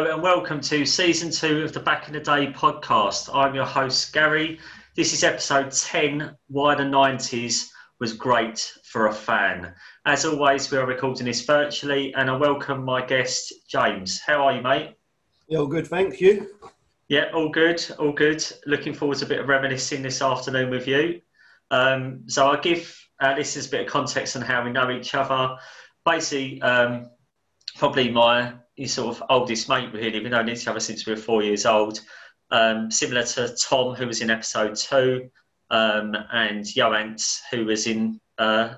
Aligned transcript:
Hello 0.00 0.14
and 0.14 0.22
welcome 0.22 0.62
to 0.62 0.86
season 0.86 1.30
two 1.30 1.62
of 1.62 1.74
the 1.74 1.80
Back 1.80 2.08
in 2.08 2.14
the 2.14 2.20
Day 2.20 2.46
podcast. 2.46 3.28
I'm 3.34 3.54
your 3.54 3.66
host, 3.66 4.14
Gary. 4.14 4.58
This 4.96 5.12
is 5.12 5.22
episode 5.22 5.72
10 5.72 6.34
Why 6.48 6.74
the 6.74 6.84
90s 6.84 7.68
Was 7.98 8.14
Great 8.14 8.72
for 8.84 9.08
a 9.08 9.12
Fan. 9.12 9.74
As 10.06 10.24
always, 10.24 10.70
we 10.70 10.78
are 10.78 10.86
recording 10.86 11.26
this 11.26 11.44
virtually, 11.44 12.14
and 12.14 12.30
I 12.30 12.36
welcome 12.38 12.82
my 12.82 13.04
guest, 13.04 13.52
James. 13.68 14.18
How 14.26 14.46
are 14.46 14.54
you, 14.54 14.62
mate? 14.62 14.94
Yeah, 15.48 15.58
all 15.58 15.66
good, 15.66 15.86
thank 15.86 16.18
you. 16.18 16.48
Yeah, 17.08 17.26
all 17.34 17.50
good, 17.50 17.84
all 17.98 18.12
good. 18.12 18.42
Looking 18.64 18.94
forward 18.94 19.18
to 19.18 19.26
a 19.26 19.28
bit 19.28 19.40
of 19.40 19.48
reminiscing 19.48 20.00
this 20.00 20.22
afternoon 20.22 20.70
with 20.70 20.88
you. 20.88 21.20
Um, 21.70 22.22
so 22.26 22.50
I'll 22.50 22.62
give 22.62 22.98
uh, 23.20 23.34
listeners 23.36 23.66
a 23.66 23.70
bit 23.70 23.80
of 23.82 23.92
context 23.92 24.34
on 24.34 24.40
how 24.40 24.64
we 24.64 24.72
know 24.72 24.90
each 24.90 25.14
other. 25.14 25.58
Basically, 26.06 26.62
um, 26.62 27.10
probably 27.76 28.10
my 28.10 28.54
sort 28.86 29.16
of 29.16 29.22
oldest 29.28 29.68
mate, 29.68 29.92
really. 29.92 30.20
We've 30.20 30.30
known 30.30 30.48
each 30.48 30.68
other 30.68 30.80
since 30.80 31.06
we 31.06 31.12
were 31.12 31.20
four 31.20 31.42
years 31.42 31.66
old. 31.66 32.00
Um, 32.50 32.90
similar 32.90 33.22
to 33.22 33.54
Tom, 33.56 33.94
who 33.94 34.06
was 34.06 34.20
in 34.20 34.30
episode 34.30 34.74
two, 34.74 35.30
um, 35.70 36.16
and 36.32 36.64
Joants, 36.64 37.42
who 37.50 37.64
was 37.64 37.86
in 37.86 38.20
uh, 38.38 38.74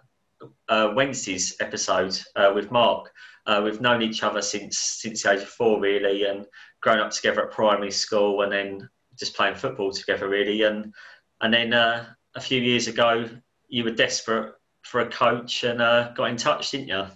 uh, 0.69 0.93
Wednesday's 0.95 1.57
episode 1.61 2.19
uh, 2.37 2.53
with 2.55 2.71
Mark. 2.71 3.11
Uh, 3.47 3.61
we've 3.65 3.81
known 3.81 4.03
each 4.03 4.23
other 4.23 4.43
since 4.43 4.79
since 4.79 5.23
the 5.23 5.33
age 5.33 5.43
of 5.43 5.49
four, 5.49 5.81
really, 5.81 6.25
and 6.25 6.47
grown 6.81 7.01
up 7.01 7.11
together 7.11 7.47
at 7.47 7.53
primary 7.53 7.91
school, 7.91 8.43
and 8.43 8.53
then 8.53 8.89
just 9.19 9.35
playing 9.35 9.55
football 9.55 9.91
together, 9.91 10.29
really. 10.29 10.63
And 10.63 10.93
and 11.41 11.53
then 11.53 11.73
uh, 11.73 12.07
a 12.35 12.41
few 12.41 12.61
years 12.61 12.89
ago, 12.89 13.29
you 13.69 13.85
were 13.85 13.91
desperate 13.91 14.55
for 14.83 15.01
a 15.01 15.09
coach 15.09 15.65
and 15.65 15.81
uh, 15.81 16.13
got 16.13 16.31
in 16.31 16.37
touch, 16.37 16.71
didn't 16.71 16.89
you? 16.89 17.07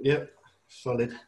Yep, 0.00 0.30
solid, 0.68 1.18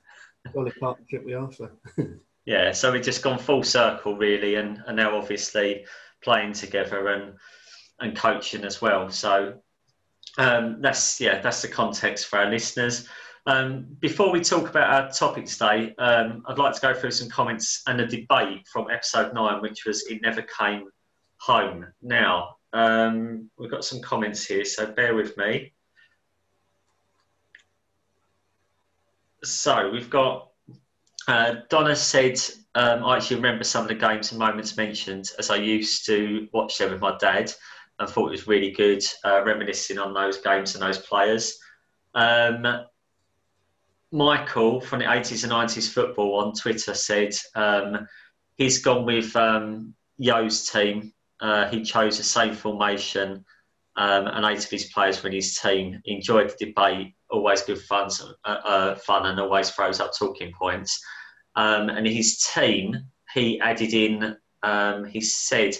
solid 0.53 0.75
partnership 0.81 1.25
we 1.25 1.35
are. 1.35 1.51
Yeah, 2.47 2.73
so 2.73 2.91
we've 2.91 3.03
just 3.03 3.23
gone 3.23 3.39
full 3.39 3.63
circle, 3.63 4.17
really, 4.17 4.55
and, 4.55 4.83
and 4.87 4.97
now 4.97 5.17
obviously 5.17 5.85
playing 6.23 6.53
together 6.55 7.09
and 7.09 7.35
and 8.01 8.17
coaching 8.17 8.65
as 8.65 8.81
well. 8.81 9.11
So 9.11 9.61
um, 10.39 10.81
that's 10.81 11.21
yeah, 11.21 11.41
that's 11.41 11.63
the 11.63 11.69
context 11.69 12.27
for 12.27 12.39
our 12.39 12.51
listeners. 12.51 13.07
Um, 13.47 13.87
before 14.01 14.33
we 14.33 14.41
talk 14.41 14.69
about 14.69 14.91
our 14.91 15.11
topic 15.11 15.47
today, 15.47 15.95
um, 15.99 16.43
I'd 16.47 16.59
like 16.59 16.75
to 16.75 16.81
go 16.81 16.95
through 16.95 17.11
some 17.11 17.29
comments 17.29 17.83
and 17.87 18.01
a 18.01 18.07
debate 18.07 18.67
from 18.73 18.91
episode 18.91 19.35
nine, 19.35 19.61
which 19.61 19.85
was 19.85 20.07
"It 20.09 20.23
Never 20.23 20.43
Came 20.43 20.89
Home." 21.43 21.87
Now 22.01 22.57
um, 22.73 23.51
we've 23.59 23.71
got 23.71 23.85
some 23.85 24.01
comments 24.01 24.45
here, 24.45 24.65
so 24.65 24.91
bear 24.91 25.15
with 25.15 25.37
me. 25.37 25.73
So 29.43 29.91
we've 29.91 30.11
got 30.11 30.51
uh, 31.29 31.57
Donna 31.69 31.97
said, 31.97 32.39
um, 32.75 33.05
I 33.05 33.17
actually 33.17 33.37
remember 33.37 33.65
some 33.65 33.83
of 33.83 33.89
the 33.89 33.95
games 33.95 34.33
and 34.33 34.39
moments 34.39 34.77
mentioned 34.77 35.31
as 35.39 35.51
I 35.51 35.57
used 35.57 36.07
to 36.07 36.49
watch 36.53 36.79
them 36.79 36.91
with 36.91 37.01
my 37.01 37.17
dad 37.19 37.53
and 37.99 38.09
thought 38.09 38.29
it 38.29 38.33
was 38.33 38.49
really 38.49 38.71
good, 38.71 39.03
uh, 39.25 39.43
reminiscing 39.45 39.99
on 39.99 40.15
those 40.15 40.39
games 40.39 40.75
and 40.75 40.83
those 40.83 40.99
players. 40.99 41.59
Um, 42.15 42.85
Michael 44.13 44.81
from 44.81 45.01
the 45.01 45.05
80s 45.05 45.45
and 45.45 45.53
90s 45.53 45.93
football 45.93 46.41
on 46.41 46.53
Twitter 46.53 46.95
said 46.95 47.33
um, 47.55 48.09
he's 48.57 48.83
gone 48.83 49.05
with 49.05 49.35
um, 49.37 49.95
Yo's 50.19 50.69
team. 50.69 51.13
Uh, 51.41 51.69
he 51.69 51.83
chose 51.83 52.19
the 52.19 52.25
same 52.25 52.55
formation 52.55 53.45
um, 53.97 54.27
and 54.27 54.45
eight 54.47 54.65
of 54.65 54.71
his 54.71 54.87
players 54.87 55.23
were 55.23 55.29
in 55.29 55.37
his 55.37 55.55
team. 55.57 56.01
Enjoyed 56.07 56.51
the 56.51 56.67
debate, 56.67 57.15
always 57.31 57.63
good 57.63 57.81
fun, 57.83 58.11
uh, 58.45 58.49
uh, 58.49 58.95
fun 58.97 59.27
and 59.27 59.41
always 59.41 59.71
throws 59.71 60.01
up 60.01 60.13
talking 60.17 60.53
points. 60.53 61.03
Um, 61.57 61.89
and 61.89 62.07
his 62.07 62.43
team, 62.43 62.97
he 63.35 63.61
added 63.61 63.93
in, 63.93 64.37
um, 64.63 65.05
he 65.05 65.21
said 65.21 65.77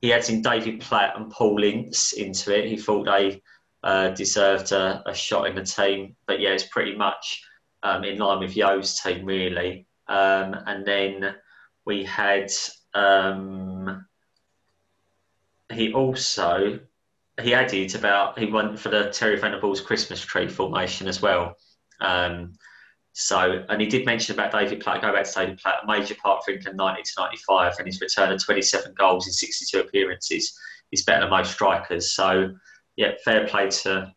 he 0.00 0.12
adds 0.12 0.28
in 0.28 0.42
David 0.42 0.80
Platt 0.80 1.16
and 1.16 1.30
Paul 1.30 1.62
Ince 1.62 2.12
into 2.12 2.54
it. 2.54 2.68
He 2.68 2.76
thought 2.76 3.06
they 3.06 3.40
uh, 3.82 4.10
deserved 4.10 4.72
a, 4.72 5.02
a, 5.06 5.14
shot 5.14 5.46
in 5.46 5.54
the 5.54 5.62
team. 5.62 6.14
But 6.26 6.40
yeah, 6.40 6.50
it's 6.50 6.66
pretty 6.66 6.94
much 6.94 7.42
um, 7.82 8.04
in 8.04 8.18
line 8.18 8.40
with 8.40 8.56
Yo's 8.56 9.00
team, 9.00 9.24
really. 9.24 9.86
Um, 10.06 10.56
and 10.66 10.86
then 10.86 11.34
we 11.86 12.04
had, 12.04 12.50
um, 12.92 14.06
he 15.72 15.92
also, 15.94 16.80
he 17.42 17.54
added 17.54 17.94
about, 17.94 18.38
he 18.38 18.46
went 18.46 18.78
for 18.78 18.88
the 18.88 19.10
Terry 19.10 19.36
Venables 19.36 19.80
Christmas 19.80 20.20
tree 20.20 20.48
formation 20.48 21.08
as 21.08 21.20
well. 21.20 21.56
Um, 22.00 22.52
so, 23.12 23.64
and 23.68 23.80
he 23.80 23.86
did 23.86 24.06
mention 24.06 24.34
about 24.34 24.52
David 24.52 24.80
Platt, 24.80 25.00
go 25.00 25.12
back 25.12 25.24
to 25.24 25.32
David 25.32 25.58
Platt, 25.58 25.84
a 25.84 25.86
major 25.86 26.16
part 26.16 26.44
for 26.44 26.50
England 26.50 26.76
90 26.76 27.02
to 27.02 27.10
95, 27.18 27.74
and 27.78 27.86
his 27.86 28.00
return 28.00 28.32
of 28.32 28.42
27 28.42 28.92
goals 28.94 29.26
in 29.26 29.32
62 29.32 29.80
appearances 29.80 30.58
is 30.90 31.04
better 31.04 31.20
than 31.20 31.30
most 31.30 31.52
strikers. 31.52 32.12
So, 32.12 32.52
yeah, 32.96 33.12
fair 33.24 33.46
play 33.46 33.70
to 33.70 34.12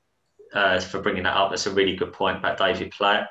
uh, 0.54 0.80
for 0.80 1.02
bringing 1.02 1.24
that 1.24 1.36
up. 1.36 1.50
That's 1.50 1.68
a 1.68 1.72
really 1.72 1.96
good 1.96 2.14
point 2.14 2.38
about 2.38 2.58
David 2.58 2.92
Platt. 2.92 3.30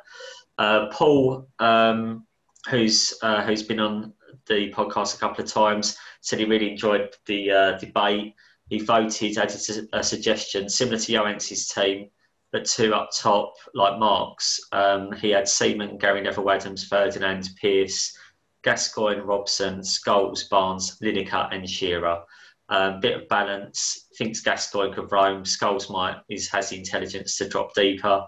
Uh, 0.58 0.86
Paul, 0.92 1.48
um, 1.58 2.26
who's 2.70 3.14
uh, 3.22 3.42
who's 3.42 3.62
been 3.62 3.80
on 3.80 4.12
the 4.46 4.72
podcast 4.72 5.16
a 5.16 5.18
couple 5.18 5.44
of 5.44 5.50
times, 5.50 5.96
said 6.20 6.38
he 6.38 6.44
really 6.44 6.70
enjoyed 6.70 7.14
the 7.26 7.50
uh, 7.50 7.78
debate. 7.78 8.34
He 8.68 8.80
voted, 8.80 9.38
added 9.38 9.88
a 9.92 10.02
suggestion 10.02 10.68
similar 10.68 10.98
to 10.98 11.12
Joance's 11.12 11.68
team 11.68 12.10
but 12.52 12.64
two 12.64 12.94
up 12.94 13.10
top, 13.14 13.54
like 13.74 13.98
Mark's, 13.98 14.60
um, 14.72 15.12
he 15.12 15.30
had 15.30 15.48
Seaman, 15.48 15.98
Gary 15.98 16.22
Neville 16.22 16.50
Adams, 16.50 16.84
Ferdinand, 16.84 17.50
Pearce, 17.60 18.16
Gascoigne, 18.62 19.20
Robson, 19.20 19.80
Scholes, 19.80 20.48
Barnes, 20.48 20.98
Lineker, 21.02 21.52
and 21.54 21.68
Shearer. 21.68 22.22
Um, 22.68 23.00
bit 23.00 23.20
of 23.20 23.28
balance. 23.28 24.06
Thinks 24.16 24.40
Gascoigne 24.40 24.94
could 24.94 25.12
roam. 25.12 25.44
Scholes 25.44 25.90
might 25.90 26.16
is 26.28 26.48
has 26.48 26.70
the 26.70 26.78
intelligence 26.78 27.36
to 27.36 27.48
drop 27.48 27.74
deeper. 27.74 28.24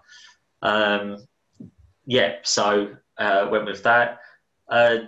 Um, 0.63 1.27
yeah, 2.07 2.37
so 2.43 2.95
uh, 3.17 3.49
went 3.51 3.65
with 3.65 3.83
that. 3.83 4.21
Uh, 4.69 4.99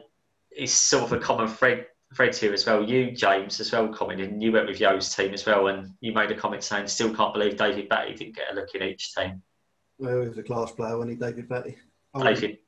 it's 0.51 0.73
sort 0.73 1.05
of 1.05 1.13
a 1.13 1.19
common 1.19 1.47
thread 1.47 1.87
Fred 2.15 2.35
here 2.35 2.53
as 2.53 2.67
well. 2.67 2.83
You, 2.83 3.13
James, 3.13 3.61
as 3.61 3.71
well, 3.71 3.89
commented. 3.89 4.43
You 4.43 4.53
went 4.53 4.67
with 4.67 4.81
Yo's 4.81 5.15
team 5.15 5.33
as 5.33 5.47
well, 5.47 5.69
and 5.69 5.93
you 6.01 6.13
made 6.13 6.31
a 6.31 6.35
comment 6.35 6.65
saying, 6.65 6.89
"Still 6.89 7.15
can't 7.15 7.33
believe 7.33 7.57
David 7.57 7.89
Batty 7.89 8.15
didn't 8.15 8.37
get 8.37 8.51
a 8.51 8.55
look 8.55 8.75
in 8.75 8.83
each 8.83 9.15
team." 9.15 9.43
Well, 9.99 10.23
he 10.23 10.29
was 10.29 10.39
a 10.39 10.43
class 10.43 10.73
player, 10.73 10.97
wasn't 10.97 11.13
he, 11.13 11.27
David 11.27 11.49
Batty? 11.49 11.77
Oh, 12.15 12.25
David. 12.25 12.59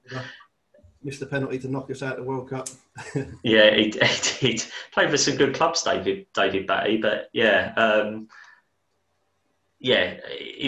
Missed 1.03 1.19
the 1.19 1.27
penalty 1.27 1.59
to 1.59 1.69
knock 1.69 1.91
us 1.91 2.03
out 2.03 2.19
of 2.19 2.25
the 2.25 2.31
World 2.31 2.49
Cup. 2.49 2.69
yeah, 3.43 3.75
he, 3.75 3.93
he 4.39 4.53
did. 4.53 4.65
Played 4.93 5.11
for 5.11 5.17
some 5.17 5.37
good 5.37 5.55
clubs, 5.55 5.83
David 5.83 6.27
David 6.35 6.69
Batty, 6.69 6.99
but 6.99 7.29
yeah, 7.33 7.73
um, 7.77 8.29
yeah, 9.83 10.15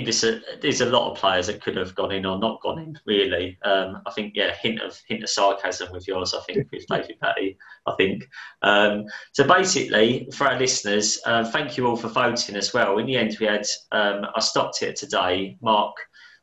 was 0.05 0.25
a, 0.25 0.41
there's 0.61 0.81
a 0.81 0.87
lot 0.87 1.13
of 1.13 1.17
players 1.17 1.47
that 1.47 1.63
could 1.63 1.77
have 1.77 1.95
gone 1.95 2.11
in 2.11 2.27
or 2.27 2.37
not 2.37 2.61
gone 2.61 2.81
in. 2.81 2.99
Really, 3.07 3.57
um, 3.63 4.03
I 4.07 4.11
think 4.11 4.33
yeah, 4.35 4.57
hint 4.61 4.81
of 4.81 5.01
hint 5.07 5.23
of 5.23 5.31
sarcasm 5.31 5.93
with 5.93 6.09
yours. 6.09 6.35
I 6.35 6.41
think 6.41 6.69
with 6.73 6.85
David 6.91 7.21
Batty. 7.21 7.57
I 7.87 7.95
think 7.97 8.29
um, 8.63 9.05
so. 9.33 9.45
Basically, 9.47 10.29
for 10.35 10.49
our 10.49 10.59
listeners, 10.59 11.21
uh, 11.27 11.45
thank 11.45 11.77
you 11.77 11.87
all 11.87 11.97
for 11.97 12.09
voting 12.09 12.57
as 12.57 12.75
well. 12.75 12.99
In 12.99 13.07
the 13.07 13.17
end, 13.17 13.37
we 13.39 13.47
had 13.47 13.65
um, 13.93 14.27
I 14.35 14.41
stopped 14.41 14.83
it 14.83 14.97
today. 14.97 15.59
Mark 15.63 15.95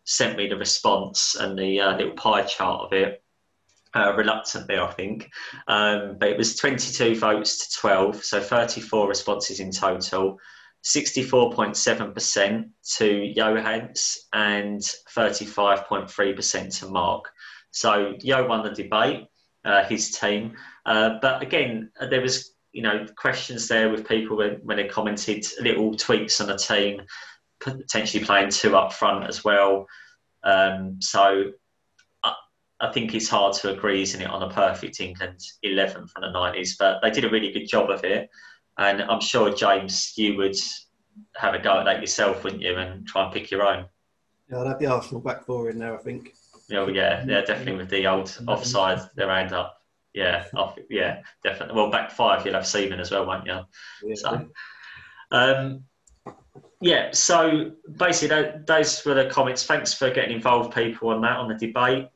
sent 0.06 0.38
me 0.38 0.48
the 0.48 0.56
response 0.56 1.36
and 1.36 1.60
the 1.60 1.82
uh, 1.82 1.98
little 1.98 2.14
pie 2.14 2.44
chart 2.44 2.86
of 2.86 2.94
it. 2.94 3.22
Uh, 3.94 4.14
reluctantly, 4.16 4.78
I 4.78 4.90
think, 4.94 5.30
um, 5.68 6.16
but 6.18 6.30
it 6.30 6.38
was 6.38 6.56
22 6.56 7.18
votes 7.18 7.68
to 7.68 7.78
12, 7.82 8.24
so 8.24 8.40
34 8.40 9.10
responses 9.10 9.60
in 9.60 9.70
total. 9.70 10.40
64.7% 10.84 12.70
to 12.98 13.34
Johans 13.36 14.18
and 14.34 14.80
35.3% 14.80 16.80
to 16.80 16.86
Mark. 16.88 17.26
So 17.72 18.16
Yo 18.22 18.48
won 18.48 18.64
the 18.64 18.72
debate, 18.72 19.28
uh, 19.64 19.84
his 19.86 20.12
team. 20.12 20.54
Uh, 20.86 21.18
but 21.22 21.42
again, 21.42 21.92
uh, 22.00 22.08
there 22.08 22.22
was 22.22 22.56
you 22.74 22.82
know 22.82 23.06
questions 23.18 23.68
there 23.68 23.90
with 23.90 24.08
people 24.08 24.38
when, 24.38 24.54
when 24.64 24.78
they 24.78 24.88
commented 24.88 25.46
little 25.60 25.96
tweaks 25.96 26.42
on 26.42 26.48
the 26.48 26.58
team, 26.58 27.02
potentially 27.60 28.24
playing 28.24 28.50
two 28.50 28.76
up 28.76 28.94
front 28.94 29.26
as 29.26 29.44
well. 29.44 29.86
Um, 30.44 30.98
so 31.00 31.52
I, 32.24 32.34
I, 32.80 32.92
think 32.92 33.14
it's 33.14 33.30
hard 33.30 33.54
to 33.58 33.72
agree, 33.72 34.02
isn't 34.02 34.22
it, 34.22 34.30
on 34.30 34.42
a 34.42 34.50
perfect 34.50 35.00
England 35.00 35.40
11 35.62 36.08
from 36.08 36.22
the 36.22 36.30
90s. 36.30 36.72
But 36.80 37.00
they 37.02 37.12
did 37.12 37.26
a 37.26 37.30
really 37.30 37.52
good 37.52 37.68
job 37.68 37.92
of 37.92 38.04
it. 38.04 38.30
And 38.82 39.04
I'm 39.04 39.22
sure, 39.22 39.54
James, 39.54 40.14
you 40.18 40.36
would 40.38 40.56
have 41.36 41.54
a 41.54 41.60
go 41.60 41.80
at 41.80 41.86
that 41.86 42.02
yourself, 42.02 42.44
wouldn't 42.44 42.64
you, 42.64 42.76
and 42.76 43.06
try 43.06 43.26
and 43.26 43.32
pick 43.32 43.52
your 43.52 43.62
own? 43.62 43.86
Yeah, 44.50 44.62
I'd 44.62 44.68
have 44.68 44.80
the 44.80 44.88
Arsenal 44.88 45.22
back 45.22 45.46
four 45.46 45.70
in 45.70 45.78
there, 45.78 45.94
I 45.94 46.02
think. 46.02 46.34
Yeah, 46.68 46.88
yeah, 46.88 47.24
yeah, 47.28 47.42
definitely 47.42 47.76
with 47.76 47.90
the 47.90 48.08
old 48.08 48.36
offside, 48.48 49.02
their 49.16 49.30
hand 49.30 49.54
up. 49.54 49.78
Yeah, 50.16 50.46
off, 50.56 50.80
yeah, 50.90 51.22
definitely. 51.44 51.76
Well, 51.76 51.92
back 51.92 52.10
five, 52.10 52.44
you'll 52.44 52.56
have 52.56 52.66
Seaman 52.66 53.00
as 53.00 53.12
well, 53.12 53.28
won't 53.28 53.46
you? 53.46 53.60
Yeah. 54.04 54.16
So, 54.16 54.48
um, 55.32 55.84
yeah, 56.82 57.12
so 57.12 57.74
basically, 57.98 58.30
that, 58.30 58.66
those 58.66 59.06
were 59.06 59.14
the 59.14 59.30
comments. 59.30 59.64
Thanks 59.64 59.94
for 59.94 60.10
getting 60.10 60.36
involved, 60.36 60.74
people, 60.74 61.10
on 61.10 61.22
that, 61.22 61.38
on 61.38 61.50
the 61.50 61.68
debate. 61.68 62.10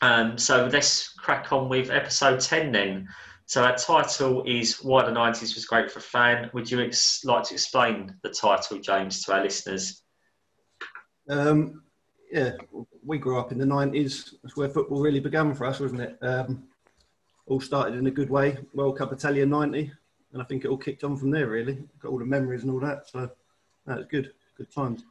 Um, 0.00 0.38
so 0.38 0.70
let's 0.72 1.10
crack 1.10 1.52
on 1.52 1.68
with 1.68 1.90
episode 1.90 2.40
10 2.40 2.72
then. 2.72 3.08
So 3.46 3.62
our 3.62 3.76
title 3.76 4.44
is 4.46 4.82
Why 4.82 5.04
the 5.04 5.12
90s 5.12 5.54
Was 5.54 5.66
Great 5.66 5.90
for 5.90 5.98
a 5.98 6.02
Fan. 6.02 6.50
Would 6.52 6.70
you 6.70 6.80
ex- 6.80 7.24
like 7.24 7.44
to 7.44 7.54
explain 7.54 8.14
the 8.22 8.30
title, 8.30 8.78
James, 8.78 9.24
to 9.24 9.34
our 9.34 9.42
listeners? 9.42 10.02
Um, 11.28 11.82
yeah, 12.30 12.52
we 13.04 13.18
grew 13.18 13.38
up 13.38 13.52
in 13.52 13.58
the 13.58 13.64
90s. 13.64 14.34
That's 14.42 14.56
where 14.56 14.68
football 14.68 15.00
really 15.00 15.20
began 15.20 15.54
for 15.54 15.66
us, 15.66 15.80
wasn't 15.80 16.00
it? 16.00 16.18
Um, 16.22 16.64
all 17.46 17.60
started 17.60 17.98
in 17.98 18.06
a 18.06 18.10
good 18.10 18.30
way. 18.30 18.56
World 18.74 18.98
Cup 18.98 19.12
Italia 19.12 19.44
90. 19.44 19.92
And 20.32 20.40
I 20.40 20.44
think 20.44 20.64
it 20.64 20.68
all 20.68 20.78
kicked 20.78 21.04
on 21.04 21.16
from 21.16 21.30
there, 21.30 21.48
really. 21.48 21.84
Got 22.00 22.10
all 22.10 22.18
the 22.18 22.24
memories 22.24 22.62
and 22.62 22.72
all 22.72 22.80
that. 22.80 23.08
So 23.08 23.30
that's 23.86 24.06
good. 24.06 24.32
Good 24.56 24.72
times. 24.72 25.04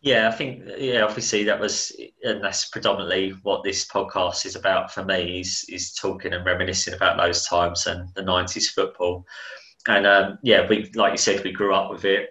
Yeah, 0.00 0.28
I 0.28 0.32
think 0.32 0.62
yeah, 0.78 1.02
obviously 1.02 1.42
that 1.44 1.58
was, 1.58 1.92
and 2.22 2.42
that's 2.42 2.68
predominantly 2.68 3.30
what 3.42 3.64
this 3.64 3.84
podcast 3.84 4.46
is 4.46 4.54
about 4.54 4.92
for 4.92 5.04
me. 5.04 5.40
Is 5.40 5.64
is 5.68 5.92
talking 5.92 6.32
and 6.32 6.46
reminiscing 6.46 6.94
about 6.94 7.16
those 7.16 7.46
times 7.46 7.86
and 7.88 8.08
the 8.14 8.22
'90s 8.22 8.68
football, 8.68 9.26
and 9.88 10.06
um, 10.06 10.38
yeah, 10.44 10.68
we 10.68 10.88
like 10.94 11.12
you 11.12 11.18
said, 11.18 11.42
we 11.42 11.50
grew 11.50 11.74
up 11.74 11.90
with 11.90 12.04
it 12.04 12.28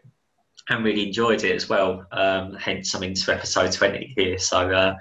and 0.70 0.84
really 0.86 1.08
enjoyed 1.08 1.44
it 1.44 1.56
as 1.56 1.68
well. 1.68 2.06
Um, 2.12 2.54
hence, 2.56 2.94
I'm 2.94 3.04
into 3.04 3.34
episode 3.34 3.72
20 3.72 4.14
here. 4.18 4.38
So, 4.38 4.70
uh, 4.70 4.96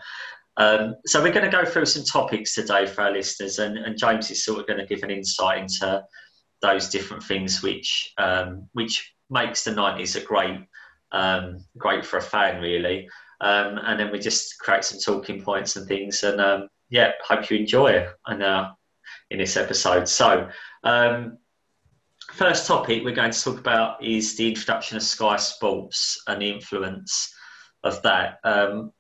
um, 0.57 0.95
so 1.07 1.21
we're 1.23 1.33
going 1.33 1.51
to 1.51 1.57
go 1.57 1.65
through 1.65 1.87
some 1.87 2.05
topics 2.05 2.55
today 2.55 2.87
for 2.87 3.03
our 3.03 3.13
listeners, 3.13 3.61
and, 3.61 3.79
and 3.79 3.97
James 3.97 4.31
is 4.31 4.45
sort 4.45 4.61
of 4.61 4.67
going 4.67 4.79
to 4.81 4.87
give 4.87 5.05
an 5.05 5.11
insight 5.11 5.59
into 5.59 6.03
those 6.63 6.89
different 6.89 7.23
things 7.23 7.63
which 7.63 8.13
um, 8.19 8.69
which 8.73 9.15
makes 9.31 9.63
the 9.63 9.71
90s 9.71 10.21
a 10.21 10.25
great 10.25 10.59
um, 11.12 11.64
great 11.79 12.05
for 12.05 12.19
a 12.19 12.23
fan, 12.23 12.61
really. 12.61 13.08
Um, 13.41 13.79
and 13.85 14.00
then 14.00 14.11
we 14.11 14.19
just 14.19 14.58
create 14.58 14.85
some 14.85 14.99
talking 14.99 15.43
points 15.43 15.76
and 15.76 15.87
things. 15.87 16.23
And 16.23 16.41
um, 16.41 16.69
yeah, 16.88 17.12
hope 17.23 17.50
you 17.50 17.58
enjoy 17.58 17.88
it 17.88 18.08
uh, 18.26 18.70
in 19.31 19.38
this 19.38 19.56
episode. 19.56 20.08
So, 20.08 20.49
um, 20.85 21.38
first 22.32 22.67
topic 22.67 23.05
we're 23.05 23.14
going 23.14 23.31
to 23.31 23.43
talk 23.43 23.58
about 23.58 24.03
is 24.03 24.37
the 24.37 24.49
introduction 24.49 24.97
of 24.97 25.03
Sky 25.03 25.37
Sports 25.37 26.23
and 26.26 26.43
the 26.43 26.50
influence 26.50 27.32
of 27.85 28.03
that. 28.03 28.38
Um, 28.44 28.93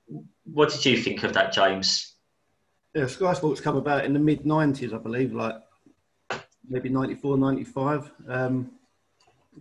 what 0.44 0.70
did 0.70 0.84
you 0.84 0.96
think 0.98 1.22
of 1.22 1.32
that, 1.32 1.52
James? 1.52 2.16
Yeah, 2.94 3.06
Sky 3.06 3.32
Sports 3.34 3.60
come 3.60 3.76
about 3.76 4.04
in 4.04 4.12
the 4.12 4.18
mid 4.18 4.44
90s, 4.44 4.94
I 4.94 4.98
believe, 4.98 5.34
like 5.34 5.56
maybe 6.68 6.88
94, 6.88 7.36
95. 7.36 8.10
Um, 8.28 8.70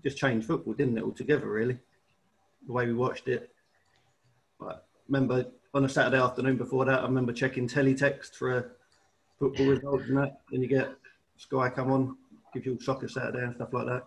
just 0.03 0.17
changed 0.17 0.47
football, 0.47 0.73
didn't 0.73 0.97
it, 0.97 1.03
altogether, 1.03 1.49
really? 1.49 1.77
The 2.65 2.73
way 2.73 2.85
we 2.85 2.93
watched 2.93 3.27
it. 3.27 3.51
But 4.59 4.87
remember 5.07 5.45
on 5.73 5.85
a 5.85 5.89
Saturday 5.89 6.21
afternoon 6.21 6.57
before 6.57 6.85
that, 6.85 6.99
I 6.99 7.03
remember 7.03 7.33
checking 7.33 7.67
teletext 7.67 8.35
for 8.35 8.57
a 8.57 8.65
football 9.39 9.67
result 9.67 10.01
and 10.01 10.17
that. 10.17 10.39
Then 10.51 10.61
you 10.61 10.67
get 10.67 10.89
Sky 11.37 11.69
come 11.69 11.91
on, 11.91 12.17
give 12.53 12.65
you 12.65 12.79
soccer 12.79 13.07
Saturday 13.07 13.43
and 13.43 13.55
stuff 13.55 13.73
like 13.73 13.87
that. 13.87 14.03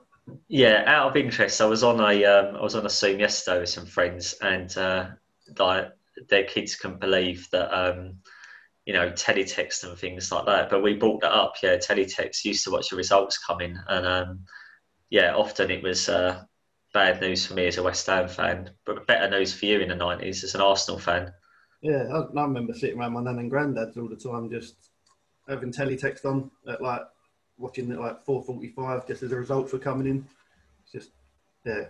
Yeah, 0.49 0.85
out 0.87 1.09
of 1.09 1.17
interest, 1.17 1.61
I 1.61 1.67
was 1.67 1.83
on 1.83 2.01
a 2.01 2.25
um, 2.25 2.57
I 2.57 2.63
was 2.63 2.75
on 2.75 2.87
a 2.87 2.91
Zoom 2.91 3.21
yesterday 3.21 3.61
with 3.61 3.69
some 3.69 3.87
friends, 3.87 4.35
and 4.43 4.77
uh, 4.77 5.11
their 6.29 6.45
kids 6.45 6.77
couldn't 6.77 7.01
believe 7.01 7.49
that 7.51 7.73
um, 7.75 8.15
you 8.85 8.93
know 8.93 9.11
teletext 9.11 9.85
and 9.85 9.97
things 9.97 10.31
like 10.33 10.47
that. 10.47 10.71
But 10.71 10.83
we 10.83 10.95
brought 10.95 11.23
that 11.23 11.33
up. 11.33 11.55
Yeah, 11.63 11.77
teletext 11.77 12.45
used 12.45 12.65
to 12.65 12.71
watch 12.71 12.91
the 12.91 12.97
results 12.97 13.39
coming, 13.39 13.79
and 13.89 14.07
um, 14.07 14.41
yeah, 15.11 15.35
often 15.35 15.71
it 15.71 15.83
was 15.83 16.09
uh, 16.09 16.43
bad 16.93 17.21
news 17.21 17.47
for 17.47 17.55
me 17.55 17.67
as 17.67 17.77
a 17.77 17.83
West 17.83 18.07
Ham 18.07 18.29
fan, 18.29 18.71
but 18.85 19.07
better 19.07 19.29
news 19.31 19.53
for 19.53 19.67
you 19.67 19.81
in 19.81 19.89
the 19.89 19.95
nineties 19.95 20.45
as 20.45 20.55
an 20.55 20.61
Arsenal 20.61 20.99
fan. 20.99 21.33
Yeah, 21.83 22.05
I, 22.13 22.19
I, 22.19 22.43
remember 22.43 22.73
sitting 22.73 22.99
around 22.99 23.13
my 23.13 23.23
nan 23.23 23.39
and 23.39 23.51
granddad's 23.51 23.97
all 23.97 24.09
the 24.09 24.17
time, 24.17 24.51
just 24.51 24.91
having 25.49 25.73
teletext 25.73 26.25
on 26.25 26.51
at 26.67 26.83
like 26.83 27.03
watching 27.57 27.91
it 27.91 28.01
like 28.01 28.25
four 28.25 28.43
forty 28.43 28.69
five, 28.69 29.07
just 29.07 29.23
as 29.23 29.31
the 29.31 29.37
results 29.37 29.73
were 29.73 29.79
coming 29.79 30.07
in. 30.07 30.27
It's 30.83 30.93
just 30.93 31.11
yeah, 31.65 31.85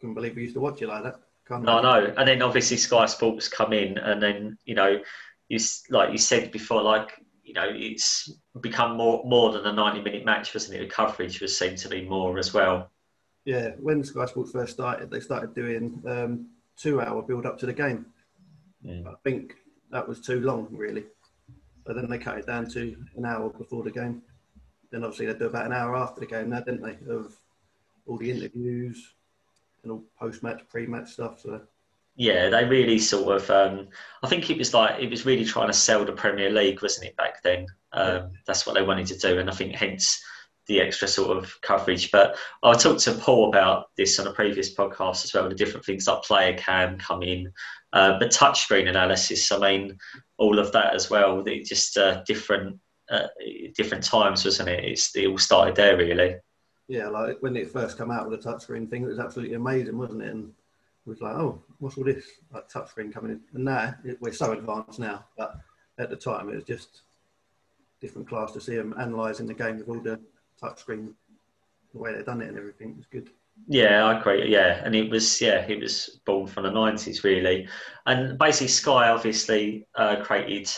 couldn't 0.00 0.14
believe 0.14 0.36
we 0.36 0.42
used 0.42 0.54
to 0.54 0.60
watch 0.60 0.82
it 0.82 0.88
like 0.88 1.04
that. 1.04 1.16
Can't 1.48 1.64
no, 1.64 1.80
no, 1.80 2.14
and 2.16 2.28
then 2.28 2.42
obviously 2.42 2.76
Sky 2.76 3.06
Sports 3.06 3.48
come 3.48 3.72
in, 3.72 3.98
and 3.98 4.22
then 4.22 4.58
you 4.64 4.74
know, 4.74 5.00
you 5.48 5.58
like 5.90 6.12
you 6.12 6.18
said 6.18 6.52
before, 6.52 6.82
like 6.82 7.10
you 7.42 7.54
know, 7.54 7.66
it's 7.68 8.32
become 8.60 8.96
more 8.96 9.24
more 9.24 9.52
than 9.52 9.66
a 9.66 9.72
ninety 9.72 10.02
minute 10.02 10.24
match, 10.24 10.54
wasn't 10.54 10.76
it? 10.76 10.88
The 10.88 10.94
coverage 10.94 11.40
was 11.40 11.58
seen 11.58 11.74
to 11.76 11.88
be 11.88 12.08
more 12.08 12.38
as 12.38 12.54
well 12.54 12.91
yeah, 13.44 13.70
when 13.80 14.04
Sky 14.04 14.26
Sports 14.26 14.52
first 14.52 14.74
started, 14.74 15.10
they 15.10 15.20
started 15.20 15.54
doing 15.54 16.02
um, 16.06 16.46
two-hour 16.76 17.22
build-up 17.22 17.58
to 17.58 17.66
the 17.66 17.72
game. 17.72 18.06
Yeah. 18.82 19.02
I 19.06 19.14
think 19.24 19.54
that 19.90 20.06
was 20.06 20.20
too 20.20 20.40
long, 20.40 20.68
really. 20.70 21.04
But 21.84 21.96
then 21.96 22.08
they 22.08 22.18
cut 22.18 22.38
it 22.38 22.46
down 22.46 22.68
to 22.70 22.96
an 23.16 23.24
hour 23.24 23.50
before 23.50 23.82
the 23.82 23.90
game. 23.90 24.22
Then 24.90 25.04
obviously 25.04 25.26
they 25.26 25.34
do 25.34 25.46
about 25.46 25.66
an 25.66 25.72
hour 25.72 25.96
after 25.96 26.20
the 26.20 26.26
game 26.26 26.50
now, 26.50 26.60
didn't 26.60 26.82
they? 26.82 27.12
Of 27.12 27.34
all 28.06 28.18
the 28.18 28.30
interviews 28.30 29.14
and 29.82 29.92
all 29.92 30.04
post-match, 30.18 30.62
pre-match 30.68 31.12
stuff. 31.12 31.40
So 31.40 31.60
yeah, 32.16 32.50
they 32.50 32.64
really 32.66 32.98
sort 32.98 33.36
of. 33.36 33.50
Um, 33.50 33.88
I 34.22 34.28
think 34.28 34.50
it 34.50 34.58
was 34.58 34.74
like 34.74 35.00
it 35.00 35.10
was 35.10 35.24
really 35.24 35.44
trying 35.44 35.68
to 35.68 35.72
sell 35.72 36.04
the 36.04 36.12
Premier 36.12 36.50
League, 36.50 36.82
wasn't 36.82 37.06
it? 37.06 37.16
Back 37.16 37.42
then, 37.42 37.66
um, 37.92 38.06
yeah. 38.06 38.26
that's 38.46 38.66
what 38.66 38.74
they 38.74 38.82
wanted 38.82 39.06
to 39.06 39.18
do, 39.18 39.38
and 39.38 39.48
I 39.48 39.54
think 39.54 39.74
hence 39.74 40.22
the 40.66 40.80
extra 40.80 41.08
sort 41.08 41.36
of 41.36 41.60
coverage. 41.62 42.10
But 42.10 42.36
I 42.62 42.74
talked 42.74 43.00
to 43.00 43.12
Paul 43.12 43.48
about 43.48 43.86
this 43.96 44.18
on 44.18 44.26
a 44.26 44.32
previous 44.32 44.74
podcast 44.74 45.24
as 45.24 45.34
well, 45.34 45.48
the 45.48 45.54
different 45.54 45.84
things 45.84 46.06
like 46.06 46.22
player 46.22 46.56
cam 46.56 46.98
come 46.98 47.22
in, 47.22 47.52
uh, 47.92 48.18
but 48.18 48.30
touchscreen 48.30 48.88
analysis. 48.88 49.50
I 49.50 49.58
mean, 49.58 49.98
all 50.38 50.58
of 50.58 50.72
that 50.72 50.94
as 50.94 51.10
well. 51.10 51.42
They 51.42 51.60
just 51.60 51.96
uh, 51.96 52.22
different 52.26 52.78
uh, 53.10 53.26
different 53.74 54.04
times, 54.04 54.44
wasn't 54.44 54.68
it? 54.68 54.84
It's 54.84 55.14
it 55.16 55.26
all 55.26 55.38
started 55.38 55.76
there 55.76 55.96
really. 55.96 56.36
Yeah, 56.88 57.08
like 57.08 57.38
when 57.40 57.56
it 57.56 57.70
first 57.70 57.96
came 57.98 58.10
out 58.10 58.28
with 58.28 58.42
the 58.42 58.48
touchscreen 58.48 58.88
thing, 58.88 59.02
it 59.02 59.08
was 59.08 59.18
absolutely 59.18 59.54
amazing, 59.54 59.96
wasn't 59.96 60.22
it? 60.22 60.30
And 60.30 60.52
it 61.06 61.08
was 61.08 61.20
like, 61.20 61.34
oh, 61.34 61.62
what's 61.78 61.96
all 61.96 62.04
this 62.04 62.26
like 62.52 62.68
touchscreen 62.68 63.12
coming 63.12 63.32
in? 63.32 63.40
And 63.54 63.64
now 63.64 63.94
it, 64.04 64.18
we're 64.20 64.32
so 64.32 64.52
advanced 64.52 64.98
now, 64.98 65.24
but 65.36 65.56
at 65.98 66.10
the 66.10 66.16
time 66.16 66.48
it 66.48 66.54
was 66.54 66.64
just 66.64 67.02
different 68.00 68.28
class 68.28 68.52
to 68.52 68.60
see 68.60 68.76
them 68.76 68.94
analysing 68.96 69.46
the 69.46 69.54
game 69.54 69.78
with 69.78 69.88
all 69.88 70.00
the 70.00 70.20
touchscreen, 70.62 71.12
the 71.92 71.98
way 71.98 72.12
they've 72.12 72.24
done 72.24 72.40
it 72.40 72.48
and 72.48 72.58
everything 72.58 72.96
was 72.96 73.06
good. 73.06 73.30
Yeah, 73.68 74.04
I 74.04 74.18
agree. 74.18 74.50
Yeah, 74.50 74.80
and 74.84 74.94
it 74.94 75.10
was 75.10 75.40
yeah, 75.40 75.66
it 75.68 75.80
was 75.80 76.20
born 76.24 76.46
from 76.46 76.64
the 76.64 76.70
nineties 76.70 77.22
really, 77.22 77.68
and 78.06 78.38
basically 78.38 78.68
Sky 78.68 79.08
obviously 79.08 79.86
uh, 79.94 80.16
created 80.22 80.70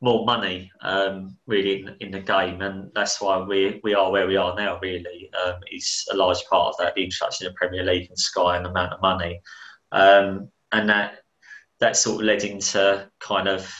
more 0.00 0.24
money 0.24 0.70
um, 0.82 1.36
really 1.46 1.82
in, 1.82 1.96
in, 2.00 2.10
the 2.10 2.20
game, 2.20 2.60
and 2.60 2.90
that's 2.94 3.20
why 3.20 3.38
we 3.40 3.80
we 3.82 3.94
are 3.94 4.10
where 4.10 4.26
we 4.26 4.36
are 4.36 4.54
now. 4.56 4.78
Really, 4.80 5.30
um, 5.44 5.54
is 5.70 6.06
a 6.12 6.16
large 6.16 6.44
part 6.50 6.68
of 6.68 6.74
that 6.78 6.94
the 6.94 7.04
introduction 7.04 7.46
of 7.46 7.54
Premier 7.54 7.84
League 7.84 8.08
and 8.08 8.18
Sky 8.18 8.56
and 8.56 8.64
the 8.64 8.70
amount 8.70 8.92
of 8.92 9.00
money, 9.00 9.40
um, 9.92 10.50
and 10.72 10.88
that 10.88 11.20
that 11.80 11.96
sort 11.96 12.20
of 12.20 12.26
led 12.26 12.44
into 12.44 13.08
kind 13.20 13.48
of 13.48 13.72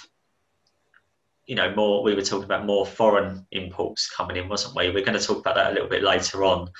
you 1.48 1.54
know, 1.54 1.74
more 1.74 2.02
we 2.02 2.14
were 2.14 2.22
talking 2.22 2.44
about 2.44 2.66
more 2.66 2.84
foreign 2.86 3.44
imports 3.52 4.08
coming 4.08 4.36
in, 4.36 4.48
wasn't 4.48 4.76
we? 4.76 4.90
We're 4.90 5.04
going 5.04 5.18
to 5.18 5.26
talk 5.26 5.38
about 5.38 5.54
that 5.56 5.72
a 5.72 5.74
little 5.74 5.88
bit 5.88 6.02
later 6.02 6.44
on. 6.44 6.70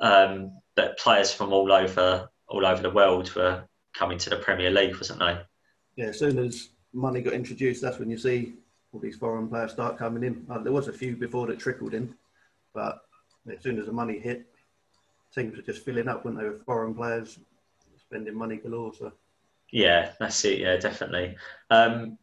Um, 0.00 0.58
but 0.74 0.98
players 0.98 1.30
from 1.30 1.52
all 1.52 1.70
over 1.70 2.28
all 2.48 2.64
over 2.64 2.80
the 2.80 2.90
world 2.90 3.32
were 3.34 3.64
coming 3.94 4.16
to 4.16 4.30
the 4.30 4.36
Premier 4.36 4.70
League, 4.70 4.96
wasn't 4.96 5.20
they? 5.20 5.38
Yeah, 5.96 6.06
as 6.06 6.18
soon 6.18 6.38
as 6.38 6.70
money 6.94 7.20
got 7.20 7.34
introduced, 7.34 7.82
that's 7.82 7.98
when 7.98 8.08
you 8.08 8.16
see 8.16 8.54
all 8.92 9.00
these 9.00 9.16
foreign 9.16 9.46
players 9.46 9.72
start 9.72 9.98
coming 9.98 10.22
in. 10.24 10.46
Uh, 10.48 10.58
there 10.58 10.72
was 10.72 10.88
a 10.88 10.92
few 10.92 11.14
before 11.14 11.46
that 11.48 11.58
trickled 11.58 11.92
in, 11.92 12.14
but 12.74 13.00
as 13.52 13.62
soon 13.62 13.78
as 13.78 13.86
the 13.86 13.92
money 13.92 14.18
hit, 14.18 14.46
teams 15.34 15.54
were 15.54 15.62
just 15.62 15.84
filling 15.84 16.08
up, 16.08 16.24
weren't 16.24 16.38
they, 16.38 16.48
with 16.48 16.64
foreign 16.64 16.94
players 16.94 17.38
spending 17.98 18.34
money 18.34 18.56
galore. 18.56 18.94
So. 18.94 19.12
Yeah, 19.70 20.12
that's 20.18 20.42
it. 20.46 20.60
Yeah, 20.60 20.78
definitely. 20.78 21.36
Um, 21.68 22.16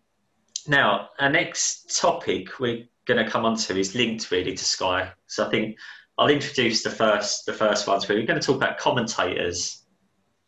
now, 0.68 1.10
our 1.20 1.30
next 1.30 1.98
topic 2.00 2.60
we're 2.60 2.86
going 3.06 3.24
to 3.24 3.30
come 3.30 3.46
on 3.46 3.56
to 3.56 3.78
is 3.80 3.96
linked 3.96 4.32
really 4.32 4.56
to 4.56 4.66
Sky. 4.66 5.12
So 5.28 5.46
I 5.46 5.50
think 5.50 5.78
I'll 6.18 6.28
introduce 6.28 6.84
the 6.84 6.90
first 6.90 7.46
the 7.46 7.54
first 7.54 7.88
ones. 7.88 8.08
We're 8.08 8.26
going 8.26 8.40
to 8.40 8.46
talk 8.46 8.58
about 8.58 8.78
commentators 8.78 9.84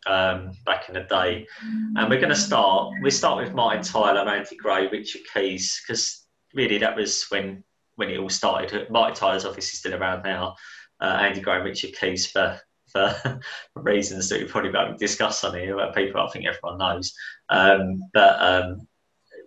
um, 0.05 0.51
back 0.65 0.87
in 0.87 0.95
the 0.95 1.01
day, 1.01 1.45
and 1.61 2.09
we're 2.09 2.19
going 2.19 2.29
to 2.29 2.35
start. 2.35 2.93
We 3.01 3.11
start 3.11 3.43
with 3.43 3.53
Martin 3.53 3.83
Tyler, 3.83 4.27
Andy 4.29 4.55
Gray, 4.55 4.87
Richard 4.87 5.21
Keys, 5.33 5.81
because 5.85 6.25
really 6.53 6.77
that 6.77 6.95
was 6.95 7.25
when 7.29 7.63
when 7.95 8.09
it 8.09 8.17
all 8.17 8.29
started. 8.29 8.89
Martin 8.89 9.15
Tyler's 9.15 9.45
obviously 9.45 9.77
still 9.77 9.99
around 9.99 10.23
now. 10.23 10.55
Uh, 10.99 11.17
Andy 11.21 11.41
Gray 11.41 11.57
and 11.57 11.65
Richard 11.65 11.93
Keys 11.99 12.27
for 12.27 12.59
for 12.87 13.39
reasons 13.75 14.29
that 14.29 14.39
we 14.39 14.47
probably 14.47 14.71
won't 14.71 14.97
discuss 14.97 15.43
on 15.43 15.53
here, 15.55 15.75
but 15.75 15.93
people 15.93 16.21
I 16.21 16.29
think 16.29 16.45
everyone 16.45 16.77
knows. 16.77 17.13
Um, 17.49 18.01
but 18.13 18.41
um, 18.41 18.87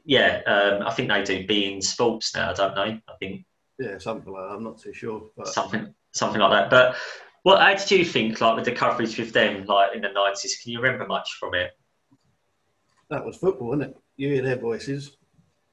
yeah, 0.04 0.40
um, 0.46 0.86
I 0.86 0.92
think 0.92 1.08
they 1.08 1.22
do 1.22 1.46
beIN 1.46 1.82
Sports 1.82 2.34
now, 2.34 2.50
I 2.50 2.54
don't 2.54 2.74
they? 2.74 3.02
I 3.08 3.16
think. 3.18 3.44
Yeah, 3.78 3.98
something 3.98 4.32
like 4.32 4.48
that. 4.48 4.54
I'm 4.56 4.64
not 4.64 4.78
too 4.78 4.92
sure. 4.92 5.30
But... 5.36 5.48
Something, 5.48 5.94
something 6.12 6.40
like 6.40 6.50
that. 6.50 6.70
But 6.70 6.96
what? 7.42 7.60
How 7.60 7.74
did 7.74 7.90
you 7.90 8.04
think, 8.04 8.40
like 8.40 8.56
with 8.56 8.64
the 8.64 8.72
coverage 8.72 9.18
with 9.18 9.32
them, 9.32 9.64
like 9.64 9.94
in 9.94 10.02
the 10.02 10.10
nineties? 10.12 10.58
Can 10.62 10.72
you 10.72 10.80
remember 10.80 11.06
much 11.06 11.34
from 11.38 11.54
it? 11.54 11.70
That 13.08 13.24
was 13.24 13.36
football, 13.36 13.68
wasn't 13.68 13.90
it? 13.90 13.96
You 14.16 14.34
hear 14.34 14.42
their 14.42 14.58
voices, 14.58 15.16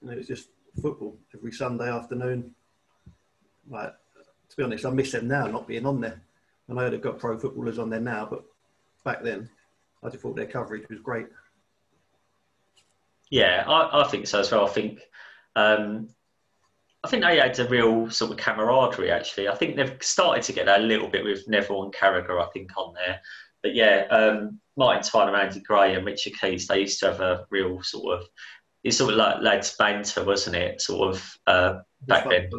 and 0.02 0.12
it 0.12 0.18
was 0.18 0.28
just 0.28 0.50
football 0.82 1.18
every 1.36 1.52
Sunday 1.52 1.90
afternoon. 1.90 2.56
Like 3.70 3.94
to 4.50 4.58
be 4.58 4.64
honest, 4.64 4.86
I 4.86 4.92
miss 4.92 5.12
them 5.12 5.28
now 5.28 5.48
not 5.48 5.68
being 5.68 5.86
on 5.86 6.00
there. 6.00 6.22
I 6.70 6.74
know 6.74 6.90
they've 6.90 7.02
got 7.02 7.20
pro 7.20 7.38
footballers 7.38 7.80
on 7.80 7.90
there 7.90 8.00
now, 8.00 8.28
but 8.30 8.44
back 9.04 9.24
then, 9.24 9.50
I 10.04 10.10
just 10.10 10.22
thought 10.22 10.36
their 10.36 10.48
coverage 10.48 10.88
was 10.90 11.00
great. 11.00 11.28
Yeah, 13.30 13.64
I, 13.68 14.02
I 14.04 14.08
think 14.08 14.28
so 14.28 14.40
as 14.40 14.52
well. 14.52 14.66
I 14.66 14.70
think 14.70 15.02
um, 15.56 16.10
I 17.04 17.10
think 17.10 17.24
they 17.24 17.38
had 17.38 17.60
a 17.60 17.68
real 17.68 18.10
sort 18.10 18.32
of 18.32 18.38
camaraderie. 18.38 19.12
Actually, 19.12 19.50
I 19.50 19.56
think 19.56 19.76
they've 19.76 20.02
started 20.02 20.44
to 20.44 20.54
get 20.54 20.66
that 20.66 20.82
a 20.82 20.84
little 20.84 21.08
bit 21.08 21.24
with 21.24 21.48
Neville 21.48 21.84
and 21.84 21.94
Carragher. 21.94 22.42
I 22.42 22.50
think 22.52 22.72
on 22.78 22.94
there, 22.94 23.20
but 23.62 23.76
yeah, 23.76 24.08
um, 24.10 24.60
Martin 24.76 25.04
Tyler, 25.04 25.36
Andy 25.36 25.60
Gray, 25.60 25.96
and 25.96 26.06
Richard 26.06 26.34
Keys. 26.40 26.68
They 26.68 26.82
used 26.82 27.00
to 27.02 27.08
have 27.08 27.20
a 27.20 27.46
real 27.50 27.82
sort 27.84 28.20
of 28.20 28.28
it's 28.84 28.98
sort 28.98 29.12
of 29.12 29.18
like 29.18 29.42
lads 29.42 29.76
banter, 29.78 30.24
wasn't 30.24 30.56
it? 30.56 30.82
Sort 30.82 31.10
of 31.10 31.38
uh, 31.48 31.80
back 32.08 32.30
then. 32.30 32.50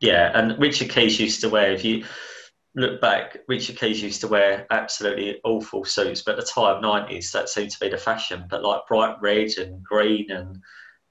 Yeah, 0.00 0.30
and 0.34 0.58
Richard 0.58 0.90
Keys 0.90 1.20
used 1.20 1.40
to 1.42 1.48
wear 1.48 1.72
if 1.72 1.84
you 1.84 2.04
look 2.76 3.00
back, 3.00 3.38
Richard 3.48 3.78
Keys 3.78 4.02
used 4.02 4.20
to 4.20 4.28
wear 4.28 4.66
absolutely 4.70 5.40
awful 5.44 5.84
suits, 5.84 6.22
but 6.22 6.38
at 6.38 6.44
the 6.44 6.50
time, 6.50 6.82
90s, 6.82 7.32
that 7.32 7.48
seemed 7.48 7.70
to 7.70 7.80
be 7.80 7.88
the 7.88 7.96
fashion. 7.96 8.44
But 8.48 8.62
like 8.62 8.86
bright 8.86 9.16
red 9.20 9.50
and 9.56 9.82
green, 9.82 10.30
and 10.30 10.58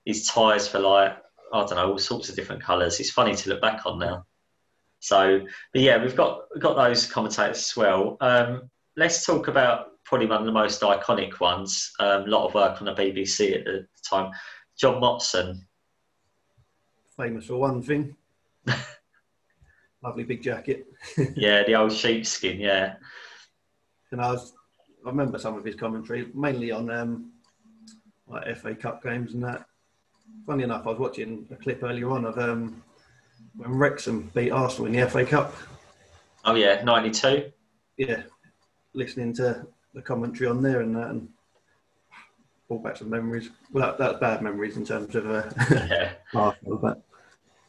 his 0.06 0.28
ties 0.28 0.68
for 0.68 0.80
like, 0.80 1.18
I 1.52 1.60
don't 1.66 1.76
know, 1.76 1.92
all 1.92 1.98
sorts 1.98 2.30
of 2.30 2.36
different 2.36 2.64
colours. 2.64 3.00
It's 3.00 3.12
funny 3.12 3.36
to 3.36 3.50
look 3.50 3.62
back 3.62 3.86
on 3.86 4.00
now. 4.00 4.26
So, 5.00 5.42
but 5.74 5.82
yeah, 5.82 6.02
we've 6.02 6.16
got 6.16 6.44
we've 6.54 6.64
got 6.64 6.76
those 6.76 7.08
commentators 7.08 7.58
as 7.58 7.74
well. 7.76 8.18
Um, 8.22 8.70
let's 8.96 9.26
talk 9.26 9.48
about 9.48 9.88
probably 10.04 10.28
one 10.28 10.40
of 10.40 10.46
the 10.46 10.52
most 10.52 10.82
iconic 10.82 11.40
ones. 11.40 11.92
Um, 12.00 12.24
a 12.24 12.28
lot 12.28 12.48
of 12.48 12.54
work 12.54 12.80
on 12.80 12.86
the 12.86 12.94
BBC 12.94 13.58
at 13.58 13.66
the 13.66 13.88
time. 14.08 14.32
John 14.78 15.02
Motson. 15.02 15.62
Famous 17.18 17.46
for 17.46 17.58
one 17.58 17.82
thing. 17.82 18.16
lovely 20.06 20.24
big 20.24 20.42
jacket. 20.42 20.86
yeah, 21.36 21.64
the 21.64 21.76
old 21.76 21.92
sheepskin. 21.92 22.60
Yeah. 22.60 22.96
And 24.12 24.22
I 24.22 24.32
was, 24.32 24.54
I 25.06 25.10
remember 25.10 25.40
some 25.40 25.58
of 25.58 25.66
his 25.66 25.76
commentary, 25.76 26.28
mainly 26.34 26.72
on 26.72 26.90
um, 26.92 27.32
like 28.28 28.56
FA 28.58 28.76
Cup 28.76 29.04
games 29.04 29.34
and 29.34 29.44
that. 29.44 29.66
Funny 30.46 30.64
enough, 30.64 30.86
I 30.86 30.92
was 30.92 31.00
watching 31.00 31.48
a 31.52 31.56
clip 31.56 31.82
earlier 31.82 32.12
on 32.12 32.26
of 32.26 32.38
um, 32.38 32.84
when 33.56 33.72
Wrexham 33.72 34.32
beat 34.36 34.52
Arsenal 34.52 34.88
in 34.88 34.94
the 34.94 35.10
FA 35.10 35.26
Cup. 35.26 35.56
Oh 36.44 36.54
yeah, 36.54 36.84
'92. 36.84 37.52
Yeah, 37.98 38.24
listening 38.94 39.34
to 39.36 39.66
the 39.96 40.02
commentary 40.02 40.48
on 40.48 40.62
there 40.62 40.82
and 40.82 40.96
that, 40.96 41.10
and 41.10 41.28
brought 42.68 42.84
back 42.84 42.98
some 42.98 43.10
memories. 43.10 43.50
Well, 43.72 43.88
that, 43.88 43.98
that's 43.98 44.20
bad 44.20 44.44
memories 44.44 44.78
in 44.78 44.86
terms 44.86 45.16
of 45.16 45.30
uh, 45.30 45.50
yeah. 45.72 46.12
Arsenal, 46.36 46.78
but 46.78 47.02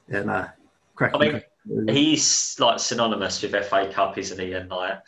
yeah, 0.08 0.22
nah, 0.22 0.48
cracking. 0.94 1.22
I 1.22 1.32
mean, 1.32 1.42
he's 1.88 2.56
like 2.58 2.78
synonymous 2.78 3.42
with 3.42 3.52
FA 3.66 3.90
Cup, 3.92 4.18
isn't 4.18 4.38
he? 4.38 4.52
And 4.52 4.70
like, 4.70 4.98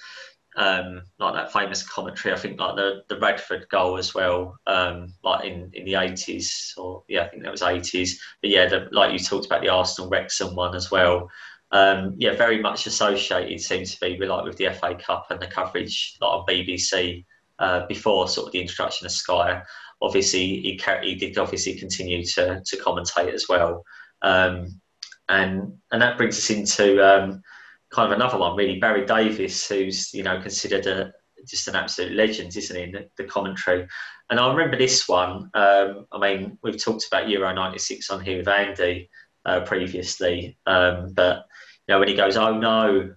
um, 0.57 1.03
like 1.19 1.35
that 1.35 1.53
famous 1.53 1.87
commentary. 1.87 2.35
I 2.35 2.39
think 2.39 2.59
like 2.61 2.77
the 2.77 3.03
the 3.09 3.19
Radford 3.19 3.69
goal 3.71 3.97
as 3.97 4.15
well, 4.15 4.59
um, 4.67 5.15
like 5.23 5.45
in, 5.45 5.71
in 5.73 5.85
the 5.85 5.95
eighties 5.95 6.75
or 6.77 7.05
yeah, 7.09 7.25
I 7.25 7.29
think 7.29 7.43
that 7.43 7.53
was 7.53 7.63
eighties. 7.63 8.21
But 8.43 8.51
yeah, 8.51 8.67
the, 8.67 8.89
like 8.91 9.13
you 9.13 9.19
talked 9.19 9.47
about 9.47 9.63
the 9.63 9.69
Arsenal 9.69 10.11
Wrexham 10.11 10.55
one 10.55 10.75
as 10.75 10.91
well. 10.91 11.31
Um, 11.71 12.15
yeah, 12.17 12.35
very 12.35 12.61
much 12.61 12.87
associated 12.87 13.61
seems 13.61 13.95
to 13.95 14.01
be 14.01 14.19
with 14.19 14.29
like 14.29 14.45
with 14.45 14.57
the 14.57 14.71
FA 14.71 14.95
Cup 14.95 15.27
and 15.31 15.41
the 15.41 15.47
coverage 15.47 16.17
like 16.21 16.31
on 16.31 16.47
BBC 16.47 17.25
uh, 17.59 17.87
before 17.87 18.29
sort 18.29 18.47
of 18.47 18.53
the 18.53 18.61
introduction 18.61 19.07
of 19.07 19.13
Sky. 19.13 19.63
Obviously, 20.01 20.61
he, 20.61 20.81
he 21.03 21.15
did 21.15 21.39
obviously 21.39 21.75
continue 21.75 22.25
to 22.25 22.63
to 22.65 22.77
commentate 22.79 23.33
as 23.33 23.49
well. 23.49 23.85
Um, 24.23 24.81
and 25.29 25.79
and 25.91 26.03
that 26.03 26.17
brings 26.17 26.39
us 26.39 26.51
into 26.51 27.05
um, 27.05 27.43
kind 27.91 28.13
of 28.13 28.17
another 28.17 28.39
one, 28.39 28.57
really, 28.57 28.79
Barry 28.79 29.07
Davies, 29.07 29.67
who's 29.67 30.13
you 30.15 30.23
know 30.23 30.41
considered 30.41 30.87
a 30.87 31.13
just 31.47 31.69
an 31.69 31.77
absolute 31.77 32.13
legend, 32.13 32.57
isn't 32.57 32.77
he? 32.77 32.83
In 32.83 32.93
the, 32.93 33.09
the 33.17 33.25
commentary, 33.25 33.87
and 34.31 34.41
I 34.41 34.51
remember 34.51 34.77
this 34.77 35.09
one. 35.09 35.51
Um, 35.55 36.07
I 36.13 36.19
mean, 36.19 36.59
we've 36.63 36.83
talked 36.83 37.07
about 37.07 37.29
Euro 37.29 37.53
'96 37.53 38.11
on 38.11 38.25
here 38.25 38.39
with 38.39 38.49
Andy 38.49 39.11
uh, 39.45 39.61
previously, 39.61 40.57
um, 40.67 41.13
but 41.15 41.47
you 41.87 41.95
know 41.95 41.99
when 41.99 42.09
he 42.09 42.15
goes, 42.15 42.37
"Oh 42.37 42.59
no," 42.59 43.15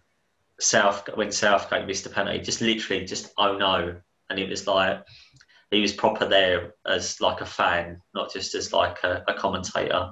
South 0.60 1.10
when 1.16 1.32
Southgate 1.32 1.88
missed 1.88 2.06
a 2.06 2.10
penalty, 2.10 2.40
just 2.40 2.62
literally 2.62 3.06
just 3.06 3.34
"Oh 3.38 3.58
no," 3.58 3.98
and 4.30 4.40
it 4.40 4.50
was 4.50 4.68
like 4.68 5.04
he 5.72 5.82
was 5.82 5.94
proper 5.94 6.26
there 6.26 6.74
as 6.86 7.22
like 7.22 7.42
a 7.42 7.46
fan, 7.46 8.02
not 8.14 8.32
just 8.32 8.56
as 8.56 8.74
like 8.74 9.04
a, 9.04 9.24
a 9.28 9.34
commentator 9.34 10.12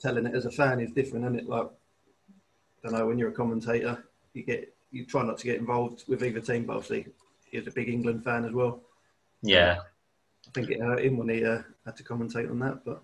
telling 0.00 0.26
it 0.26 0.34
as 0.34 0.46
a 0.46 0.50
fan 0.50 0.80
is 0.80 0.92
different, 0.92 1.24
isn't 1.24 1.40
it? 1.40 1.48
Like, 1.48 1.66
I 1.66 2.88
don't 2.88 2.98
know, 2.98 3.06
when 3.06 3.18
you're 3.18 3.30
a 3.30 3.32
commentator, 3.32 4.04
you 4.34 4.42
get 4.42 4.72
you 4.90 5.04
try 5.04 5.22
not 5.22 5.38
to 5.38 5.44
get 5.44 5.58
involved 5.58 6.04
with 6.08 6.22
either 6.22 6.40
team, 6.40 6.64
but 6.64 6.76
obviously 6.76 7.06
he's 7.50 7.66
a 7.66 7.70
big 7.70 7.88
England 7.88 8.24
fan 8.24 8.44
as 8.44 8.52
well. 8.52 8.80
Yeah. 9.42 9.78
I 10.46 10.50
think 10.52 10.70
it 10.70 10.80
hurt 10.80 11.04
him 11.04 11.18
when 11.18 11.28
he 11.28 11.44
uh, 11.44 11.62
had 11.84 11.96
to 11.96 12.04
commentate 12.04 12.50
on 12.50 12.58
that, 12.60 12.84
but. 12.84 13.02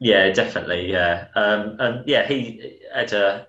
Yeah, 0.00 0.30
definitely. 0.30 0.90
Yeah, 0.90 1.28
um, 1.34 1.76
and 1.78 2.06
yeah, 2.06 2.26
he 2.26 2.80
had 2.92 3.12
a, 3.12 3.46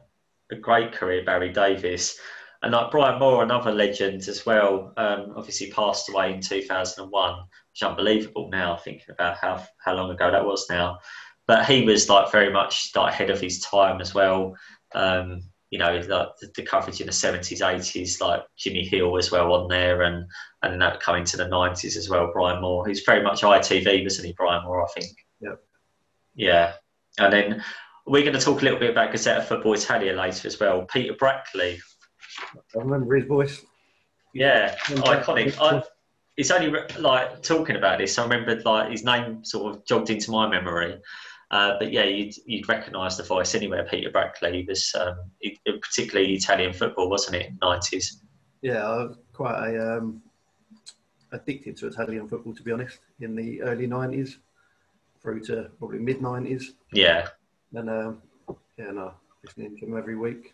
a 0.51 0.55
great 0.55 0.93
career, 0.93 1.25
Barry 1.25 1.51
Davies, 1.51 2.17
and 2.61 2.71
like 2.71 2.91
Brian 2.91 3.19
Moore, 3.19 3.43
another 3.43 3.71
legend 3.71 4.27
as 4.27 4.45
well. 4.45 4.93
Um, 4.95 5.33
obviously 5.35 5.71
passed 5.71 6.07
away 6.07 6.33
in 6.33 6.41
2001, 6.41 7.39
which 7.39 7.47
is 7.75 7.83
unbelievable 7.83 8.49
now, 8.49 8.77
thinking 8.77 9.09
about 9.09 9.37
how 9.37 9.65
how 9.83 9.95
long 9.95 10.11
ago 10.11 10.31
that 10.31 10.45
was 10.45 10.69
now 10.69 10.99
but 11.47 11.65
he 11.65 11.83
was 11.83 12.09
like 12.09 12.31
very 12.31 12.51
much 12.51 12.91
like 12.95 13.13
ahead 13.13 13.29
of 13.29 13.39
his 13.39 13.59
time 13.61 14.01
as 14.01 14.13
well. 14.13 14.55
Um, 14.93 15.41
you 15.71 15.79
know, 15.79 15.97
like 15.97 16.07
the, 16.39 16.51
the, 16.55 16.63
coverage 16.63 17.01
in 17.01 17.07
the 17.07 17.13
seventies, 17.13 17.61
eighties, 17.61 18.21
like 18.21 18.43
Jimmy 18.55 18.85
Hill 18.85 19.17
as 19.17 19.31
well 19.31 19.53
on 19.53 19.67
there, 19.67 20.03
and 20.03 20.25
and 20.61 20.81
that 20.81 21.01
coming 21.01 21.25
to 21.25 21.37
the 21.37 21.47
nineties 21.47 21.97
as 21.97 22.09
well. 22.09 22.31
Brian 22.31 22.61
Moore, 22.61 22.87
he's 22.87 23.01
very 23.01 23.23
much 23.23 23.41
ITV, 23.41 24.03
wasn't 24.03 24.27
he, 24.27 24.33
Brian 24.33 24.63
Moore? 24.63 24.83
I 24.83 24.87
think. 24.93 25.17
Yeah. 25.41 25.55
Yeah, 26.35 26.73
and 27.17 27.31
then 27.31 27.63
we're 28.05 28.23
going 28.23 28.33
to 28.33 28.39
talk 28.39 28.61
a 28.61 28.63
little 28.63 28.79
bit 28.79 28.91
about 28.91 29.11
Gazzetta 29.11 29.43
Football 29.43 29.73
Italia 29.73 30.13
later 30.13 30.47
as 30.47 30.59
well. 30.59 30.83
Peter 30.83 31.13
Brackley. 31.13 31.79
I 32.75 32.79
remember 32.79 33.15
his 33.15 33.25
voice. 33.25 33.65
Yeah, 34.33 34.75
iconic. 34.85 35.57
I, 35.59 35.81
it's 36.37 36.51
only 36.51 36.77
like 36.99 37.41
talking 37.41 37.77
about 37.77 37.99
this. 37.99 38.19
I 38.19 38.23
remembered 38.23 38.65
like 38.65 38.91
his 38.91 39.05
name 39.05 39.45
sort 39.45 39.73
of 39.73 39.85
jogged 39.85 40.09
into 40.09 40.31
my 40.31 40.47
memory. 40.47 40.99
Uh, 41.51 41.75
but 41.79 41.91
yeah, 41.91 42.03
you'd, 42.03 42.33
you'd 42.45 42.67
recognise 42.67 43.17
the 43.17 43.23
voice 43.23 43.55
anywhere. 43.55 43.87
Peter 43.89 44.09
Brackley 44.09 44.65
was 44.67 44.93
um, 44.99 45.15
it, 45.41 45.59
particularly 45.81 46.33
Italian 46.33 46.73
football, 46.73 47.09
wasn't 47.09 47.35
it? 47.35 47.51
Nineties. 47.61 48.21
Yeah, 48.61 48.85
I 48.85 48.95
was 49.03 49.17
quite 49.33 49.69
a, 49.69 49.97
um, 49.97 50.21
addicted 51.31 51.77
to 51.77 51.87
Italian 51.87 52.27
football, 52.27 52.53
to 52.53 52.63
be 52.63 52.71
honest, 52.71 52.99
in 53.19 53.35
the 53.35 53.61
early 53.61 53.87
nineties 53.87 54.39
through 55.21 55.41
to 55.41 55.69
probably 55.79 55.99
mid 55.99 56.21
nineties. 56.21 56.73
Yeah. 56.91 57.27
And 57.73 57.89
um, 57.89 58.21
yeah, 58.77 58.91
no, 58.91 59.13
listening 59.43 59.77
to 59.77 59.85
him 59.85 59.97
every 59.97 60.15
week. 60.15 60.53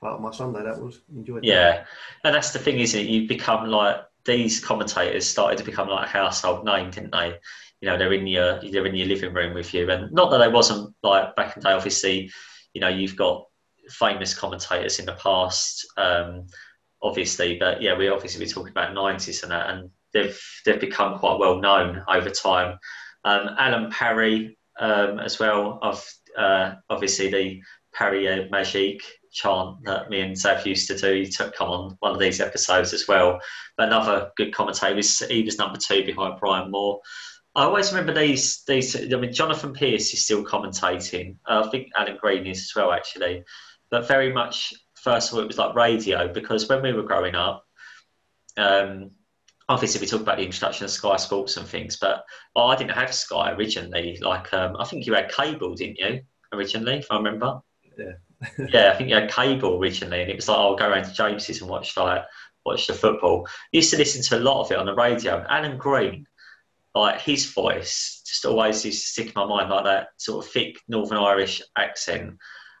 Part 0.00 0.14
of 0.14 0.20
my 0.20 0.32
Sunday, 0.32 0.62
that 0.64 0.80
was 0.80 1.00
enjoyed. 1.14 1.44
Yeah, 1.44 1.70
that. 1.70 1.86
and 2.24 2.34
that's 2.34 2.50
the 2.50 2.58
thing, 2.58 2.80
isn't 2.80 3.00
it? 3.00 3.06
You 3.06 3.28
become 3.28 3.68
like 3.68 3.96
these 4.24 4.58
commentators 4.58 5.28
started 5.28 5.58
to 5.58 5.64
become 5.64 5.88
like 5.88 6.06
a 6.06 6.10
household 6.10 6.64
name, 6.64 6.90
didn't 6.90 7.12
they? 7.12 7.34
You 7.82 7.88
know 7.88 7.98
they're 7.98 8.12
in 8.12 8.26
your 8.26 8.60
they're 8.70 8.86
in 8.86 8.94
your 8.94 9.08
living 9.08 9.34
room 9.34 9.52
with 9.52 9.74
you 9.74 9.90
and 9.90 10.10
not 10.12 10.30
that 10.30 10.38
they 10.38 10.48
wasn't 10.48 10.94
like 11.02 11.34
back 11.36 11.56
in 11.56 11.60
the 11.60 11.68
day 11.68 11.74
obviously 11.74 12.30
you 12.72 12.80
know 12.80 12.88
you've 12.88 13.16
got 13.16 13.44
famous 13.90 14.32
commentators 14.32 14.98
in 15.00 15.04
the 15.04 15.12
past 15.14 15.86
um, 15.98 16.46
obviously 17.02 17.58
but 17.58 17.82
yeah 17.82 17.96
we 17.96 18.08
obviously 18.08 18.42
we're 18.42 18.50
talking 18.50 18.70
about 18.70 18.94
90s 18.94 19.42
and 19.42 19.50
that 19.50 19.68
and 19.68 19.90
they've 20.14 20.40
they've 20.64 20.80
become 20.80 21.18
quite 21.18 21.38
well 21.38 21.58
known 21.58 22.02
over 22.08 22.30
time 22.30 22.78
um, 23.24 23.50
Alan 23.58 23.90
Parry 23.90 24.56
um, 24.78 25.18
as 25.18 25.38
well 25.38 25.78
of 25.82 26.08
uh, 26.38 26.74
obviously 26.88 27.30
the 27.30 27.60
Paris 27.92 28.48
Magique 28.50 29.02
chant 29.32 29.84
that 29.84 30.10
me 30.10 30.20
and 30.20 30.36
Zav 30.36 30.64
used 30.66 30.88
to 30.88 30.96
do. 30.96 31.12
He 31.14 31.26
took 31.26 31.54
come 31.54 31.68
on 31.68 31.96
one 32.00 32.12
of 32.12 32.18
these 32.18 32.40
episodes 32.40 32.92
as 32.92 33.08
well. 33.08 33.40
But 33.76 33.88
another 33.88 34.30
good 34.36 34.54
commentator. 34.54 35.00
He 35.28 35.42
was 35.42 35.58
number 35.58 35.78
two 35.78 36.04
behind 36.04 36.38
Brian 36.40 36.70
Moore. 36.70 37.00
I 37.54 37.64
always 37.64 37.92
remember 37.92 38.18
these. 38.18 38.64
These. 38.64 39.12
I 39.12 39.16
mean, 39.16 39.32
Jonathan 39.32 39.74
Pearce 39.74 40.12
is 40.14 40.24
still 40.24 40.44
commentating. 40.44 41.36
Uh, 41.46 41.62
I 41.66 41.70
think 41.70 41.88
Alan 41.96 42.16
Green 42.20 42.46
is 42.46 42.60
as 42.60 42.72
well, 42.74 42.92
actually. 42.92 43.44
But 43.90 44.08
very 44.08 44.32
much, 44.32 44.72
first 44.94 45.30
of 45.30 45.36
all, 45.36 45.44
it 45.44 45.48
was 45.48 45.58
like 45.58 45.74
radio 45.74 46.32
because 46.32 46.68
when 46.68 46.82
we 46.82 46.94
were 46.94 47.02
growing 47.02 47.34
up, 47.34 47.66
um, 48.56 49.10
obviously 49.68 50.00
we 50.00 50.06
talk 50.06 50.22
about 50.22 50.38
the 50.38 50.44
introduction 50.44 50.84
of 50.84 50.90
Sky 50.90 51.16
Sports 51.16 51.56
and 51.56 51.66
things, 51.66 51.96
but 51.96 52.24
oh, 52.56 52.68
I 52.68 52.76
didn't 52.76 52.92
have 52.92 53.12
Sky 53.12 53.52
originally. 53.52 54.18
Like, 54.20 54.52
um, 54.54 54.76
I 54.78 54.84
think 54.84 55.06
you 55.06 55.14
had 55.14 55.30
cable, 55.30 55.74
didn't 55.74 55.98
you? 55.98 56.22
Originally, 56.52 56.98
if 56.98 57.06
I 57.10 57.16
remember. 57.16 57.60
Yeah. 57.98 58.12
yeah, 58.72 58.92
I 58.92 58.96
think 58.96 59.08
you 59.08 59.14
had 59.14 59.30
cable 59.30 59.78
originally, 59.78 60.22
and 60.22 60.30
it 60.30 60.36
was 60.36 60.48
like, 60.48 60.58
oh, 60.58 60.68
I'll 60.70 60.76
go 60.76 60.88
around 60.88 61.04
to 61.04 61.12
James's 61.12 61.60
and 61.60 61.70
watch 61.70 61.96
like 61.96 62.24
watch 62.64 62.86
the 62.86 62.94
football. 62.94 63.46
I 63.46 63.50
used 63.72 63.90
to 63.90 63.96
listen 63.96 64.22
to 64.22 64.42
a 64.42 64.44
lot 64.44 64.64
of 64.64 64.72
it 64.72 64.78
on 64.78 64.86
the 64.86 64.94
radio. 64.94 65.44
Alan 65.48 65.78
Green 65.78 66.26
like 66.94 67.20
his 67.20 67.46
voice 67.52 68.22
just 68.26 68.44
always 68.44 68.84
used 68.84 69.02
to 69.02 69.08
stick 69.08 69.26
in 69.26 69.32
my 69.36 69.46
mind 69.46 69.70
like 69.70 69.84
that 69.84 70.08
sort 70.16 70.44
of 70.44 70.50
thick 70.50 70.80
Northern 70.88 71.18
Irish 71.18 71.62
accent. 71.76 72.36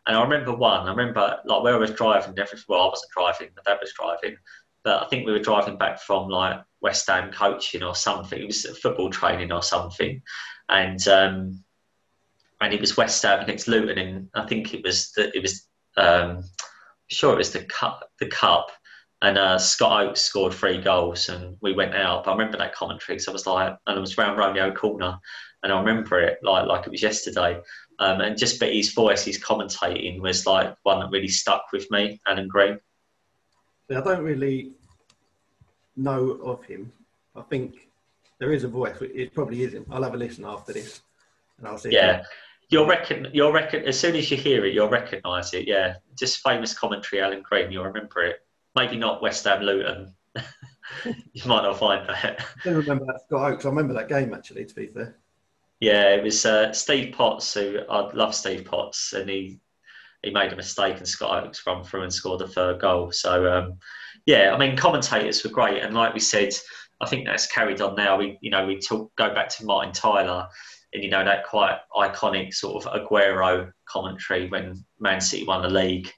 And 0.06 0.16
I 0.16 0.22
remember 0.22 0.54
one, 0.54 0.86
I 0.86 0.90
remember 0.90 1.38
like 1.44 1.62
where 1.62 1.74
I 1.74 1.78
was 1.78 1.92
driving, 1.92 2.34
well, 2.68 2.82
I 2.82 2.88
wasn't 2.88 3.12
driving, 3.16 3.48
my 3.56 3.62
dad 3.64 3.78
was 3.80 3.92
driving, 3.92 4.36
but 4.84 5.02
I 5.02 5.06
think 5.06 5.26
we 5.26 5.32
were 5.32 5.38
driving 5.38 5.78
back 5.78 6.00
from 6.00 6.28
like 6.28 6.60
West 6.80 7.08
Ham 7.08 7.30
coaching 7.30 7.82
or 7.82 7.94
something. 7.94 8.40
It 8.40 8.46
was 8.46 8.66
football 8.78 9.10
training 9.10 9.52
or 9.52 9.62
something. 9.62 10.22
And, 10.68 11.06
um, 11.08 11.64
and 12.60 12.72
it 12.72 12.80
was 12.80 12.96
West 12.96 13.22
Ham 13.22 13.40
against 13.40 13.68
Luton, 13.68 13.98
and 13.98 14.28
I 14.34 14.46
think 14.46 14.72
it 14.72 14.84
was 14.84 15.10
the, 15.12 15.36
it 15.36 15.42
was 15.42 15.66
um, 15.96 16.42
sure 17.08 17.34
it 17.34 17.38
was 17.38 17.52
the 17.52 17.64
cup, 17.64 18.08
the 18.20 18.28
cup, 18.28 18.70
and 19.22 19.38
uh, 19.38 19.56
Scott 19.56 20.04
Oakes 20.04 20.20
scored 20.20 20.52
three 20.52 20.80
goals, 20.80 21.28
and 21.28 21.56
we 21.62 21.72
went 21.72 21.94
out. 21.94 22.24
But 22.24 22.32
I 22.32 22.34
remember 22.34 22.58
that 22.58 22.74
commentary 22.74 23.16
because 23.16 23.28
I 23.28 23.32
was 23.32 23.46
like, 23.46 23.76
and 23.86 23.96
it 23.96 24.00
was 24.00 24.18
round 24.18 24.36
Romeo 24.36 24.72
Corner, 24.74 25.16
and 25.62 25.72
I 25.72 25.78
remember 25.78 26.20
it 26.20 26.38
like 26.42 26.66
like 26.66 26.86
it 26.86 26.90
was 26.90 27.02
yesterday. 27.02 27.60
Um, 28.00 28.20
and 28.20 28.36
just 28.36 28.58
but 28.58 28.72
his 28.72 28.92
voice, 28.92 29.24
his 29.24 29.38
commentating 29.38 30.20
was 30.20 30.44
like 30.44 30.74
one 30.82 31.00
that 31.00 31.10
really 31.10 31.28
stuck 31.28 31.66
with 31.72 31.88
me, 31.92 32.20
Alan 32.26 32.48
Green. 32.48 32.80
I 33.90 34.00
don't 34.00 34.24
really 34.24 34.72
know 35.96 36.32
of 36.42 36.64
him. 36.64 36.90
I 37.36 37.42
think 37.42 37.88
there 38.40 38.52
is 38.52 38.64
a 38.64 38.68
voice. 38.68 38.96
It 39.00 39.32
probably 39.34 39.62
is 39.62 39.74
him. 39.74 39.86
I'll 39.88 40.02
have 40.02 40.14
a 40.14 40.16
listen 40.16 40.44
after 40.44 40.72
this, 40.72 41.00
and 41.58 41.68
I'll 41.68 41.78
see. 41.78 41.90
Yeah, 41.92 42.24
you'll 42.70 42.88
reckon. 42.88 43.28
You'll 43.32 43.52
reckon 43.52 43.84
as 43.84 44.00
soon 44.00 44.16
as 44.16 44.32
you 44.32 44.36
hear 44.36 44.66
it, 44.66 44.74
you'll 44.74 44.88
recognise 44.88 45.54
it. 45.54 45.68
Yeah, 45.68 45.94
just 46.18 46.40
famous 46.40 46.76
commentary, 46.76 47.22
Alan 47.22 47.42
Green. 47.42 47.70
You'll 47.70 47.84
remember 47.84 48.24
it. 48.24 48.40
Maybe 48.74 48.96
not 48.96 49.22
West 49.22 49.44
Ham 49.44 49.62
Luton. 49.62 50.14
you 51.04 51.42
might 51.46 51.62
not 51.62 51.78
find 51.78 52.08
that. 52.08 52.40
I 52.40 52.64
don't 52.64 52.76
remember 52.76 53.06
that 53.06 53.20
Scott 53.26 53.52
Oakes. 53.52 53.64
I 53.64 53.68
remember 53.68 53.94
that 53.94 54.08
game 54.08 54.32
actually. 54.34 54.64
To 54.64 54.74
be 54.74 54.86
fair. 54.86 55.16
Yeah, 55.80 56.14
it 56.14 56.22
was 56.22 56.46
uh, 56.46 56.72
Steve 56.72 57.14
Potts 57.14 57.52
who 57.54 57.80
I 57.90 58.10
love 58.12 58.34
Steve 58.34 58.64
Potts, 58.64 59.12
and 59.12 59.28
he 59.28 59.60
he 60.22 60.30
made 60.30 60.52
a 60.52 60.56
mistake 60.56 60.98
and 60.98 61.08
Scott 61.08 61.44
Oakes 61.44 61.66
run 61.66 61.82
through 61.82 62.02
and 62.02 62.12
scored 62.12 62.40
the 62.40 62.48
third 62.48 62.80
goal. 62.80 63.10
So 63.10 63.52
um, 63.52 63.78
yeah, 64.24 64.52
I 64.54 64.58
mean 64.58 64.76
commentators 64.76 65.42
were 65.42 65.50
great, 65.50 65.82
and 65.82 65.94
like 65.94 66.14
we 66.14 66.20
said, 66.20 66.52
I 67.00 67.08
think 67.08 67.26
that's 67.26 67.46
carried 67.46 67.80
on 67.80 67.96
now. 67.96 68.16
We 68.16 68.38
you 68.40 68.50
know 68.50 68.64
we 68.66 68.78
talk 68.78 69.14
go 69.16 69.34
back 69.34 69.48
to 69.50 69.66
Martin 69.66 69.92
Tyler, 69.92 70.46
and 70.92 71.02
you 71.02 71.10
know 71.10 71.24
that 71.24 71.46
quite 71.46 71.78
iconic 71.94 72.54
sort 72.54 72.84
of 72.84 72.92
Aguero 72.92 73.72
commentary 73.86 74.48
when 74.48 74.84
Man 75.00 75.20
City 75.20 75.44
won 75.44 75.62
the 75.62 75.68
league. 75.68 76.10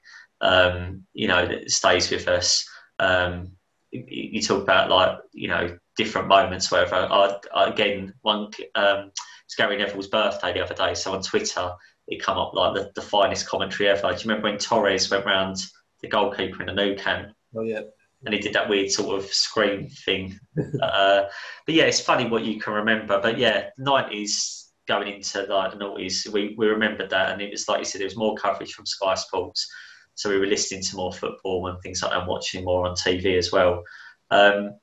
Um, 0.45 1.05
you 1.13 1.27
know 1.27 1.45
that 1.47 1.71
stays 1.71 2.09
with 2.11 2.27
us. 2.27 2.67
Um, 2.99 3.51
you, 3.91 4.41
talk 4.41 4.61
about 4.61 4.89
like 4.89 5.17
you 5.33 5.47
know 5.47 5.77
different 5.97 6.27
moments. 6.27 6.71
Wherever 6.71 6.95
I, 6.95 7.35
I, 7.53 7.69
again 7.69 8.13
one. 8.21 8.51
Um, 8.75 9.11
it's 9.45 9.55
Gary 9.55 9.77
Neville's 9.77 10.07
birthday 10.07 10.53
the 10.53 10.63
other 10.63 10.73
day, 10.73 10.95
so 10.95 11.13
on 11.13 11.21
Twitter 11.21 11.71
it 12.07 12.21
come 12.21 12.37
up 12.37 12.53
like 12.53 12.73
the, 12.75 12.91
the 12.95 13.01
finest 13.01 13.47
commentary 13.47 13.89
ever. 13.89 14.11
Do 14.11 14.13
you 14.13 14.29
remember 14.29 14.49
when 14.49 14.57
Torres 14.57 15.09
went 15.09 15.25
round 15.25 15.57
the 16.01 16.07
goalkeeper 16.07 16.61
in 16.61 16.67
the 16.67 16.73
Nou 16.73 16.95
Camp? 16.95 17.33
Oh 17.55 17.61
yeah. 17.61 17.81
And 18.25 18.33
he 18.33 18.39
did 18.39 18.53
that 18.53 18.69
weird 18.69 18.91
sort 18.91 19.17
of 19.17 19.25
scream 19.25 19.87
thing. 19.87 20.39
uh, 20.81 21.23
but 21.65 21.75
yeah, 21.75 21.83
it's 21.83 21.99
funny 21.99 22.27
what 22.27 22.43
you 22.43 22.59
can 22.59 22.73
remember. 22.73 23.19
But 23.21 23.37
yeah, 23.37 23.69
nineties 23.77 24.71
going 24.87 25.07
into 25.07 25.43
like 25.43 25.71
the 25.71 25.77
noughties, 25.77 26.27
we, 26.27 26.55
we 26.57 26.67
remembered 26.67 27.09
that, 27.09 27.31
and 27.31 27.41
it 27.41 27.51
was 27.51 27.67
like 27.67 27.79
you 27.79 27.85
said, 27.85 28.01
there 28.01 28.07
was 28.07 28.17
more 28.17 28.35
coverage 28.35 28.73
from 28.73 28.85
Sky 28.85 29.15
Sports, 29.15 29.67
so 30.15 30.29
we 30.29 30.39
were 30.39 30.47
listening 30.47 30.81
to 30.81 30.95
more 30.95 31.13
football 31.13 31.67
and 31.67 31.79
things 31.81 32.01
like 32.01 32.11
that, 32.11 32.19
and 32.19 32.27
watching 32.27 32.63
more 32.65 32.87
on 32.87 32.95
TV 32.95 33.37
as 33.37 33.51
well. 33.51 33.83
Um, 34.31 34.75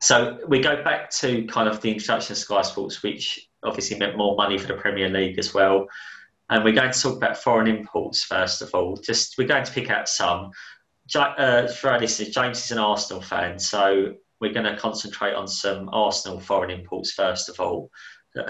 so 0.00 0.38
we 0.46 0.60
go 0.60 0.82
back 0.82 1.10
to 1.10 1.46
kind 1.46 1.68
of 1.68 1.80
the 1.80 1.92
introduction 1.92 2.32
of 2.32 2.38
Sky 2.38 2.62
Sports, 2.62 3.02
which 3.02 3.48
obviously 3.62 3.98
meant 3.98 4.16
more 4.16 4.36
money 4.36 4.58
for 4.58 4.66
the 4.66 4.74
Premier 4.74 5.08
League 5.08 5.38
as 5.38 5.54
well. 5.54 5.86
And 6.50 6.62
we're 6.62 6.74
going 6.74 6.92
to 6.92 7.00
talk 7.00 7.16
about 7.16 7.36
foreign 7.36 7.66
imports 7.66 8.22
first 8.22 8.62
of 8.62 8.74
all. 8.74 8.96
Just 8.96 9.38
we're 9.38 9.48
going 9.48 9.64
to 9.64 9.72
pick 9.72 9.90
out 9.90 10.08
some. 10.08 10.50
Uh, 11.14 11.68
for 11.68 11.90
our 11.90 12.00
listeners, 12.00 12.30
James 12.30 12.64
is 12.64 12.72
an 12.72 12.78
Arsenal 12.78 13.22
fan, 13.22 13.58
so 13.60 14.14
we're 14.40 14.52
going 14.52 14.66
to 14.66 14.76
concentrate 14.76 15.34
on 15.34 15.46
some 15.46 15.88
Arsenal 15.92 16.40
foreign 16.40 16.70
imports 16.70 17.12
first 17.12 17.48
of 17.48 17.60
all, 17.60 17.90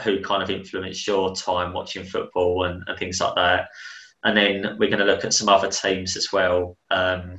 who 0.02 0.22
kind 0.22 0.42
of 0.42 0.50
influenced 0.50 1.06
your 1.06 1.34
time 1.34 1.74
watching 1.74 2.04
football 2.04 2.64
and, 2.64 2.82
and 2.86 2.98
things 2.98 3.20
like 3.20 3.34
that. 3.34 3.68
And 4.24 4.36
then 4.36 4.76
we're 4.78 4.90
going 4.90 4.98
to 4.98 5.04
look 5.04 5.24
at 5.24 5.32
some 5.32 5.48
other 5.48 5.68
teams 5.68 6.16
as 6.16 6.32
well, 6.32 6.76
um, 6.90 7.36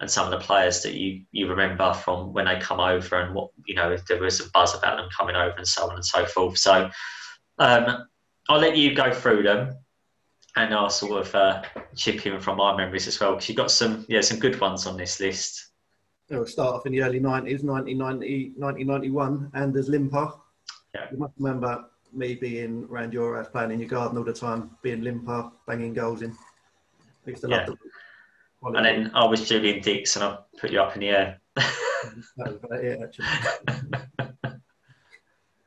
and 0.00 0.10
some 0.10 0.30
of 0.32 0.38
the 0.38 0.44
players 0.44 0.82
that 0.82 0.94
you, 0.94 1.22
you 1.32 1.46
remember 1.48 1.92
from 1.92 2.32
when 2.32 2.46
they 2.46 2.58
come 2.58 2.80
over 2.80 3.20
and 3.20 3.34
what 3.34 3.50
you 3.66 3.74
know 3.74 3.92
if 3.92 4.04
there 4.06 4.20
was 4.20 4.40
a 4.40 4.50
buzz 4.50 4.74
about 4.74 4.96
them 4.96 5.08
coming 5.16 5.36
over 5.36 5.56
and 5.56 5.68
so 5.68 5.88
on 5.88 5.94
and 5.94 6.04
so 6.04 6.24
forth. 6.26 6.58
So 6.58 6.90
um, 7.58 8.06
I'll 8.48 8.60
let 8.60 8.76
you 8.76 8.94
go 8.94 9.12
through 9.12 9.42
them 9.42 9.76
and 10.56 10.74
I'll 10.74 10.90
sort 10.90 11.26
of 11.26 11.34
uh, 11.34 11.62
chip 11.96 12.26
in 12.26 12.40
from 12.40 12.58
my 12.58 12.76
memories 12.76 13.06
as 13.06 13.18
well 13.18 13.32
because 13.32 13.48
you've 13.48 13.56
got 13.56 13.70
some 13.70 14.04
yeah 14.08 14.20
some 14.20 14.38
good 14.38 14.60
ones 14.60 14.86
on 14.86 14.96
this 14.96 15.20
list. 15.20 15.70
It'll 16.30 16.46
start 16.46 16.74
off 16.74 16.86
in 16.86 16.92
the 16.92 17.02
early 17.02 17.20
90s, 17.20 17.62
1990, 17.62 18.54
1991, 18.56 19.50
and 19.52 19.74
there's 19.74 19.90
Limpar. 19.90 20.32
Yeah. 20.94 21.06
You 21.12 21.18
must 21.18 21.34
remember 21.38 21.84
me 22.16 22.34
being 22.34 22.86
around 22.90 23.12
your 23.12 23.36
house 23.36 23.48
playing 23.48 23.72
in 23.72 23.80
your 23.80 23.88
garden 23.88 24.18
all 24.18 24.24
the 24.24 24.32
time, 24.32 24.70
being 24.82 25.02
Limpar, 25.02 25.50
banging 25.66 25.94
goals 25.94 26.22
in. 26.22 26.36
I 27.26 27.30
used 27.30 27.42
to 27.42 27.48
love 27.48 27.60
yeah. 27.68 27.74
the 28.62 28.76
And 28.76 28.84
then 28.84 29.10
I 29.14 29.24
was 29.24 29.48
Julian 29.48 29.80
Dicks 29.80 30.16
and 30.16 30.24
I 30.24 30.38
put 30.58 30.70
you 30.70 30.80
up 30.80 30.94
in 30.94 31.00
the 31.00 31.08
air. 31.08 31.40
that 31.56 31.66
was 32.38 32.56
about 32.62 32.84
it, 32.84 33.00
actually. 33.02 33.26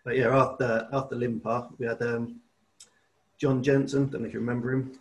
but 0.06 0.16
yeah, 0.16 0.36
after, 0.36 0.88
after 0.92 1.16
Limpar, 1.16 1.70
we 1.78 1.86
had 1.86 2.02
um, 2.02 2.40
John 3.40 3.64
Jensen. 3.64 4.10
Don't 4.10 4.22
know 4.22 4.28
if 4.28 4.34
you 4.34 4.40
remember 4.40 4.74
him. 4.74 5.00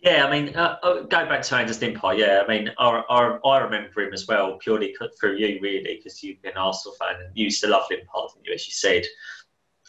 Yeah, 0.00 0.24
I 0.24 0.30
mean, 0.30 0.54
uh, 0.54 0.78
uh 0.82 1.00
go 1.02 1.26
back 1.26 1.42
to 1.42 1.56
Anders 1.56 1.80
Limpar. 1.80 2.16
Yeah, 2.16 2.42
I 2.44 2.48
mean, 2.48 2.70
I, 2.78 3.02
I, 3.10 3.48
I 3.48 3.58
remember 3.58 4.00
him 4.00 4.12
as 4.12 4.28
well, 4.28 4.56
purely 4.58 4.94
through 5.18 5.36
you, 5.38 5.58
really, 5.60 5.96
because 5.96 6.22
you've 6.22 6.40
been 6.40 6.52
an 6.52 6.58
Arsenal 6.58 6.94
fan 6.96 7.16
and 7.16 7.36
you 7.36 7.46
used 7.46 7.60
to 7.62 7.68
love 7.68 7.84
Limpar, 7.90 8.32
didn't 8.32 8.46
you, 8.46 8.52
as 8.54 8.66
you 8.66 8.72
said. 8.72 9.04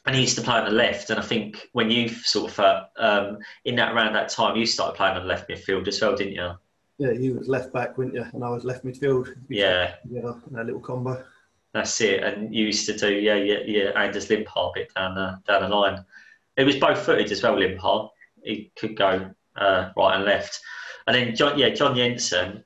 And 0.06 0.16
he 0.16 0.22
used 0.22 0.38
to 0.38 0.42
play 0.42 0.56
on 0.56 0.66
the 0.66 0.72
left. 0.72 1.10
And 1.10 1.20
I 1.20 1.24
think 1.24 1.70
when 1.74 1.92
you 1.92 2.10
sort 2.10 2.52
of, 2.52 2.60
uh, 2.60 2.84
um, 2.98 3.38
in 3.66 3.76
that 3.76 3.94
around 3.94 4.14
that 4.14 4.30
time, 4.30 4.56
you 4.56 4.66
started 4.66 4.96
playing 4.96 5.18
on 5.18 5.24
the 5.24 5.28
left 5.28 5.50
midfield 5.50 5.88
as 5.88 6.02
well, 6.02 6.16
didn't 6.16 6.34
you? 6.34 6.52
Yeah, 6.98 7.12
you 7.12 7.36
was 7.36 7.48
left 7.48 7.74
back, 7.74 7.98
weren't 7.98 8.14
you? 8.14 8.26
And 8.34 8.44
I 8.44 8.50
was 8.50 8.64
left 8.64 8.86
midfield. 8.86 9.34
Yeah. 9.50 9.96
Yeah, 10.10 10.34
a 10.58 10.64
little 10.64 10.80
combo. 10.82 11.24
That's 11.74 12.00
it. 12.02 12.24
And 12.24 12.54
you 12.54 12.66
used 12.66 12.86
to 12.88 12.98
do, 12.98 13.14
yeah, 13.14 13.36
yeah, 13.36 13.60
yeah, 13.66 13.90
Anders 13.96 14.28
Limpar 14.28 14.74
bit 14.74 14.94
down 14.96 15.16
the, 15.16 15.40
down 15.48 15.70
the 15.70 15.76
line. 15.76 16.04
It 16.58 16.64
was 16.64 16.78
both 16.78 17.00
footed 17.00 17.32
as 17.32 17.44
well, 17.44 17.56
Limpar. 17.56 18.10
He 18.44 18.72
could 18.78 18.98
go 18.98 19.30
uh, 19.56 19.90
right 19.96 20.16
and 20.16 20.26
left. 20.26 20.60
And 21.08 21.16
then, 21.16 21.36
John, 21.36 21.58
yeah, 21.58 21.70
John 21.70 21.96
Jensen, 21.96 22.64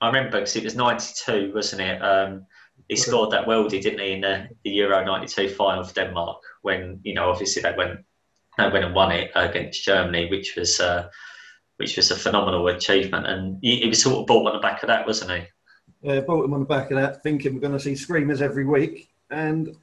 I 0.00 0.06
remember 0.06 0.38
because 0.38 0.56
it 0.56 0.64
was 0.64 0.74
92, 0.74 1.52
wasn't 1.54 1.82
it? 1.82 2.02
Um, 2.02 2.46
he 2.88 2.96
scored 2.96 3.30
that 3.32 3.46
worldie, 3.46 3.82
didn't 3.82 4.00
he, 4.00 4.12
in 4.12 4.20
the, 4.20 4.48
the 4.64 4.70
Euro 4.70 5.04
92 5.04 5.48
final 5.50 5.84
for 5.84 5.94
Denmark 5.94 6.40
when, 6.66 7.00
you 7.04 7.14
know, 7.14 7.30
obviously 7.30 7.62
they 7.62 7.74
went, 7.76 8.00
they 8.58 8.68
went 8.68 8.84
and 8.84 8.94
won 8.94 9.12
it 9.12 9.30
against 9.36 9.84
Germany, 9.84 10.28
which 10.28 10.56
was, 10.56 10.80
uh, 10.80 11.08
which 11.76 11.96
was 11.96 12.10
a 12.10 12.16
phenomenal 12.16 12.66
achievement. 12.68 13.26
And 13.26 13.58
he, 13.62 13.76
he 13.76 13.88
was 13.88 14.02
sort 14.02 14.18
of 14.18 14.26
brought 14.26 14.48
on 14.48 14.54
the 14.54 14.60
back 14.60 14.82
of 14.82 14.88
that, 14.88 15.06
wasn't 15.06 15.30
he? 15.30 15.46
Yeah, 16.02 16.20
brought 16.20 16.44
him 16.44 16.54
on 16.54 16.60
the 16.60 16.66
back 16.66 16.90
of 16.90 16.98
that, 16.98 17.22
thinking 17.22 17.54
we're 17.54 17.60
going 17.60 17.72
to 17.72 17.80
see 17.80 17.94
screamers 17.94 18.42
every 18.42 18.64
week. 18.64 19.08
And 19.30 19.76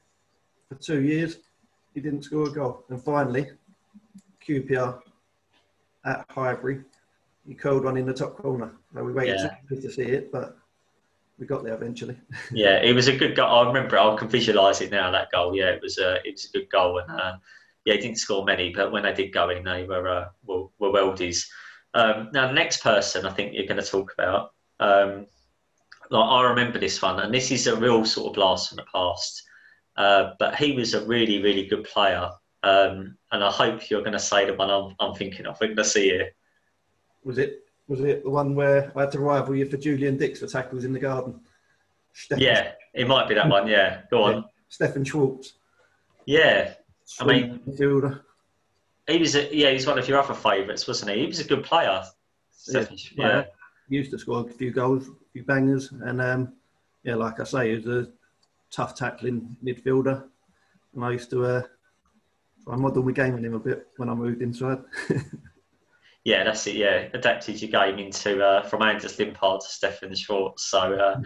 for 0.68 0.76
two 0.76 1.02
years, 1.02 1.38
he 1.94 2.02
didn't 2.02 2.24
score 2.24 2.50
a 2.50 2.52
goal. 2.52 2.84
And 2.90 3.02
finally, 3.02 3.48
QPR 4.46 5.00
at 6.06 6.26
Highbury, 6.30 6.82
he 7.48 7.54
curled 7.54 7.86
one 7.86 7.98
in 7.98 8.06
the 8.06 8.14
top 8.14 8.36
corner. 8.36 8.74
Now 8.94 9.04
we 9.04 9.14
waited 9.14 9.40
yeah. 9.40 9.80
to 9.80 9.92
see 9.92 10.04
it, 10.04 10.32
but 10.32 10.58
we 11.38 11.46
got 11.46 11.64
there 11.64 11.74
eventually. 11.74 12.18
yeah, 12.52 12.78
it 12.82 12.94
was 12.94 13.08
a 13.08 13.16
good 13.16 13.36
goal. 13.36 13.50
I 13.50 13.68
remember. 13.68 13.98
I 13.98 14.16
can 14.16 14.28
visualise 14.28 14.82
it 14.82 14.92
now. 14.92 15.12
That 15.12 15.32
goal. 15.32 15.56
Yeah, 15.56 15.70
it 15.70 15.82
was 15.82 15.98
a 15.98 16.16
it 16.26 16.34
was 16.34 16.46
a 16.46 16.58
good 16.58 16.70
goal, 16.70 17.00
and 17.00 17.12
uh, 17.12 17.34
yeah, 17.86 17.96
he 17.96 18.02
didn't 18.02 18.18
score 18.18 18.46
many, 18.46 18.72
but 18.72 18.92
when 18.92 19.04
they 19.04 19.14
did 19.14 19.34
go 19.34 19.50
in, 19.50 19.64
they 19.64 19.84
were 19.84 20.08
uh, 20.08 20.26
were, 20.46 20.68
were 20.80 20.92
weldies. 20.92 21.48
Um, 21.94 22.30
now, 22.34 22.48
the 22.48 22.54
next 22.54 22.82
person 22.82 23.26
I 23.26 23.32
think 23.32 23.54
you're 23.54 23.68
going 23.68 23.82
to 23.82 23.88
talk 23.88 24.14
about. 24.18 24.54
Um, 24.80 25.28
like, 26.10 26.30
I 26.30 26.44
remember 26.44 26.80
this 26.80 27.02
one, 27.02 27.20
and 27.20 27.34
this 27.34 27.52
is 27.52 27.68
a 27.68 27.76
real 27.76 28.06
sort 28.06 28.28
of 28.28 28.36
blast 28.36 28.70
from 28.70 28.78
the 28.78 28.86
past. 28.94 29.44
Uh, 29.96 30.32
but 30.40 30.56
he 30.56 30.74
was 30.74 30.94
a 30.94 31.06
really, 31.06 31.42
really 31.42 31.68
good 31.68 31.84
player. 31.84 32.30
Um, 32.64 33.18
and 33.32 33.44
I 33.44 33.52
hope 33.52 33.90
you're 33.90 34.02
going 34.02 34.14
to 34.14 34.20
say 34.20 34.46
the 34.46 34.54
one 34.54 34.70
I'm, 34.70 34.96
I'm 35.00 35.16
thinking 35.16 35.46
of. 35.46 35.58
We're 35.60 35.68
going 35.68 35.78
to 35.78 35.84
see 35.84 36.10
it. 36.10 36.36
Was 37.24 37.38
it 37.38 37.63
was 37.88 38.00
it 38.02 38.24
the 38.24 38.30
one 38.30 38.56
where 38.56 38.92
I 38.96 39.02
had 39.02 39.12
to 39.12 39.20
rival 39.20 39.56
you 39.56 39.66
for 39.68 39.78
Julian 39.78 40.18
Dicks 40.18 40.40
for 40.40 40.48
tackles 40.48 40.86
in 40.86 40.94
the 40.94 41.00
garden? 41.00 41.40
Stefan 42.14 42.44
yeah, 42.44 42.72
it 42.94 43.08
might 43.08 43.28
be 43.28 43.36
that 43.36 43.50
one. 43.50 43.68
Yeah, 43.68 44.02
go 44.10 44.24
on. 44.24 44.36
Yeah. 44.36 44.42
Stefan 44.70 45.04
Schwarz. 45.04 45.54
Yeah, 46.26 46.74
I 47.20 47.26
mean, 47.26 47.60
midfielder. 47.68 48.22
He 49.08 49.18
was 49.18 49.36
a, 49.36 49.54
yeah, 49.54 49.72
he's 49.72 49.86
one 49.86 50.00
of 50.00 50.08
your 50.08 50.20
other 50.20 50.34
favourites, 50.34 50.88
wasn't 50.88 51.12
he? 51.12 51.20
He 51.20 51.26
was 51.28 51.40
a 51.40 51.44
good 51.44 51.64
player. 51.64 52.04
Yeah, 52.68 52.86
yeah. 53.18 53.44
He 53.90 53.98
used 53.98 54.12
to 54.12 54.20
score 54.20 54.48
a 54.48 54.54
few 54.54 54.72
goals, 54.72 55.08
a 55.08 55.12
few 55.34 55.44
bangers, 55.44 55.92
and 55.92 56.22
um, 56.22 56.54
yeah, 57.04 57.16
like 57.16 57.40
I 57.40 57.44
say, 57.44 57.70
he 57.70 57.76
was 57.76 57.88
a 57.88 58.12
tough 58.72 58.96
tackling 58.96 59.56
midfielder. 59.64 60.24
and 60.96 61.04
I 61.04 61.12
used 61.12 61.30
to 61.32 61.46
uh, 61.46 61.62
try 62.64 62.74
and 62.74 62.82
model 62.82 63.04
my 63.04 63.12
game 63.12 63.36
on 63.36 63.44
him 63.44 63.54
a 63.54 63.60
bit 63.60 63.88
when 63.98 64.10
I 64.10 64.14
moved 64.14 64.42
inside. 64.42 64.80
yeah, 66.24 66.44
that's 66.44 66.66
it. 66.68 66.76
Yeah, 66.76 67.08
adapted 67.14 67.62
your 67.62 67.72
game 67.72 68.00
into 68.00 68.44
uh, 68.44 68.64
from 68.64 68.82
Anders 68.82 69.18
Limpar 69.18 69.60
to 69.60 69.68
Stefan 69.68 70.16
Schwarz. 70.16 70.62
So, 70.62 70.94
uh, 70.94 71.22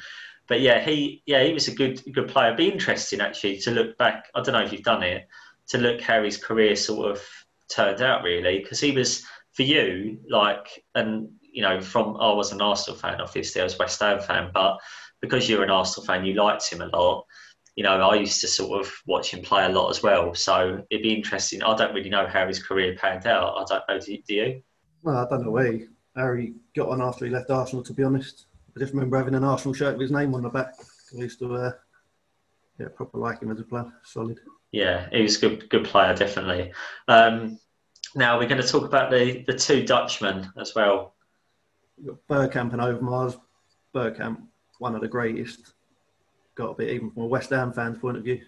but 0.47 0.61
yeah, 0.61 0.79
he 0.79 1.21
yeah 1.25 1.43
he 1.43 1.53
was 1.53 1.67
a 1.67 1.75
good 1.75 2.01
good 2.13 2.27
player. 2.27 2.47
It'd 2.47 2.57
be 2.57 2.71
interesting 2.71 3.21
actually 3.21 3.59
to 3.59 3.71
look 3.71 3.97
back. 3.97 4.27
I 4.33 4.41
don't 4.41 4.53
know 4.53 4.63
if 4.63 4.71
you've 4.71 4.81
done 4.81 5.03
it 5.03 5.27
to 5.67 5.77
look 5.77 6.01
how 6.01 6.23
his 6.23 6.37
career 6.37 6.75
sort 6.75 7.11
of 7.11 7.21
turned 7.69 8.01
out 8.01 8.23
really 8.23 8.59
because 8.59 8.79
he 8.79 8.91
was 8.91 9.25
for 9.53 9.63
you 9.63 10.19
like 10.29 10.83
and 10.95 11.29
you 11.41 11.61
know 11.61 11.81
from 11.81 12.15
I 12.17 12.31
was 12.31 12.51
an 12.51 12.61
Arsenal 12.61 12.97
fan 12.97 13.19
obviously 13.19 13.59
I 13.61 13.65
was 13.65 13.77
West 13.77 13.99
Ham 13.99 14.21
fan 14.21 14.51
but 14.53 14.77
because 15.21 15.49
you're 15.49 15.63
an 15.63 15.69
Arsenal 15.69 16.05
fan 16.05 16.25
you 16.25 16.33
liked 16.33 16.71
him 16.71 16.81
a 16.81 16.85
lot 16.85 17.25
you 17.75 17.83
know 17.83 18.09
I 18.09 18.15
used 18.15 18.39
to 18.41 18.47
sort 18.47 18.79
of 18.79 18.93
watch 19.05 19.33
him 19.33 19.41
play 19.41 19.65
a 19.65 19.69
lot 19.69 19.89
as 19.89 20.01
well 20.01 20.33
so 20.33 20.81
it'd 20.89 21.03
be 21.03 21.13
interesting 21.13 21.61
I 21.61 21.75
don't 21.75 21.93
really 21.93 22.09
know 22.09 22.27
how 22.27 22.47
his 22.47 22.63
career 22.63 22.95
panned 22.95 23.27
out 23.27 23.57
I 23.57 23.65
don't 23.67 23.83
know 23.89 23.99
do, 23.99 24.17
do 24.25 24.33
you 24.33 24.63
well 25.03 25.17
I 25.17 25.29
don't 25.29 25.45
know 25.45 25.51
where 25.51 25.71
he, 25.71 25.85
how 26.15 26.33
he 26.33 26.53
got 26.75 26.89
on 26.89 27.01
after 27.01 27.25
he 27.25 27.31
left 27.31 27.49
Arsenal 27.49 27.83
to 27.83 27.93
be 27.93 28.03
honest 28.03 28.45
I 28.75 28.79
just 28.79 28.93
remember 28.93 29.17
having 29.17 29.35
an 29.35 29.43
Arsenal 29.43 29.73
shirt 29.73 29.93
with 29.93 30.01
his 30.01 30.11
name 30.11 30.33
on 30.35 30.43
the 30.43 30.49
back 30.49 30.73
I 31.15 31.21
used 31.21 31.39
to 31.39 31.55
uh, 31.55 31.71
yeah 32.79 32.87
proper 32.95 33.17
like 33.17 33.41
him 33.41 33.51
as 33.51 33.59
a 33.59 33.63
player 33.63 33.91
solid 34.03 34.39
yeah, 34.71 35.07
he 35.11 35.21
was 35.21 35.37
a 35.37 35.41
good, 35.41 35.69
good 35.69 35.85
player, 35.85 36.13
definitely. 36.13 36.73
Um, 37.07 37.59
now 38.15 38.37
we're 38.37 38.47
going 38.47 38.61
to 38.61 38.67
talk 38.67 38.83
about 38.83 39.11
the, 39.11 39.43
the 39.47 39.53
two 39.53 39.85
Dutchmen 39.85 40.51
as 40.57 40.75
well. 40.75 41.13
You 41.97 42.17
got 42.27 42.51
Bergkamp 42.51 42.73
and 42.73 42.81
Overmars. 42.81 43.39
Bergkamp, 43.95 44.41
one 44.79 44.95
of 44.95 45.01
the 45.01 45.07
greatest. 45.07 45.73
Got 46.55 46.71
a 46.71 46.75
bit 46.75 46.89
even 46.89 47.11
from 47.11 47.23
a 47.23 47.27
West 47.27 47.49
Ham 47.51 47.71
fan's 47.71 47.97
point 47.97 48.17
of 48.17 48.23
view. 48.23 48.41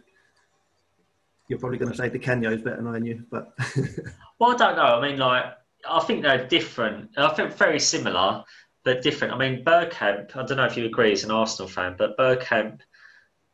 You're 1.47 1.59
probably 1.59 1.77
going 1.77 1.91
to 1.91 1.97
say 1.97 2.09
Di 2.09 2.19
Canio's 2.19 2.61
better 2.61 2.81
than 2.81 3.05
you, 3.05 3.25
but. 3.31 3.53
well, 4.39 4.53
I 4.53 4.57
don't 4.57 4.75
know. 4.75 4.99
I 4.99 5.01
mean, 5.01 5.17
like, 5.17 5.45
I 5.87 5.99
think 6.01 6.23
they're 6.23 6.47
different. 6.47 7.11
I 7.17 7.29
think 7.29 7.53
very 7.53 7.79
similar, 7.79 8.43
but 8.83 9.01
different. 9.01 9.33
I 9.33 9.37
mean, 9.37 9.63
Bergkamp, 9.63 10.35
I 10.35 10.43
don't 10.43 10.57
know 10.57 10.65
if 10.65 10.77
you 10.77 10.85
agree 10.85 11.11
as 11.11 11.23
an 11.23 11.31
Arsenal 11.31 11.69
fan, 11.69 11.95
but 11.97 12.17
Bergkamp 12.17 12.79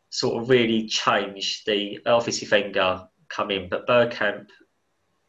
sort 0.09 0.41
of 0.41 0.49
really 0.49 0.87
changed 0.87 1.65
the 1.65 1.99
obviously 2.05 2.47
Wenger 2.49 3.07
come 3.29 3.51
in, 3.51 3.69
but 3.69 3.87
Bergkamp, 3.87 4.47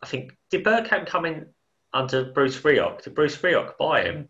I 0.02 0.06
think 0.06 0.36
did 0.50 0.64
Bergkamp 0.64 1.06
come 1.06 1.26
in 1.26 1.46
under 1.92 2.32
Bruce 2.32 2.60
Rioch? 2.60 3.02
Did 3.02 3.14
Bruce 3.14 3.36
Rioch 3.36 3.76
buy 3.78 4.02
him? 4.02 4.28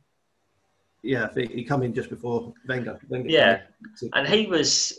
Yeah, 1.02 1.24
I 1.24 1.28
think 1.28 1.52
he 1.52 1.64
come 1.64 1.82
in 1.82 1.94
just 1.94 2.10
before 2.10 2.54
Wenger. 2.68 2.98
Wenger 3.08 3.28
yeah, 3.28 3.62
and 4.14 4.26
he 4.26 4.46
was 4.46 4.98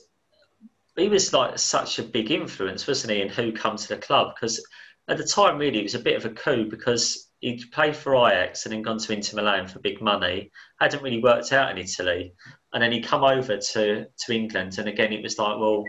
he 0.96 1.10
was 1.10 1.34
like 1.34 1.58
such 1.60 2.00
a 2.00 2.04
big 2.04 2.32
influence, 2.32 2.88
wasn't 2.88 3.14
he, 3.14 3.22
in 3.22 3.30
who 3.30 3.52
come 3.52 3.78
to 3.78 3.88
the 3.88 3.98
club? 3.98 4.36
Because 4.36 4.66
at 5.08 5.18
the 5.18 5.24
time, 5.24 5.58
really, 5.58 5.80
it 5.80 5.84
was 5.84 5.96
a 5.96 6.00
bit 6.00 6.18
of 6.18 6.26
a 6.26 6.34
coup 6.34 6.70
because 6.70 7.27
he'd 7.39 7.71
played 7.71 7.95
for 7.95 8.15
Ajax 8.15 8.65
and 8.65 8.73
then 8.73 8.82
gone 8.82 8.97
to 8.97 9.13
Inter 9.13 9.38
Milan 9.38 9.67
for 9.67 9.80
big 9.80 10.02
money. 10.02 10.52
Hadn't 10.80 11.04
really 11.04 11.21
worked 11.21 11.54
out 11.54 11.71
in 11.71 11.78
Italy, 11.78 12.34
and 12.73 12.82
then 12.82 12.91
he'd 12.91 13.06
come 13.06 13.23
over 13.23 13.58
to 13.58 14.06
to 14.06 14.34
England, 14.34 14.78
and 14.78 14.88
again 14.88 15.13
it 15.13 15.23
was 15.23 15.38
like, 15.38 15.58
well, 15.60 15.84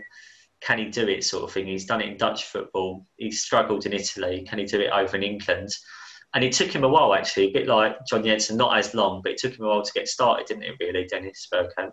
can 0.61 0.77
he 0.77 0.85
do 0.85 1.07
it, 1.07 1.23
sort 1.23 1.43
of 1.43 1.51
thing. 1.51 1.67
He's 1.67 1.85
done 1.85 2.01
it 2.01 2.09
in 2.09 2.17
Dutch 2.17 2.45
football. 2.45 3.05
He 3.17 3.31
struggled 3.31 3.85
in 3.85 3.93
Italy. 3.93 4.45
Can 4.47 4.59
he 4.59 4.65
do 4.65 4.79
it 4.81 4.91
over 4.91 5.15
in 5.15 5.23
England? 5.23 5.69
And 6.33 6.43
it 6.43 6.53
took 6.53 6.69
him 6.69 6.83
a 6.83 6.87
while, 6.87 7.15
actually, 7.15 7.47
a 7.47 7.51
bit 7.51 7.67
like 7.67 7.97
John 8.05 8.23
Jensen, 8.23 8.57
not 8.57 8.77
as 8.77 8.93
long, 8.93 9.21
but 9.23 9.31
it 9.31 9.37
took 9.39 9.57
him 9.57 9.65
a 9.65 9.69
while 9.69 9.81
to 9.81 9.93
get 9.93 10.07
started, 10.07 10.45
didn't 10.47 10.63
it? 10.63 10.75
Really, 10.79 11.05
Dennis 11.05 11.47
Bergkamp. 11.51 11.91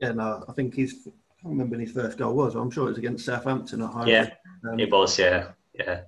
Yeah, 0.00 0.12
no, 0.12 0.44
I 0.48 0.52
think 0.52 0.74
he's. 0.74 1.06
I 1.06 1.10
can't 1.42 1.52
remember 1.52 1.76
when 1.76 1.86
his 1.86 1.92
first 1.92 2.18
goal 2.18 2.34
was. 2.34 2.54
I'm 2.54 2.70
sure 2.70 2.86
it 2.86 2.90
was 2.90 2.98
against 2.98 3.26
Southampton 3.26 3.82
at 3.82 3.90
home. 3.90 4.08
Yeah, 4.08 4.30
um, 4.68 4.80
it 4.80 4.90
was. 4.90 5.18
Yeah, 5.18 5.50
yeah. 5.74 6.00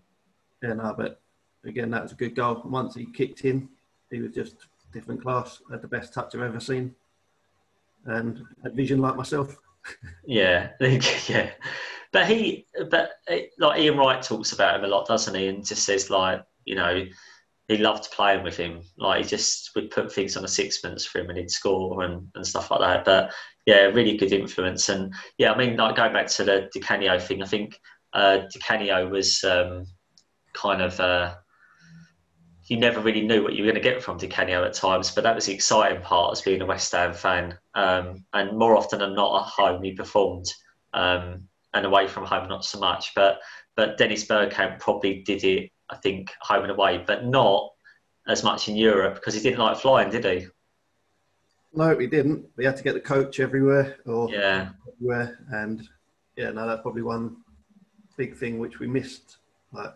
Yeah, 0.63 0.73
no, 0.73 0.95
but 0.97 1.21
again, 1.69 1.91
that 1.91 2.03
was 2.03 2.13
a 2.13 2.17
good 2.17 2.35
goal. 2.35 2.63
Once 2.65 2.95
he 2.95 3.07
kicked 3.07 3.45
in, 3.45 3.69
he 4.11 4.21
was 4.21 4.33
just 4.33 4.57
different 4.93 5.23
class. 5.23 5.61
Had 5.71 5.83
the 5.83 5.89
best 5.89 6.13
touch 6.13 6.35
I've 6.35 6.43
ever 6.43 6.61
seen 6.61 6.95
and 8.07 8.43
had 8.63 8.75
vision 8.75 9.01
like 9.01 9.17
myself. 9.17 9.57
yeah, 10.27 10.71
yeah. 10.81 11.51
But 12.13 12.27
he, 12.27 12.67
but 12.91 13.13
like 13.59 13.81
Ian 13.81 13.99
Wright 13.99 14.23
talks 14.23 14.53
about 14.53 14.77
him 14.77 14.85
a 14.85 14.89
lot, 14.89 15.07
doesn't 15.07 15.35
he? 15.35 15.49
And 15.49 15.67
just 15.67 15.85
says 15.85 16.11
like, 16.11 16.43
you 16.65 16.75
know, 16.75 17.05
he 17.69 17.77
loved 17.77 18.11
playing 18.13 18.45
with 18.45 18.57
him. 18.57 18.81
Like 18.97 19.23
he 19.23 19.29
just 19.29 19.75
would 19.75 19.91
put 19.91 20.11
things 20.11 20.37
on 20.37 20.45
a 20.45 20.49
sixpence 20.49 21.05
for 21.05 21.21
him 21.21 21.29
and 21.29 21.39
he'd 21.39 21.51
score 21.51 22.03
and, 22.03 22.27
and 22.35 22.47
stuff 22.47 22.71
like 22.71 22.81
that. 22.81 23.05
But 23.05 23.33
yeah, 23.67 23.83
really 23.83 24.17
good 24.17 24.33
influence. 24.33 24.89
And 24.89 25.13
yeah, 25.37 25.53
I 25.53 25.59
mean, 25.59 25.77
like 25.77 25.97
going 25.97 26.15
back 26.15 26.29
to 26.29 26.45
the 26.45 26.71
Di 26.73 26.81
Canio 26.81 27.19
thing, 27.19 27.43
I 27.43 27.47
think 27.47 27.79
uh, 28.15 28.39
Di 28.39 28.59
Canio 28.61 29.09
was 29.09 29.45
um, 29.45 29.87
kind 30.55 30.83
of. 30.83 30.99
Uh, 30.99 31.35
you 32.69 32.77
never 32.79 33.01
really 33.01 33.27
knew 33.27 33.43
what 33.43 33.55
you 33.55 33.65
were 33.65 33.73
going 33.73 33.83
to 33.83 33.91
get 33.91 34.03
from 34.03 34.19
Di 34.19 34.27
Canio 34.27 34.63
at 34.63 34.75
times, 34.75 35.11
but 35.11 35.25
that 35.25 35.35
was 35.35 35.47
the 35.47 35.55
exciting 35.55 36.03
part 36.03 36.33
as 36.33 36.43
being 36.43 36.61
a 36.61 36.67
West 36.67 36.93
Ham 36.93 37.15
fan. 37.15 37.59
Um, 37.75 38.25
and 38.35 38.59
more 38.59 38.77
often 38.77 38.99
than 38.99 39.15
not, 39.15 39.43
at 39.43 39.49
home 39.49 39.83
he 39.83 39.93
performed, 39.93 40.47
um, 40.93 41.49
and 41.73 41.87
away 41.87 42.07
from 42.07 42.25
home 42.27 42.49
not 42.49 42.65
so 42.65 42.79
much. 42.79 43.15
But 43.15 43.41
but 43.75 43.97
Dennis 43.97 44.25
Bergkamp 44.27 44.81
probably 44.81 45.23
did 45.23 45.45
it, 45.45 45.71
I 45.89 45.97
think, 45.97 46.31
home 46.41 46.63
and 46.63 46.71
away, 46.71 47.03
but 47.07 47.25
not 47.25 47.71
as 48.27 48.45
much 48.45 48.69
in 48.69 48.77
Europe 48.77 49.15
because 49.15 49.35
he 49.35 49.41
didn't 49.41 49.61
like 49.61 49.79
flying, 49.79 50.11
did 50.11 50.25
he? 50.25 50.47
No, 51.73 51.99
he 51.99 52.07
didn't. 52.07 52.47
We 52.57 52.67
had 52.67 52.77
to 52.77 52.83
get 52.83 52.95
the 52.95 53.01
coach 53.01 53.41
everywhere, 53.41 53.97
or 54.05 54.29
yeah, 54.31 54.71
everywhere, 54.95 55.39
and 55.53 55.89
yeah, 56.37 56.51
no, 56.51 56.67
that's 56.67 56.83
probably 56.83 57.03
one 57.03 57.39
big 58.19 58.37
thing 58.37 58.59
which 58.59 58.79
we 58.79 58.87
missed. 58.87 59.39
Like 59.73 59.95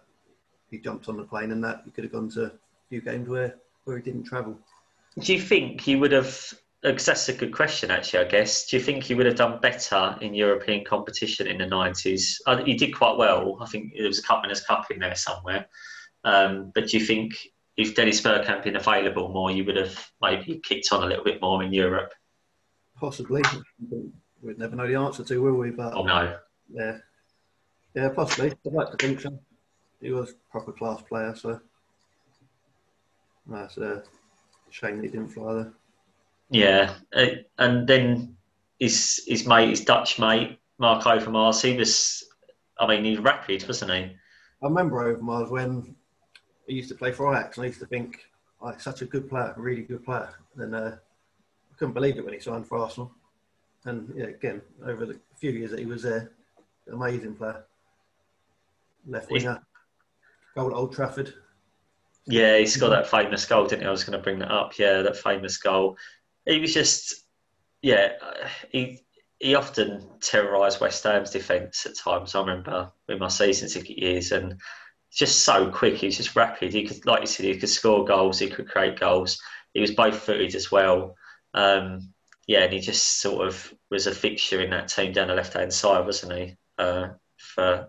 he 0.70 0.78
jumped 0.78 1.10
on 1.10 1.18
the 1.18 1.24
plane 1.24 1.52
and 1.52 1.62
that 1.62 1.82
he 1.84 1.90
could 1.90 2.04
have 2.04 2.12
gone 2.12 2.30
to 2.30 2.52
few 2.92 3.00
games 3.00 3.26
where 3.26 3.54
where 3.84 3.96
he 3.96 4.02
didn't 4.02 4.24
travel. 4.24 4.58
Do 5.18 5.32
you 5.32 5.40
think 5.40 5.80
he 5.80 5.96
would 5.96 6.12
have? 6.12 6.52
That's 6.82 7.28
a 7.28 7.32
good 7.32 7.54
question, 7.54 7.90
actually. 7.90 8.26
I 8.26 8.28
guess. 8.28 8.66
Do 8.66 8.76
you 8.76 8.82
think 8.82 9.04
he 9.04 9.14
would 9.14 9.24
have 9.24 9.36
done 9.36 9.60
better 9.60 10.18
in 10.20 10.34
European 10.34 10.84
competition 10.84 11.46
in 11.46 11.58
the 11.58 11.66
nineties? 11.66 12.42
Uh, 12.46 12.62
he 12.64 12.74
did 12.74 12.94
quite 12.94 13.16
well. 13.16 13.56
I 13.62 13.66
think 13.66 13.94
there 13.96 14.06
was 14.06 14.18
a 14.18 14.22
Cup 14.22 14.42
Winners' 14.42 14.66
Cup 14.66 14.90
in 14.90 14.98
there 14.98 15.14
somewhere. 15.14 15.66
Um, 16.24 16.70
but 16.74 16.88
do 16.88 16.98
you 16.98 17.04
think 17.04 17.32
if 17.78 17.94
Dennis 17.94 18.20
Bergkamp 18.20 18.46
had 18.46 18.62
been 18.62 18.76
available 18.76 19.28
more, 19.30 19.50
you 19.50 19.64
would 19.64 19.76
have 19.76 20.10
maybe 20.20 20.60
kicked 20.62 20.88
on 20.92 21.02
a 21.02 21.06
little 21.06 21.24
bit 21.24 21.40
more 21.40 21.62
in 21.62 21.72
Europe? 21.72 22.12
Possibly. 22.96 23.42
We'd 24.42 24.58
never 24.58 24.76
know 24.76 24.86
the 24.86 24.96
answer 24.96 25.24
to, 25.24 25.42
will 25.42 25.54
we? 25.54 25.70
But 25.70 25.94
oh 25.94 26.04
no. 26.04 26.36
Yeah, 26.68 26.98
yeah, 27.94 28.10
possibly. 28.10 28.52
I'd 28.66 28.72
like 28.72 28.90
to 28.90 28.96
think 28.98 29.20
so 29.20 29.38
he 30.02 30.10
was 30.10 30.30
a 30.30 30.50
proper 30.50 30.72
class 30.72 31.00
player, 31.00 31.34
so 31.34 31.60
that's 33.46 33.76
a 33.78 34.02
shame 34.70 34.96
that 34.96 35.04
he 35.04 35.10
didn't 35.10 35.28
fly 35.28 35.54
there. 35.54 35.72
Yeah, 36.50 36.94
uh, 37.14 37.26
and 37.58 37.86
then 37.86 38.36
his 38.78 39.24
his 39.26 39.46
mate, 39.46 39.70
his 39.70 39.84
Dutch 39.84 40.18
mate, 40.18 40.58
Mark 40.78 41.04
Overmars, 41.04 41.62
he 41.62 41.76
was, 41.76 42.24
I 42.78 42.86
mean, 42.86 43.04
he 43.04 43.10
was 43.12 43.20
rapid, 43.20 43.64
wasn't 43.66 43.92
he? 43.92 44.16
I 44.62 44.66
remember 44.66 45.14
Overmars 45.14 45.50
when 45.50 45.94
he 46.66 46.74
used 46.74 46.88
to 46.90 46.94
play 46.94 47.12
for 47.12 47.32
Ajax, 47.32 47.56
and 47.56 47.64
I 47.64 47.66
used 47.68 47.80
to 47.80 47.86
think, 47.86 48.20
like, 48.60 48.80
such 48.80 49.02
a 49.02 49.06
good 49.06 49.28
player, 49.28 49.54
a 49.56 49.60
really 49.60 49.82
good 49.82 50.04
player. 50.04 50.34
And 50.56 50.74
uh, 50.74 50.92
I 50.92 51.76
couldn't 51.78 51.94
believe 51.94 52.18
it 52.18 52.24
when 52.24 52.34
he 52.34 52.40
signed 52.40 52.66
for 52.66 52.78
Arsenal. 52.78 53.12
And 53.84 54.12
yeah, 54.14 54.26
again, 54.26 54.62
over 54.84 55.06
the 55.06 55.18
few 55.36 55.50
years 55.50 55.70
that 55.70 55.80
he 55.80 55.86
was 55.86 56.02
there, 56.02 56.30
amazing 56.92 57.34
player. 57.34 57.64
Left 59.06 59.30
winger 59.30 59.60
goal 60.54 60.70
at 60.70 60.76
Old 60.76 60.92
Trafford. 60.92 61.34
Yeah, 62.26 62.58
he 62.58 62.66
scored 62.66 62.92
that 62.92 63.08
famous 63.08 63.44
goal, 63.46 63.66
didn't 63.66 63.82
he? 63.82 63.88
I 63.88 63.90
was 63.90 64.04
going 64.04 64.18
to 64.18 64.22
bring 64.22 64.38
that 64.40 64.50
up. 64.50 64.78
Yeah, 64.78 65.02
that 65.02 65.16
famous 65.16 65.56
goal. 65.58 65.96
He 66.46 66.60
was 66.60 66.72
just, 66.72 67.24
yeah, 67.82 68.12
he 68.70 69.00
he 69.38 69.56
often 69.56 70.08
terrorised 70.20 70.80
West 70.80 71.02
Ham's 71.02 71.30
defence 71.30 71.84
at 71.84 71.96
times. 71.96 72.34
I 72.34 72.40
remember 72.40 72.92
in 73.08 73.18
my 73.18 73.28
season 73.28 73.68
ticket 73.68 73.98
years, 73.98 74.30
and 74.32 74.60
just 75.12 75.40
so 75.40 75.70
quick. 75.70 75.96
He 75.96 76.06
was 76.06 76.16
just 76.16 76.36
rapid. 76.36 76.72
He 76.72 76.86
could, 76.86 77.04
like 77.06 77.20
you 77.20 77.26
said, 77.26 77.46
he 77.46 77.56
could 77.56 77.68
score 77.68 78.04
goals. 78.04 78.38
He 78.38 78.48
could 78.48 78.68
create 78.68 79.00
goals. 79.00 79.40
He 79.74 79.80
was 79.80 79.90
both 79.90 80.18
footed 80.18 80.54
as 80.54 80.70
well. 80.70 81.16
Um, 81.54 82.12
yeah, 82.46 82.64
and 82.64 82.72
he 82.72 82.78
just 82.80 83.20
sort 83.20 83.46
of 83.46 83.74
was 83.90 84.06
a 84.06 84.14
fixture 84.14 84.60
in 84.60 84.70
that 84.70 84.88
team 84.88 85.12
down 85.12 85.28
the 85.28 85.34
left 85.34 85.54
hand 85.54 85.72
side, 85.72 86.06
wasn't 86.06 86.32
he? 86.32 86.56
Uh, 86.78 87.08
for 87.36 87.88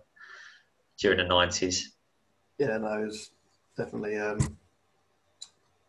during 0.98 1.18
the 1.18 1.24
nineties 1.24 1.94
yeah, 2.58 2.78
no, 2.78 3.04
he's 3.04 3.32
definitely 3.78 4.18
um, 4.18 4.58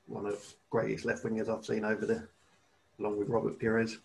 one 0.07 0.27
of 0.27 0.33
the 0.33 0.55
greatest 0.71 1.05
left 1.05 1.25
wingers 1.25 1.49
I've 1.49 1.65
seen 1.65 1.85
over 1.85 2.07
there, 2.07 2.29
along 2.99 3.19
with 3.19 3.29
Robert 3.29 3.61
Pires. 3.61 3.99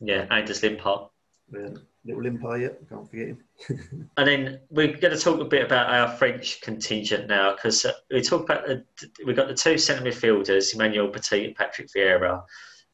Yeah, 0.00 0.26
Anders 0.30 0.60
Limpar. 0.62 1.08
Yeah, 1.52 1.68
little 2.04 2.22
Limpar, 2.22 2.60
yeah, 2.60 2.68
can't 2.88 3.08
forget 3.08 3.28
him. 3.28 3.38
and 4.16 4.28
then 4.28 4.60
we're 4.70 4.96
going 4.96 5.16
to 5.16 5.18
talk 5.18 5.40
a 5.40 5.44
bit 5.44 5.64
about 5.64 5.92
our 5.92 6.16
French 6.16 6.60
contingent 6.60 7.28
now 7.28 7.54
because 7.54 7.84
uh, 7.84 7.92
we 8.10 8.22
talk 8.22 8.44
about 8.44 8.66
the, 8.66 8.84
we've 9.26 9.36
got 9.36 9.48
the 9.48 9.54
two 9.54 9.78
centre 9.78 10.04
midfielders, 10.04 10.74
Emmanuel 10.74 11.08
Petit 11.08 11.46
and 11.46 11.54
Patrick 11.54 11.88
Vieira, 11.94 12.42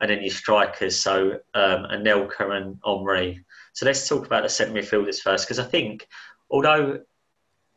and 0.01 0.11
then 0.11 0.23
your 0.23 0.31
strikers, 0.31 0.99
so 0.99 1.33
um, 1.55 1.85
Anelka 1.85 2.57
and 2.57 2.79
Henry. 2.85 3.45
So 3.73 3.87
let's 3.87 4.09
talk 4.09 4.27
about 4.27 4.43
the 4.43 4.49
centre 4.49 4.75
midfielders 4.75 5.21
first 5.21 5.47
because 5.47 5.59
I 5.59 5.65
think 5.65 6.07
although 6.51 7.01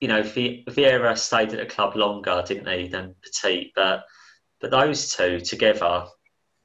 you 0.02 0.08
know 0.08 0.24
Vieira 0.24 1.18
stayed 1.18 1.54
at 1.54 1.60
the 1.60 1.74
club 1.74 1.96
longer, 1.96 2.44
didn't 2.46 2.68
he, 2.68 2.88
than 2.88 3.16
Petit, 3.24 3.72
but 3.76 4.04
but 4.60 4.72
those 4.72 5.14
two 5.16 5.40
together 5.40 6.06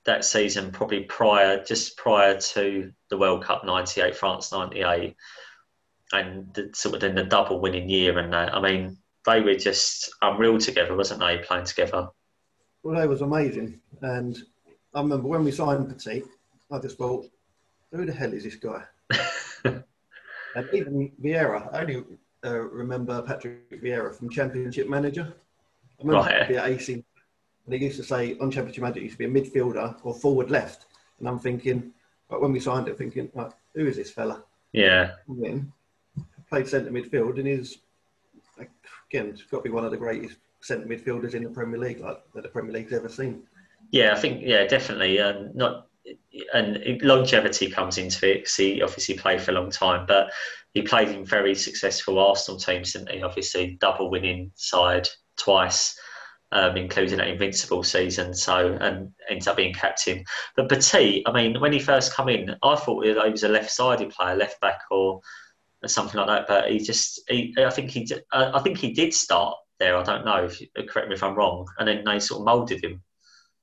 that 0.06 0.24
season, 0.24 0.70
probably 0.70 1.00
prior, 1.00 1.62
just 1.62 1.96
prior 1.96 2.38
to 2.38 2.92
the 3.10 3.18
World 3.18 3.44
Cup 3.44 3.64
'98, 3.64 4.16
France 4.16 4.52
'98, 4.52 5.14
and 6.12 6.52
the, 6.54 6.70
sort 6.74 6.96
of 6.96 7.04
in 7.04 7.14
the 7.14 7.24
double 7.24 7.60
winning 7.60 7.90
year, 7.90 8.18
and 8.18 8.32
that. 8.32 8.54
I 8.54 8.60
mean, 8.60 8.96
they 9.26 9.42
were 9.42 9.54
just 9.54 10.10
unreal 10.22 10.58
together, 10.58 10.96
wasn't 10.96 11.20
they, 11.20 11.38
playing 11.38 11.66
together? 11.66 12.08
Well, 12.82 12.98
they 12.98 13.06
was 13.06 13.20
amazing, 13.20 13.80
and 14.00 14.38
I 14.94 15.00
remember 15.02 15.28
when 15.28 15.44
we 15.44 15.52
signed 15.52 15.88
Petit, 15.90 16.22
I 16.70 16.78
just 16.78 16.96
thought, 16.96 17.26
who 17.92 18.06
the 18.06 18.12
hell 18.12 18.32
is 18.32 18.44
this 18.44 18.56
guy? 18.56 18.82
and 19.64 20.68
even 20.72 21.12
Vieira, 21.22 21.68
only 21.74 22.04
uh, 22.46 22.58
remember 22.58 23.22
Patrick 23.22 23.82
Vieira 23.82 24.14
from 24.14 24.30
Championship 24.30 24.88
Manager. 24.88 25.34
I 25.98 26.02
remember 26.02 26.28
right. 26.28 26.48
be 26.48 26.56
at 26.56 26.68
AC, 26.68 26.92
and 26.92 27.74
he 27.74 27.84
used 27.84 27.96
to 27.98 28.04
say 28.04 28.36
on 28.38 28.50
Championship 28.50 28.82
Manager, 28.82 29.00
he 29.00 29.06
used 29.06 29.18
to 29.18 29.28
be 29.28 29.38
a 29.38 29.42
midfielder 29.42 29.96
or 30.02 30.14
forward 30.14 30.50
left. 30.50 30.86
And 31.18 31.28
I'm 31.28 31.38
thinking, 31.38 31.92
but 32.28 32.40
when 32.40 32.52
we 32.52 32.60
signed 32.60 32.88
it, 32.88 32.98
thinking, 32.98 33.30
like, 33.34 33.52
who 33.74 33.86
is 33.86 33.96
this 33.96 34.10
fella? 34.10 34.42
Yeah. 34.72 35.12
Then 35.28 35.72
played 36.48 36.68
centre 36.68 36.90
midfield, 36.90 37.38
and 37.38 37.46
he's 37.46 37.78
again, 38.58 39.28
it's 39.28 39.42
got 39.42 39.58
to 39.58 39.62
be 39.62 39.70
one 39.70 39.84
of 39.84 39.90
the 39.90 39.96
greatest 39.96 40.36
centre 40.60 40.86
midfielders 40.86 41.34
in 41.34 41.44
the 41.44 41.50
Premier 41.50 41.78
League, 41.78 42.00
like 42.00 42.20
that 42.34 42.42
the 42.42 42.48
Premier 42.48 42.72
League's 42.72 42.92
ever 42.92 43.08
seen. 43.08 43.42
Yeah, 43.90 44.12
I 44.12 44.16
think 44.16 44.42
yeah, 44.42 44.66
definitely. 44.66 45.20
Um, 45.20 45.50
not 45.54 45.86
and 46.52 47.00
longevity 47.02 47.70
comes 47.70 47.98
into 47.98 48.30
it 48.30 48.38
because 48.38 48.56
he 48.56 48.82
obviously 48.82 49.16
played 49.16 49.40
for 49.40 49.50
a 49.50 49.54
long 49.54 49.70
time, 49.70 50.06
but 50.06 50.30
he 50.74 50.82
played 50.82 51.08
in 51.08 51.24
very 51.24 51.54
successful 51.54 52.18
Arsenal 52.18 52.60
teams, 52.60 52.92
didn't 52.92 53.10
he? 53.10 53.22
Obviously, 53.22 53.78
double 53.80 54.10
winning 54.10 54.52
side 54.56 55.08
twice, 55.38 55.98
um, 56.52 56.76
including 56.76 57.18
that 57.18 57.28
invincible 57.28 57.82
season. 57.82 58.34
So 58.34 58.76
and 58.80 59.10
ends 59.30 59.46
up 59.46 59.56
being 59.56 59.72
captain. 59.72 60.24
But 60.54 60.68
Petit, 60.68 61.22
I 61.26 61.32
mean, 61.32 61.60
when 61.60 61.72
he 61.72 61.78
first 61.78 62.12
come 62.12 62.28
in, 62.28 62.54
I 62.62 62.76
thought 62.76 63.06
he 63.06 63.12
was 63.12 63.42
a 63.42 63.48
left-sided 63.48 64.10
player, 64.10 64.36
left 64.36 64.60
back 64.60 64.80
or 64.90 65.20
something 65.86 66.18
like 66.18 66.28
that. 66.28 66.46
But 66.46 66.70
he 66.70 66.78
just, 66.78 67.22
he, 67.28 67.54
I 67.58 67.70
think 67.70 67.90
he, 67.90 68.10
I 68.32 68.60
think 68.60 68.76
he 68.76 68.92
did 68.92 69.14
start 69.14 69.56
there. 69.78 69.96
I 69.96 70.02
don't 70.02 70.24
know. 70.24 70.44
If, 70.44 70.60
correct 70.88 71.08
me 71.08 71.14
if 71.14 71.22
I'm 71.22 71.36
wrong. 71.36 71.66
And 71.78 71.88
then 71.88 72.04
they 72.04 72.18
sort 72.18 72.40
of 72.40 72.44
moulded 72.44 72.84
him. 72.84 73.02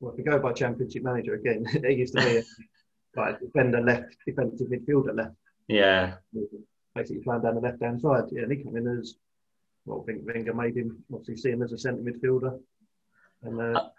Well, 0.04 0.12
if 0.12 0.18
we 0.18 0.24
go 0.26 0.38
by 0.38 0.52
Championship 0.52 1.02
manager 1.02 1.36
again, 1.36 1.66
he 1.88 1.94
used 1.94 2.13
to 2.18 2.22
be 2.22 2.38
a 2.38 2.44
like 3.16 3.39
defender 3.39 3.80
left, 3.80 4.18
defensive 4.28 4.68
midfielder 4.68 5.16
left. 5.16 5.36
Yeah. 5.70 6.16
Basically 6.94 7.24
playing 7.24 7.44
down 7.44 7.56
the 7.56 7.62
left 7.62 7.82
hand 7.82 8.02
side. 8.02 8.26
Yeah, 8.30 8.42
and 8.42 8.52
he 8.52 8.62
came 8.62 8.76
in 8.76 9.00
as 9.00 9.16
well. 9.86 10.02
I 10.02 10.06
think 10.12 10.28
Wenger 10.28 10.54
made 10.54 10.76
him 10.76 11.02
obviously 11.10 11.38
see 11.38 11.52
him 11.52 11.62
as 11.62 11.72
a 11.72 11.78
centre 11.78 12.04
midfielder, 12.04 12.60
and 13.44 13.62
uh, 13.62 13.80
uh, 13.80 13.89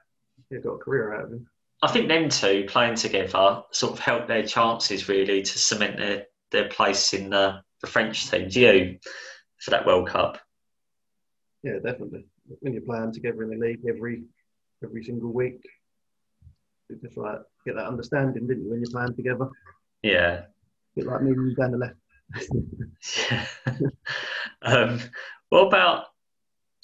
he 0.51 0.59
got 0.59 0.73
a 0.73 0.79
career 0.79 1.15
out 1.15 1.25
of 1.25 1.33
him. 1.33 1.47
I 1.83 1.91
think 1.91 2.09
them 2.09 2.29
two 2.29 2.67
playing 2.69 2.97
together 2.97 3.63
sort 3.71 3.95
of 3.95 3.99
helped 3.99 4.29
their 4.29 4.45
chances 4.45 5.09
really 5.09 5.41
to 5.41 5.59
cement 5.59 5.97
their, 5.97 6.27
their 6.51 6.69
place 6.69 7.15
in 7.15 7.31
the, 7.31 7.63
the 7.81 7.87
French 7.87 8.31
team. 8.31 8.51
Do 8.51 8.61
you 8.61 8.99
for 9.59 9.71
that 9.71 9.87
World 9.87 10.09
Cup? 10.09 10.39
Yeah, 11.63 11.79
definitely. 11.83 12.27
When 12.61 12.75
you're 12.75 12.83
playing 12.83 13.15
together 13.15 13.43
in 13.43 13.59
the 13.59 13.67
league 13.67 13.87
every 13.89 14.25
every 14.83 15.03
single 15.03 15.33
week, 15.33 15.65
just 17.03 17.17
like 17.17 17.39
get 17.67 17.77
that 17.77 17.87
understanding, 17.87 18.47
didn't 18.47 18.65
you, 18.65 18.71
when 18.71 18.81
you're 18.81 18.91
playing 18.91 19.15
together? 19.15 19.49
Yeah. 20.03 20.43
bit 20.95 21.07
like 21.07 21.23
you 21.23 21.55
down 21.55 21.73
the 21.73 21.79
left. 21.79 21.97
yeah. 23.31 23.47
um, 24.63 25.01
what 25.49 25.67
about 25.67 26.07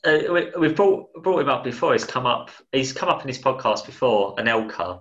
uh, 0.04 0.18
we, 0.58 0.66
have 0.66 0.76
brought 0.76 1.12
brought 1.22 1.40
him 1.40 1.48
up 1.48 1.64
before. 1.64 1.92
He's 1.92 2.04
come 2.04 2.26
up. 2.26 2.50
He's 2.72 2.92
come 2.92 3.08
up 3.08 3.22
in 3.22 3.28
his 3.28 3.38
podcast 3.38 3.84
before, 3.84 4.34
Anelka, 4.36 5.00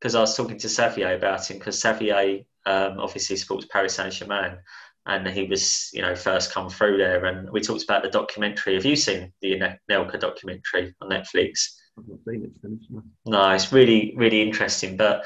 because 0.00 0.14
I 0.14 0.20
was 0.20 0.36
talking 0.36 0.58
to 0.58 0.66
Savier 0.66 1.16
about 1.16 1.48
him. 1.48 1.58
Because 1.58 1.80
Savier 1.80 2.44
um, 2.66 2.98
obviously 2.98 3.36
supports 3.36 3.66
Paris 3.66 3.94
Saint 3.94 4.12
Germain, 4.12 4.58
and 5.06 5.28
he 5.28 5.44
was 5.44 5.90
you 5.92 6.02
know 6.02 6.16
first 6.16 6.52
come 6.52 6.68
through 6.68 6.96
there. 6.96 7.24
And 7.24 7.50
we 7.50 7.60
talked 7.60 7.84
about 7.84 8.02
the 8.02 8.10
documentary. 8.10 8.74
Have 8.74 8.84
you 8.84 8.96
seen 8.96 9.32
the 9.42 9.60
Anelka 9.88 10.18
documentary 10.18 10.94
on 11.00 11.10
Netflix? 11.10 11.76
I've 11.98 12.08
not 12.08 12.18
seen 12.26 12.44
it. 12.44 12.50
Finished, 12.60 12.90
no. 12.90 13.02
no, 13.26 13.50
it's 13.50 13.72
really, 13.72 14.14
really 14.16 14.42
interesting. 14.42 14.96
But 14.96 15.24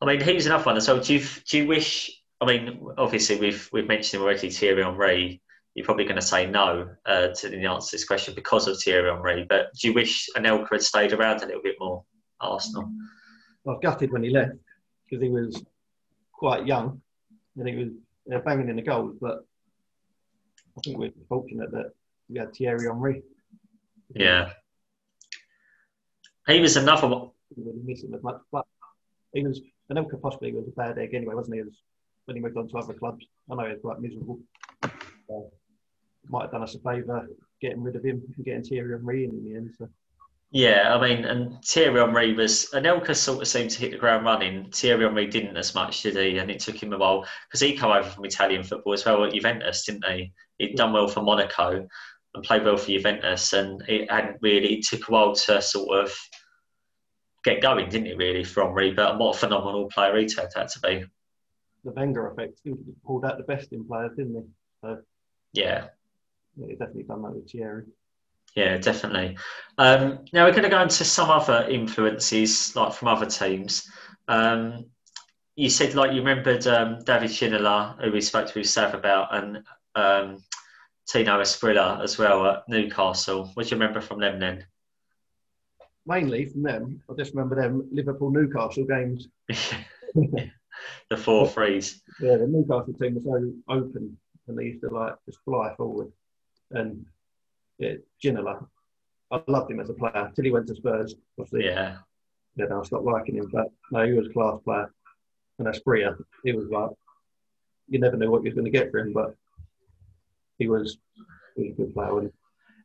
I 0.00 0.06
mean, 0.06 0.20
he's 0.20 0.46
another 0.46 0.64
one. 0.64 0.80
So, 0.80 1.00
do 1.00 1.14
you 1.14 1.26
do 1.48 1.58
you 1.58 1.66
wish? 1.66 2.10
I 2.40 2.46
mean, 2.46 2.86
obviously, 2.98 3.38
we've 3.38 3.68
we've 3.72 3.86
mentioned 3.86 4.22
already, 4.22 4.50
Thierry 4.50 4.82
Henry. 4.82 5.40
You're 5.74 5.84
probably 5.84 6.04
going 6.04 6.16
to 6.16 6.22
say 6.22 6.46
no 6.46 6.88
uh, 7.04 7.28
to 7.28 7.48
the 7.48 7.66
answer 7.66 7.90
to 7.90 7.96
this 7.96 8.04
question 8.04 8.34
because 8.34 8.68
of 8.68 8.80
Thierry 8.80 9.10
Henry. 9.10 9.44
But 9.48 9.74
do 9.74 9.88
you 9.88 9.94
wish 9.94 10.28
Anelka 10.36 10.68
had 10.70 10.82
stayed 10.82 11.12
around 11.12 11.42
a 11.42 11.46
little 11.46 11.62
bit 11.62 11.76
more 11.80 12.04
Arsenal? 12.40 12.92
I 13.66 13.70
was 13.70 13.80
gutted 13.82 14.12
when 14.12 14.22
he 14.22 14.30
left 14.30 14.52
because 15.04 15.22
he 15.22 15.30
was 15.30 15.64
quite 16.32 16.66
young 16.66 17.00
and 17.56 17.68
he 17.68 17.74
was 17.74 17.88
uh, 18.32 18.38
banging 18.44 18.68
in 18.68 18.76
the 18.76 18.82
goals. 18.82 19.16
But 19.20 19.44
I 20.76 20.80
think 20.84 20.98
we're 20.98 21.12
fortunate 21.28 21.72
that 21.72 21.92
we 22.28 22.38
had 22.38 22.54
Thierry 22.54 22.86
Henry. 22.86 23.22
Yeah. 24.14 24.52
He 26.46 26.60
was 26.60 26.76
another 26.76 27.08
one. 27.08 27.30
Really 27.56 27.78
miss 27.84 28.02
him 28.02 28.14
as 28.14 28.22
much, 28.22 28.40
but 28.52 28.66
he 29.32 29.42
was. 29.42 29.60
Anelka 29.92 30.20
possibly 30.20 30.52
was 30.52 30.66
a 30.66 30.70
bad 30.70 30.98
egg 30.98 31.14
anyway, 31.14 31.34
wasn't 31.34 31.56
he? 31.56 31.62
Was, 31.62 31.74
when 32.24 32.36
he 32.36 32.42
moved 32.42 32.56
on 32.56 32.68
to 32.68 32.78
other 32.78 32.94
clubs, 32.94 33.26
I 33.50 33.54
know 33.54 33.64
he 33.64 33.72
was 33.72 33.80
quite 33.82 34.00
miserable. 34.00 34.38
So, 35.28 35.50
might 36.28 36.42
have 36.42 36.52
done 36.52 36.62
us 36.62 36.74
a 36.74 36.78
favour 36.78 37.28
getting 37.60 37.82
rid 37.82 37.96
of 37.96 38.04
him 38.04 38.22
and 38.36 38.44
getting 38.44 38.62
Thierry 38.62 38.96
Henry 38.96 39.24
in, 39.24 39.30
in 39.30 39.44
the 39.44 39.56
end. 39.56 39.74
So. 39.78 39.88
Yeah, 40.50 40.94
I 40.94 41.00
mean, 41.00 41.24
and 41.24 41.62
Thierry 41.64 42.00
Henry 42.00 42.32
was 42.32 42.70
Anelka 42.72 43.16
sort 43.16 43.42
of 43.42 43.48
seemed 43.48 43.70
to 43.70 43.80
hit 43.80 43.90
the 43.90 43.98
ground 43.98 44.24
running. 44.24 44.70
Thierry 44.70 45.04
Henry 45.04 45.26
didn't 45.26 45.56
as 45.56 45.74
much, 45.74 46.02
did 46.02 46.16
he? 46.16 46.38
And 46.38 46.50
it 46.50 46.60
took 46.60 46.80
him 46.80 46.92
a 46.92 46.98
while 46.98 47.26
because 47.48 47.60
he 47.60 47.76
came 47.76 47.90
over 47.90 48.08
from 48.08 48.24
Italian 48.24 48.62
football 48.62 48.92
as 48.92 49.04
well 49.04 49.24
at 49.24 49.32
Juventus, 49.32 49.84
didn't 49.84 50.06
he? 50.06 50.32
He'd 50.58 50.76
done 50.76 50.92
well 50.92 51.08
for 51.08 51.22
Monaco 51.22 51.88
and 52.34 52.44
played 52.44 52.64
well 52.64 52.76
for 52.76 52.88
Juventus, 52.90 53.52
and 53.52 53.82
it 53.88 54.10
hadn't 54.10 54.38
really. 54.40 54.74
It 54.74 54.86
took 54.86 55.08
a 55.08 55.12
while 55.12 55.34
to 55.34 55.62
sort 55.62 56.04
of 56.04 56.12
get 57.44 57.62
going, 57.62 57.88
didn't 57.88 58.08
it? 58.08 58.16
Really, 58.16 58.44
for 58.44 58.64
Henry, 58.64 58.92
but 58.92 59.18
what 59.18 59.36
a 59.36 59.38
phenomenal 59.38 59.86
player 59.86 60.16
he 60.16 60.26
turned 60.26 60.50
out 60.56 60.68
to 60.70 60.80
be. 60.80 61.04
The 61.84 61.92
Wenger 61.92 62.28
effect. 62.28 62.60
He 62.64 62.72
pulled 63.06 63.24
out 63.24 63.36
the 63.36 63.44
best 63.44 63.72
in 63.72 63.84
players, 63.84 64.12
didn't 64.16 64.34
he? 64.34 64.42
So, 64.80 64.98
yeah. 65.52 65.86
yeah, 66.56 66.66
he 66.66 66.72
definitely 66.72 67.02
done 67.04 67.22
that 67.22 67.34
with 67.34 67.50
Thierry. 67.50 67.84
Yeah, 68.56 68.78
definitely. 68.78 69.36
Um, 69.78 70.20
now 70.32 70.44
we're 70.44 70.52
going 70.52 70.62
to 70.62 70.68
go 70.68 70.80
into 70.80 71.04
some 71.04 71.28
other 71.28 71.66
influences, 71.68 72.74
like 72.76 72.92
from 72.92 73.08
other 73.08 73.26
teams. 73.26 73.88
Um, 74.28 74.86
you 75.56 75.68
said, 75.68 75.94
like, 75.94 76.12
you 76.12 76.18
remembered 76.18 76.66
um, 76.66 77.00
David 77.04 77.30
Ginola, 77.30 78.02
who 78.02 78.12
we 78.12 78.20
spoke 78.20 78.46
to 78.48 78.58
with 78.58 78.68
Sav 78.68 78.94
about, 78.94 79.34
and 79.34 79.62
um, 79.94 80.42
Tino 81.06 81.40
Asprilla 81.40 82.02
as 82.02 82.18
well 82.18 82.46
at 82.46 82.68
Newcastle. 82.68 83.50
What 83.54 83.66
do 83.66 83.74
you 83.74 83.80
remember 83.80 84.00
from 84.00 84.20
them 84.20 84.38
then? 84.38 84.64
Mainly 86.06 86.46
from 86.46 86.62
them, 86.62 87.02
I 87.10 87.14
just 87.14 87.34
remember 87.34 87.56
them 87.56 87.88
Liverpool 87.90 88.30
Newcastle 88.30 88.84
games. 88.84 89.28
the 90.14 91.16
four 91.16 91.48
threes. 91.48 92.02
Yeah, 92.20 92.36
the 92.36 92.46
Newcastle 92.46 92.94
team 92.94 93.14
was 93.14 93.24
so 93.24 93.52
open 93.68 94.16
and 94.46 94.58
they 94.58 94.64
used 94.64 94.82
to 94.82 94.90
like 94.90 95.14
just 95.26 95.38
fly 95.44 95.74
forward. 95.76 96.12
And 96.70 97.04
yeah, 97.78 97.94
Ginola, 98.22 98.66
I 99.30 99.42
loved 99.46 99.70
him 99.70 99.80
as 99.80 99.90
a 99.90 99.94
player 99.94 100.30
till 100.34 100.44
he 100.44 100.50
went 100.50 100.66
to 100.68 100.74
Spurs. 100.74 101.14
Obviously. 101.38 101.66
Yeah. 101.66 101.98
Yeah, 102.56 102.66
I 102.72 102.82
stopped 102.84 103.04
liking 103.04 103.36
him, 103.36 103.50
but 103.52 103.66
no, 103.90 104.06
he 104.06 104.12
was 104.12 104.28
a 104.28 104.32
class 104.32 104.60
player. 104.64 104.92
And 105.58 105.68
Asprilla, 105.68 106.16
he 106.44 106.52
was 106.52 106.68
like, 106.68 106.90
you 107.88 107.98
never 107.98 108.16
knew 108.16 108.30
what 108.30 108.44
you 108.44 108.50
were 108.50 108.54
going 108.54 108.64
to 108.64 108.70
get 108.70 108.90
for 108.90 109.00
him, 109.00 109.12
but 109.12 109.34
he 110.58 110.68
was, 110.68 110.98
he 111.56 111.70
good 111.70 111.94
player. 111.94 112.30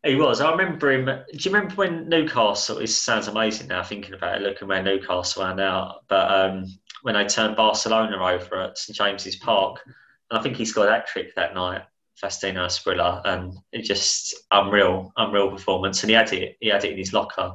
He 0.03 0.15
was. 0.15 0.39
I 0.39 0.51
remember 0.51 0.91
him. 0.91 1.05
Do 1.05 1.23
you 1.31 1.51
remember 1.51 1.75
when 1.75 2.07
Newcastle? 2.07 2.77
It 2.77 2.87
sounds 2.87 3.27
amazing 3.27 3.67
now 3.67 3.83
thinking 3.83 4.13
about 4.13 4.37
it, 4.37 4.43
looking 4.43 4.67
where 4.67 4.81
Newcastle 4.81 5.43
are 5.43 5.55
now. 5.55 5.99
But 6.07 6.31
um, 6.31 6.65
when 7.01 7.15
they 7.15 7.25
turned 7.25 7.57
Barcelona 7.57 8.15
over 8.15 8.61
at 8.61 8.77
St 8.77 8.95
James's 8.95 9.35
Park, 9.35 9.81
and 9.85 10.39
I 10.39 10.41
think 10.41 10.55
he 10.55 10.63
scored 10.63 10.87
that 10.87 11.07
trick 11.07 11.35
that 11.35 11.53
night, 11.53 11.81
Faustino 12.21 12.65
Asprilla, 12.65 13.21
and 13.25 13.53
it 13.73 13.81
just 13.81 14.35
unreal, 14.51 15.11
unreal 15.17 15.51
performance. 15.51 16.01
And 16.01 16.09
he 16.09 16.15
had 16.15 16.31
it. 16.31 16.55
He 16.61 16.69
had 16.69 16.85
it 16.85 16.93
in 16.93 16.97
his 16.97 17.11
locker. 17.11 17.53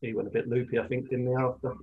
He 0.00 0.12
went 0.12 0.28
a 0.28 0.30
bit 0.30 0.48
loopy, 0.48 0.78
I 0.78 0.86
think, 0.86 1.08
didn't 1.10 1.26
he? 1.26 1.34
After. 1.34 1.74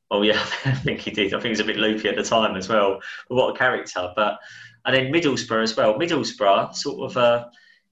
oh 0.10 0.20
yeah, 0.20 0.40
I 0.66 0.72
think 0.72 1.00
he 1.00 1.12
did. 1.12 1.32
I 1.32 1.38
think 1.38 1.44
he 1.44 1.50
was 1.50 1.60
a 1.60 1.64
bit 1.64 1.78
loopy 1.78 2.08
at 2.08 2.16
the 2.16 2.22
time 2.22 2.56
as 2.56 2.68
well. 2.68 3.00
But 3.28 3.34
what 3.36 3.54
a 3.54 3.58
character! 3.58 4.12
But 4.14 4.38
and 4.84 4.94
then 4.94 5.12
Middlesbrough 5.12 5.62
as 5.62 5.76
well. 5.76 5.94
Middlesbrough, 5.94 6.74
sort 6.74 7.10
of, 7.10 7.16
uh, 7.16 7.46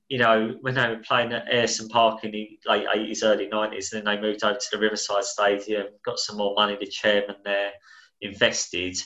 you 0.09 0.19
know, 0.19 0.57
when 0.61 0.75
they 0.75 0.89
were 0.89 0.99
playing 0.99 1.33
at 1.33 1.49
Ayresome 1.49 1.89
Park 1.89 2.25
in 2.25 2.33
the 2.33 2.59
late 2.67 2.87
80s, 2.87 3.25
early 3.25 3.49
90s, 3.49 3.93
and 3.93 4.05
then 4.05 4.05
they 4.05 4.21
moved 4.21 4.45
over 4.45 4.59
to 4.59 4.67
the 4.73 4.79
Riverside 4.79 5.25
Stadium, 5.25 5.87
got 6.05 6.19
some 6.19 6.37
more 6.37 6.55
money, 6.55 6.77
the 6.79 6.87
chairman 6.87 7.37
there 7.45 7.73
invested. 8.21 8.97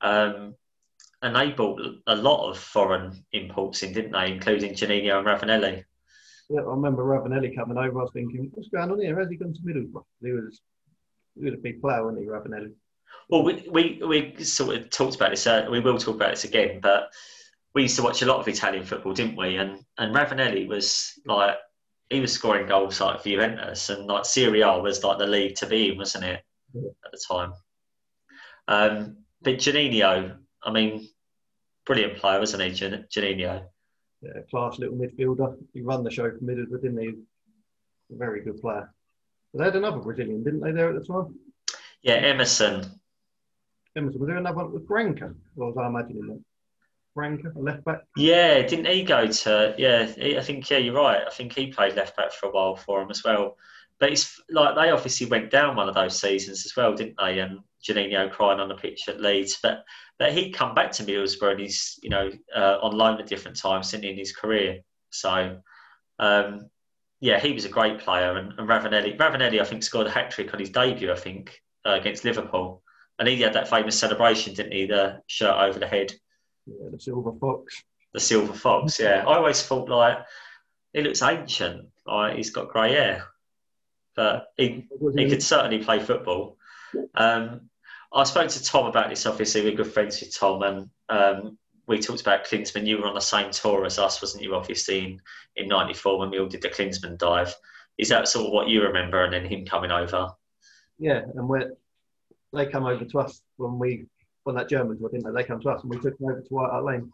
Um, 0.00 0.54
and 1.22 1.36
they 1.36 1.50
bought 1.50 1.80
a 2.06 2.16
lot 2.16 2.50
of 2.50 2.58
foreign 2.58 3.24
imports 3.32 3.82
in, 3.82 3.92
didn't 3.92 4.12
they, 4.12 4.32
including 4.32 4.74
Juninho 4.74 5.18
and 5.18 5.26
Ravanelli. 5.26 5.84
Yeah, 6.48 6.60
I 6.60 6.64
remember 6.64 7.04
Ravanelli 7.04 7.54
coming 7.56 7.78
over. 7.78 8.00
I 8.00 8.02
was 8.02 8.10
thinking, 8.12 8.50
what's 8.54 8.68
going 8.68 8.90
on 8.90 9.00
here? 9.00 9.16
How's 9.16 9.30
he 9.30 9.36
gone 9.36 9.54
to 9.54 9.60
Middlesbrough? 9.60 10.04
He 10.22 10.32
was, 10.32 10.60
he 11.36 11.44
was 11.44 11.54
a 11.54 11.58
big 11.58 11.80
player, 11.80 12.04
wasn't 12.04 12.22
he, 12.22 12.28
Ravanelli? 12.28 12.72
Well, 13.28 13.42
we, 13.42 13.66
we, 13.70 14.00
we 14.06 14.44
sort 14.44 14.76
of 14.76 14.90
talked 14.90 15.16
about 15.16 15.30
this. 15.30 15.46
Uh, 15.46 15.66
we 15.70 15.80
will 15.80 15.98
talk 15.98 16.14
about 16.14 16.30
this 16.30 16.44
again, 16.44 16.80
but 16.80 17.10
we 17.74 17.82
used 17.82 17.96
to 17.96 18.02
watch 18.02 18.22
a 18.22 18.26
lot 18.26 18.40
of 18.40 18.48
Italian 18.48 18.84
football, 18.84 19.12
didn't 19.12 19.36
we? 19.36 19.56
And 19.56 19.84
and 19.98 20.14
Ravanelli 20.14 20.66
was 20.66 21.12
like 21.26 21.56
he 22.08 22.20
was 22.20 22.32
scoring 22.32 22.68
goals 22.68 23.00
like 23.00 23.20
for 23.20 23.28
Juventus, 23.28 23.90
and 23.90 24.06
like 24.06 24.24
Serie 24.24 24.62
A 24.62 24.78
was 24.78 25.02
like 25.02 25.18
the 25.18 25.26
league 25.26 25.56
to 25.56 25.66
be 25.66 25.90
in, 25.90 25.98
wasn't 25.98 26.24
it, 26.24 26.42
at 26.74 27.12
the 27.12 27.20
time? 27.28 27.52
Um, 28.68 29.18
but 29.42 29.56
Juninho, 29.56 30.36
I 30.62 30.72
mean, 30.72 31.08
brilliant 31.84 32.16
player, 32.16 32.38
wasn't 32.38 32.62
he, 32.62 32.70
Juninho? 32.70 33.64
Yeah, 34.22 34.40
class 34.50 34.78
little 34.78 34.96
midfielder. 34.96 35.56
He 35.74 35.82
ran 35.82 36.02
the 36.02 36.10
show 36.10 36.30
for 36.30 36.38
Middlesbrough, 36.38 36.82
didn't 36.82 37.02
he? 37.02 37.12
Very 38.10 38.42
good 38.42 38.60
player. 38.60 38.92
But 39.52 39.58
they 39.58 39.64
had 39.66 39.76
another 39.76 39.98
Brazilian, 39.98 40.42
didn't 40.42 40.60
they, 40.60 40.72
there 40.72 40.94
at 40.94 41.00
the 41.00 41.06
time? 41.06 41.34
Yeah, 42.02 42.14
Emerson. 42.14 42.95
Emerson. 43.96 44.20
Was 44.20 44.28
there 44.28 44.36
another 44.36 44.56
one 44.56 44.72
with? 44.72 44.90
Or 44.90 45.34
was 45.56 45.76
I 45.76 45.86
imagining 45.86 46.26
that? 46.26 46.40
Branca, 47.14 47.50
left 47.56 47.84
back? 47.84 48.02
Yeah, 48.16 48.60
didn't 48.62 48.86
he 48.86 49.02
go 49.02 49.26
to? 49.26 49.74
Yeah, 49.78 50.12
I 50.38 50.42
think, 50.42 50.68
yeah, 50.68 50.76
you're 50.76 50.94
right. 50.94 51.22
I 51.26 51.30
think 51.30 51.54
he 51.54 51.68
played 51.68 51.96
left 51.96 52.16
back 52.16 52.30
for 52.32 52.48
a 52.48 52.52
while 52.52 52.76
for 52.76 53.00
him 53.00 53.10
as 53.10 53.24
well. 53.24 53.56
But 53.98 54.12
it's 54.12 54.38
like 54.50 54.74
they 54.74 54.90
obviously 54.90 55.26
went 55.26 55.50
down 55.50 55.76
one 55.76 55.88
of 55.88 55.94
those 55.94 56.20
seasons 56.20 56.66
as 56.66 56.76
well, 56.76 56.94
didn't 56.94 57.16
they? 57.18 57.38
And 57.38 57.60
Juninho 57.82 58.30
crying 58.30 58.60
on 58.60 58.68
the 58.68 58.74
pitch 58.74 59.08
at 59.08 59.22
Leeds. 59.22 59.58
But 59.62 59.84
but 60.18 60.32
he'd 60.32 60.52
come 60.52 60.74
back 60.74 60.92
to 60.92 61.04
Middlesbrough 61.04 61.52
and 61.52 61.60
he's, 61.60 61.98
you 62.02 62.10
know, 62.10 62.30
uh, 62.54 62.78
on 62.82 62.96
loan 62.96 63.18
at 63.18 63.26
different 63.26 63.56
times 63.56 63.94
in 63.94 64.02
his 64.02 64.34
career. 64.34 64.80
So, 65.10 65.58
um, 66.18 66.68
yeah, 67.20 67.38
he 67.40 67.52
was 67.52 67.64
a 67.64 67.70
great 67.70 67.98
player. 67.98 68.36
And, 68.36 68.52
and 68.58 68.68
Ravanelli, 68.68 69.16
Ravanelli, 69.16 69.60
I 69.60 69.64
think, 69.64 69.82
scored 69.82 70.06
a 70.06 70.10
hat 70.10 70.30
trick 70.30 70.52
on 70.52 70.60
his 70.60 70.70
debut, 70.70 71.10
I 71.10 71.16
think, 71.16 71.62
uh, 71.86 71.94
against 71.94 72.24
Liverpool. 72.24 72.82
And 73.18 73.28
he 73.28 73.40
had 73.40 73.54
that 73.54 73.68
famous 73.68 73.98
celebration, 73.98 74.54
didn't 74.54 74.72
he? 74.72 74.86
The 74.86 75.22
shirt 75.26 75.54
over 75.54 75.78
the 75.78 75.86
head. 75.86 76.12
Yeah, 76.66 76.90
the 76.90 77.00
silver 77.00 77.32
fox. 77.40 77.82
The 78.12 78.20
silver 78.20 78.52
fox, 78.52 78.98
yeah. 78.98 79.24
I 79.26 79.36
always 79.36 79.62
thought, 79.62 79.88
like, 79.88 80.18
he 80.92 81.02
looks 81.02 81.22
ancient. 81.22 81.88
Like, 82.06 82.36
he's 82.36 82.50
got 82.50 82.68
grey 82.68 82.92
hair. 82.92 83.24
But 84.14 84.48
he, 84.56 84.86
he 85.14 85.28
could 85.28 85.42
certainly 85.42 85.84
play 85.84 85.98
football. 86.00 86.56
Um, 87.14 87.68
I 88.12 88.24
spoke 88.24 88.48
to 88.48 88.64
Tom 88.64 88.86
about 88.86 89.10
this. 89.10 89.26
Obviously, 89.26 89.62
we're 89.62 89.76
good 89.76 89.92
friends 89.92 90.20
with 90.20 90.34
Tom, 90.34 90.62
and 90.62 90.90
um, 91.08 91.58
we 91.86 91.98
talked 91.98 92.22
about 92.22 92.46
Klinsmann. 92.46 92.86
You 92.86 92.98
were 92.98 93.06
on 93.06 93.14
the 93.14 93.20
same 93.20 93.50
tour 93.50 93.84
as 93.84 93.98
us, 93.98 94.22
wasn't 94.22 94.42
you? 94.42 94.54
Obviously, 94.54 95.18
in 95.56 95.68
'94 95.68 96.18
when 96.18 96.30
we 96.30 96.38
all 96.38 96.46
did 96.46 96.62
the 96.62 96.68
Klinsmann 96.68 97.18
dive. 97.18 97.54
Is 97.98 98.08
that 98.08 98.28
sort 98.28 98.46
of 98.46 98.52
what 98.52 98.68
you 98.68 98.82
remember, 98.82 99.24
and 99.24 99.32
then 99.32 99.44
him 99.44 99.66
coming 99.66 99.90
over? 99.90 100.30
Yeah, 100.98 101.22
and 101.34 101.48
we 101.48 101.60
they 102.52 102.66
come 102.66 102.84
over 102.84 103.04
to 103.04 103.18
us 103.18 103.42
when 103.56 103.78
we 103.78 104.06
on 104.46 104.54
that 104.54 104.68
German 104.68 104.98
tour, 104.98 105.08
didn't 105.08 105.24
they? 105.24 105.42
They 105.42 105.46
come 105.46 105.60
to 105.60 105.70
us, 105.70 105.82
and 105.82 105.90
we 105.90 105.98
took 105.98 106.16
them 106.18 106.30
over 106.30 106.40
to 106.40 106.54
White 106.54 106.70
Hart 106.70 106.84
Lane 106.84 107.12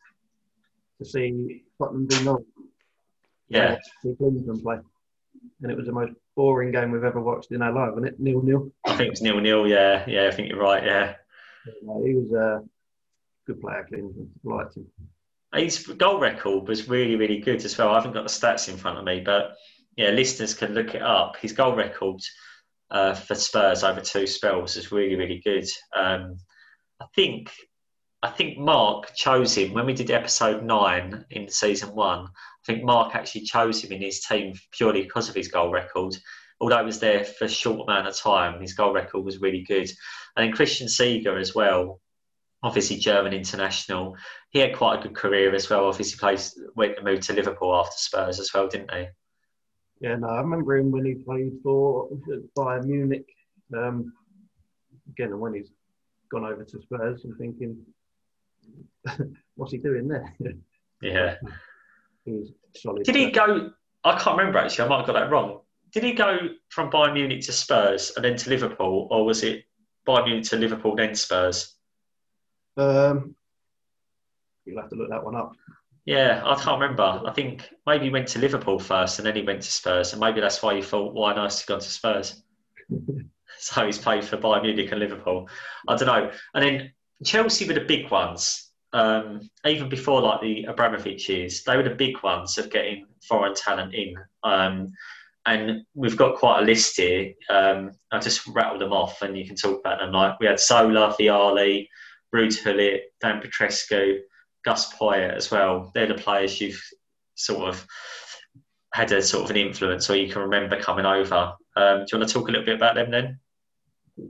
to 0.98 1.04
see 1.04 1.64
Tottenham 1.78 2.06
do 2.06 2.24
Norwich. 2.24 2.46
Yeah, 3.48 3.78
see 4.02 4.10
Klinsmann 4.10 4.62
play, 4.62 4.78
and 5.62 5.70
it 5.70 5.76
was 5.76 5.86
the 5.86 5.92
most 5.92 6.12
boring 6.34 6.72
game 6.72 6.90
we've 6.90 7.04
ever 7.04 7.20
watched 7.20 7.52
in 7.52 7.62
our 7.62 7.72
life, 7.72 7.90
wasn't 7.90 8.06
it? 8.06 8.20
Nil 8.20 8.42
nil. 8.42 8.72
I 8.84 8.96
think 8.96 9.08
it 9.08 9.10
was 9.10 9.22
nil 9.22 9.40
nil. 9.40 9.66
Yeah, 9.66 10.04
yeah, 10.06 10.26
I 10.26 10.30
think 10.30 10.48
you're 10.48 10.58
right. 10.58 10.84
Yeah, 10.84 11.14
yeah 11.66 12.00
he 12.04 12.14
was 12.14 12.32
a 12.32 12.62
good 13.46 13.60
player. 13.60 13.84
Clinton 13.88 14.30
liked 14.44 14.76
him. 14.76 14.86
His 15.54 15.86
goal 15.86 16.18
record 16.18 16.66
was 16.66 16.88
really, 16.88 17.16
really 17.16 17.38
good 17.38 17.62
as 17.62 17.76
well. 17.76 17.90
I 17.90 17.96
haven't 17.96 18.14
got 18.14 18.22
the 18.22 18.30
stats 18.30 18.70
in 18.70 18.78
front 18.78 18.98
of 18.98 19.04
me, 19.04 19.20
but 19.20 19.56
yeah, 19.96 20.08
listeners 20.08 20.54
can 20.54 20.72
look 20.72 20.94
it 20.94 21.02
up. 21.02 21.36
His 21.36 21.52
goal 21.52 21.74
record 21.74 22.22
uh, 22.92 23.14
for 23.14 23.34
Spurs 23.34 23.82
over 23.82 24.00
two 24.00 24.26
spells 24.26 24.76
is 24.76 24.92
really, 24.92 25.16
really 25.16 25.40
good. 25.42 25.66
Um, 25.96 26.36
I 27.00 27.06
think 27.16 27.50
I 28.22 28.28
think 28.28 28.58
Mark 28.58 29.14
chose 29.16 29.56
him 29.56 29.72
when 29.72 29.86
we 29.86 29.94
did 29.94 30.10
episode 30.12 30.62
nine 30.62 31.24
in 31.30 31.48
season 31.48 31.92
one. 31.94 32.26
I 32.26 32.64
think 32.64 32.84
Mark 32.84 33.16
actually 33.16 33.40
chose 33.40 33.82
him 33.82 33.90
in 33.90 34.00
his 34.00 34.20
team 34.20 34.54
purely 34.70 35.02
because 35.02 35.28
of 35.28 35.34
his 35.34 35.48
goal 35.48 35.72
record. 35.72 36.16
Although 36.60 36.78
he 36.78 36.84
was 36.84 37.00
there 37.00 37.24
for 37.24 37.46
a 37.46 37.48
short 37.48 37.88
amount 37.88 38.06
of 38.06 38.16
time, 38.16 38.60
his 38.60 38.74
goal 38.74 38.92
record 38.92 39.24
was 39.24 39.40
really 39.40 39.62
good. 39.62 39.90
And 40.36 40.46
then 40.46 40.52
Christian 40.52 40.86
Ziege 40.86 41.26
as 41.40 41.52
well, 41.56 42.00
obviously 42.62 42.98
German 42.98 43.32
international. 43.32 44.16
He 44.50 44.60
had 44.60 44.76
quite 44.76 45.00
a 45.00 45.02
good 45.02 45.16
career 45.16 45.52
as 45.52 45.68
well. 45.68 45.86
Obviously, 45.86 46.18
plays 46.18 46.56
went 46.76 46.96
to 46.96 47.02
move 47.02 47.20
to 47.20 47.32
Liverpool 47.32 47.74
after 47.74 47.96
Spurs 47.96 48.38
as 48.38 48.52
well, 48.54 48.68
didn't 48.68 48.94
he? 48.94 49.06
Yeah, 50.02 50.16
no, 50.16 50.28
I 50.30 50.40
remember 50.40 50.76
him 50.76 50.90
when 50.90 51.04
he 51.04 51.14
played 51.14 51.60
for 51.62 52.08
Bayern 52.58 52.86
Munich. 52.86 53.26
Um, 53.72 54.12
again, 55.08 55.38
when 55.38 55.54
he's 55.54 55.70
gone 56.28 56.44
over 56.44 56.64
to 56.64 56.82
Spurs, 56.82 57.24
I'm 57.24 57.36
thinking, 57.36 57.78
what's 59.54 59.70
he 59.70 59.78
doing 59.78 60.08
there? 60.08 60.34
yeah. 61.02 61.36
He's 62.24 62.48
solid. 62.76 63.04
Did 63.04 63.14
he 63.14 63.30
go? 63.30 63.70
I 64.02 64.18
can't 64.18 64.36
remember 64.36 64.58
actually. 64.58 64.86
I 64.86 64.88
might 64.88 64.96
have 64.98 65.06
got 65.06 65.12
that 65.12 65.30
wrong. 65.30 65.60
Did 65.92 66.02
he 66.02 66.14
go 66.14 66.48
from 66.68 66.90
Bayern 66.90 67.14
Munich 67.14 67.42
to 67.42 67.52
Spurs 67.52 68.12
and 68.16 68.24
then 68.24 68.36
to 68.36 68.50
Liverpool, 68.50 69.06
or 69.08 69.24
was 69.24 69.44
it 69.44 69.64
Bayern 70.06 70.24
Munich 70.24 70.44
to 70.46 70.56
Liverpool 70.56 70.96
then 70.96 71.14
Spurs? 71.14 71.76
Um, 72.76 73.36
you'll 74.64 74.80
have 74.80 74.90
to 74.90 74.96
look 74.96 75.10
that 75.10 75.24
one 75.24 75.36
up. 75.36 75.52
Yeah, 76.04 76.42
I 76.44 76.54
can't 76.56 76.80
remember. 76.80 77.22
I 77.24 77.32
think 77.32 77.68
maybe 77.86 78.06
he 78.06 78.10
went 78.10 78.28
to 78.28 78.40
Liverpool 78.40 78.78
first 78.78 79.18
and 79.18 79.26
then 79.26 79.36
he 79.36 79.42
went 79.42 79.62
to 79.62 79.70
Spurs, 79.70 80.12
and 80.12 80.20
maybe 80.20 80.40
that's 80.40 80.62
why 80.62 80.74
he 80.74 80.82
thought, 80.82 81.14
why 81.14 81.34
nice 81.34 81.60
to 81.60 81.66
go 81.66 81.78
to 81.78 81.88
Spurs. 81.88 82.42
so 83.58 83.86
he's 83.86 83.98
played 83.98 84.24
for 84.24 84.36
Bayern 84.36 84.62
Munich 84.62 84.90
and 84.90 85.00
Liverpool. 85.00 85.48
I 85.88 85.96
don't 85.96 86.06
know. 86.06 86.30
And 86.54 86.64
then 86.64 86.92
Chelsea 87.24 87.66
were 87.66 87.74
the 87.74 87.80
big 87.80 88.10
ones 88.10 88.72
um, 88.92 89.48
even 89.66 89.88
before 89.88 90.20
like 90.20 90.40
the 90.40 90.64
Abramovich 90.64 91.28
years, 91.28 91.62
they 91.64 91.76
were 91.76 91.82
the 91.82 91.90
big 91.94 92.22
ones 92.22 92.58
of 92.58 92.70
getting 92.70 93.06
foreign 93.26 93.54
talent 93.54 93.94
in. 93.94 94.14
Um, 94.42 94.92
and 95.46 95.82
we've 95.94 96.16
got 96.16 96.36
quite 96.36 96.62
a 96.62 96.64
list 96.64 96.96
here. 96.98 97.32
Um, 97.50 97.92
I 98.12 98.18
just 98.18 98.46
rattled 98.48 98.80
them 98.80 98.92
off, 98.92 99.22
and 99.22 99.36
you 99.36 99.46
can 99.46 99.56
talk 99.56 99.80
about 99.80 99.98
them. 99.98 100.12
Like 100.12 100.38
we 100.38 100.46
had 100.46 100.60
Zola, 100.60 101.14
Vialli, 101.18 101.88
Ruud 102.34 103.00
Dan 103.20 103.40
Petrescu, 103.40 104.20
Gus 104.64 104.92
Poyet 104.94 105.34
as 105.34 105.50
well. 105.50 105.90
They're 105.94 106.06
the 106.06 106.14
players 106.14 106.60
you've 106.60 106.82
sort 107.34 107.68
of 107.68 107.86
had 108.92 109.10
a 109.12 109.22
sort 109.22 109.44
of 109.44 109.50
an 109.50 109.56
influence, 109.56 110.08
or 110.10 110.16
you 110.16 110.32
can 110.32 110.42
remember 110.42 110.80
coming 110.80 111.06
over. 111.06 111.54
Um, 111.76 112.00
do 112.00 112.06
you 112.12 112.18
want 112.18 112.28
to 112.28 112.34
talk 112.34 112.48
a 112.48 112.50
little 112.50 112.66
bit 112.66 112.76
about 112.76 112.94
them 112.94 113.10
then? 113.10 113.38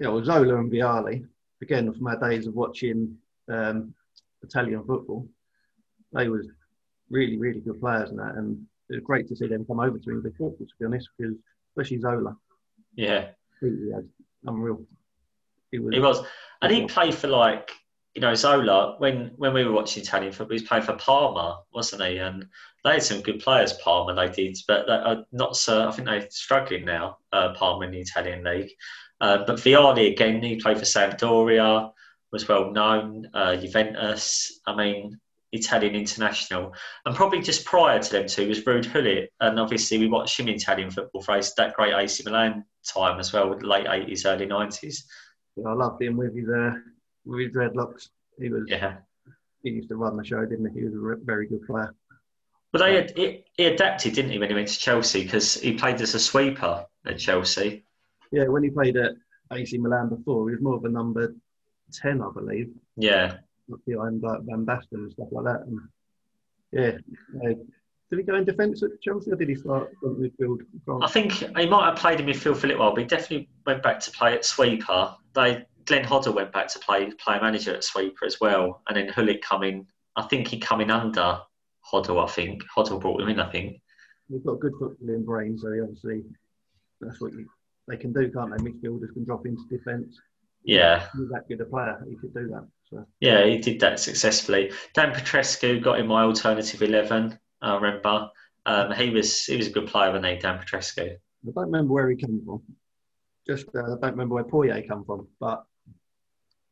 Yeah, 0.00 0.08
well, 0.08 0.24
Zola 0.24 0.56
and 0.56 0.70
Vialli. 0.70 1.26
Again, 1.60 1.92
from 1.92 2.06
our 2.06 2.18
days 2.18 2.46
of 2.46 2.54
watching 2.54 3.16
um, 3.48 3.94
Italian 4.42 4.84
football. 4.84 5.28
They 6.12 6.28
was 6.28 6.46
really, 7.10 7.38
really 7.38 7.60
good 7.60 7.80
players 7.80 8.10
and 8.10 8.18
that, 8.18 8.34
and 8.34 8.60
it 8.90 8.94
was 8.94 9.04
great 9.04 9.28
to 9.28 9.36
see 9.36 9.46
them 9.46 9.64
come 9.64 9.80
over 9.80 9.98
to 9.98 10.10
English 10.10 10.34
football. 10.36 10.66
To 10.66 10.74
be 10.78 10.86
honest, 10.86 11.08
because 11.16 11.36
especially 11.70 12.00
Zola. 12.00 12.36
Yeah. 12.94 13.28
He 13.60 13.90
had 13.94 14.08
unreal. 14.44 14.84
He 15.70 15.78
was. 15.78 15.94
He 15.94 16.00
was, 16.00 16.24
and 16.60 16.72
he 16.72 16.86
played 16.86 17.14
for 17.14 17.28
like 17.28 17.70
you 18.14 18.20
know 18.20 18.34
Zola 18.34 18.96
when 18.98 19.32
when 19.36 19.54
we 19.54 19.64
were 19.64 19.72
watching 19.72 20.02
Italian 20.02 20.32
football. 20.32 20.58
He 20.58 20.64
playing 20.64 20.84
for 20.84 20.96
Parma, 20.96 21.62
wasn't 21.72 22.02
he? 22.02 22.18
And 22.18 22.46
they 22.84 22.92
had 22.92 23.02
some 23.02 23.22
good 23.22 23.40
players, 23.40 23.72
Parma. 23.74 24.14
They 24.14 24.28
did, 24.28 24.58
but 24.68 24.86
they 24.86 24.92
are 24.92 25.24
not 25.32 25.56
so. 25.56 25.88
I 25.88 25.92
think 25.92 26.08
they're 26.08 26.30
struggling 26.30 26.84
now. 26.84 27.18
Uh, 27.32 27.54
Parma 27.54 27.86
in 27.86 27.92
the 27.92 28.00
Italian 28.00 28.44
league. 28.44 28.70
Uh, 29.20 29.44
but 29.46 29.56
Vialli 29.56 30.10
again, 30.10 30.42
he 30.42 30.56
played 30.56 30.78
for 30.78 30.84
Sampdoria 30.84 31.92
was 32.32 32.48
well 32.48 32.72
known, 32.72 33.28
uh, 33.34 33.54
Juventus, 33.56 34.60
I 34.66 34.74
mean, 34.74 35.20
Italian 35.52 35.94
international. 35.94 36.74
And 37.04 37.14
probably 37.14 37.42
just 37.42 37.66
prior 37.66 38.00
to 38.00 38.10
them 38.10 38.26
two 38.26 38.48
was 38.48 38.64
Ruud 38.64 38.90
Gullit. 38.92 39.30
And 39.40 39.60
obviously, 39.60 39.98
we 39.98 40.08
watched 40.08 40.40
him 40.40 40.48
in 40.48 40.54
Italian 40.54 40.90
football 40.90 41.22
for 41.22 41.38
that 41.38 41.74
great 41.74 41.94
AC 41.94 42.22
Milan 42.24 42.64
time 42.84 43.20
as 43.20 43.32
well, 43.32 43.50
late 43.58 43.86
80s, 43.86 44.24
early 44.24 44.46
90s. 44.46 45.02
Yeah, 45.56 45.68
I 45.68 45.74
loved 45.74 46.02
him 46.02 46.16
with 46.16 46.34
you 46.34 46.52
uh, 46.52 46.72
with 47.24 47.40
his 47.40 47.52
dreadlocks. 47.52 48.08
He 48.38 48.48
was, 48.48 48.64
yeah. 48.66 48.96
He 49.62 49.70
used 49.70 49.88
to 49.90 49.96
run 49.96 50.16
the 50.16 50.24
show, 50.24 50.44
didn't 50.44 50.72
he? 50.72 50.80
He 50.80 50.86
was 50.86 50.94
a 50.94 51.24
very 51.24 51.46
good 51.46 51.66
player. 51.66 51.94
Well, 52.72 52.82
they 52.82 52.94
had, 52.94 53.12
he, 53.16 53.44
he 53.56 53.66
adapted, 53.66 54.14
didn't 54.14 54.30
he, 54.30 54.38
when 54.38 54.48
he 54.48 54.54
went 54.54 54.68
to 54.68 54.78
Chelsea? 54.78 55.24
Because 55.24 55.54
he 55.54 55.74
played 55.74 56.00
as 56.00 56.14
a 56.14 56.20
sweeper 56.20 56.86
at 57.06 57.18
Chelsea. 57.18 57.84
Yeah, 58.32 58.48
when 58.48 58.64
he 58.64 58.70
played 58.70 58.96
at 58.96 59.12
AC 59.52 59.76
Milan 59.78 60.08
before, 60.08 60.48
he 60.48 60.54
was 60.54 60.62
more 60.62 60.76
of 60.76 60.84
a 60.84 60.88
number 60.88 61.34
10, 61.92 62.22
I 62.22 62.30
believe. 62.32 62.70
Yeah. 62.96 63.36
Behind 63.86 64.22
like 64.22 64.40
Van 64.42 64.64
Basten 64.64 64.94
and 64.94 65.12
stuff 65.12 65.28
like 65.30 65.44
that. 65.44 65.66
And 65.66 65.80
yeah. 66.72 66.98
Did 68.10 68.18
he 68.18 68.22
go 68.24 68.34
in 68.34 68.44
defence 68.44 68.82
at 68.82 69.00
Chelsea 69.00 69.30
or 69.30 69.36
did 69.36 69.48
he 69.48 69.54
start 69.54 69.90
midfield? 70.02 70.60
I 71.02 71.08
think 71.08 71.32
he 71.32 71.66
might 71.66 71.86
have 71.86 71.96
played 71.96 72.20
in 72.20 72.26
midfield 72.26 72.56
for 72.56 72.66
a 72.66 72.68
little 72.68 72.84
while, 72.84 72.94
but 72.94 73.00
he 73.00 73.06
definitely 73.06 73.48
went 73.64 73.82
back 73.82 74.00
to 74.00 74.10
play 74.10 74.34
at 74.34 74.44
sweeper. 74.44 75.14
They 75.34 75.64
Glenn 75.86 76.04
Hoddle 76.04 76.34
went 76.34 76.52
back 76.52 76.68
to 76.68 76.78
play 76.78 77.10
player 77.12 77.40
manager 77.40 77.74
at 77.74 77.84
sweeper 77.84 78.24
as 78.24 78.40
well, 78.40 78.82
and 78.88 78.96
then 78.96 79.10
Gullit 79.14 79.42
coming. 79.42 79.74
in. 79.74 79.86
I 80.16 80.22
think 80.22 80.48
he 80.48 80.58
come 80.58 80.80
in 80.80 80.90
under 80.90 81.38
Hoddle. 81.90 82.22
I 82.22 82.30
think 82.30 82.62
Hoddle 82.76 83.00
brought 83.00 83.20
him 83.20 83.28
in. 83.28 83.40
I 83.40 83.50
think 83.50 83.80
We've 84.28 84.44
got 84.44 84.60
good 84.60 84.72
footballing 84.74 85.24
brains, 85.24 85.62
so 85.62 85.68
obviously 85.82 86.22
that's 87.00 87.20
what 87.20 87.32
you, 87.32 87.46
they 87.88 87.96
can 87.96 88.12
do, 88.12 88.30
can't 88.30 88.50
they? 88.56 88.64
Midfielders 88.64 89.12
can 89.12 89.24
drop 89.24 89.44
into 89.46 89.62
defence. 89.68 90.18
yeah, 90.64 91.06
He's 91.16 91.28
that 91.30 91.48
good 91.48 91.60
a 91.60 91.64
player. 91.66 92.02
He 92.08 92.16
could 92.16 92.32
do 92.32 92.48
that. 92.48 92.66
So 92.88 93.04
yeah, 93.20 93.44
he 93.44 93.58
did 93.58 93.80
that 93.80 93.98
successfully. 93.98 94.70
Dan 94.94 95.12
Petrescu 95.12 95.82
got 95.82 95.98
in 95.98 96.06
my 96.06 96.22
alternative 96.22 96.82
eleven. 96.82 97.38
I 97.60 97.74
remember 97.74 98.28
um, 98.66 98.92
he 98.92 99.10
was 99.10 99.44
he 99.44 99.56
was 99.56 99.66
a 99.66 99.70
good 99.70 99.88
player 99.88 100.12
when 100.12 100.22
they 100.22 100.36
Dan 100.38 100.58
Petrescu. 100.58 101.10
I 101.10 101.50
don't 101.54 101.54
remember 101.56 101.92
where 101.92 102.08
he 102.08 102.16
came 102.16 102.40
from. 102.44 102.62
Just 103.46 103.66
uh, 103.74 103.80
I 103.82 103.86
don't 104.00 104.12
remember 104.12 104.36
where 104.36 104.44
Poyet 104.44 104.86
come 104.88 105.04
from, 105.04 105.26
but 105.40 105.64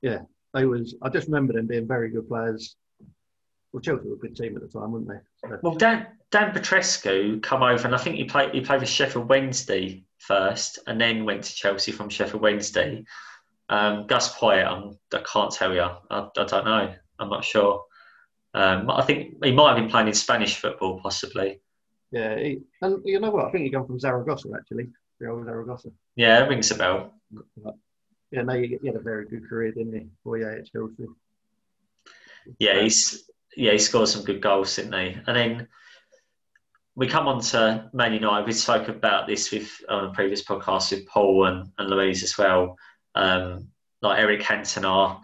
yeah, 0.02 0.20
they 0.54 0.64
was. 0.66 0.94
I 1.02 1.08
just 1.08 1.28
remember 1.28 1.52
them 1.52 1.66
being 1.66 1.86
very 1.86 2.10
good 2.10 2.28
players. 2.28 2.76
Well, 3.72 3.80
Chelsea 3.80 4.08
were 4.08 4.14
a 4.14 4.18
good 4.18 4.36
team 4.36 4.56
at 4.56 4.62
the 4.62 4.68
time, 4.68 4.92
weren't 4.92 5.08
they? 5.08 5.20
So, 5.48 5.58
Well, 5.62 5.74
Dan 5.74 6.06
Dan 6.30 6.52
Petrescu 6.52 7.42
come 7.42 7.62
over, 7.62 7.86
and 7.86 7.94
I 7.94 7.98
think 7.98 8.16
he 8.16 8.24
played 8.24 8.52
he 8.52 8.60
played 8.60 8.80
with 8.80 8.88
Sheffield 8.88 9.28
Wednesday 9.28 10.04
first, 10.18 10.78
and 10.86 11.00
then 11.00 11.24
went 11.24 11.44
to 11.44 11.54
Chelsea 11.54 11.92
from 11.92 12.08
Sheffield 12.08 12.42
Wednesday. 12.42 13.04
Um, 13.68 14.06
Gus 14.08 14.34
Poyet, 14.36 14.66
I'm, 14.66 14.98
I 15.14 15.22
can't 15.24 15.52
tell 15.52 15.72
you. 15.72 15.82
I, 15.82 16.00
I 16.10 16.44
don't 16.44 16.64
know. 16.64 16.92
I'm 17.20 17.28
not 17.28 17.44
sure. 17.44 17.84
Um, 18.52 18.90
I 18.90 19.02
think 19.02 19.36
he 19.44 19.52
might 19.52 19.68
have 19.68 19.76
been 19.76 19.90
playing 19.90 20.08
in 20.08 20.14
Spanish 20.14 20.56
football, 20.56 20.98
possibly. 21.00 21.60
yeah, 22.10 22.36
he, 22.36 22.62
and 22.82 23.00
you 23.04 23.20
know 23.20 23.30
what? 23.30 23.44
I 23.46 23.52
think 23.52 23.62
he 23.64 23.70
come 23.70 23.86
from 23.86 24.00
Zaragoza 24.00 24.48
actually. 24.56 24.88
The 25.20 25.28
old 25.28 25.44
Zaragoza. 25.44 25.90
Yeah, 26.16 26.42
it 26.44 26.48
rings 26.48 26.72
a 26.72 26.74
bell. 26.74 27.14
But, 27.30 27.76
yeah, 28.30 28.42
no, 28.42 28.54
he, 28.54 28.78
had 28.84 28.96
a 28.96 29.00
very 29.00 29.26
good 29.26 29.48
career, 29.48 29.72
didn't 29.72 29.92
he? 29.92 30.06
Poyet 30.24 30.60
at 30.60 30.72
Chelsea. 30.72 31.06
Yeah, 32.58 32.80
he's 32.80 33.28
yeah 33.56 33.72
he 33.72 33.78
scored 33.78 34.08
some 34.08 34.24
good 34.24 34.40
goals, 34.40 34.76
didn't 34.76 34.92
he? 34.92 35.16
And 35.26 35.36
then 35.36 35.68
we 36.94 37.06
come 37.06 37.28
on 37.28 37.40
to 37.40 37.88
Man 37.92 38.12
United. 38.12 38.46
We 38.46 38.52
spoke 38.52 38.88
about 38.88 39.26
this 39.26 39.50
with 39.50 39.70
on 39.88 40.06
a 40.06 40.12
previous 40.12 40.44
podcast 40.44 40.92
with 40.92 41.06
Paul 41.06 41.46
and, 41.46 41.70
and 41.78 41.90
Louise 41.90 42.22
as 42.22 42.36
well. 42.36 42.76
Um, 43.14 43.68
like 44.02 44.18
Eric 44.18 44.42
Cantona 44.42 45.20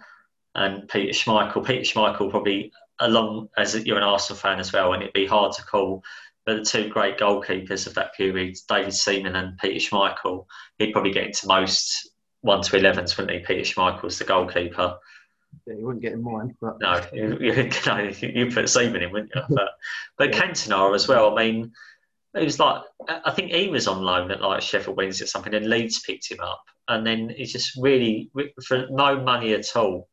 and 0.54 0.88
Peter 0.88 1.12
Schmeichel. 1.12 1.64
Peter 1.66 1.82
Schmeichel 1.82 2.30
probably 2.30 2.72
along 2.98 3.48
as 3.56 3.74
you're 3.84 3.98
an 3.98 4.02
Arsenal 4.02 4.38
fan 4.38 4.58
as 4.58 4.72
well, 4.72 4.92
and 4.92 5.02
it'd 5.02 5.14
be 5.14 5.26
hard 5.26 5.52
to 5.52 5.62
call. 5.62 6.02
But 6.44 6.58
the 6.58 6.64
two 6.64 6.88
great 6.88 7.18
goalkeepers 7.18 7.86
of 7.86 7.94
that 7.94 8.14
period, 8.14 8.56
David 8.68 8.94
Seaman 8.94 9.34
and 9.34 9.58
Peter 9.58 9.80
Schmeichel, 9.80 10.46
he'd 10.78 10.92
probably 10.92 11.10
get 11.10 11.26
into 11.26 11.48
most 11.48 12.08
one 12.46 12.62
to 12.62 12.76
11s, 12.76 13.16
wouldn't 13.16 13.38
he? 13.38 13.44
Peter 13.44 13.62
Schmeichel's 13.62 14.18
the 14.18 14.24
goalkeeper. 14.24 14.98
Yeah, 15.66 15.74
he 15.74 15.84
wouldn't 15.84 16.02
get 16.02 16.12
in 16.12 16.22
mine, 16.22 16.56
but 16.60 16.80
No, 16.80 17.02
you, 17.12 17.38
you, 17.40 17.70
no, 17.86 18.10
you 18.20 18.50
put 18.50 18.68
Seaman 18.68 19.02
in, 19.02 19.12
wouldn't 19.12 19.32
you? 19.34 19.42
But, 19.54 19.68
but 20.16 20.32
Cantona 20.32 20.94
as 20.94 21.08
well. 21.08 21.36
I 21.36 21.44
mean, 21.44 21.72
it 22.34 22.44
was 22.44 22.58
like 22.58 22.82
I 23.08 23.30
think 23.30 23.50
he 23.50 23.68
was 23.68 23.88
on 23.88 24.02
loan 24.02 24.30
at 24.30 24.42
like 24.42 24.62
Sheffield 24.62 24.96
Wednesday 24.96 25.24
or 25.24 25.28
something, 25.28 25.54
and 25.54 25.68
Leeds 25.68 26.00
picked 26.00 26.30
him 26.30 26.40
up, 26.40 26.62
and 26.88 27.06
then 27.06 27.30
he 27.30 27.44
just 27.44 27.76
really 27.76 28.30
for 28.66 28.86
no 28.90 29.20
money 29.20 29.54
at 29.54 29.74
all. 29.74 30.08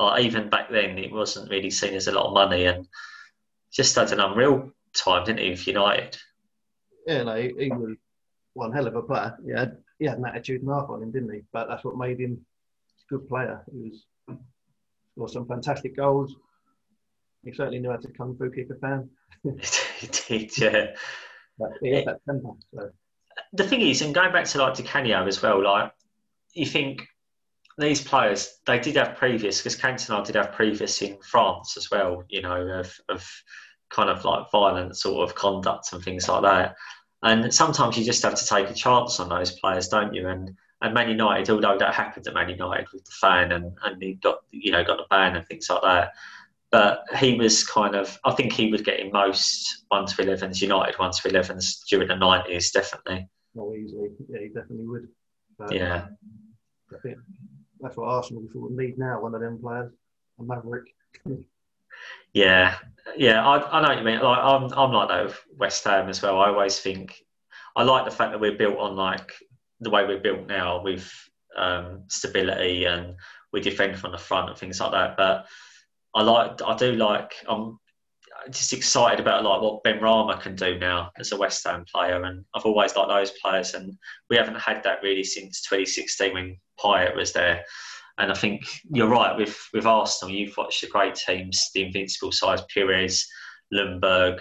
Like 0.00 0.24
even 0.24 0.50
back 0.50 0.70
then, 0.70 0.98
it 0.98 1.12
wasn't 1.12 1.50
really 1.50 1.70
seen 1.70 1.94
as 1.94 2.08
a 2.08 2.12
lot 2.12 2.26
of 2.26 2.34
money, 2.34 2.64
and 2.64 2.88
just 3.72 3.94
had 3.94 4.12
an 4.12 4.20
unreal 4.20 4.72
time, 4.92 5.24
didn't 5.24 5.40
he, 5.40 5.50
with 5.50 5.66
United? 5.66 6.16
yeah, 7.08 7.22
no, 7.22 7.36
he, 7.36 7.52
he 7.58 7.70
was 7.70 7.96
one 8.52 8.72
hell 8.72 8.86
of 8.86 8.94
a 8.94 9.02
player. 9.02 9.36
He 9.44 9.50
had, 9.52 9.78
he 9.98 10.06
had 10.06 10.18
an 10.18 10.26
attitude 10.26 10.62
and 10.62 10.70
half 10.70 10.90
on 10.90 11.02
him, 11.02 11.10
didn't 11.10 11.32
he? 11.32 11.42
But 11.52 11.68
that's 11.68 11.84
what 11.84 11.96
made 11.96 12.20
him 12.20 12.44
a 13.10 13.14
good 13.14 13.28
player. 13.28 13.64
He 13.72 13.90
was 13.90 14.04
scored 15.12 15.30
some 15.30 15.46
fantastic 15.46 15.96
goals. 15.96 16.36
He 17.44 17.52
certainly 17.52 17.78
knew 17.78 17.90
how 17.90 17.96
to 17.96 18.08
kung 18.12 18.36
fu 18.36 18.50
kick 18.50 18.68
a 18.70 18.74
fan. 18.76 19.08
he 19.98 20.06
did, 20.06 20.58
yeah. 20.58 20.86
But 21.58 21.70
he 21.80 21.90
had 21.90 22.06
that 22.06 22.20
temper. 22.26 22.50
So 22.74 22.90
the 23.52 23.64
thing 23.64 23.80
is, 23.80 24.02
and 24.02 24.14
going 24.14 24.32
back 24.32 24.44
to 24.46 24.58
like 24.58 24.74
Di 24.74 24.82
Canio 24.82 25.26
as 25.26 25.42
well, 25.42 25.62
like 25.62 25.92
you 26.54 26.66
think 26.66 27.06
these 27.78 28.02
players 28.02 28.58
they 28.66 28.78
did 28.80 28.96
have 28.96 29.16
previous 29.16 29.58
because 29.58 29.76
Cantona 29.76 30.24
did 30.24 30.34
have 30.34 30.52
previous 30.52 31.00
in 31.02 31.18
France 31.22 31.76
as 31.76 31.90
well, 31.90 32.24
you 32.28 32.42
know, 32.42 32.60
of, 32.60 32.92
of 33.08 33.28
kind 33.90 34.10
of 34.10 34.24
like 34.24 34.50
violent 34.50 34.96
sort 34.96 35.28
of 35.28 35.34
conduct 35.34 35.92
and 35.92 36.02
things 36.02 36.28
like 36.28 36.42
that. 36.42 36.76
And 37.22 37.52
sometimes 37.52 37.98
you 37.98 38.04
just 38.04 38.22
have 38.22 38.36
to 38.36 38.46
take 38.46 38.70
a 38.70 38.74
chance 38.74 39.18
on 39.18 39.28
those 39.28 39.52
players, 39.58 39.88
don't 39.88 40.14
you? 40.14 40.28
And 40.28 40.56
and 40.80 40.94
Man 40.94 41.08
United, 41.08 41.50
although 41.50 41.76
that 41.76 41.94
happened 41.94 42.26
at 42.26 42.34
Man 42.34 42.48
United 42.48 42.86
with 42.92 43.04
the 43.04 43.10
fan 43.10 43.50
and, 43.50 43.76
and 43.84 44.00
he 44.00 44.14
got 44.14 44.38
you 44.50 44.70
know 44.70 44.84
got 44.84 44.98
the 44.98 45.06
ban 45.10 45.36
and 45.36 45.46
things 45.46 45.68
like 45.68 45.82
that. 45.82 46.12
But 46.70 47.04
he 47.16 47.34
was 47.34 47.64
kind 47.64 47.96
of 47.96 48.18
I 48.24 48.32
think 48.32 48.52
he 48.52 48.70
would 48.70 48.84
get 48.84 49.00
in 49.00 49.10
most 49.10 49.84
one 49.88 50.06
to 50.06 50.22
elevens, 50.22 50.62
United 50.62 50.98
one 50.98 51.10
to 51.10 51.28
elevens 51.28 51.84
during 51.88 52.08
the 52.08 52.16
nineties, 52.16 52.70
definitely. 52.70 53.28
not 53.54 53.74
easily. 53.74 54.10
Yeah, 54.28 54.40
he 54.40 54.48
definitely 54.48 54.86
would. 54.86 55.08
But 55.58 55.72
Yeah. 55.72 56.06
I 56.94 56.98
think 57.02 57.18
that's 57.80 57.96
what 57.96 58.08
Arsenal 58.08 58.46
would 58.54 58.72
need 58.72 58.98
now. 58.98 59.20
One 59.20 59.34
of 59.34 59.40
them 59.40 59.58
players, 59.58 59.92
a 60.38 60.42
maverick. 60.42 60.86
Yeah, 62.32 62.76
yeah, 63.16 63.46
I, 63.46 63.78
I 63.78 63.82
know 63.82 63.88
what 63.88 63.98
you 63.98 64.04
mean. 64.04 64.20
Like 64.20 64.38
I'm, 64.38 64.72
I'm 64.72 64.92
like 64.92 65.08
that 65.08 65.24
with 65.26 65.40
West 65.56 65.84
Ham 65.84 66.08
as 66.08 66.22
well. 66.22 66.40
I 66.40 66.48
always 66.48 66.78
think 66.78 67.22
I 67.76 67.82
like 67.82 68.04
the 68.04 68.10
fact 68.10 68.32
that 68.32 68.40
we're 68.40 68.56
built 68.56 68.78
on 68.78 68.96
like 68.96 69.32
the 69.80 69.90
way 69.90 70.04
we're 70.04 70.20
built 70.20 70.46
now 70.46 70.82
with 70.82 71.10
um, 71.56 72.04
stability 72.08 72.84
and 72.84 73.14
we 73.52 73.60
defend 73.60 73.98
from 73.98 74.12
the 74.12 74.18
front 74.18 74.50
and 74.50 74.58
things 74.58 74.80
like 74.80 74.92
that. 74.92 75.16
But 75.16 75.46
I 76.14 76.22
like, 76.22 76.60
I 76.62 76.76
do 76.76 76.92
like, 76.92 77.34
I'm 77.48 77.78
just 78.50 78.72
excited 78.72 79.20
about 79.20 79.44
like 79.44 79.60
what 79.60 79.84
Benrahma 79.84 80.40
can 80.40 80.54
do 80.54 80.78
now 80.78 81.10
as 81.18 81.32
a 81.32 81.36
West 81.36 81.66
Ham 81.66 81.84
player, 81.92 82.22
and 82.22 82.44
I've 82.54 82.64
always 82.64 82.94
liked 82.96 83.08
those 83.08 83.30
players, 83.42 83.74
and 83.74 83.96
we 84.30 84.36
haven't 84.36 84.58
had 84.58 84.82
that 84.84 85.02
really 85.02 85.24
since 85.24 85.62
2016 85.62 86.34
when 86.34 86.56
Payet 86.80 87.16
was 87.16 87.32
there. 87.32 87.64
And 88.18 88.32
I 88.32 88.34
think 88.34 88.66
you're 88.90 89.08
right 89.08 89.36
with 89.36 89.56
with 89.72 89.86
Arsenal. 89.86 90.34
You've 90.34 90.56
watched 90.56 90.80
the 90.80 90.88
great 90.88 91.14
teams, 91.14 91.70
the 91.74 91.84
invincible 91.84 92.32
sides, 92.32 92.62
Pires, 92.74 93.28
Ljungberg, 93.72 94.40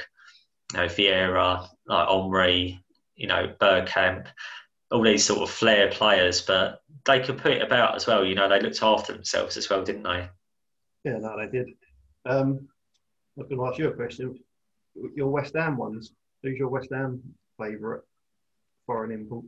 you 0.73 0.79
know, 0.79 0.85
Vieira, 0.85 1.67
like 1.85 2.07
Omri, 2.07 2.83
you 3.15 3.27
know, 3.27 3.53
Bergkamp, 3.59 4.27
all 4.91 5.03
these 5.03 5.25
sort 5.25 5.41
of 5.41 5.49
flair 5.49 5.89
players, 5.91 6.41
but 6.41 6.81
they 7.05 7.19
could 7.19 7.37
put 7.37 7.51
it 7.51 7.61
about 7.61 7.95
as 7.95 8.07
well. 8.07 8.25
You 8.25 8.35
know, 8.35 8.49
they 8.49 8.61
looked 8.61 8.81
after 8.81 9.13
themselves 9.13 9.57
as 9.57 9.69
well, 9.69 9.83
didn't 9.83 10.03
they? 10.03 10.27
Yeah, 11.03 11.17
no, 11.19 11.35
they 11.37 11.47
did. 11.51 11.67
Um, 12.25 12.67
I 13.37 13.41
was 13.41 13.49
going 13.49 13.59
to 13.59 13.67
ask 13.67 13.77
you 13.77 13.89
a 13.89 13.93
question. 13.93 14.39
Your 15.15 15.29
West 15.29 15.55
Ham 15.55 15.77
ones. 15.77 16.11
Who's 16.43 16.57
your 16.57 16.69
West 16.69 16.89
Ham 16.91 17.21
favourite 17.59 18.01
foreign 18.85 19.11
import? 19.11 19.45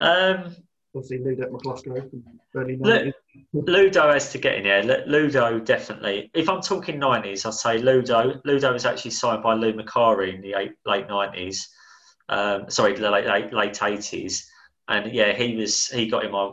Um, 0.00 0.56
Obviously, 0.94 1.18
Miklosko 1.18 2.10
from 2.10 2.22
early 2.54 2.76
Look- 2.76 3.14
90s. 3.54 3.66
Ludo 3.66 4.12
has 4.12 4.30
to 4.32 4.38
get 4.38 4.56
in 4.56 4.64
here. 4.64 4.82
Lu- 4.82 5.04
Ludo 5.06 5.58
definitely. 5.58 6.30
If 6.34 6.48
I'm 6.50 6.60
talking 6.60 6.98
nineties, 6.98 7.46
I'd 7.46 7.54
say 7.54 7.78
Ludo. 7.78 8.40
Ludo 8.44 8.72
was 8.72 8.84
actually 8.84 9.12
signed 9.12 9.42
by 9.42 9.54
Lou 9.54 9.72
Macari 9.72 10.34
in 10.34 10.42
the 10.42 10.54
eight, 10.54 10.72
late 10.84 11.08
nineties. 11.08 11.68
Um, 12.28 12.68
sorry, 12.68 12.94
the 12.94 13.10
late 13.10 13.26
late 13.26 13.52
late 13.52 13.82
eighties. 13.82 14.48
And 14.88 15.12
yeah, 15.12 15.32
he 15.32 15.56
was 15.56 15.86
he 15.88 16.08
got 16.08 16.24
in 16.24 16.32
my 16.32 16.50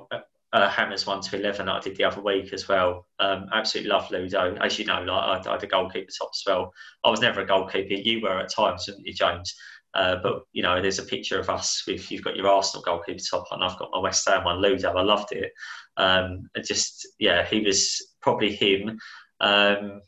uh, 0.54 0.70
Hammers 0.70 1.06
one 1.06 1.20
to 1.22 1.38
eleven 1.38 1.66
that 1.66 1.76
I 1.76 1.80
did 1.82 1.98
the 1.98 2.06
other 2.06 2.22
week 2.22 2.54
as 2.54 2.68
well. 2.68 3.08
Um, 3.20 3.48
absolutely 3.52 3.92
love 3.92 4.10
Ludo. 4.10 4.56
As 4.56 4.80
you 4.80 4.86
know, 4.86 5.02
like 5.02 5.46
I, 5.46 5.50
I 5.50 5.54
had 5.54 5.64
a 5.64 5.68
goalkeeper 5.68 6.12
top 6.18 6.30
as 6.34 6.44
well. 6.48 6.74
I 7.04 7.10
was 7.10 7.20
never 7.20 7.42
a 7.42 7.46
goalkeeper. 7.46 7.94
You 7.94 8.22
were 8.22 8.40
at 8.40 8.54
times, 8.54 8.88
weren't 8.88 9.06
you, 9.06 9.14
James? 9.14 9.54
Uh, 9.94 10.18
but 10.22 10.44
you 10.52 10.62
know, 10.62 10.82
there's 10.82 11.00
a 11.00 11.04
picture 11.04 11.40
of 11.40 11.50
us 11.50 11.84
with 11.88 12.12
you've 12.12 12.24
got 12.24 12.36
your 12.36 12.48
Arsenal 12.48 12.84
goalkeeper 12.84 13.20
top 13.20 13.46
on. 13.52 13.64
I've 13.64 13.80
got 13.80 13.90
my 13.92 14.00
West 14.00 14.28
Ham 14.28 14.44
one, 14.44 14.62
Ludo. 14.62 14.92
I 14.92 15.02
loved 15.02 15.32
it. 15.32 15.52
Um, 15.98 16.50
just 16.64 17.08
yeah, 17.18 17.46
he 17.46 17.62
was 17.62 18.14
probably 18.22 18.56
him. 18.56 19.00
Um, 19.40 20.02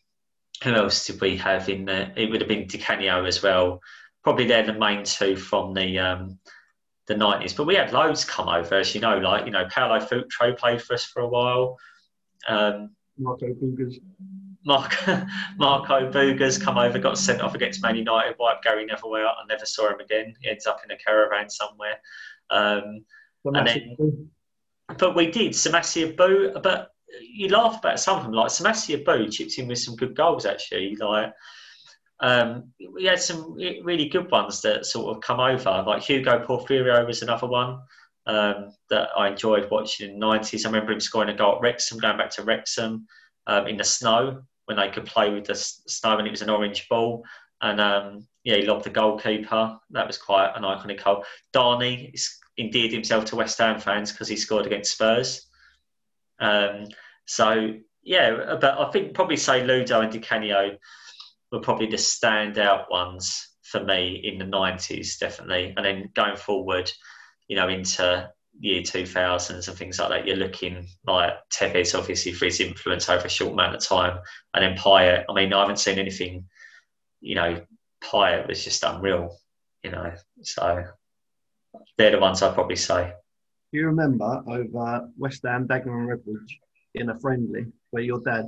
who 0.63 0.73
else 0.73 1.07
did 1.07 1.19
we 1.19 1.37
have 1.37 1.67
in 1.69 1.85
there? 1.85 2.13
It 2.15 2.29
would 2.29 2.41
have 2.41 2.47
been 2.47 2.67
Di 2.67 2.77
Canio 2.77 3.25
as 3.25 3.41
well. 3.41 3.81
Probably 4.23 4.45
they're 4.45 4.65
the 4.65 4.73
main 4.73 5.03
two 5.03 5.35
from 5.35 5.73
the 5.73 5.97
um, 5.97 6.39
the 7.07 7.17
nineties. 7.17 7.53
But 7.53 7.65
we 7.65 7.75
had 7.75 7.91
loads 7.91 8.23
come 8.23 8.47
over, 8.47 8.75
as 8.75 8.93
you 8.93 9.01
know, 9.01 9.17
like 9.17 9.45
you 9.45 9.51
know, 9.51 9.67
Paulo 9.73 9.99
Futre 9.99 10.53
played 10.57 10.81
for 10.81 10.93
us 10.93 11.05
for 11.05 11.21
a 11.21 11.27
while. 11.27 11.77
Um, 12.47 12.91
Marco. 13.17 13.47
Mark, 14.65 14.95
Marco 15.57 16.11
Boogers 16.11 16.61
come 16.61 16.77
over, 16.77 16.99
got 16.99 17.17
sent 17.17 17.41
off 17.41 17.55
against 17.55 17.81
Man 17.81 17.95
United, 17.95 18.35
wiped 18.39 18.63
Gary 18.63 18.85
Neville 18.85 19.15
out. 19.15 19.35
I 19.41 19.45
never 19.47 19.65
saw 19.65 19.89
him 19.91 19.99
again. 19.99 20.33
He 20.41 20.49
ends 20.49 20.67
up 20.67 20.81
in 20.83 20.91
a 20.91 20.97
caravan 20.97 21.49
somewhere. 21.49 21.97
Um, 22.49 23.03
And 23.45 23.67
thing. 23.67 24.29
but 24.99 25.15
we 25.15 25.31
did 25.31 25.53
Samassi 25.53 26.11
Abou. 26.11 26.59
But 26.61 26.89
you 27.21 27.49
laugh 27.49 27.79
about 27.79 27.99
some 27.99 28.17
of 28.19 28.23
them, 28.23 28.33
like 28.33 28.49
Samassi 28.51 28.95
Abou 29.01 29.29
chipped 29.29 29.57
in 29.57 29.67
with 29.67 29.79
some 29.79 29.95
good 29.95 30.15
goals 30.15 30.45
actually. 30.45 30.95
Like 30.95 31.33
um, 32.19 32.71
we 32.93 33.05
had 33.05 33.19
some 33.19 33.53
really 33.55 34.09
good 34.09 34.29
ones 34.29 34.61
that 34.61 34.85
sort 34.85 35.15
of 35.15 35.21
come 35.23 35.39
over. 35.39 35.83
Like 35.87 36.03
Hugo 36.03 36.45
Porfirio 36.45 37.05
was 37.07 37.21
another 37.23 37.47
one. 37.47 37.79
um, 38.27 38.69
that 38.91 39.09
I 39.17 39.29
enjoyed 39.29 39.69
watching 39.71 40.07
in 40.11 40.19
the 40.19 40.25
90s. 40.25 40.65
I 40.65 40.69
remember 40.69 40.91
him 40.91 40.99
scoring 40.99 41.29
a 41.29 41.33
goal 41.35 41.55
at 41.55 41.61
Wrexham, 41.61 41.97
going 41.97 42.17
back 42.17 42.29
to 42.31 42.43
Wrexham 42.43 43.07
um, 43.47 43.65
in 43.67 43.77
the 43.77 43.83
snow 43.83 44.43
when 44.71 44.77
they 44.77 44.93
could 44.93 45.05
play 45.05 45.29
with 45.33 45.45
the 45.45 45.55
snow 45.55 46.17
and 46.17 46.25
it 46.25 46.31
was 46.31 46.41
an 46.41 46.49
orange 46.49 46.87
ball. 46.87 47.25
And 47.61 47.81
um, 47.81 48.27
yeah, 48.43 48.55
he 48.55 48.65
lobbed 48.65 48.85
the 48.85 48.89
goalkeeper. 48.89 49.77
That 49.89 50.07
was 50.07 50.17
quite 50.17 50.53
an 50.55 50.63
iconic 50.63 51.03
goal. 51.03 51.25
Dani 51.53 52.17
endeared 52.57 52.93
himself 52.93 53.25
to 53.25 53.35
West 53.35 53.57
Ham 53.57 53.79
fans 53.79 54.11
because 54.11 54.29
he 54.29 54.37
scored 54.37 54.65
against 54.65 54.93
Spurs. 54.93 55.47
Um, 56.39 56.87
so 57.25 57.73
yeah, 58.01 58.55
but 58.61 58.79
I 58.79 58.89
think 58.91 59.13
probably 59.13 59.35
say 59.35 59.65
Ludo 59.65 59.99
and 59.99 60.11
Di 60.11 60.19
Canio 60.19 60.77
were 61.51 61.59
probably 61.59 61.87
the 61.87 61.97
standout 61.97 62.89
ones 62.89 63.49
for 63.63 63.83
me 63.83 64.21
in 64.23 64.39
the 64.39 64.45
90s, 64.45 65.19
definitely. 65.19 65.73
And 65.75 65.85
then 65.85 66.09
going 66.13 66.37
forward, 66.37 66.89
you 67.49 67.57
know, 67.57 67.67
into 67.67 68.29
year 68.61 68.81
2000s 68.81 69.67
and 69.67 69.77
things 69.77 69.99
like 69.99 70.09
that, 70.09 70.27
you're 70.27 70.37
looking 70.37 70.87
like 71.05 71.33
Tevez, 71.51 71.97
obviously, 71.97 72.31
for 72.31 72.45
his 72.45 72.59
influence 72.59 73.09
over 73.09 73.25
a 73.25 73.29
short 73.29 73.53
amount 73.53 73.75
of 73.75 73.83
time. 73.83 74.19
And 74.53 74.63
then 74.63 74.77
Payet, 74.77 75.25
I 75.27 75.33
mean, 75.33 75.51
I 75.51 75.61
haven't 75.61 75.79
seen 75.79 75.97
anything, 75.97 76.45
you 77.21 77.35
know, 77.35 77.61
Payet 78.03 78.47
was 78.47 78.63
just 78.63 78.83
unreal, 78.83 79.35
you 79.83 79.91
know. 79.91 80.13
So 80.43 80.85
they're 81.97 82.11
the 82.11 82.19
ones 82.19 82.41
I'd 82.41 82.53
probably 82.53 82.75
say. 82.75 83.13
Do 83.73 83.79
you 83.79 83.87
remember 83.87 84.43
over 84.47 85.07
West 85.17 85.41
Ham, 85.43 85.67
Dagenham 85.67 86.09
and 86.09 86.09
Redbridge 86.09 86.53
in 86.93 87.09
a 87.09 87.19
friendly 87.19 87.65
where 87.89 88.03
your 88.03 88.19
dad 88.19 88.45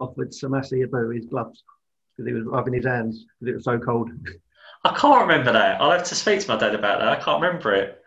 offered 0.00 0.32
Samassi 0.32 0.84
Abou 0.84 1.10
his 1.10 1.26
gloves 1.26 1.62
because 2.16 2.28
he 2.28 2.34
was 2.34 2.44
rubbing 2.46 2.74
his 2.74 2.86
hands 2.86 3.26
because 3.38 3.52
it 3.52 3.54
was 3.54 3.64
so 3.64 3.78
cold? 3.78 4.10
I 4.84 4.92
can't 4.96 5.20
remember 5.20 5.52
that. 5.52 5.80
I'll 5.80 5.92
have 5.92 6.02
to 6.04 6.14
speak 6.16 6.40
to 6.40 6.48
my 6.48 6.56
dad 6.56 6.74
about 6.74 6.98
that. 6.98 7.08
I 7.08 7.16
can't 7.16 7.40
remember 7.40 7.72
it. 7.74 8.01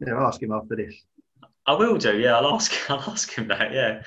Yeah, 0.00 0.14
I'll 0.14 0.26
ask 0.26 0.42
him 0.42 0.52
after 0.52 0.76
this. 0.76 0.94
I 1.66 1.72
will 1.74 1.96
do. 1.96 2.18
Yeah, 2.18 2.36
I'll 2.36 2.54
ask. 2.54 2.72
I'll 2.90 3.10
ask 3.10 3.32
him 3.32 3.48
that. 3.48 3.72
Yeah, 3.72 4.02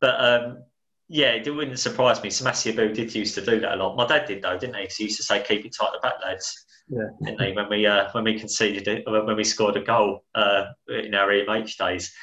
but 0.00 0.24
um, 0.24 0.62
yeah, 1.08 1.32
it 1.32 1.50
wouldn't 1.50 1.78
surprise 1.78 2.22
me. 2.22 2.30
Samassi 2.30 2.72
Abou 2.72 2.92
did 2.92 3.14
used 3.14 3.34
to 3.34 3.44
do 3.44 3.60
that 3.60 3.74
a 3.74 3.76
lot. 3.76 3.96
My 3.96 4.06
dad 4.06 4.26
did 4.26 4.42
though, 4.42 4.58
didn't 4.58 4.76
he? 4.76 4.82
Because 4.82 4.96
he 4.96 5.04
used 5.04 5.18
to 5.18 5.24
say, 5.24 5.42
"Keep 5.42 5.66
it 5.66 5.76
tight, 5.78 5.90
the 5.92 6.00
back, 6.00 6.14
lads." 6.24 6.66
Yeah. 6.88 7.08
Didn't 7.22 7.42
he? 7.42 7.52
When 7.52 7.68
we 7.68 7.86
uh, 7.86 8.08
when 8.12 8.24
we 8.24 8.38
conceded 8.38 8.88
it, 8.88 9.04
when 9.06 9.36
we 9.36 9.44
scored 9.44 9.76
a 9.76 9.82
goal 9.82 10.24
uh, 10.34 10.64
in 10.88 11.14
our 11.14 11.28
EMH 11.28 11.76
days. 11.76 12.14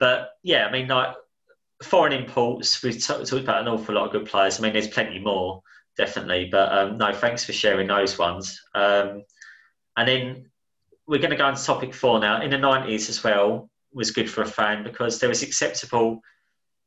But 0.00 0.30
yeah, 0.42 0.66
I 0.66 0.72
mean, 0.72 0.88
like 0.88 1.14
foreign 1.82 2.12
imports. 2.12 2.82
We've 2.82 2.94
t- 2.94 3.00
talked 3.00 3.32
about 3.32 3.62
an 3.62 3.68
awful 3.68 3.94
lot 3.94 4.06
of 4.06 4.12
good 4.12 4.26
players. 4.26 4.58
I 4.58 4.62
mean, 4.62 4.72
there's 4.72 4.88
plenty 4.88 5.18
more 5.18 5.62
definitely. 5.96 6.48
But 6.50 6.72
um, 6.72 6.98
no, 6.98 7.12
thanks 7.12 7.44
for 7.44 7.52
sharing 7.52 7.88
those 7.88 8.18
ones. 8.18 8.60
Um, 8.74 9.24
and 9.96 10.08
then 10.08 10.50
we're 11.06 11.20
going 11.20 11.30
to 11.30 11.36
go 11.36 11.44
on 11.44 11.54
to 11.54 11.62
topic 11.62 11.94
four 11.94 12.18
now. 12.20 12.42
In 12.42 12.50
the 12.50 12.56
90s 12.56 13.08
as 13.08 13.22
well 13.22 13.68
was 13.92 14.10
good 14.10 14.30
for 14.30 14.42
a 14.42 14.46
fan 14.46 14.82
because 14.82 15.20
there 15.20 15.28
was 15.28 15.42
acceptable 15.42 16.20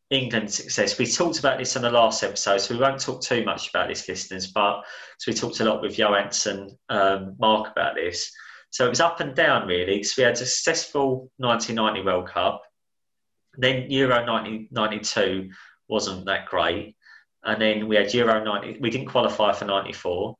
England 0.10 0.52
success. 0.52 0.98
We 0.98 1.06
talked 1.06 1.40
about 1.40 1.58
this 1.58 1.76
in 1.76 1.82
the 1.82 1.92
last 1.92 2.24
episode, 2.24 2.60
so 2.60 2.74
we 2.74 2.82
won't 2.82 3.00
talk 3.00 3.22
too 3.22 3.44
much 3.46 3.70
about 3.70 3.90
this, 3.90 4.08
listeners. 4.08 4.48
But 4.48 4.84
so 5.18 5.32
we 5.32 5.38
talked 5.38 5.60
a 5.60 5.66
lot 5.66 5.82
with 5.82 5.98
Johansson, 5.98 6.78
um, 6.90 7.36
Mark 7.40 7.72
about 7.72 7.96
this. 7.96 8.32
So 8.70 8.86
it 8.86 8.90
was 8.90 9.00
up 9.00 9.20
and 9.20 9.36
down 9.36 9.68
really. 9.68 10.04
So 10.04 10.22
we 10.22 10.26
had 10.26 10.34
a 10.34 10.46
successful 10.46 11.32
1990 11.38 12.06
World 12.06 12.30
Cup. 12.30 12.64
Then 13.58 13.90
Euro 13.90 14.26
1992 14.26 15.50
wasn't 15.88 16.26
that 16.26 16.46
great 16.48 16.98
and 17.48 17.62
then 17.62 17.88
we 17.88 17.96
had 17.96 18.14
Euro 18.14 18.44
90. 18.44 18.80
We 18.80 18.90
didn't 18.90 19.08
qualify 19.08 19.54
for 19.54 19.66
94. 19.66 20.36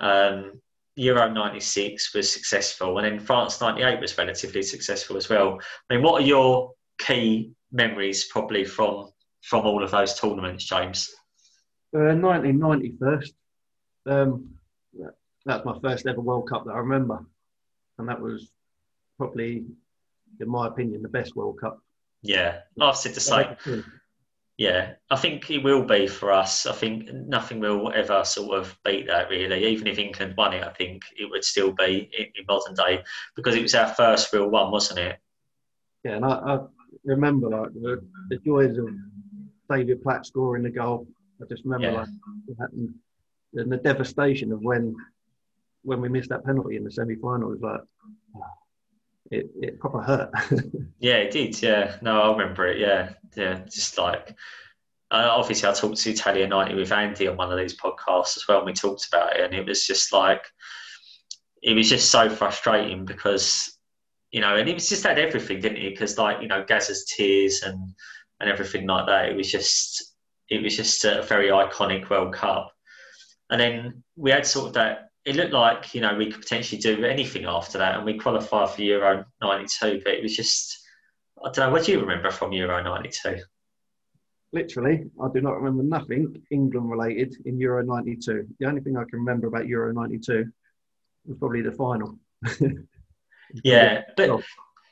Um, 0.00 0.60
Euro 0.96 1.30
96 1.30 2.14
was 2.14 2.30
successful, 2.30 2.98
and 2.98 3.06
then 3.06 3.20
France 3.20 3.60
98 3.60 4.00
was 4.00 4.18
relatively 4.18 4.62
successful 4.62 5.16
as 5.16 5.28
well. 5.28 5.58
I 5.90 5.94
mean, 5.94 6.02
what 6.02 6.22
are 6.22 6.26
your 6.26 6.72
key 6.98 7.52
memories 7.70 8.26
probably 8.26 8.64
from 8.64 9.10
from 9.42 9.66
all 9.66 9.82
of 9.82 9.90
those 9.90 10.18
tournaments, 10.18 10.64
James? 10.64 11.10
Uh, 11.94 12.14
1990 12.14 12.94
first. 12.98 13.34
Um, 14.06 14.54
that's 15.44 15.64
my 15.64 15.76
first 15.82 16.06
ever 16.06 16.20
World 16.20 16.48
Cup 16.48 16.64
that 16.66 16.72
I 16.72 16.78
remember, 16.78 17.24
and 17.98 18.08
that 18.08 18.20
was 18.20 18.50
probably, 19.18 19.64
in 20.40 20.48
my 20.48 20.68
opinion, 20.68 21.02
the 21.02 21.08
best 21.08 21.34
World 21.34 21.60
Cup. 21.60 21.80
Yeah, 22.22 22.60
I've 22.80 22.96
said 22.96 23.14
the 23.14 23.20
same. 23.20 23.84
Yeah, 24.58 24.92
I 25.10 25.16
think 25.16 25.50
it 25.50 25.64
will 25.64 25.84
be 25.84 26.06
for 26.06 26.30
us. 26.30 26.66
I 26.66 26.72
think 26.72 27.10
nothing 27.12 27.58
will 27.58 27.90
ever 27.92 28.22
sort 28.24 28.58
of 28.58 28.76
beat 28.84 29.06
that, 29.06 29.30
really. 29.30 29.66
Even 29.66 29.86
if 29.86 29.98
England 29.98 30.34
won 30.36 30.52
it, 30.52 30.62
I 30.62 30.70
think 30.70 31.02
it 31.16 31.28
would 31.30 31.44
still 31.44 31.72
be 31.72 32.10
in, 32.16 32.44
modern 32.46 32.74
day 32.74 33.02
because 33.34 33.54
it 33.54 33.62
was 33.62 33.74
our 33.74 33.88
first 33.88 34.32
real 34.32 34.50
one, 34.50 34.70
wasn't 34.70 35.00
it? 35.00 35.18
Yeah, 36.04 36.16
and 36.16 36.24
I, 36.24 36.32
I 36.32 36.58
remember 37.04 37.48
like 37.48 37.72
the, 37.72 38.06
the, 38.28 38.36
joys 38.38 38.76
of 38.76 38.88
David 39.70 40.02
Platt 40.02 40.26
scoring 40.26 40.64
the 40.64 40.70
goal. 40.70 41.06
I 41.40 41.46
just 41.48 41.64
remember 41.64 41.90
yeah. 41.90 41.98
like 42.00 42.70
and, 42.72 42.94
and 43.54 43.72
the 43.72 43.78
devastation 43.78 44.52
of 44.52 44.60
when 44.60 44.94
when 45.82 46.00
we 46.00 46.08
missed 46.08 46.28
that 46.28 46.44
penalty 46.44 46.76
in 46.76 46.84
the 46.84 46.90
semi-final. 46.90 47.48
It 47.48 47.60
was 47.60 47.62
like 47.62 47.80
it, 49.30 49.50
it 49.60 49.80
proper 49.80 50.00
hurt. 50.00 50.30
yeah, 50.98 51.16
it 51.16 51.30
did. 51.30 51.60
Yeah, 51.62 51.96
no, 52.02 52.20
I 52.20 52.32
remember 52.32 52.66
it. 52.66 52.78
Yeah, 52.78 53.10
yeah, 53.34 53.60
just 53.70 53.98
like 53.98 54.34
uh, 55.10 55.28
obviously 55.30 55.68
I 55.68 55.72
talked 55.72 55.98
to 55.98 56.10
Italia 56.10 56.48
90 56.48 56.74
with 56.74 56.90
Andy 56.90 57.28
on 57.28 57.36
one 57.36 57.52
of 57.52 57.58
these 57.58 57.78
podcasts 57.78 58.36
as 58.36 58.48
well, 58.48 58.58
and 58.58 58.66
we 58.66 58.72
talked 58.72 59.06
about 59.08 59.36
it, 59.36 59.44
and 59.44 59.54
it 59.54 59.66
was 59.66 59.86
just 59.86 60.12
like 60.12 60.46
it 61.62 61.74
was 61.74 61.88
just 61.88 62.10
so 62.10 62.28
frustrating 62.28 63.04
because 63.04 63.78
you 64.32 64.40
know, 64.40 64.56
and 64.56 64.68
it 64.68 64.74
was 64.74 64.88
just 64.88 65.04
had 65.04 65.18
everything, 65.18 65.60
didn't 65.60 65.76
it? 65.76 65.90
Because 65.90 66.16
like 66.16 66.40
you 66.40 66.48
know, 66.48 66.64
Gazza's 66.64 67.04
tears 67.04 67.62
and 67.62 67.94
and 68.40 68.50
everything 68.50 68.86
like 68.86 69.06
that. 69.06 69.28
It 69.28 69.36
was 69.36 69.50
just 69.50 70.14
it 70.48 70.62
was 70.62 70.76
just 70.76 71.04
a 71.04 71.22
very 71.22 71.48
iconic 71.48 72.08
World 72.08 72.34
Cup, 72.34 72.72
and 73.50 73.60
then 73.60 74.02
we 74.16 74.30
had 74.30 74.46
sort 74.46 74.68
of 74.68 74.72
that 74.74 75.10
it 75.24 75.36
looked 75.36 75.52
like 75.52 75.94
you 75.94 76.00
know 76.00 76.14
we 76.16 76.30
could 76.30 76.40
potentially 76.40 76.80
do 76.80 77.04
anything 77.04 77.44
after 77.44 77.78
that, 77.78 77.96
and 77.96 78.04
we 78.04 78.18
qualified 78.18 78.70
for 78.70 78.82
Euro 78.82 79.24
'92. 79.40 80.00
But 80.04 80.14
it 80.14 80.22
was 80.22 80.36
just 80.36 80.86
I 81.44 81.50
don't 81.50 81.66
know. 81.66 81.70
What 81.70 81.84
do 81.84 81.92
you 81.92 82.00
remember 82.00 82.30
from 82.30 82.52
Euro 82.52 82.82
'92? 82.82 83.40
Literally, 84.52 85.04
I 85.22 85.28
do 85.32 85.40
not 85.40 85.60
remember 85.60 85.82
nothing 85.82 86.42
England 86.50 86.90
related 86.90 87.36
in 87.44 87.58
Euro 87.58 87.82
'92. 87.84 88.46
The 88.58 88.66
only 88.66 88.80
thing 88.80 88.96
I 88.96 89.04
can 89.08 89.20
remember 89.20 89.46
about 89.46 89.66
Euro 89.66 89.92
'92 89.92 90.50
was 91.26 91.38
probably 91.38 91.62
the 91.62 91.72
final. 91.72 92.18
yeah, 93.64 94.02
but 94.16 94.42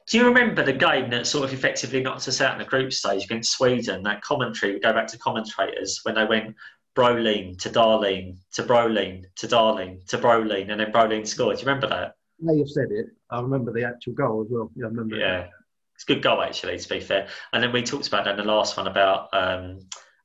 do 0.09 0.18
you 0.18 0.26
remember 0.26 0.64
the 0.64 0.72
game 0.72 1.11
that 1.11 1.26
sort 1.26 1.45
of 1.45 1.53
effectively 1.53 2.03
knocked 2.03 2.26
us 2.28 2.41
out 2.41 2.53
in 2.53 2.59
the 2.59 2.64
group 2.64 2.93
stage 2.93 3.24
against 3.24 3.53
Sweden? 3.53 4.03
That 4.05 4.22
commentary, 4.22 4.74
we 4.74 4.81
go 4.81 4.93
back 4.93 5.07
to 5.09 5.18
commentators 5.18 6.01
when 6.05 6.14
they 6.14 6.24
went 6.24 6.55
Brolin 7.01 7.59
to 7.59 7.70
Dahlin 7.70 8.36
to 8.53 8.62
Brolin 8.62 9.24
to 9.36 9.46
Dahlin 9.46 10.07
to 10.09 10.18
Brolin, 10.18 10.70
and 10.70 10.80
then 10.80 10.92
Brolin 10.92 11.26
scored. 11.26 11.57
Do 11.57 11.62
you 11.62 11.66
remember 11.66 11.88
that? 11.88 12.14
Yeah, 12.38 12.53
you've 12.53 12.70
said 12.70 12.88
it. 12.90 13.07
I 13.30 13.40
remember 13.40 13.72
the 13.72 13.84
actual 13.84 14.12
goal 14.12 14.42
as 14.42 14.48
well. 14.51 14.70
Yeah, 14.76 14.86
I 14.86 14.88
remember. 14.88 15.16
Yeah, 15.16 15.46
it's 15.94 16.05
a 16.05 16.07
good 16.07 16.22
goal 16.22 16.42
actually. 16.42 16.78
To 16.78 16.88
be 16.88 17.01
fair, 17.01 17.28
and 17.53 17.62
then 17.62 17.72
we 17.72 17.82
talked 17.82 18.09
about 18.09 18.24
that 18.24 18.38
in 18.38 18.44
the 18.44 18.53
last 18.53 18.76
one 18.76 18.86
about 18.86 19.28
um, 19.32 19.78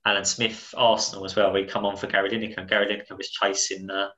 Alan 0.05 0.25
Smith 0.25 0.73
Arsenal 0.75 1.25
as 1.25 1.35
well. 1.35 1.53
We 1.53 1.65
come 1.65 1.85
on 1.85 1.95
for 1.95 2.07
Gary 2.07 2.29
Lineker, 2.29 2.57
and 2.57 2.69
Gary 2.69 2.87
Lineker 2.87 3.17
was 3.17 3.29
chasing 3.29 3.87
the, 3.87 4.09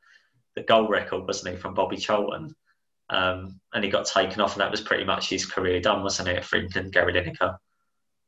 the 0.55 0.63
goal 0.63 0.87
record, 0.87 1.27
wasn't 1.27 1.55
he, 1.55 1.61
from 1.61 1.75
Bobby 1.75 1.97
Charlton? 1.97 2.55
Um, 3.09 3.59
and 3.73 3.83
he 3.83 3.89
got 3.89 4.07
taken 4.07 4.41
off, 4.41 4.53
and 4.53 4.61
that 4.61 4.71
was 4.71 4.81
pretty 4.81 5.05
much 5.05 5.29
his 5.29 5.45
career 5.45 5.79
done, 5.79 6.03
wasn't 6.03 6.29
it, 6.29 6.43
for 6.43 6.57
England, 6.57 6.91
Gary 6.91 7.13
Lineker? 7.13 7.57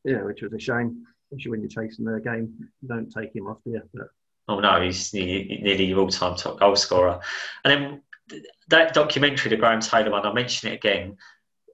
Yeah, 0.04 0.24
which 0.24 0.42
was 0.42 0.54
a 0.54 0.60
shame 0.60 1.06
especially 1.32 1.52
when 1.52 1.62
you're 1.62 1.70
chasing 1.70 2.06
the 2.06 2.20
game. 2.20 2.54
You 2.82 2.88
don't 2.88 3.12
take 3.12 3.36
him 3.36 3.48
off, 3.48 3.58
do 3.64 3.80
But... 3.94 4.08
Oh 4.50 4.60
no, 4.60 4.82
he's 4.82 5.14
nearly 5.14 5.86
your 5.86 6.00
all-time 6.00 6.36
top 6.36 6.60
goal 6.60 6.76
scorer. 6.76 7.20
And 7.64 7.72
then 7.72 8.42
that 8.70 8.96
documentary, 8.96 9.52
the 9.52 9.58
Graham 9.58 9.80
Taylor 9.80 10.10
one, 10.10 10.26
I 10.26 10.34
mention 10.34 10.72
it 10.72 10.76
again. 10.76 11.18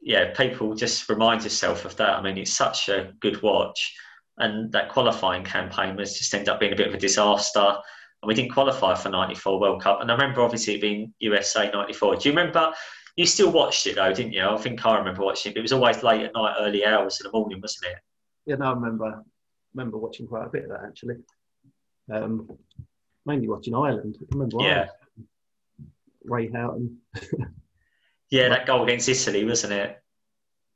Yeah, 0.01 0.33
people 0.33 0.75
just 0.75 1.07
remind 1.07 1.43
yourself 1.43 1.85
of 1.85 1.95
that. 1.95 2.17
I 2.17 2.21
mean, 2.21 2.37
it's 2.37 2.51
such 2.51 2.89
a 2.89 3.13
good 3.21 3.41
watch. 3.41 3.95
And 4.37 4.73
that 4.73 4.89
qualifying 4.89 5.45
campaign 5.45 5.95
was 5.95 6.17
just 6.17 6.33
ended 6.33 6.49
up 6.49 6.59
being 6.59 6.73
a 6.73 6.75
bit 6.75 6.89
of 6.89 6.93
a 6.93 6.97
disaster. 6.97 7.59
And 8.21 8.27
we 8.27 8.33
didn't 8.33 8.51
qualify 8.51 8.93
for 8.93 9.07
94 9.07 9.57
World 9.57 9.81
Cup. 9.81 10.01
And 10.01 10.11
I 10.11 10.13
remember 10.13 10.41
obviously 10.41 10.75
it 10.75 10.81
being 10.81 11.13
USA 11.19 11.71
94. 11.71 12.17
Do 12.17 12.29
you 12.29 12.35
remember? 12.35 12.73
You 13.15 13.25
still 13.25 13.53
watched 13.53 13.87
it 13.87 13.95
though, 13.95 14.13
didn't 14.13 14.33
you? 14.33 14.43
I 14.43 14.57
think 14.57 14.85
I 14.85 14.97
remember 14.97 15.23
watching 15.23 15.53
it. 15.53 15.57
It 15.57 15.61
was 15.61 15.71
always 15.71 16.03
late 16.03 16.23
at 16.23 16.33
night, 16.35 16.57
early 16.59 16.85
hours 16.85 17.21
in 17.21 17.31
the 17.31 17.37
morning, 17.37 17.61
wasn't 17.61 17.93
it? 17.93 17.99
Yeah, 18.45 18.57
no, 18.57 18.65
I 18.65 18.73
remember 18.73 19.23
remember 19.73 19.97
watching 19.97 20.27
quite 20.27 20.45
a 20.45 20.49
bit 20.49 20.63
of 20.63 20.69
that 20.69 20.83
actually. 20.85 21.15
Um, 22.11 22.49
mainly 23.25 23.47
watching 23.47 23.75
Ireland. 23.75 24.17
I 24.21 24.25
remember 24.31 24.57
yeah. 24.59 24.67
Ireland. 24.67 24.89
Ray 26.23 26.51
Houghton. 26.51 26.97
yeah, 28.29 28.49
that 28.49 28.65
goal 28.65 28.83
against 28.83 29.09
Italy, 29.09 29.45
wasn't 29.45 29.73
it? 29.73 30.01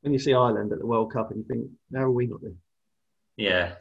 When 0.01 0.13
you 0.13 0.19
see 0.19 0.34
Ireland 0.34 0.71
at 0.71 0.80
the 0.80 0.86
World 0.86 1.11
Cup 1.11 1.32
and 1.32 1.39
you 1.39 1.45
think, 1.45 1.69
how 1.93 2.03
are 2.03 2.11
we 2.11 2.27
not 2.27 2.41
there? 2.41 2.53
Yeah. 3.36 3.73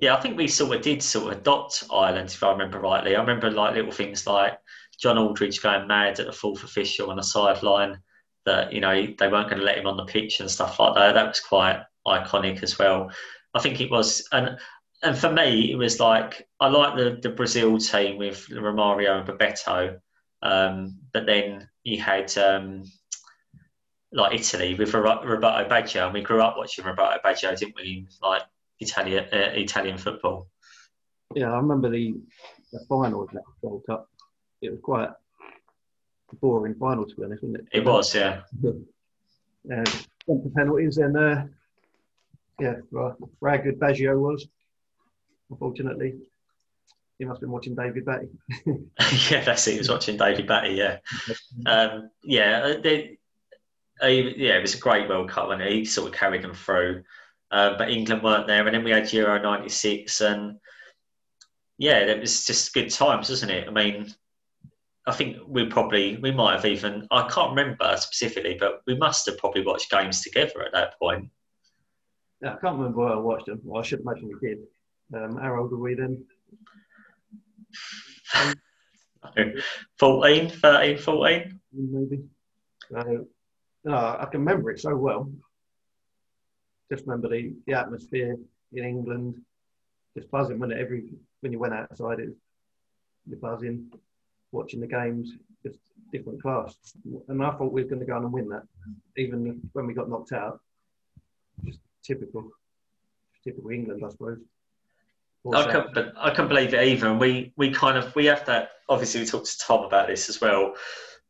yeah. 0.00 0.14
I 0.14 0.20
think 0.20 0.36
we 0.36 0.48
sort 0.48 0.76
of 0.76 0.82
did 0.82 1.02
sort 1.02 1.32
of 1.32 1.38
adopt 1.40 1.84
Ireland, 1.92 2.28
if 2.28 2.42
I 2.42 2.52
remember 2.52 2.78
rightly. 2.78 3.16
I 3.16 3.20
remember 3.20 3.50
like 3.50 3.74
little 3.74 3.90
things 3.90 4.26
like 4.26 4.58
John 4.98 5.18
Aldridge 5.18 5.62
going 5.62 5.86
mad 5.86 6.20
at 6.20 6.26
the 6.26 6.32
fourth 6.32 6.64
official 6.64 7.10
on 7.10 7.16
the 7.16 7.22
sideline 7.22 8.00
that 8.44 8.72
you 8.72 8.80
know 8.80 8.94
they 8.94 9.28
weren't 9.28 9.48
going 9.48 9.58
to 9.58 9.64
let 9.64 9.78
him 9.78 9.86
on 9.86 9.96
the 9.96 10.04
pitch 10.04 10.40
and 10.40 10.50
stuff 10.50 10.78
like 10.78 10.94
that. 10.94 11.12
That 11.12 11.28
was 11.28 11.40
quite 11.40 11.82
iconic 12.06 12.62
as 12.62 12.78
well. 12.78 13.10
I 13.54 13.60
think 13.60 13.80
it 13.80 13.90
was, 13.90 14.26
and 14.32 14.58
and 15.02 15.16
for 15.16 15.32
me, 15.32 15.70
it 15.70 15.76
was 15.76 16.00
like 16.00 16.48
I 16.60 16.68
like 16.68 16.96
the 16.96 17.18
the 17.22 17.34
Brazil 17.34 17.78
team 17.78 18.18
with 18.18 18.48
Romario 18.48 19.18
and 19.18 19.28
Bebeto, 19.28 19.98
um, 20.42 20.98
but 21.12 21.26
then 21.26 21.68
you 21.84 22.00
had 22.00 22.36
um, 22.38 22.84
like 24.12 24.34
Italy 24.34 24.74
with 24.74 24.94
Roberto 24.94 25.68
Baggio, 25.68 26.06
and 26.06 26.14
we 26.14 26.22
grew 26.22 26.42
up 26.42 26.56
watching 26.56 26.84
Roberto 26.84 27.18
Baggio, 27.24 27.56
didn't 27.56 27.76
we? 27.76 28.08
Like 28.22 28.42
Italian 28.80 29.24
uh, 29.32 29.52
Italian 29.54 29.98
football. 29.98 30.48
Yeah, 31.34 31.52
I 31.52 31.56
remember 31.56 31.90
the, 31.90 32.14
the 32.72 32.80
final 32.88 33.22
of 33.22 33.30
that 33.30 33.42
World 33.62 33.82
Cup. 33.86 34.08
It 34.62 34.70
was 34.70 34.80
quite 34.82 35.10
a 36.32 36.36
boring 36.36 36.74
final, 36.74 37.06
to 37.06 37.14
be 37.14 37.24
honest, 37.24 37.42
wasn't 37.42 37.60
it? 37.60 37.78
It 37.78 37.84
was, 37.84 38.14
yeah. 38.14 38.40
Went 40.26 40.44
to 40.44 40.50
penalties, 40.56 40.98
and 40.98 41.16
uh, 41.16 41.44
yeah, 42.58 42.76
good 42.90 43.78
Baggio 43.78 44.18
was. 44.18 44.48
Unfortunately, 45.50 46.14
he 47.18 47.24
must 47.24 47.38
have 47.38 47.40
been 47.42 47.50
watching 47.50 47.74
David 47.74 48.04
Batty. 48.04 48.28
yeah, 49.30 49.44
that's 49.44 49.66
it. 49.66 49.72
He 49.72 49.78
was 49.78 49.90
watching 49.90 50.16
David 50.16 50.46
Batty. 50.46 50.74
Yeah, 50.74 50.98
um, 51.66 52.10
yeah. 52.22 52.62
Uh, 52.64 52.80
they, 52.80 53.18
uh, 54.02 54.06
yeah, 54.06 54.56
it 54.56 54.62
was 54.62 54.74
a 54.74 54.78
great 54.78 55.08
World 55.08 55.30
Cup, 55.30 55.50
and 55.50 55.62
he 55.62 55.84
sort 55.84 56.08
of 56.08 56.14
carried 56.14 56.42
them 56.42 56.54
through. 56.54 57.02
Uh, 57.50 57.76
but 57.78 57.90
England 57.90 58.22
weren't 58.22 58.46
there, 58.46 58.66
and 58.66 58.74
then 58.74 58.84
we 58.84 58.90
had 58.90 59.12
Euro 59.12 59.40
'96, 59.40 60.20
and 60.20 60.58
yeah, 61.78 61.98
it 61.98 62.20
was 62.20 62.44
just 62.44 62.74
good 62.74 62.90
times, 62.90 63.30
wasn't 63.30 63.52
it? 63.52 63.66
I 63.66 63.70
mean, 63.70 64.14
I 65.06 65.12
think 65.12 65.38
we 65.46 65.66
probably 65.66 66.18
we 66.18 66.30
might 66.30 66.56
have 66.56 66.66
even 66.66 67.06
I 67.10 67.26
can't 67.28 67.50
remember 67.50 67.96
specifically, 67.96 68.56
but 68.60 68.82
we 68.86 68.96
must 68.96 69.26
have 69.26 69.38
probably 69.38 69.64
watched 69.64 69.90
games 69.90 70.22
together 70.22 70.62
at 70.62 70.72
that 70.72 70.98
point. 70.98 71.30
Yeah, 72.42 72.50
I 72.50 72.56
can't 72.56 72.76
remember 72.76 72.98
where 72.98 73.14
I 73.14 73.16
watched 73.16 73.46
them. 73.46 73.60
Well, 73.64 73.82
I 73.82 73.84
should 73.84 74.00
imagine 74.00 74.28
we 74.28 74.48
did. 74.48 74.58
Um, 75.14 75.36
how 75.36 75.56
old 75.56 75.70
were 75.70 75.78
we 75.78 75.94
then? 75.94 76.24
14, 79.98 80.50
13, 80.50 80.98
14? 80.98 81.60
Maybe. 81.72 82.22
So, 82.90 83.26
no, 83.84 83.94
I 83.94 84.26
can 84.30 84.40
remember 84.40 84.70
it 84.70 84.80
so 84.80 84.96
well. 84.96 85.30
Just 86.90 87.06
remember 87.06 87.28
the, 87.28 87.54
the 87.66 87.74
atmosphere 87.74 88.36
in 88.72 88.84
England, 88.84 89.40
just 90.16 90.30
buzzing 90.30 90.58
when 90.58 90.72
every 90.72 91.10
when 91.40 91.52
you 91.52 91.58
went 91.58 91.74
outside, 91.74 92.18
it 92.18 92.30
you're 93.28 93.38
buzzing, 93.38 93.90
watching 94.52 94.80
the 94.80 94.86
games, 94.86 95.32
just 95.62 95.78
different 96.12 96.40
class. 96.40 96.74
And 97.28 97.42
I 97.42 97.50
thought 97.50 97.72
we 97.72 97.82
were 97.82 97.88
going 97.88 98.00
to 98.00 98.06
go 98.06 98.16
on 98.16 98.24
and 98.24 98.32
win 98.32 98.48
that, 98.48 98.62
even 99.16 99.60
when 99.72 99.86
we 99.86 99.94
got 99.94 100.08
knocked 100.08 100.32
out. 100.32 100.60
Just 101.64 101.80
typical, 102.02 102.50
typical 103.44 103.70
England, 103.70 104.02
I 104.04 104.10
suppose. 104.10 104.38
I 105.54 105.70
can, 105.70 105.86
but 105.94 106.12
I 106.16 106.30
can 106.30 106.48
believe 106.48 106.74
it 106.74 106.86
either. 106.86 107.08
And 107.08 107.20
we, 107.20 107.52
we 107.56 107.70
kind 107.70 107.96
of 107.96 108.14
we 108.14 108.26
have 108.26 108.44
that. 108.46 108.70
Obviously, 108.88 109.20
we 109.20 109.26
talked 109.26 109.46
to 109.46 109.58
Tom 109.58 109.84
about 109.84 110.08
this 110.08 110.28
as 110.28 110.40
well. 110.40 110.74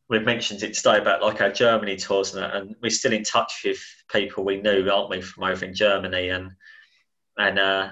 We've 0.08 0.24
mentioned 0.24 0.62
it 0.62 0.74
today 0.74 0.98
about 0.98 1.22
like 1.22 1.40
our 1.40 1.52
Germany 1.52 1.96
tours 1.96 2.34
and 2.34 2.44
and 2.44 2.76
we're 2.82 2.90
still 2.90 3.12
in 3.12 3.24
touch 3.24 3.60
with 3.64 3.78
people 4.10 4.44
we 4.44 4.60
knew, 4.60 4.90
aren't 4.90 5.10
we, 5.10 5.20
from 5.20 5.44
over 5.44 5.64
in 5.64 5.74
Germany? 5.74 6.30
And 6.30 6.52
and 7.36 7.58
uh, 7.58 7.90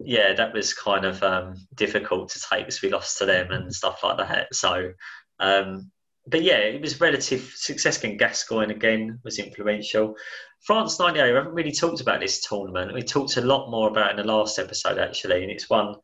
yeah, 0.00 0.32
that 0.34 0.54
was 0.54 0.74
kind 0.74 1.04
of 1.04 1.22
um, 1.22 1.54
difficult 1.74 2.30
to 2.30 2.40
take 2.40 2.66
because 2.66 2.82
we 2.82 2.90
lost 2.90 3.18
to 3.18 3.26
them 3.26 3.50
and 3.50 3.74
stuff 3.74 4.02
like 4.02 4.18
that. 4.18 4.54
So, 4.54 4.92
um, 5.40 5.90
but 6.26 6.42
yeah, 6.42 6.58
it 6.58 6.80
was 6.80 7.00
relative 7.00 7.52
success. 7.54 7.98
Again, 7.98 8.16
Gascoigne 8.16 8.72
again 8.72 9.18
was 9.24 9.38
influential. 9.38 10.14
France 10.60 10.98
'98. 10.98 11.30
We 11.30 11.36
haven't 11.36 11.54
really 11.54 11.72
talked 11.72 12.00
about 12.00 12.20
this 12.20 12.40
tournament. 12.40 12.94
We 12.94 13.02
talked 13.02 13.36
a 13.36 13.42
lot 13.42 13.70
more 13.70 13.88
about 13.88 14.10
in 14.10 14.16
the 14.16 14.24
last 14.24 14.58
episode 14.58 14.98
actually, 14.98 15.42
and 15.42 15.50
it's 15.50 15.70
one 15.70 15.96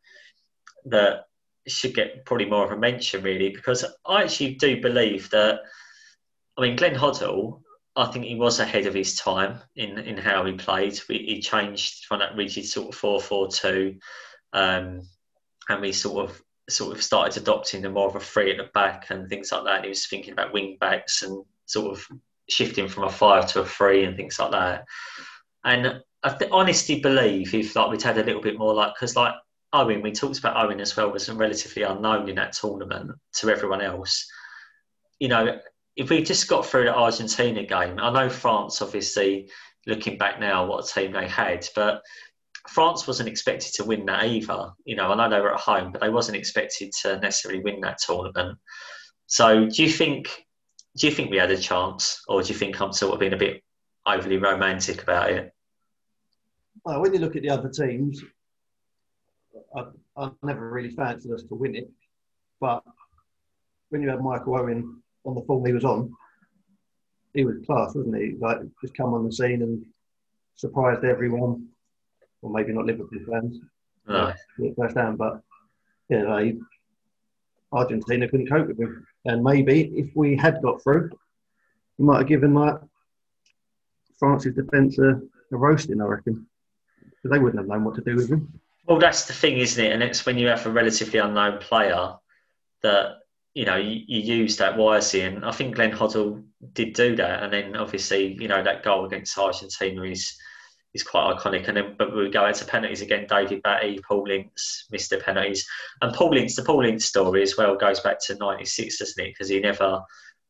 that 0.85 1.25
should 1.67 1.95
get 1.95 2.25
probably 2.25 2.45
more 2.45 2.65
of 2.65 2.71
a 2.71 2.77
mention 2.77 3.23
really 3.23 3.49
because 3.49 3.83
I 4.05 4.23
actually 4.23 4.55
do 4.55 4.81
believe 4.81 5.29
that. 5.31 5.59
I 6.57 6.61
mean, 6.61 6.77
Glenn 6.77 6.95
Hoddle 6.95 7.61
I 7.95 8.05
think 8.05 8.25
he 8.25 8.35
was 8.35 8.59
ahead 8.59 8.87
of 8.87 8.93
his 8.93 9.15
time 9.15 9.59
in, 9.75 9.97
in 9.97 10.17
how 10.17 10.45
he 10.45 10.53
played. 10.53 10.99
We, 11.07 11.19
he 11.19 11.41
changed 11.41 12.05
from 12.05 12.19
that 12.19 12.35
rigid 12.35 12.65
sort 12.65 12.89
of 12.89 12.95
four 12.95 13.21
four 13.21 13.47
two, 13.47 13.99
um, 14.51 15.03
and 15.69 15.81
we 15.81 15.93
sort 15.93 16.29
of 16.29 16.41
sort 16.69 16.95
of 16.95 17.01
started 17.01 17.41
adopting 17.41 17.81
the 17.81 17.89
more 17.89 18.07
of 18.07 18.15
a 18.15 18.19
three 18.19 18.51
at 18.51 18.57
the 18.57 18.69
back 18.73 19.11
and 19.11 19.29
things 19.29 19.51
like 19.51 19.63
that. 19.63 19.75
And 19.77 19.85
he 19.85 19.89
was 19.89 20.07
thinking 20.07 20.33
about 20.33 20.51
wing 20.51 20.77
backs 20.79 21.21
and 21.21 21.45
sort 21.67 21.97
of 21.97 22.05
shifting 22.49 22.87
from 22.87 23.03
a 23.03 23.09
five 23.09 23.47
to 23.47 23.61
a 23.61 23.65
three 23.65 24.05
and 24.05 24.15
things 24.15 24.39
like 24.39 24.51
that. 24.51 24.85
And 25.63 26.01
I 26.23 26.29
th- 26.29 26.51
honestly 26.51 26.99
believe 26.99 27.53
if 27.53 27.75
like 27.75 27.89
we'd 27.89 28.01
had 28.01 28.17
a 28.17 28.23
little 28.23 28.41
bit 28.41 28.57
more 28.57 28.73
like 28.73 28.93
because 28.93 29.15
like 29.15 29.33
Owen, 29.73 30.01
we 30.01 30.11
talked 30.11 30.39
about 30.39 30.63
Owen 30.63 30.79
as 30.79 30.95
well 30.95 31.11
was 31.11 31.29
relatively 31.29 31.83
unknown 31.83 32.29
in 32.29 32.35
that 32.35 32.53
tournament 32.53 33.11
to 33.33 33.49
everyone 33.49 33.81
else. 33.81 34.27
You 35.19 35.27
know, 35.27 35.59
if 35.95 36.09
we 36.09 36.23
just 36.23 36.47
got 36.47 36.65
through 36.65 36.85
the 36.85 36.95
Argentina 36.95 37.63
game, 37.63 37.99
I 37.99 38.11
know 38.11 38.29
France, 38.29 38.81
obviously, 38.81 39.49
looking 39.85 40.17
back 40.17 40.39
now, 40.39 40.65
what 40.65 40.85
a 40.85 40.93
team 40.93 41.11
they 41.11 41.27
had, 41.27 41.67
but 41.75 42.01
France 42.69 43.05
wasn't 43.05 43.29
expected 43.29 43.73
to 43.75 43.83
win 43.83 44.05
that 44.05 44.25
either. 44.25 44.71
You 44.85 44.95
know, 44.95 45.11
I 45.11 45.15
know 45.15 45.29
they 45.29 45.41
were 45.41 45.53
at 45.53 45.59
home, 45.59 45.91
but 45.91 46.01
they 46.01 46.09
wasn't 46.09 46.37
expected 46.37 46.91
to 47.01 47.19
necessarily 47.19 47.61
win 47.61 47.81
that 47.81 47.99
tournament. 47.99 48.57
So, 49.27 49.67
do 49.67 49.83
you 49.83 49.89
think 49.89 50.44
do 50.97 51.07
you 51.07 51.13
think 51.13 51.29
we 51.29 51.37
had 51.37 51.51
a 51.51 51.57
chance, 51.57 52.23
or 52.27 52.41
do 52.41 52.49
you 52.49 52.55
think 52.57 52.79
I'm 52.79 52.93
sort 52.93 53.13
of 53.13 53.19
being 53.19 53.33
a 53.33 53.37
bit 53.37 53.63
overly 54.05 54.37
romantic 54.37 55.03
about 55.03 55.29
it? 55.29 55.51
Well, 56.83 57.01
when 57.01 57.13
you 57.13 57.19
look 57.19 57.35
at 57.35 57.41
the 57.41 57.49
other 57.49 57.69
teams, 57.69 58.23
I, 59.75 59.85
I 60.15 60.31
never 60.43 60.69
really 60.69 60.91
fancied 60.91 61.31
us 61.31 61.43
to 61.43 61.55
win 61.55 61.75
it, 61.75 61.89
but 62.59 62.83
when 63.89 64.01
you 64.01 64.09
had 64.09 64.21
Michael 64.21 64.55
Owen 64.55 65.01
on 65.25 65.35
the 65.35 65.41
form 65.41 65.65
he 65.65 65.73
was 65.73 65.85
on, 65.85 66.13
he 67.33 67.43
was 67.43 67.57
class, 67.65 67.93
wasn't 67.95 68.17
he? 68.17 68.35
Like 68.39 68.59
just 68.81 68.95
come 68.95 69.13
on 69.13 69.25
the 69.25 69.31
scene 69.31 69.61
and 69.61 69.85
surprised 70.55 71.03
everyone, 71.03 71.67
or 72.41 72.49
maybe 72.51 72.71
not 72.71 72.85
Liverpool 72.85 73.19
fans. 73.29 73.59
No. 74.07 74.33
First 74.77 74.95
down, 74.95 75.17
but 75.17 75.41
yeah, 76.09 76.23
like, 76.23 76.55
Argentina 77.71 78.29
couldn't 78.29 78.47
cope 78.47 78.67
with 78.67 78.79
him, 78.79 79.05
and 79.25 79.43
maybe 79.43 79.91
if 79.95 80.15
we 80.15 80.35
had 80.35 80.61
got 80.61 80.81
through, 80.81 81.11
we 81.97 82.05
might 82.05 82.19
have 82.19 82.27
given 82.27 82.53
like 82.53 82.75
France's 84.17 84.55
defence 84.55 84.97
a, 84.99 85.21
a 85.51 85.57
roasting, 85.57 86.01
I 86.01 86.05
reckon, 86.05 86.47
they 87.23 87.39
wouldn't 87.39 87.59
have 87.59 87.67
known 87.67 87.83
what 87.83 87.95
to 87.95 88.01
do 88.01 88.15
with 88.15 88.29
him. 88.29 88.59
Well, 88.87 88.99
that's 88.99 89.25
the 89.25 89.33
thing, 89.33 89.57
isn't 89.57 89.83
it? 89.83 89.91
And 89.91 90.03
it's 90.03 90.25
when 90.25 90.37
you 90.37 90.47
have 90.47 90.65
a 90.65 90.71
relatively 90.71 91.19
unknown 91.19 91.57
player 91.57 92.13
that 92.83 93.17
you 93.55 93.65
know, 93.65 93.77
you, 93.77 94.01
you 94.05 94.19
use 94.19 94.57
that 94.57 94.77
wisely. 94.77 95.21
And 95.21 95.43
I 95.43 95.51
think 95.51 95.75
Glenn 95.75 95.93
Hoddle 95.93 96.43
did 96.73 96.93
do 96.93 97.15
that. 97.15 97.41
And 97.41 97.53
then 97.53 97.75
obviously, 97.75 98.33
you 98.33 98.49
know, 98.49 98.61
that 98.61 98.83
goal 98.83 99.05
against 99.05 99.37
Argentina 99.37 100.03
is 100.03 100.37
is 100.95 101.03
quite 101.03 101.35
iconic. 101.35 101.67
And 101.67 101.77
then, 101.77 101.95
but 101.99 102.15
we 102.15 102.29
go 102.31 102.45
out 102.45 102.55
to 102.55 102.65
penalties 102.65 103.01
again. 103.01 103.27
David 103.29 103.61
Batty, 103.61 103.99
Paul 104.07 104.31
Ince 104.31 104.87
missed 104.91 105.11
the 105.11 105.17
penalties, 105.17 105.67
and 106.01 106.13
Paul 106.13 106.35
Ince, 106.37 106.55
the 106.55 106.63
Paul 106.63 106.85
Ince 106.85 107.05
story 107.05 107.43
as 107.43 107.57
well 107.57 107.75
goes 107.75 107.99
back 107.99 108.17
to 108.25 108.35
'96, 108.35 108.97
doesn't 108.97 109.23
it? 109.23 109.31
Because 109.31 109.49
he 109.49 109.59
never 109.59 110.01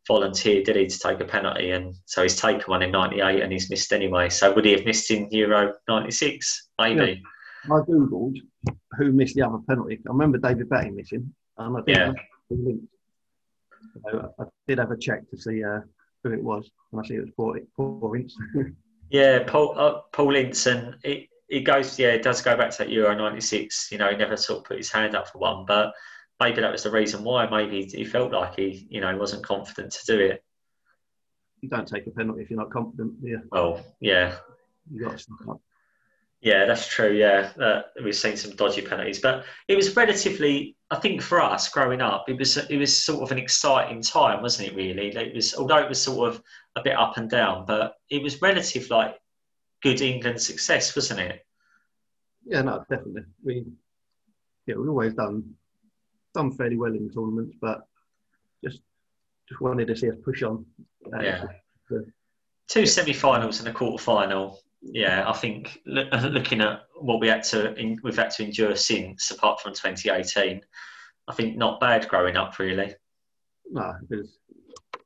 volunteered, 0.08 0.66
did 0.66 0.76
he, 0.76 0.86
to 0.86 1.00
take 1.00 1.20
a 1.20 1.26
penalty, 1.26 1.72
and 1.72 1.96
so 2.06 2.22
he's 2.22 2.40
taken 2.40 2.64
one 2.68 2.84
in 2.84 2.92
'98 2.92 3.42
and 3.42 3.52
he's 3.52 3.70
missed 3.70 3.92
anyway. 3.92 4.30
So 4.30 4.54
would 4.54 4.66
he 4.66 4.72
have 4.72 4.86
missed 4.86 5.10
in 5.12 5.30
Euro 5.32 5.74
'96? 5.90 6.70
Maybe. 6.80 7.24
Yeah. 7.68 7.76
I 7.76 7.80
googled 7.80 8.38
who 8.98 9.12
missed 9.12 9.36
the 9.36 9.42
other 9.42 9.58
penalty. 9.68 10.00
I 10.08 10.12
remember 10.12 10.38
David 10.38 10.70
Batty 10.70 10.92
missing. 10.92 11.34
Um, 11.58 11.76
I 11.76 11.82
yeah. 11.88 12.14
So 14.12 14.34
I 14.40 14.44
did 14.68 14.78
have 14.78 14.92
a 14.92 14.98
check 14.98 15.28
to 15.32 15.38
see 15.38 15.64
uh, 15.64 15.80
who 16.24 16.34
it 16.34 16.44
was, 16.44 16.70
and 16.92 17.02
I 17.02 17.08
see 17.08 17.16
it 17.16 17.22
was 17.22 17.32
Paul, 17.36 17.58
Paul 17.76 18.14
Ince. 18.18 18.38
Yeah, 19.10 19.44
Paul 19.46 19.76
uh, 19.78 20.02
Paul 20.12 20.36
and 20.36 20.96
it, 21.04 21.30
it 21.48 21.62
goes. 21.62 22.00
Yeah, 22.00 22.10
it 22.10 22.24
does 22.24 22.42
go 22.42 22.58
back 22.58 22.72
to 22.72 22.78
that 22.80 22.90
Euro 22.90 23.16
'96. 23.16 23.92
You 23.92 23.98
know, 23.98 24.10
he 24.10 24.18
never 24.18 24.38
sort 24.38 24.60
of 24.60 24.66
put 24.66 24.78
his 24.78 24.92
hand 24.92 25.16
up 25.16 25.30
for 25.30 25.40
one, 25.40 25.66
but 25.66 25.94
maybe 26.40 26.62
that 26.62 26.72
was 26.72 26.84
the 26.84 26.92
reason 26.92 27.24
why. 27.24 27.48
Maybe 27.48 27.86
he 27.86 28.06
felt 28.06 28.32
like 28.32 28.56
he, 28.56 28.88
you 28.90 29.02
know, 29.02 29.16
wasn't 29.18 29.46
confident 29.46 29.92
to 29.94 30.06
do 30.06 30.20
it. 30.20 30.44
You 31.62 31.70
don't 31.70 31.88
take 31.88 32.08
a 32.08 32.12
penalty 32.12 32.44
if 32.44 32.50
you're 32.50 32.60
not 32.60 32.72
confident. 32.72 33.14
Yeah. 33.22 33.38
Well, 33.52 33.84
yeah. 34.00 34.36
You 34.92 35.06
got 35.06 35.18
to. 35.18 35.60
Yeah, 36.42 36.66
that's 36.66 36.88
true. 36.88 37.12
Yeah, 37.14 37.52
uh, 37.60 37.82
we've 38.04 38.16
seen 38.16 38.38
some 38.38 38.56
dodgy 38.56 38.82
penalties, 38.82 39.20
but 39.20 39.46
it 39.68 39.76
was 39.76 39.96
relatively. 39.96 40.76
I 40.92 40.98
think 40.98 41.22
for 41.22 41.42
us 41.42 41.70
growing 41.70 42.02
up, 42.02 42.26
it 42.30 42.38
was 42.38 42.58
it 42.58 42.78
was 42.78 42.96
sort 42.96 43.24
of 43.24 43.32
an 43.32 43.40
exciting 43.40 44.02
time, 44.02 44.42
wasn't 44.42 44.70
it? 44.70 44.76
Really, 44.76 45.08
it 45.16 45.34
was 45.34 45.56
although 45.56 45.78
it 45.78 45.90
was 45.90 46.02
sort 46.02 46.30
of 46.30 46.44
a 46.76 46.84
bit 46.84 46.96
up 46.96 47.18
and 47.18 47.30
down, 47.30 47.66
but 47.66 47.96
it 48.10 48.22
was 48.22 48.42
relative 48.42 48.90
like 48.92 49.16
good 49.82 50.02
England 50.02 50.40
success, 50.42 50.96
wasn't 50.96 51.22
it? 51.22 51.46
Yeah, 52.46 52.62
no, 52.62 52.86
definitely. 52.90 53.24
We 53.44 53.66
yeah, 54.68 54.76
we've 54.76 54.90
always 54.90 55.14
done 55.14 55.56
done 56.34 56.52
fairly 56.52 56.76
well 56.76 56.94
in 56.94 57.10
tournaments, 57.10 57.56
but 57.60 57.88
just 58.64 58.82
just 59.50 59.62
wanted 59.62 59.88
to 59.88 59.96
see 59.96 60.10
us 60.10 60.18
push 60.24 60.44
on. 60.44 60.66
yeah. 61.22 61.46
Two 62.68 62.86
semi-finals 62.88 63.60
and 63.60 63.68
a 63.70 63.74
quarter-final. 63.74 64.60
Yeah, 64.92 65.28
I 65.28 65.34
think 65.34 65.82
looking 65.86 66.62
at 66.62 66.84
what 67.00 67.20
we 67.20 67.28
had 67.28 67.44
to 67.46 67.76
we've 68.04 68.16
had 68.16 68.32
to 68.32 68.44
endure 68.44 68.76
since, 68.76 69.32
apart 69.32 69.60
from 69.60 69.74
2018, 69.74 70.62
I 71.28 71.34
think 71.34 71.58
not 71.58 71.80
bad 71.80 72.08
growing 72.08 72.38
up 72.38 72.60
really. 72.60 72.96
No, 73.70 73.96
it 74.10 74.16
was 74.16 74.38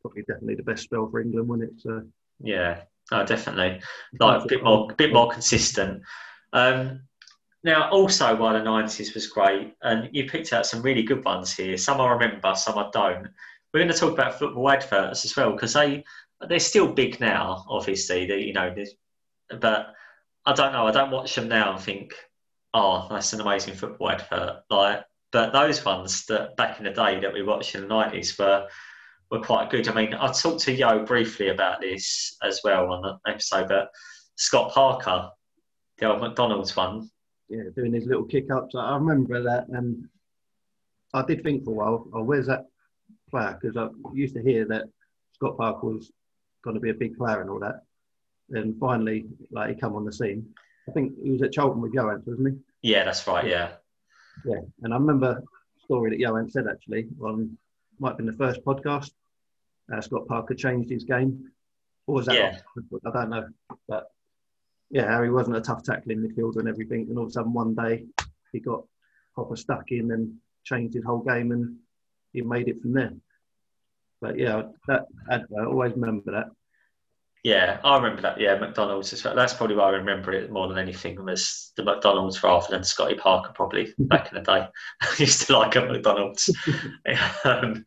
probably 0.02 0.24
definitely 0.24 0.56
the 0.56 0.64
best 0.64 0.84
spell 0.84 1.10
for 1.10 1.22
England, 1.22 1.48
wasn't 1.48 1.72
it? 1.72 1.82
So. 1.82 2.04
Yeah, 2.42 2.82
oh, 3.12 3.26
definitely. 3.26 3.82
Like 4.20 4.44
a 4.44 4.48
bit 4.48 4.64
more, 4.64 4.88
bit 4.98 5.14
more 5.14 5.30
consistent. 5.30 6.04
Um, 6.54 7.02
now, 7.64 7.90
also, 7.90 8.36
while 8.36 8.54
the 8.54 8.64
nineties 8.64 9.14
was 9.14 9.28
great, 9.28 9.76
and 9.82 10.10
you 10.14 10.30
picked 10.30 10.54
out 10.54 10.66
some 10.66 10.82
really 10.82 11.04
good 11.04 11.24
ones 11.26 11.54
here. 11.54 11.78
Some 11.78 12.00
I 12.00 12.10
remember, 12.12 12.54
some 12.56 12.78
I 12.78 12.90
don't. 12.92 13.28
We're 13.74 13.82
going 13.82 13.92
to 13.92 13.98
talk 13.98 14.14
about 14.14 14.40
football 14.40 14.70
adverts 14.70 15.26
as 15.26 15.36
well 15.36 15.52
because 15.52 15.74
they 15.74 16.04
they're 16.48 16.60
still 16.60 16.92
big 16.92 17.20
now. 17.20 17.66
Obviously, 17.70 18.26
they, 18.26 18.40
you 18.40 18.54
know, 18.54 18.74
but 19.60 19.94
I 20.46 20.54
don't 20.54 20.74
know. 20.74 20.88
I 20.88 20.92
don't 20.92 21.12
watch 21.12 21.36
them 21.36 21.48
now 21.48 21.74
and 21.74 21.82
think, 21.82 22.14
oh, 22.74 23.08
that's 23.10 23.34
an 23.34 23.42
amazing 23.42 23.76
football 23.76 24.12
advert. 24.12 24.64
Like, 24.70 25.04
but 25.32 25.54
those 25.54 25.84
ones 25.86 26.26
that 26.26 26.56
back 26.58 26.80
in 26.80 26.86
the 26.86 26.92
day 26.92 27.20
that 27.20 27.34
we 27.34 27.44
watched 27.44 27.76
in 27.76 27.82
the 27.82 27.88
nineties 27.88 28.38
were 28.38 28.68
were 29.30 29.42
quite 29.42 29.70
good. 29.70 29.88
I 29.88 29.94
mean, 29.94 30.14
I 30.14 30.32
talked 30.32 30.62
to 30.62 30.74
Yo 30.74 31.06
briefly 31.06 31.50
about 31.50 31.82
this 31.82 32.36
as 32.44 32.62
well 32.64 32.92
on 32.92 33.02
the 33.04 33.32
episode, 33.32 33.68
but 33.68 33.90
Scott 34.36 34.72
Parker, 34.74 35.30
the 35.98 36.10
old 36.10 36.22
McDonald's 36.22 36.76
one. 36.76 37.10
Yeah, 37.48 37.64
doing 37.76 37.94
his 37.94 38.06
little 38.06 38.26
kick 38.26 38.52
ups. 38.52 38.76
I 38.76 38.96
remember 38.96 39.42
that, 39.44 39.68
and 39.70 40.08
I 41.14 41.24
did 41.26 41.44
think 41.44 41.64
for 41.64 41.72
a 41.72 41.74
while, 41.74 42.08
oh, 42.14 42.24
where's 42.24 42.48
that 42.48 42.66
player? 43.30 43.58
Because 43.60 43.76
I 43.76 43.90
used 44.14 44.36
to 44.36 44.42
hear 44.42 44.66
that 44.68 44.86
Scott 45.34 45.58
Parker 45.58 45.88
was 45.88 46.12
going 46.64 46.76
to 46.76 46.80
be 46.80 46.92
a 46.92 46.96
big 46.96 47.18
player 47.18 47.42
and 47.42 47.50
all 47.50 47.60
that. 47.60 47.84
And 48.52 48.80
finally, 48.80 49.26
like 49.52 49.76
he 49.76 49.80
come 49.80 49.96
on 49.96 50.06
the 50.06 50.14
scene. 50.14 50.50
I 50.88 50.92
think 50.92 51.14
he 51.22 51.32
was 51.32 51.42
at 51.42 51.52
Charlton 51.52 51.82
with 51.82 51.94
Johan, 51.94 52.24
wasn't 52.26 52.56
he? 52.82 52.90
Yeah, 52.92 53.04
that's 53.06 53.26
right. 53.28 53.46
Yeah. 53.46 53.72
Yeah, 54.46 54.62
and 54.82 54.94
I 54.94 54.98
remember 54.98 55.44
a 55.44 55.84
story 55.84 56.10
that 56.12 56.20
Johan 56.20 56.50
said 56.50 56.66
actually 56.70 57.08
on 57.22 57.58
might 58.00 58.10
have 58.10 58.18
been 58.18 58.26
the 58.26 58.34
first 58.34 58.64
podcast. 58.64 59.12
Uh, 59.92 60.02
Scott 60.02 60.28
Parker 60.28 60.54
changed 60.54 60.90
his 60.90 61.04
game. 61.04 61.52
Or 62.08 62.16
was 62.16 62.26
that? 62.28 62.36
Yeah. 62.36 62.58
I 63.06 63.12
don't 63.12 63.30
know, 63.30 63.48
but 63.88 64.08
yeah, 64.90 65.04
Harry 65.04 65.30
wasn't 65.30 65.58
a 65.58 65.62
tough 65.62 65.84
tackling 65.84 66.20
midfielder 66.20 66.58
and 66.58 66.68
everything, 66.68 67.08
and 67.10 67.18
all 67.18 67.26
of 67.26 67.30
a 67.30 67.34
sudden 67.34 67.54
one 67.54 67.76
day 67.76 68.06
he 68.52 68.60
got 68.60 68.84
proper 69.36 69.56
stuck 69.56 69.92
in 69.92 70.12
and 70.12 70.36
changed 70.64 70.96
his 70.96 71.04
whole 71.04 71.20
game, 71.20 71.52
and 71.52 71.76
he 72.34 72.42
made 72.42 72.68
it 72.68 72.82
from 72.82 72.94
there. 72.94 73.14
But 74.22 74.40
yeah, 74.40 74.64
that 74.88 75.06
I 75.30 75.42
always 75.66 75.94
remember 75.94 76.32
that. 76.32 76.48
Yeah, 77.44 77.80
I 77.86 77.96
remember 77.96 78.22
that. 78.24 78.40
Yeah, 78.40 78.58
McDonald's 78.60 79.14
as. 79.14 79.24
That's 79.24 79.54
probably 79.54 79.76
why 79.78 79.86
I 79.86 79.92
remember 79.92 80.32
it 80.34 80.52
more 80.52 80.68
than 80.68 80.78
anything 80.78 81.24
was 81.24 81.72
the 81.78 81.84
McDonald's 81.84 82.44
rather 82.44 82.68
than 82.70 82.84
Scotty 82.84 83.16
Parker. 83.16 83.54
Probably 83.56 83.94
back 83.98 84.32
in 84.32 84.36
the 84.36 84.44
day, 84.44 84.68
I 85.02 85.16
used 85.18 85.48
to 85.48 85.58
like 85.58 85.76
a 85.76 85.82
McDonald's. 85.82 86.50
um, 87.46 87.86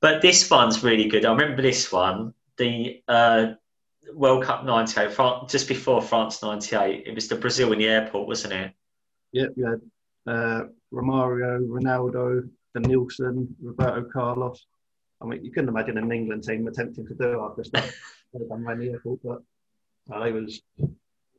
but 0.00 0.22
this 0.22 0.48
one's 0.48 0.82
really 0.82 1.08
good. 1.08 1.26
I 1.26 1.32
remember 1.32 1.60
this 1.60 1.92
one, 1.92 2.32
the 2.56 3.02
uh, 3.06 3.48
World 4.14 4.44
Cup 4.44 4.64
'98, 4.64 5.48
just 5.48 5.68
before 5.68 6.00
France 6.00 6.42
'98. 6.42 7.06
It 7.06 7.14
was 7.14 7.28
the 7.28 7.36
Brazil 7.36 7.72
in 7.72 7.78
the 7.78 7.88
airport, 7.88 8.26
wasn't 8.26 8.54
it? 8.54 8.72
Yep, 9.32 9.48
had 9.62 9.80
uh, 10.26 10.62
Romario, 10.90 11.60
Ronaldo, 11.68 12.48
Denilson, 12.74 13.48
Roberto 13.60 14.08
Carlos. 14.10 14.64
I 15.20 15.26
mean, 15.26 15.44
you 15.44 15.50
couldn't 15.50 15.68
imagine 15.68 15.98
an 15.98 16.10
England 16.12 16.44
team 16.44 16.66
attempting 16.66 17.06
to 17.06 17.14
do 17.14 17.42
after 17.42 17.64
stuff 17.64 17.94
done 18.44 18.64
around 18.64 18.80
the 18.80 18.90
airport, 18.90 19.20
but 19.22 19.42
uh, 20.12 20.24
they 20.24 20.32
was 20.32 20.60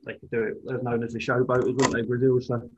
they 0.05 0.13
could 0.13 0.31
do 0.31 0.43
it. 0.43 0.57
They're 0.65 0.81
known 0.81 1.03
as 1.03 1.13
the 1.13 1.19
showboaters, 1.19 1.77
weren't 1.77 1.93
they, 1.93 2.01
Brazil? 2.01 2.39
So 2.41 2.69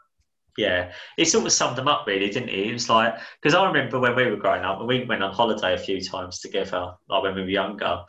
yeah, 0.57 0.91
it 1.17 1.25
sort 1.25 1.45
of 1.45 1.51
summed 1.51 1.77
them 1.77 1.87
up, 1.87 2.05
really, 2.07 2.29
didn't 2.29 2.49
it? 2.49 2.67
It 2.67 2.73
was 2.73 2.89
like 2.89 3.15
because 3.41 3.55
I 3.55 3.65
remember 3.65 3.99
when 3.99 4.15
we 4.15 4.25
were 4.25 4.37
growing 4.37 4.63
up, 4.63 4.79
and 4.79 4.87
we 4.87 5.05
went 5.05 5.23
on 5.23 5.33
holiday 5.33 5.73
a 5.73 5.77
few 5.77 6.01
times 6.01 6.39
together, 6.39 6.93
like 7.07 7.23
when 7.23 7.35
we 7.35 7.43
were 7.43 7.49
younger, 7.49 8.03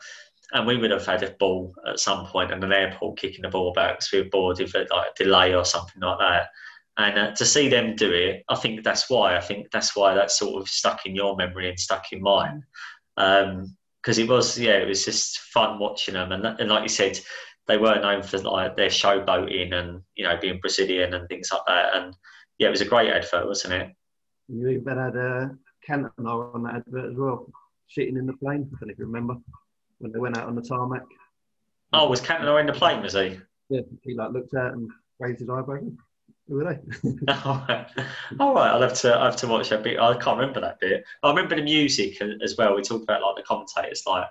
and 0.53 0.67
we 0.67 0.77
would 0.77 0.91
have 0.91 1.05
had 1.05 1.23
a 1.23 1.31
ball 1.31 1.73
at 1.87 1.99
some 1.99 2.25
point 2.25 2.51
in 2.51 2.63
an 2.63 2.73
airport 2.73 3.17
kicking 3.17 3.43
the 3.43 3.49
ball 3.49 3.73
back 3.73 3.99
because 3.99 4.11
we 4.11 4.21
were 4.21 4.29
bored 4.29 4.59
if 4.59 4.75
it 4.75 4.89
like 4.91 5.07
a 5.11 5.23
delay 5.23 5.55
or 5.55 5.65
something 5.65 6.01
like 6.01 6.19
that. 6.19 6.49
And 6.97 7.17
uh, 7.17 7.31
to 7.35 7.45
see 7.45 7.69
them 7.69 7.95
do 7.95 8.11
it, 8.11 8.43
I 8.49 8.55
think 8.55 8.83
that's 8.83 9.09
why. 9.09 9.37
I 9.37 9.41
think 9.41 9.71
that's 9.71 9.95
why 9.95 10.13
that's 10.13 10.37
sort 10.37 10.61
of 10.61 10.67
stuck 10.67 11.05
in 11.05 11.15
your 11.15 11.35
memory 11.37 11.69
and 11.69 11.79
stuck 11.79 12.11
in 12.11 12.21
mine. 12.21 12.63
Um, 13.15 13.77
because 14.01 14.17
it 14.17 14.27
was 14.27 14.57
yeah 14.59 14.73
it 14.73 14.87
was 14.87 15.05
just 15.05 15.39
fun 15.39 15.79
watching 15.79 16.15
them 16.15 16.31
and, 16.31 16.45
and 16.45 16.69
like 16.69 16.83
you 16.83 16.89
said 16.89 17.19
they 17.67 17.77
were 17.77 17.99
known 17.99 18.23
for 18.23 18.37
like 18.39 18.75
their 18.75 18.89
showboating 18.89 19.73
and 19.73 20.01
you 20.15 20.23
know 20.23 20.37
being 20.41 20.59
Brazilian 20.59 21.13
and 21.13 21.27
things 21.27 21.49
like 21.51 21.61
that. 21.67 21.95
And 21.95 22.15
yeah 22.57 22.67
it 22.67 22.71
was 22.71 22.81
a 22.81 22.85
great 22.85 23.11
advert 23.11 23.47
wasn't 23.47 23.73
it? 23.73 23.89
You 24.47 24.67
even 24.69 24.97
had 24.97 25.15
uh, 25.15 25.47
Cantona 25.87 26.53
on 26.53 26.63
that 26.63 26.75
advert 26.75 27.11
as 27.11 27.17
well 27.17 27.47
sitting 27.87 28.17
in 28.17 28.25
the 28.25 28.33
plane. 28.33 28.69
I 28.73 28.79
don't 28.79 28.87
know 28.87 28.93
if 28.93 28.99
you 28.99 29.05
remember 29.05 29.35
when 29.99 30.11
they 30.11 30.19
went 30.19 30.37
out 30.37 30.47
on 30.47 30.55
the 30.55 30.61
tarmac. 30.61 31.03
Oh 31.93 32.09
was 32.09 32.21
Cantona 32.21 32.59
in 32.59 32.67
the 32.67 32.73
plane 32.73 33.01
was 33.01 33.13
he? 33.13 33.39
Yeah 33.69 33.81
he 34.03 34.15
like 34.15 34.31
looked 34.31 34.53
out 34.53 34.73
and 34.73 34.89
raised 35.19 35.39
his 35.39 35.49
eyebrow 35.49 35.77
who 35.77 35.95
were 36.51 36.63
they? 36.63 37.09
All 37.45 37.65
right. 37.67 37.87
All 38.39 38.53
right, 38.53 38.71
I'll 38.71 38.81
have 38.81 38.93
to 39.01 39.17
I 39.17 39.25
have 39.25 39.35
to 39.37 39.47
watch 39.47 39.69
that 39.69 39.83
bit. 39.83 39.99
I 39.99 40.13
can't 40.17 40.39
remember 40.39 40.61
that 40.61 40.79
bit. 40.79 41.03
I 41.23 41.29
remember 41.29 41.55
the 41.55 41.63
music 41.63 42.21
as 42.43 42.57
well. 42.57 42.75
We 42.75 42.81
talked 42.81 43.03
about 43.03 43.21
like 43.21 43.35
the 43.37 43.43
commentators, 43.43 44.03
like 44.05 44.27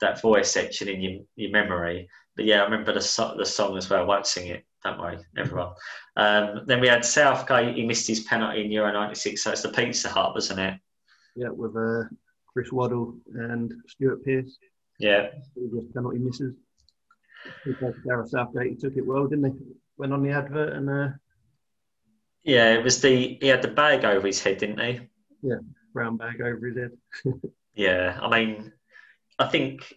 that 0.00 0.20
voice 0.20 0.50
section 0.50 0.88
in 0.88 1.00
your, 1.00 1.20
your 1.36 1.50
memory. 1.50 2.08
But 2.36 2.44
yeah, 2.44 2.60
I 2.60 2.64
remember 2.64 2.92
the 2.92 3.34
the 3.36 3.46
song 3.46 3.76
as 3.76 3.88
well. 3.88 4.00
I 4.02 4.04
won't 4.04 4.26
sing 4.26 4.48
it. 4.48 4.64
Don't 4.84 5.00
worry, 5.00 5.18
everyone. 5.36 5.72
Um, 6.16 6.62
then 6.66 6.80
we 6.80 6.88
had 6.88 7.04
Southgate. 7.04 7.76
He 7.76 7.86
missed 7.86 8.06
his 8.06 8.20
penalty 8.20 8.64
in 8.64 8.70
Euro 8.70 8.92
'96. 8.92 9.42
So 9.42 9.50
it's 9.50 9.62
the 9.62 9.70
Pizza 9.70 10.08
Hut, 10.08 10.34
wasn't 10.34 10.60
it? 10.60 10.74
Yeah, 11.34 11.48
with 11.48 11.76
uh, 11.76 12.08
Chris 12.52 12.72
Waddle 12.72 13.16
and 13.34 13.72
Stuart 13.88 14.24
Pearce. 14.24 14.58
Yeah. 14.98 15.28
Just 15.74 15.92
penalty 15.92 16.18
misses. 16.18 16.54
Gareth 18.04 18.30
Southgate, 18.30 18.70
he 18.70 18.76
took 18.76 18.96
it 18.96 19.06
well, 19.06 19.26
didn't 19.26 19.52
he? 19.52 19.66
Went 19.98 20.12
on 20.12 20.22
the 20.22 20.30
advert 20.30 20.72
and 20.72 20.88
uh, 20.88 21.08
yeah, 22.46 22.74
it 22.74 22.84
was 22.84 23.00
the 23.00 23.36
he 23.40 23.48
had 23.48 23.60
the 23.60 23.68
bag 23.68 24.04
over 24.04 24.24
his 24.24 24.40
head, 24.40 24.58
didn't 24.58 24.78
he? 24.78 25.00
Yeah, 25.42 25.56
brown 25.92 26.16
bag 26.16 26.40
over 26.40 26.66
his 26.66 26.76
head. 26.76 26.92
yeah, 27.74 28.18
I 28.22 28.30
mean, 28.30 28.72
I 29.40 29.48
think 29.48 29.92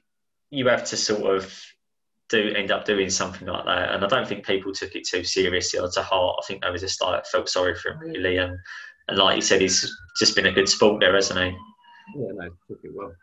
you 0.50 0.68
have 0.68 0.84
to 0.86 0.98
sort 0.98 1.36
of 1.36 1.64
do 2.30 2.54
end 2.56 2.72
up 2.72 2.86
doing 2.86 3.12
something 3.12 3.48
like 3.48 3.66
that, 3.66 3.94
and 3.94 4.04
I 4.04 4.08
don't 4.08 4.28
think 4.28 4.48
people 4.48 4.74
took 4.74 4.96
it 4.96 5.08
too 5.08 5.24
seriously 5.24 5.80
or 5.80 5.90
to 5.90 6.02
heart. 6.02 6.40
I 6.42 6.48
think 6.48 6.64
they 6.64 6.72
were 6.72 6.80
just 6.80 7.02
like 7.04 7.28
felt 7.28 7.50
sorry 7.50 7.76
for 7.76 7.92
him 7.92 8.00
really, 8.00 8.38
and 8.38 8.58
and 9.08 9.18
like 9.20 9.36
you 9.36 9.44
said, 9.44 9.62
he's 9.62 9.88
just 10.18 10.36
been 10.36 10.48
a 10.48 10.52
good 10.52 10.68
sport 10.68 11.02
there, 11.02 11.14
hasn't 11.14 11.40
he? 11.40 11.56
Yeah, 12.16 12.32
no, 12.34 12.50
took 12.68 12.80
it 12.84 12.92
well. 12.96 13.14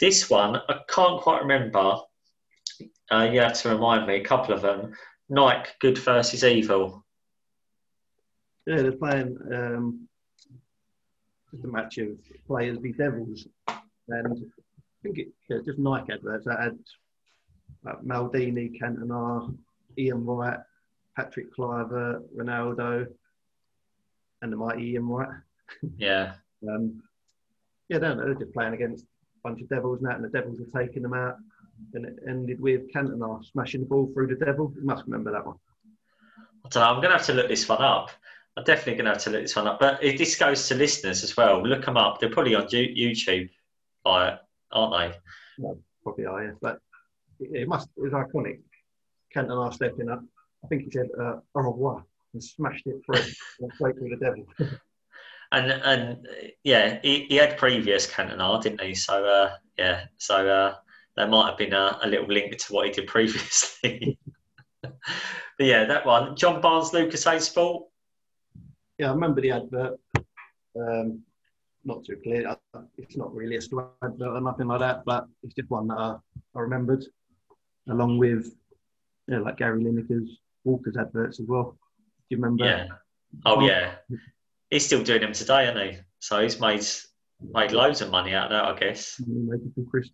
This 0.00 0.28
one, 0.28 0.56
I 0.56 0.80
can't 0.88 1.22
quite 1.22 1.42
remember. 1.42 1.98
Uh, 3.12 3.28
you 3.32 3.40
have 3.40 3.54
to 3.54 3.68
remind 3.68 4.08
me 4.08 4.16
a 4.16 4.24
couple 4.24 4.54
of 4.54 4.60
them. 4.60 4.92
Nike, 5.28 5.70
Good 5.80 5.98
versus 5.98 6.42
Evil. 6.42 7.05
Yeah, 8.66 8.82
they're 8.82 8.92
playing 8.92 9.38
um, 9.52 10.08
just 11.52 11.64
a 11.64 11.68
match 11.68 11.98
of 11.98 12.08
players 12.46 12.78
be 12.78 12.92
Devils, 12.92 13.46
and 14.08 14.26
I 14.26 15.02
think 15.02 15.18
it 15.18 15.28
yeah, 15.48 15.58
just 15.64 15.78
Nike 15.78 16.12
adverts 16.12 16.46
that 16.46 16.60
had 16.60 16.78
like 17.84 18.02
Maldini, 18.02 18.78
Cantona, 18.80 19.56
Ian 19.96 20.24
Wright, 20.26 20.58
Patrick 21.16 21.54
Kluivert, 21.54 22.22
Ronaldo, 22.36 23.06
and 24.42 24.52
the 24.52 24.56
mighty 24.56 24.90
Ian 24.90 25.08
Wright. 25.08 25.28
Yeah. 25.96 26.34
um, 26.68 27.02
yeah, 27.88 27.98
they're, 27.98 28.16
they're 28.16 28.34
just 28.34 28.52
playing 28.52 28.74
against 28.74 29.04
a 29.04 29.48
bunch 29.48 29.62
of 29.62 29.68
Devils 29.68 30.00
now, 30.02 30.16
and 30.16 30.24
the 30.24 30.28
Devils 30.28 30.58
are 30.60 30.80
taking 30.80 31.02
them 31.02 31.14
out. 31.14 31.36
And 31.94 32.06
it 32.06 32.16
ended 32.26 32.60
with 32.60 32.92
Cantona 32.92 33.44
smashing 33.44 33.80
the 33.82 33.86
ball 33.86 34.10
through 34.12 34.28
the 34.28 34.44
Devil. 34.44 34.72
You 34.74 34.84
must 34.84 35.04
remember 35.04 35.30
that 35.32 35.46
one. 35.46 35.56
I 36.64 36.68
don't 36.68 36.82
know. 36.82 36.88
I'm 36.88 36.96
going 36.96 37.10
to 37.10 37.18
have 37.18 37.26
to 37.26 37.34
look 37.34 37.48
this 37.48 37.68
one 37.68 37.82
up. 37.82 38.10
I'm 38.56 38.64
definitely 38.64 38.94
going 38.94 39.04
to 39.04 39.12
have 39.12 39.22
to 39.22 39.30
look 39.30 39.42
this 39.42 39.56
one 39.56 39.66
up. 39.66 39.78
But 39.78 40.02
if 40.02 40.16
this 40.18 40.36
goes 40.36 40.66
to 40.68 40.74
listeners 40.74 41.22
as 41.22 41.36
well, 41.36 41.62
look 41.62 41.84
them 41.84 41.96
up. 41.96 42.20
They're 42.20 42.30
probably 42.30 42.54
on 42.54 42.66
YouTube, 42.68 43.50
aren't 44.04 44.40
they? 44.72 45.16
No, 45.58 45.78
probably 46.02 46.26
are, 46.26 46.44
yeah. 46.44 46.50
But 46.60 46.80
it 47.38 47.68
must, 47.68 47.88
it 47.96 48.02
was 48.02 48.12
iconic. 48.12 48.60
Cantona 49.34 49.72
stepping 49.74 50.08
up. 50.08 50.22
I 50.64 50.68
think 50.68 50.84
he 50.84 50.90
said, 50.90 51.08
uh, 51.20 51.36
au 51.54 51.60
revoir, 51.60 52.04
and 52.32 52.42
smashed 52.42 52.86
it 52.86 52.96
through, 53.04 53.70
straight 53.74 53.98
through 53.98 54.10
the 54.10 54.16
devil. 54.16 54.46
and 55.52 55.70
and 55.70 56.26
yeah, 56.64 56.98
he, 57.02 57.26
he 57.28 57.36
had 57.36 57.58
previous 57.58 58.06
Cantona, 58.10 58.62
didn't 58.62 58.80
he? 58.80 58.94
So 58.94 59.24
uh, 59.24 59.56
yeah, 59.78 60.04
so 60.16 60.48
uh, 60.48 60.74
there 61.16 61.28
might 61.28 61.50
have 61.50 61.58
been 61.58 61.72
a, 61.72 61.98
a 62.02 62.08
little 62.08 62.26
link 62.26 62.56
to 62.56 62.72
what 62.72 62.86
he 62.86 62.92
did 62.92 63.06
previously. 63.16 64.18
but 64.82 64.92
yeah, 65.58 65.84
that 65.84 66.06
one. 66.06 66.36
John 66.36 66.60
Barnes, 66.60 66.90
Lucozade 66.90 67.42
Sport 67.42 67.84
yeah, 68.98 69.10
I 69.10 69.14
remember 69.14 69.40
the 69.40 69.52
advert. 69.52 70.00
Um, 70.78 71.22
not 71.84 72.04
too 72.04 72.16
clear. 72.22 72.56
It's 72.98 73.16
not 73.16 73.34
really 73.34 73.56
a 73.56 73.60
story 73.60 73.86
advert 74.02 74.28
or 74.28 74.40
nothing 74.40 74.66
like 74.66 74.80
that, 74.80 75.04
but 75.04 75.26
it's 75.42 75.54
just 75.54 75.70
one 75.70 75.88
that 75.88 75.98
I, 75.98 76.16
I 76.54 76.60
remembered, 76.60 77.04
along 77.88 78.18
with 78.18 78.52
you 79.28 79.36
know, 79.36 79.42
like 79.42 79.58
Gary 79.58 79.82
Lineker's 79.82 80.38
Walker's 80.64 80.96
adverts 80.96 81.40
as 81.40 81.46
well. 81.46 81.76
Do 82.28 82.36
you 82.36 82.38
remember? 82.38 82.64
Yeah. 82.64 82.86
Oh 83.44 83.60
yeah. 83.60 83.94
He's 84.70 84.84
still 84.84 85.02
doing 85.02 85.20
them 85.20 85.32
today, 85.32 85.68
isn't 85.68 85.94
he? 85.94 85.98
So 86.18 86.42
he's 86.42 86.60
made 86.60 86.84
made 87.40 87.72
loads 87.72 88.00
of 88.00 88.10
money 88.10 88.34
out 88.34 88.46
of 88.46 88.50
that, 88.50 88.64
I 88.64 88.78
guess. 88.78 89.20
Maybe 89.26 89.70
from 89.74 89.86
Chris. 89.86 90.10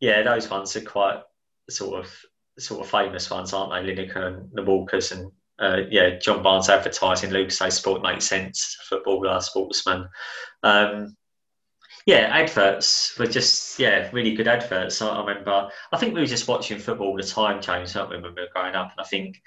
yeah, 0.00 0.22
those 0.22 0.50
ones 0.50 0.76
are 0.76 0.82
quite 0.82 1.22
sort 1.70 2.04
of 2.04 2.12
sort 2.58 2.82
of 2.82 2.90
famous 2.90 3.30
ones, 3.30 3.52
aren't 3.52 3.72
they? 3.72 3.94
Lineker 3.94 4.26
and 4.26 4.50
the 4.52 4.62
Walkers 4.62 5.12
and 5.12 5.30
uh, 5.58 5.82
yeah, 5.90 6.18
John 6.18 6.42
Barnes 6.42 6.68
advertising. 6.68 7.30
Lucozade 7.30 7.72
Sport 7.72 8.02
makes 8.02 8.26
sense. 8.26 8.76
Footballer, 8.88 9.40
sportsman. 9.40 10.08
Um, 10.62 11.16
yeah, 12.06 12.28
adverts 12.32 13.18
were 13.18 13.26
just 13.26 13.78
yeah 13.78 14.10
really 14.12 14.34
good 14.34 14.48
adverts. 14.48 15.00
I, 15.00 15.08
I 15.08 15.26
remember. 15.26 15.70
I 15.92 15.96
think 15.96 16.14
we 16.14 16.20
were 16.20 16.26
just 16.26 16.48
watching 16.48 16.78
football 16.78 17.08
all 17.08 17.16
the 17.16 17.22
time, 17.22 17.62
James, 17.62 17.94
weren't 17.94 18.10
we, 18.10 18.16
when 18.16 18.34
we 18.34 18.42
were 18.42 18.48
growing 18.52 18.74
up? 18.74 18.90
And 18.90 19.00
I 19.00 19.04
think 19.04 19.40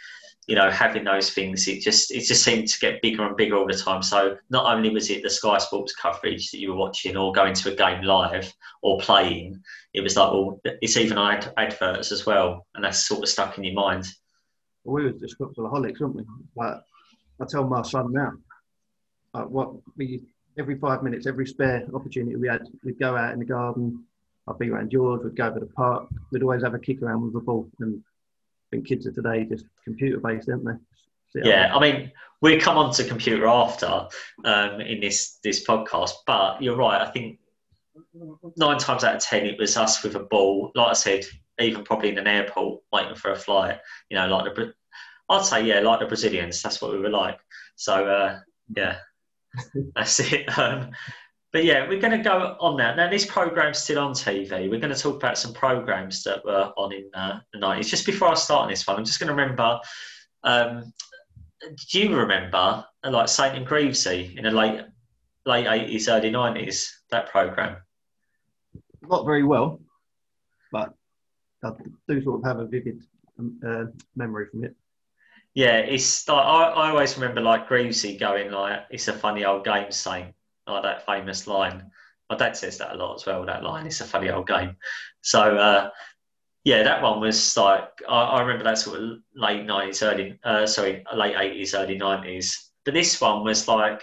you 0.48 0.56
know 0.56 0.72
having 0.72 1.04
those 1.04 1.30
things, 1.30 1.68
it 1.68 1.82
just 1.82 2.10
it 2.12 2.26
just 2.26 2.44
seemed 2.44 2.68
to 2.70 2.80
get 2.80 3.02
bigger 3.02 3.28
and 3.28 3.38
bigger 3.38 3.58
all 3.58 3.68
the 3.68 3.74
time. 3.74 4.02
So 4.02 4.38
not 4.50 4.74
only 4.74 4.90
was 4.90 5.10
it 5.12 5.22
the 5.22 5.30
Sky 5.30 5.60
Sports 5.60 5.94
coverage 5.94 6.50
that 6.52 6.60
you 6.60 6.72
were 6.72 6.80
watching, 6.80 7.16
or 7.16 7.32
going 7.32 7.54
to 7.54 7.72
a 7.72 7.76
game 7.76 8.02
live, 8.04 8.52
or 8.82 8.98
playing, 9.00 9.62
it 9.94 10.02
was 10.02 10.16
like 10.16 10.32
well, 10.32 10.60
it's 10.82 10.98
even 10.98 11.18
ad- 11.18 11.54
adverts 11.58 12.12
as 12.12 12.26
well, 12.26 12.66
and 12.74 12.84
that's 12.84 13.08
sort 13.08 13.22
of 13.22 13.30
stuck 13.30 13.58
in 13.58 13.66
your 13.66 13.76
mind. 13.76 14.08
Well, 14.88 15.04
we 15.04 15.04
were 15.04 15.18
just 15.18 15.38
footballaholics, 15.38 16.00
weren't 16.00 16.16
we? 16.16 16.24
Like 16.56 16.82
I 17.42 17.46
tell 17.46 17.68
my 17.68 17.82
son 17.82 18.14
now, 18.14 18.34
like 19.34 19.50
what 19.50 19.74
we 19.98 20.24
every 20.58 20.78
five 20.78 21.04
minutes, 21.04 21.28
every 21.28 21.46
spare 21.46 21.86
opportunity 21.94 22.36
we 22.36 22.48
had, 22.48 22.68
we'd 22.84 23.00
go 23.00 23.16
out 23.16 23.34
in 23.34 23.40
the 23.40 23.46
garden. 23.46 24.04
I'd 24.48 24.58
be 24.58 24.70
around 24.70 24.92
George, 24.92 25.24
we'd 25.24 25.36
go 25.36 25.54
to 25.54 25.60
the 25.60 25.66
park. 25.66 26.08
We'd 26.32 26.42
always 26.42 26.64
have 26.64 26.74
a 26.74 26.80
kick 26.80 27.02
around 27.02 27.22
with 27.22 27.34
the 27.34 27.42
ball. 27.42 27.70
And 27.80 28.02
I 28.02 28.66
think 28.72 28.88
kids 28.88 29.06
of 29.06 29.14
today 29.14 29.44
just 29.44 29.66
computer 29.84 30.20
based, 30.20 30.50
aren't 30.50 30.66
they? 30.66 31.42
yeah, 31.44 31.76
I 31.76 31.80
mean, 31.80 32.12
we 32.42 32.58
come 32.58 32.78
on 32.78 32.94
to 32.94 33.04
computer 33.04 33.48
after 33.48 34.08
um, 34.46 34.80
in 34.80 35.02
this 35.02 35.40
this 35.44 35.66
podcast, 35.68 36.12
but 36.26 36.62
you're 36.62 36.78
right. 36.78 37.02
I 37.02 37.12
think 37.12 37.40
nine 38.56 38.78
times 38.78 39.04
out 39.04 39.16
of 39.16 39.22
ten, 39.22 39.46
it 39.46 39.60
was 39.60 39.76
us 39.76 40.02
with 40.02 40.16
a 40.16 40.22
ball. 40.22 40.72
Like 40.76 40.90
I 40.90 40.94
said, 40.94 41.26
even 41.60 41.84
probably 41.84 42.10
in 42.10 42.18
an 42.18 42.28
airport 42.28 42.82
waiting 42.92 43.16
for 43.16 43.32
a 43.32 43.36
flight. 43.36 43.80
You 44.10 44.18
know, 44.18 44.28
like 44.28 44.54
the 44.54 44.74
I'd 45.30 45.46
say 45.46 45.66
yeah, 45.66 45.80
like 45.80 46.00
the 46.00 46.06
Brazilians. 46.06 46.62
That's 46.62 46.82
what 46.82 46.92
we 46.92 47.00
were 47.00 47.10
like. 47.10 47.40
So 47.76 48.08
uh, 48.08 48.40
yeah, 48.76 48.98
that's 49.96 50.20
it. 50.20 50.58
Um, 50.58 50.92
but 51.54 51.64
yeah, 51.64 51.88
we're 51.88 52.00
going 52.00 52.18
to 52.18 52.24
go 52.24 52.58
on 52.60 52.78
now. 52.78 52.94
Now, 52.94 53.10
this 53.10 53.26
program's 53.26 53.80
still 53.80 54.00
on 54.00 54.12
TV. 54.12 54.70
We're 54.70 54.80
going 54.80 54.94
to 54.94 55.00
talk 55.00 55.16
about 55.16 55.38
some 55.38 55.54
programs 55.54 56.24
that 56.24 56.44
were 56.44 56.74
on 56.78 56.94
in 56.94 57.10
uh, 57.14 57.40
the 57.54 57.60
90s. 57.60 57.88
Just 57.88 58.06
before 58.06 58.30
I 58.30 58.34
start 58.34 58.64
on 58.64 58.70
this 58.70 58.86
one, 58.86 58.98
I'm 58.98 59.06
just 59.06 59.20
going 59.20 59.28
to 59.30 59.34
remember. 59.34 59.80
Um, 60.44 60.94
do 61.90 62.00
you 62.00 62.16
remember 62.16 62.86
uh, 63.04 63.10
like 63.10 63.30
Saint 63.30 63.56
and 63.56 63.66
Greavesy 63.66 64.36
in 64.38 64.44
the 64.44 64.52
late 64.52 64.82
late 65.46 65.66
80s, 65.66 66.10
early 66.10 66.32
90s? 66.32 66.90
That 67.12 67.30
program. 67.30 67.78
Not 69.02 69.26
very 69.26 69.44
well, 69.44 69.80
I 71.64 71.72
do 72.08 72.22
sort 72.24 72.42
of 72.42 72.46
have 72.46 72.60
a 72.60 72.66
vivid 72.66 73.02
um, 73.40 73.60
uh, 73.66 73.86
memory 74.16 74.48
from 74.52 74.64
it. 74.64 74.76
Yeah, 75.54 75.78
it's 75.78 76.28
like 76.28 76.46
I, 76.46 76.64
I 76.70 76.90
always 76.92 77.18
remember 77.18 77.42
like 77.42 77.68
Greavesy 77.68 78.18
going 78.18 78.52
like, 78.52 78.82
"It's 78.92 79.08
a 79.08 79.14
funny 79.14 79.44
old 79.44 79.66
game, 79.66 79.92
Saint," 79.92 80.36
like 80.68 80.84
that 80.84 81.06
famous 81.06 81.48
line. 81.48 81.90
My 82.30 82.38
dad 82.38 82.56
says 82.56 82.78
that 82.78 82.94
a 82.94 82.96
lot 82.96 83.16
as 83.16 83.26
well. 83.26 83.46
That 83.46 83.64
line, 83.64 83.88
"It's 83.88 84.02
a 84.02 84.06
funny 84.06 84.30
old 84.30 84.48
game." 84.48 84.76
So 85.22 85.58
uh, 85.58 85.90
yeah, 86.64 86.84
that 86.84 87.02
one 87.02 87.22
was 87.22 87.58
like 87.58 87.90
I, 88.08 88.22
I, 88.22 88.42
remember 88.42 88.66
that 88.66 88.78
sort 88.78 89.02
of 89.02 89.20
late 89.34 89.66
nineties, 89.66 90.04
early 90.04 90.40
uh, 90.44 90.68
sorry, 90.68 91.04
late 91.16 91.36
eighties, 91.36 91.74
early 91.74 91.98
nineties. 91.98 92.72
But 92.86 92.94
this 92.94 93.20
one 93.20 93.44
was 93.44 93.68
like 93.68 94.02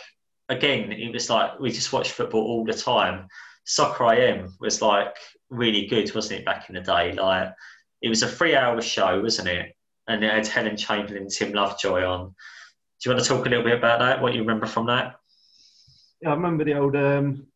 again, 0.48 0.90
it 0.90 1.12
was 1.12 1.30
like 1.30 1.60
we 1.60 1.70
just 1.70 1.92
watched 1.92 2.12
football 2.12 2.42
all 2.42 2.64
the 2.64 2.74
time. 2.74 3.28
Soccer 3.64 4.04
I 4.04 4.16
AM 4.16 4.54
was 4.60 4.82
like 4.82 5.16
really 5.50 5.86
good, 5.86 6.14
wasn't 6.14 6.40
it, 6.40 6.44
back 6.46 6.68
in 6.68 6.74
the 6.74 6.80
day? 6.80 7.12
Like 7.12 7.54
it 8.02 8.08
was 8.08 8.22
a 8.22 8.28
three-hour 8.28 8.80
show, 8.82 9.20
wasn't 9.20 9.48
it? 9.48 9.74
and 10.08 10.22
it 10.22 10.30
had 10.30 10.46
Helen 10.46 10.76
Chamberlain, 10.76 11.28
Tim 11.28 11.52
Lovejoy 11.52 12.04
on. 12.04 12.28
Do 12.28 13.10
you 13.10 13.14
want 13.14 13.24
to 13.24 13.28
talk 13.28 13.46
a 13.46 13.48
little 13.48 13.64
bit 13.64 13.78
about 13.78 13.98
that? 14.00 14.20
What 14.20 14.34
you 14.34 14.40
remember 14.40 14.66
from 14.66 14.86
that? 14.86 15.16
Yeah, 16.20 16.30
I 16.30 16.34
remember 16.34 16.64
the 16.64 16.78
old 16.78 16.96
um, 16.96 17.46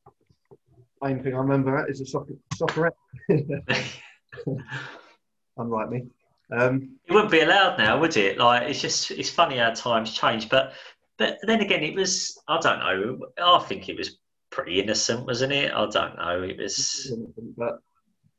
main 1.02 1.22
thing 1.22 1.34
I 1.34 1.38
remember 1.38 1.88
is 1.88 2.00
a 2.00 2.06
soccer 2.06 2.34
soccer. 2.54 2.92
Unlike 5.56 5.90
me. 5.90 6.06
Um, 6.50 6.96
it 7.06 7.12
wouldn't 7.12 7.30
be 7.30 7.40
allowed 7.40 7.78
now, 7.78 8.00
would 8.00 8.16
it? 8.16 8.38
Like 8.38 8.68
it's 8.68 8.80
just 8.80 9.10
it's 9.10 9.30
funny 9.30 9.58
how 9.58 9.70
times 9.70 10.14
change, 10.14 10.48
but 10.48 10.72
but 11.18 11.38
then 11.42 11.60
again, 11.60 11.82
it 11.82 11.94
was 11.94 12.38
I 12.48 12.58
don't 12.58 12.78
know. 12.78 13.18
I 13.42 13.58
think 13.64 13.88
it 13.88 13.96
was 13.96 14.18
pretty 14.50 14.80
innocent, 14.80 15.26
wasn't 15.26 15.52
it? 15.52 15.72
I 15.72 15.86
don't 15.88 16.16
know. 16.16 16.42
It 16.42 16.58
was. 16.58 17.12
But 17.56 17.78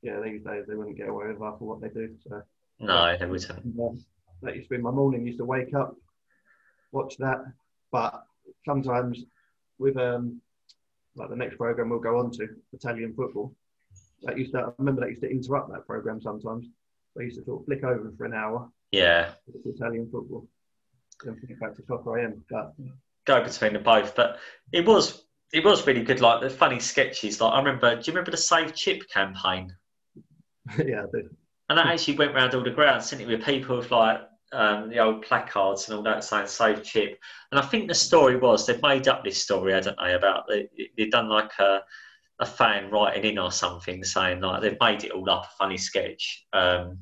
yeah, 0.01 0.19
these 0.23 0.43
days 0.43 0.65
they 0.67 0.75
wouldn't 0.75 0.97
get 0.97 1.09
away 1.09 1.27
with 1.27 1.39
half 1.39 1.55
of 1.55 1.61
what 1.61 1.81
they 1.81 1.89
do. 1.89 2.15
So. 2.27 2.41
No, 2.79 3.17
they 3.17 3.25
wouldn't. 3.25 4.03
that 4.41 4.55
used 4.55 4.69
to 4.69 4.77
be 4.77 4.81
my 4.81 4.91
morning. 4.91 5.25
Used 5.25 5.39
to 5.39 5.45
wake 5.45 5.73
up, 5.73 5.95
watch 6.91 7.17
that. 7.17 7.43
But 7.91 8.23
sometimes 8.65 9.23
with 9.77 9.97
um, 9.97 10.41
like 11.15 11.29
the 11.29 11.35
next 11.35 11.57
program 11.57 11.89
we'll 11.89 11.99
go 11.99 12.19
on 12.19 12.31
to 12.31 12.47
Italian 12.73 13.13
football. 13.13 13.53
That 14.23 14.37
used 14.37 14.51
to 14.53 14.59
I 14.59 14.69
remember 14.77 15.01
that 15.01 15.09
used 15.09 15.21
to 15.21 15.29
interrupt 15.29 15.71
that 15.71 15.85
program 15.85 16.21
sometimes. 16.21 16.67
I 17.17 17.23
used 17.23 17.37
to 17.37 17.45
sort 17.45 17.61
of 17.61 17.65
flick 17.65 17.83
over 17.83 18.11
for 18.17 18.25
an 18.25 18.33
hour. 18.33 18.69
Yeah. 18.91 19.31
Italian 19.65 20.09
football. 20.11 20.47
Then 21.23 21.39
flick 21.39 21.59
back 21.59 21.75
to 21.75 21.83
soccer 21.85 22.17
AM. 22.17 22.43
But 22.49 22.73
go 23.25 23.43
between 23.43 23.73
the 23.73 23.79
both. 23.79 24.15
But 24.15 24.37
it 24.71 24.85
was 24.85 25.23
it 25.51 25.63
was 25.63 25.85
really 25.87 26.03
good. 26.03 26.21
Like 26.21 26.41
the 26.41 26.49
funny 26.49 26.79
sketches. 26.79 27.41
Like 27.41 27.53
I 27.53 27.59
remember. 27.59 27.95
Do 27.95 28.01
you 28.01 28.13
remember 28.13 28.31
the 28.31 28.37
Save 28.37 28.75
Chip 28.75 29.09
campaign? 29.09 29.75
yeah, 30.77 31.03
I 31.03 31.05
do. 31.11 31.29
And 31.69 31.79
I 31.79 31.93
actually 31.93 32.17
went 32.17 32.35
around 32.35 32.55
all 32.55 32.63
the 32.63 32.71
grounds, 32.71 33.07
sent 33.07 33.21
it 33.21 33.27
with 33.27 33.43
people 33.43 33.77
with 33.77 33.91
like 33.91 34.21
um, 34.51 34.89
the 34.89 34.99
old 34.99 35.21
placards 35.23 35.87
and 35.87 35.97
all 35.97 36.03
that 36.03 36.23
saying 36.23 36.47
"Save 36.47 36.83
Chip." 36.83 37.19
And 37.51 37.59
I 37.59 37.63
think 37.63 37.87
the 37.87 37.95
story 37.95 38.37
was 38.37 38.65
they've 38.65 38.81
made 38.81 39.07
up 39.07 39.23
this 39.23 39.41
story, 39.41 39.73
hadn't 39.73 39.97
they? 40.03 40.13
About 40.13 40.45
they, 40.47 40.69
they've 40.97 41.11
done 41.11 41.29
like 41.29 41.51
a 41.59 41.81
a 42.39 42.45
fan 42.45 42.89
writing 42.89 43.25
in 43.25 43.37
or 43.37 43.51
something 43.51 44.03
saying 44.03 44.39
like 44.39 44.61
they've 44.61 44.79
made 44.79 45.03
it 45.03 45.11
all 45.11 45.29
up 45.29 45.45
a 45.45 45.57
funny 45.57 45.77
sketch. 45.77 46.45
Um, 46.53 46.99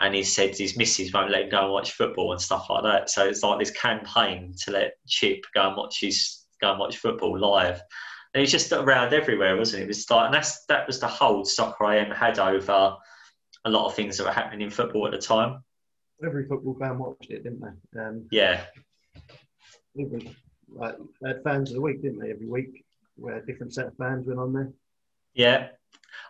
and 0.00 0.14
he 0.14 0.24
said 0.24 0.56
his 0.56 0.76
missus 0.76 1.12
won't 1.12 1.30
let 1.30 1.42
him 1.42 1.48
go 1.50 1.62
and 1.62 1.72
watch 1.72 1.92
football 1.92 2.32
and 2.32 2.40
stuff 2.40 2.68
like 2.68 2.82
that. 2.82 3.08
So 3.08 3.26
it's 3.26 3.42
like 3.42 3.60
this 3.60 3.70
campaign 3.70 4.52
to 4.64 4.72
let 4.72 4.94
Chip 5.06 5.44
go 5.54 5.68
and 5.68 5.76
watch 5.76 6.00
his 6.00 6.43
go 6.64 6.70
and 6.70 6.80
watch 6.80 6.98
football 6.98 7.38
live. 7.38 7.80
And 8.32 8.42
it's 8.42 8.52
just 8.52 8.72
around 8.72 9.12
everywhere, 9.12 9.56
wasn't 9.56 9.82
it? 9.82 9.84
It 9.84 9.88
was 9.88 10.10
like, 10.10 10.26
and 10.26 10.34
that's 10.34 10.64
that 10.66 10.86
was 10.86 10.98
the 10.98 11.06
hold 11.06 11.46
Soccer 11.46 11.84
AM 11.84 12.10
had 12.10 12.38
over 12.38 12.96
a 13.64 13.70
lot 13.70 13.86
of 13.86 13.94
things 13.94 14.16
that 14.16 14.24
were 14.24 14.32
happening 14.32 14.62
in 14.62 14.70
football 14.70 15.06
at 15.06 15.12
the 15.12 15.18
time. 15.18 15.62
Every 16.24 16.46
football 16.46 16.76
fan 16.78 16.98
watched 16.98 17.30
it, 17.30 17.44
didn't 17.44 17.60
they? 17.60 18.00
Um, 18.00 18.26
yeah. 18.30 18.64
Even, 19.96 20.34
like, 20.68 20.96
they 21.20 21.28
had 21.28 21.42
fans 21.42 21.70
of 21.70 21.76
the 21.76 21.80
week, 21.80 22.02
didn't 22.02 22.18
they? 22.18 22.30
Every 22.30 22.46
week, 22.46 22.84
where 23.16 23.36
a 23.36 23.46
different 23.46 23.74
set 23.74 23.86
of 23.86 23.96
fans 23.96 24.26
went 24.26 24.40
on 24.40 24.52
there. 24.52 24.72
Yeah. 25.34 25.68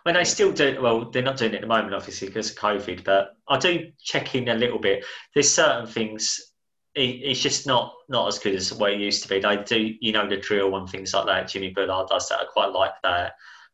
I 0.05 0.09
mean, 0.09 0.15
they 0.15 0.23
still 0.23 0.51
do. 0.51 0.79
Well, 0.81 1.09
they're 1.09 1.23
not 1.23 1.37
doing 1.37 1.53
it 1.53 1.55
at 1.55 1.61
the 1.61 1.67
moment, 1.67 1.93
obviously, 1.93 2.27
because 2.27 2.51
of 2.51 2.57
COVID. 2.57 3.03
But 3.03 3.35
I 3.47 3.57
do 3.57 3.91
check 4.01 4.35
in 4.35 4.49
a 4.49 4.55
little 4.55 4.79
bit. 4.79 5.05
There's 5.33 5.49
certain 5.49 5.87
things. 5.87 6.53
It's 6.95 7.41
just 7.41 7.67
not 7.67 7.93
not 8.07 8.27
as 8.27 8.39
good 8.39 8.55
as 8.55 8.73
what 8.73 8.93
it 8.93 8.99
used 8.99 9.23
to 9.23 9.29
be. 9.29 9.39
They 9.39 9.57
do, 9.57 9.95
you 9.99 10.11
know, 10.11 10.27
the 10.27 10.37
drill 10.37 10.75
and 10.77 10.89
things 10.89 11.13
like 11.13 11.25
that. 11.25 11.47
Jimmy 11.47 11.71
Bullard 11.71 12.07
does 12.07 12.29
that. 12.29 12.39
I 12.39 12.45
quite 12.45 12.71
like 12.71 12.93
that. 13.03 13.33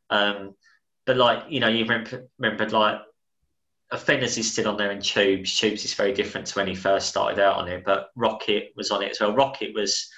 Um, 0.09 0.55
but 1.05 1.17
like, 1.17 1.43
you 1.49 1.59
know, 1.59 1.67
you 1.67 1.84
remember, 1.84 2.28
remember 2.39 2.69
like 2.69 3.01
Fenners 3.93 4.38
is 4.38 4.51
still 4.51 4.69
on 4.69 4.78
there 4.78 4.91
in 4.91 5.01
Tubes. 5.01 5.57
Tubes 5.57 5.84
is 5.84 5.93
very 5.93 6.13
different 6.13 6.47
to 6.47 6.55
when 6.55 6.67
he 6.67 6.76
first 6.76 7.09
started 7.09 7.39
out 7.39 7.57
on 7.57 7.67
it, 7.67 7.84
but 7.86 8.09
Rocket 8.15 8.72
was 8.76 8.89
on 8.89 9.03
it 9.03 9.11
as 9.11 9.19
well. 9.19 9.36
Rocket 9.36 9.74
was 9.74 10.09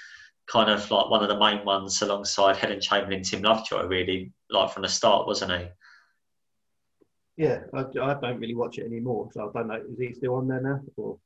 kind 0.47 0.69
of 0.69 0.89
like 0.91 1.09
one 1.09 1.23
of 1.23 1.29
the 1.29 1.39
main 1.39 1.65
ones 1.65 2.01
alongside 2.01 2.57
Helen 2.57 2.81
Chamberlain, 2.81 3.23
Tim 3.23 3.41
Lovejoy, 3.41 3.85
really, 3.85 4.31
like 4.49 4.71
from 4.71 4.83
the 4.83 4.89
start, 4.89 5.25
wasn't 5.25 5.51
he? 5.51 5.67
Yeah, 7.37 7.61
I, 7.73 7.79
I 7.79 8.13
don't 8.13 8.39
really 8.39 8.53
watch 8.53 8.77
it 8.77 8.85
anymore, 8.85 9.29
so 9.33 9.49
I 9.49 9.57
don't 9.57 9.67
know. 9.67 9.81
Is 9.91 9.97
he 9.97 10.13
still 10.13 10.35
on 10.35 10.47
there 10.47 10.61
now? 10.61 10.81
Or? 10.97 11.17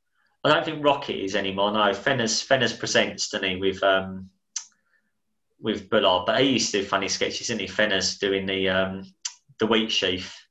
I 0.47 0.53
don't 0.53 0.65
think 0.65 0.83
Rocket 0.83 1.23
is 1.23 1.35
anymore. 1.35 1.71
No, 1.71 1.79
Fenners 1.91 2.45
Fenners 2.45 2.77
presents, 2.77 3.29
doesn't 3.29 3.47
he, 3.47 3.55
with 3.57 3.83
um, 3.83 4.29
with 5.59 5.89
Bullard, 5.89 6.25
but 6.25 6.39
he 6.39 6.51
used 6.51 6.71
to 6.71 6.81
do 6.81 6.87
funny 6.87 7.07
sketches, 7.07 7.47
didn't 7.47 7.61
he? 7.61 7.67
Fenners 7.67 8.19
doing 8.19 8.45
the 8.45 8.69
um, 8.69 9.03
the 9.59 9.67
wheat 9.67 9.91
sheaf 9.91 10.47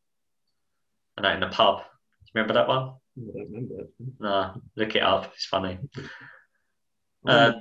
and 1.16 1.24
that 1.24 1.34
in 1.34 1.40
the 1.40 1.48
pub. 1.48 1.78
Do 1.78 1.84
you 2.26 2.30
remember 2.34 2.54
that 2.54 2.68
one? 2.68 2.94
I 3.18 3.32
don't 3.32 3.50
remember. 3.50 3.88
No, 4.20 4.60
look 4.76 4.94
it 4.94 5.02
up. 5.02 5.32
It's 5.34 5.46
funny. 5.46 5.78
Uh, 7.26 7.52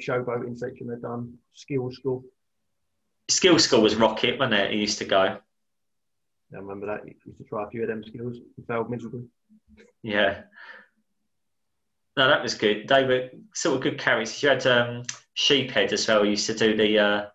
showboating 0.00 0.58
section 0.58 0.88
they've 0.88 1.00
done. 1.00 1.34
Skill 1.52 1.90
school. 1.92 2.24
Skill 3.30 3.58
school 3.58 3.82
was 3.82 3.94
Rocket, 3.94 4.38
wasn't 4.38 4.54
it? 4.54 4.72
He 4.72 4.78
used 4.78 4.98
to 4.98 5.04
go. 5.04 5.20
I 5.20 5.40
remember 6.56 6.86
that. 6.86 7.06
You 7.06 7.14
used 7.24 7.38
to 7.38 7.44
try 7.44 7.64
a 7.64 7.70
few 7.70 7.82
of 7.82 7.88
them 7.88 8.04
skills 8.04 8.38
failed 8.66 8.90
miserably. 8.90 9.24
Yeah. 10.02 10.42
No, 12.16 12.28
that 12.28 12.42
was 12.42 12.54
good. 12.54 12.86
They 12.86 13.04
were 13.04 13.30
sort 13.54 13.76
of 13.76 13.82
good 13.82 13.98
characters. 13.98 14.42
You 14.42 14.50
had 14.50 14.66
um, 14.66 15.02
Sheephead 15.36 15.92
as 15.92 16.06
well. 16.06 16.22
He 16.22 16.30
used 16.30 16.46
to 16.46 16.54
do 16.54 16.76
the 16.76 16.98
uh, 16.98 17.26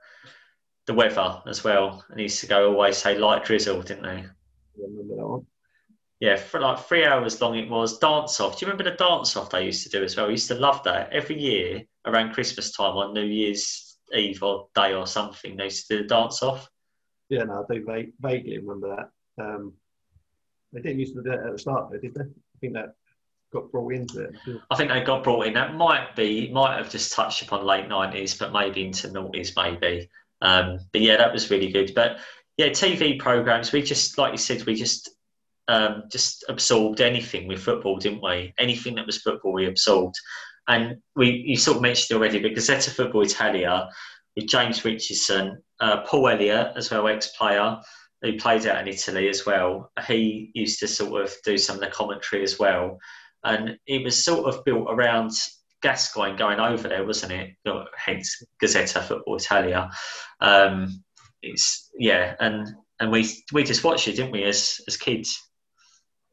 the 0.87 0.93
weather 0.93 1.41
as 1.47 1.63
well, 1.63 2.03
and 2.09 2.19
he 2.19 2.23
used 2.23 2.39
to 2.41 2.47
go 2.47 2.71
always 2.71 2.97
say 2.97 3.17
light 3.17 3.43
drizzle, 3.43 3.81
didn't 3.81 4.03
they? 4.03 4.09
I 4.09 4.25
remember 4.77 5.15
that 5.15 5.27
one. 5.27 5.45
Yeah, 6.19 6.35
for 6.35 6.59
like 6.59 6.79
three 6.79 7.05
hours 7.05 7.39
long 7.41 7.57
it 7.57 7.69
was 7.69 7.99
dance 7.99 8.39
off. 8.39 8.57
Do 8.59 8.65
you 8.65 8.71
remember 8.71 8.89
the 8.89 8.97
dance 8.97 9.37
off 9.37 9.49
they 9.49 9.65
used 9.65 9.83
to 9.83 9.89
do 9.89 10.03
as 10.03 10.17
well? 10.17 10.27
I 10.27 10.31
used 10.31 10.49
to 10.49 10.55
love 10.55 10.83
that 10.83 11.13
every 11.13 11.39
year 11.39 11.83
around 12.05 12.33
Christmas 12.33 12.71
time 12.71 12.95
on 12.97 13.13
New 13.13 13.23
Year's 13.25 13.97
Eve 14.13 14.43
or 14.43 14.67
day 14.75 14.93
or 14.93 15.07
something. 15.07 15.55
They 15.55 15.65
used 15.65 15.87
to 15.87 15.97
do 15.97 16.03
the 16.03 16.09
dance 16.09 16.43
off. 16.43 16.69
Yeah, 17.29 17.43
no, 17.43 17.65
I 17.69 17.73
do 17.73 17.85
vague, 17.85 18.11
vaguely 18.19 18.57
remember 18.57 18.95
that. 18.95 19.43
Um, 19.43 19.73
they 20.73 20.81
didn't 20.81 20.99
used 20.99 21.15
to 21.15 21.23
do 21.23 21.31
it 21.31 21.39
at 21.45 21.51
the 21.53 21.59
start, 21.59 21.89
though, 21.91 21.99
did 21.99 22.13
they? 22.13 22.21
I 22.21 22.59
think 22.59 22.73
that 22.73 22.95
got 23.51 23.71
brought 23.71 23.93
into 23.93 24.23
it. 24.23 24.31
I 24.69 24.75
think 24.75 24.91
they 24.91 25.01
got 25.01 25.23
brought 25.23 25.47
in. 25.47 25.53
That 25.53 25.75
might 25.75 26.15
be, 26.15 26.49
might 26.51 26.77
have 26.77 26.89
just 26.89 27.13
touched 27.13 27.41
upon 27.41 27.65
late 27.65 27.87
nineties, 27.87 28.35
but 28.35 28.53
maybe 28.53 28.85
into 28.85 29.07
noughties, 29.09 29.53
maybe. 29.55 30.09
Um, 30.41 30.79
but 30.91 31.01
yeah, 31.01 31.17
that 31.17 31.33
was 31.33 31.49
really 31.49 31.71
good. 31.71 31.93
But 31.95 32.19
yeah, 32.57 32.69
TV 32.69 33.19
programs. 33.19 33.71
We 33.71 33.81
just, 33.81 34.17
like 34.17 34.31
you 34.31 34.37
said, 34.37 34.65
we 34.65 34.75
just 34.75 35.09
um, 35.67 36.03
just 36.11 36.43
absorbed 36.49 36.99
anything 36.99 37.47
with 37.47 37.61
football, 37.61 37.97
didn't 37.97 38.23
we? 38.23 38.53
Anything 38.57 38.95
that 38.95 39.05
was 39.05 39.21
football, 39.21 39.53
we 39.53 39.67
absorbed. 39.67 40.15
And 40.67 40.97
we, 41.15 41.43
you 41.47 41.57
sort 41.57 41.77
of 41.77 41.83
mentioned 41.83 42.17
already, 42.17 42.39
but 42.39 42.51
Gazzetta 42.51 42.89
Football 42.91 43.23
Italia 43.23 43.87
with 44.35 44.47
James 44.47 44.83
Richardson, 44.85 45.61
uh, 45.79 46.01
Paul 46.01 46.29
Elliott 46.29 46.73
as 46.75 46.91
well, 46.91 47.07
ex-player 47.07 47.77
who 48.21 48.37
played 48.37 48.65
out 48.67 48.81
in 48.81 48.87
Italy 48.87 49.29
as 49.29 49.45
well. 49.45 49.91
He 50.07 50.51
used 50.53 50.79
to 50.79 50.87
sort 50.87 51.23
of 51.23 51.33
do 51.45 51.57
some 51.57 51.75
of 51.75 51.81
the 51.81 51.87
commentary 51.87 52.43
as 52.43 52.59
well, 52.59 52.99
and 53.43 53.77
it 53.87 54.03
was 54.03 54.23
sort 54.23 54.45
of 54.45 54.63
built 54.65 54.87
around 54.89 55.31
Gascoigne 55.81 56.37
going 56.37 56.59
over 56.59 56.87
there, 56.87 57.05
wasn't 57.05 57.31
it? 57.31 57.51
Hence 57.95 58.43
Gazzetta 58.61 59.01
Football 59.01 59.37
Italia. 59.37 59.89
Um, 60.41 61.03
it's 61.41 61.89
yeah, 61.97 62.35
and 62.39 62.67
and 62.99 63.11
we 63.11 63.29
we 63.53 63.63
just 63.63 63.83
watched 63.83 64.07
it, 64.07 64.15
didn't 64.15 64.31
we, 64.31 64.43
as 64.43 64.81
as 64.87 64.97
kids? 64.97 65.39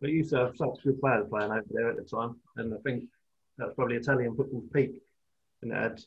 We 0.00 0.10
used 0.10 0.30
to 0.30 0.38
have 0.38 0.56
such 0.56 0.82
good 0.84 1.00
players 1.00 1.26
playing 1.30 1.52
over 1.52 1.64
there 1.70 1.90
at 1.90 1.96
the 1.96 2.04
time, 2.04 2.36
and 2.56 2.74
I 2.74 2.78
think 2.84 3.04
that's 3.56 3.74
probably 3.74 3.96
Italian 3.96 4.36
football's 4.36 4.68
peak. 4.72 5.00
And 5.62 5.72
it 5.72 5.76
had 5.76 6.00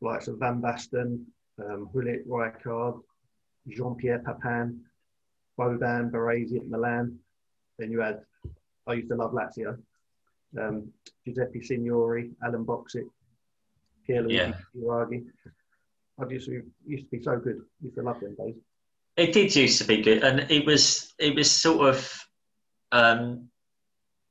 likes 0.00 0.28
of 0.28 0.38
Van 0.38 0.60
Basten, 0.60 1.24
um, 1.64 1.88
Gullit 1.92 2.28
Rijkaard, 2.28 3.00
Jean-Pierre 3.68 4.18
Papin, 4.18 4.80
Boban, 5.58 6.10
Baresi 6.10 6.56
at 6.56 6.66
Milan. 6.66 7.18
Then 7.78 7.90
you 7.90 8.00
had, 8.00 8.20
I 8.86 8.94
used 8.94 9.08
to 9.08 9.16
love 9.16 9.32
Lazio, 9.32 9.78
um, 10.60 10.92
Giuseppe 11.24 11.62
Signori, 11.62 12.30
Alan 12.44 12.64
Boksic, 12.64 13.08
Pierluigi 14.08 14.32
yeah. 14.32 14.52
Biraghi. 14.76 15.24
I 16.20 16.24
just 16.24 16.48
used 16.86 17.04
to 17.04 17.16
be 17.16 17.22
so 17.22 17.38
good. 17.38 17.62
Used 17.82 17.96
to 17.96 18.02
love 18.02 18.20
them 18.20 18.36
days. 18.36 18.54
It 19.16 19.32
did 19.32 19.54
used 19.54 19.78
to 19.78 19.84
be 19.86 20.02
good, 20.02 20.22
and 20.22 20.50
it 20.50 20.64
was 20.66 21.12
it 21.18 21.34
was 21.34 21.50
sort 21.50 21.88
of 21.88 22.26
um, 22.92 23.48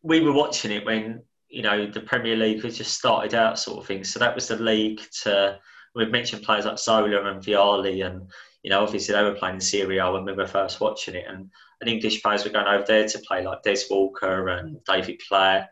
we 0.01 0.21
were 0.21 0.33
watching 0.33 0.71
it 0.71 0.85
when 0.85 1.21
you 1.49 1.61
know 1.61 1.87
the 1.87 2.01
Premier 2.01 2.35
League 2.35 2.63
was 2.63 2.77
just 2.77 2.97
started 2.97 3.33
out, 3.33 3.59
sort 3.59 3.79
of 3.79 3.85
thing. 3.85 4.03
So 4.03 4.19
that 4.19 4.35
was 4.35 4.47
the 4.47 4.57
league 4.57 5.01
to. 5.23 5.59
We've 5.93 6.09
mentioned 6.09 6.43
players 6.43 6.65
like 6.65 6.79
Zola 6.79 7.29
and 7.29 7.43
Vialli, 7.43 8.05
and 8.05 8.29
you 8.63 8.69
know 8.69 8.81
obviously 8.81 9.13
they 9.13 9.23
were 9.23 9.35
playing 9.35 9.55
in 9.55 9.61
Serie 9.61 9.97
A 9.97 10.11
when 10.11 10.25
we 10.25 10.33
were 10.33 10.47
first 10.47 10.79
watching 10.79 11.15
it, 11.15 11.25
and, 11.27 11.49
and 11.81 11.89
English 11.89 12.23
players 12.23 12.43
were 12.43 12.51
going 12.51 12.67
over 12.67 12.85
there 12.87 13.07
to 13.07 13.19
play 13.19 13.43
like 13.43 13.61
Des 13.63 13.81
Walker 13.89 14.47
and 14.49 14.77
David 14.85 15.19
Platt 15.27 15.69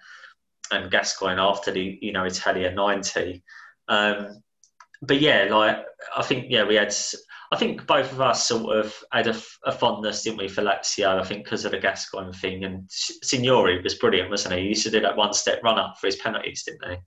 and 0.71 0.91
Gascoigne 0.91 1.39
after 1.39 1.71
the 1.71 1.97
you 2.01 2.11
know 2.11 2.25
Italia 2.25 2.71
ninety. 2.71 3.43
Um, 3.87 4.41
but 5.01 5.19
yeah, 5.19 5.47
like 5.49 5.77
I 6.15 6.23
think 6.23 6.47
yeah 6.49 6.65
we 6.65 6.75
had 6.75 6.93
I 7.51 7.57
think 7.57 7.87
both 7.87 8.11
of 8.11 8.21
us 8.21 8.47
sort 8.47 8.77
of 8.77 8.95
had 9.11 9.27
a, 9.27 9.35
a 9.65 9.71
fondness, 9.71 10.23
didn't 10.23 10.37
we, 10.37 10.47
for 10.47 10.61
Lazio? 10.61 11.19
I 11.19 11.23
think 11.23 11.43
because 11.43 11.65
of 11.65 11.71
the 11.71 11.79
Gascoigne 11.79 12.31
thing. 12.33 12.63
And 12.63 12.85
Signori 12.89 13.81
was 13.81 13.95
brilliant, 13.95 14.29
wasn't 14.29 14.53
he? 14.55 14.61
He 14.61 14.67
used 14.67 14.83
to 14.83 14.91
do 14.91 14.99
that 15.01 15.17
one 15.17 15.33
step 15.33 15.63
run 15.63 15.79
up 15.79 15.97
for 15.99 16.07
his 16.07 16.17
penalties, 16.17 16.63
didn't 16.63 16.91
he? 16.91 16.97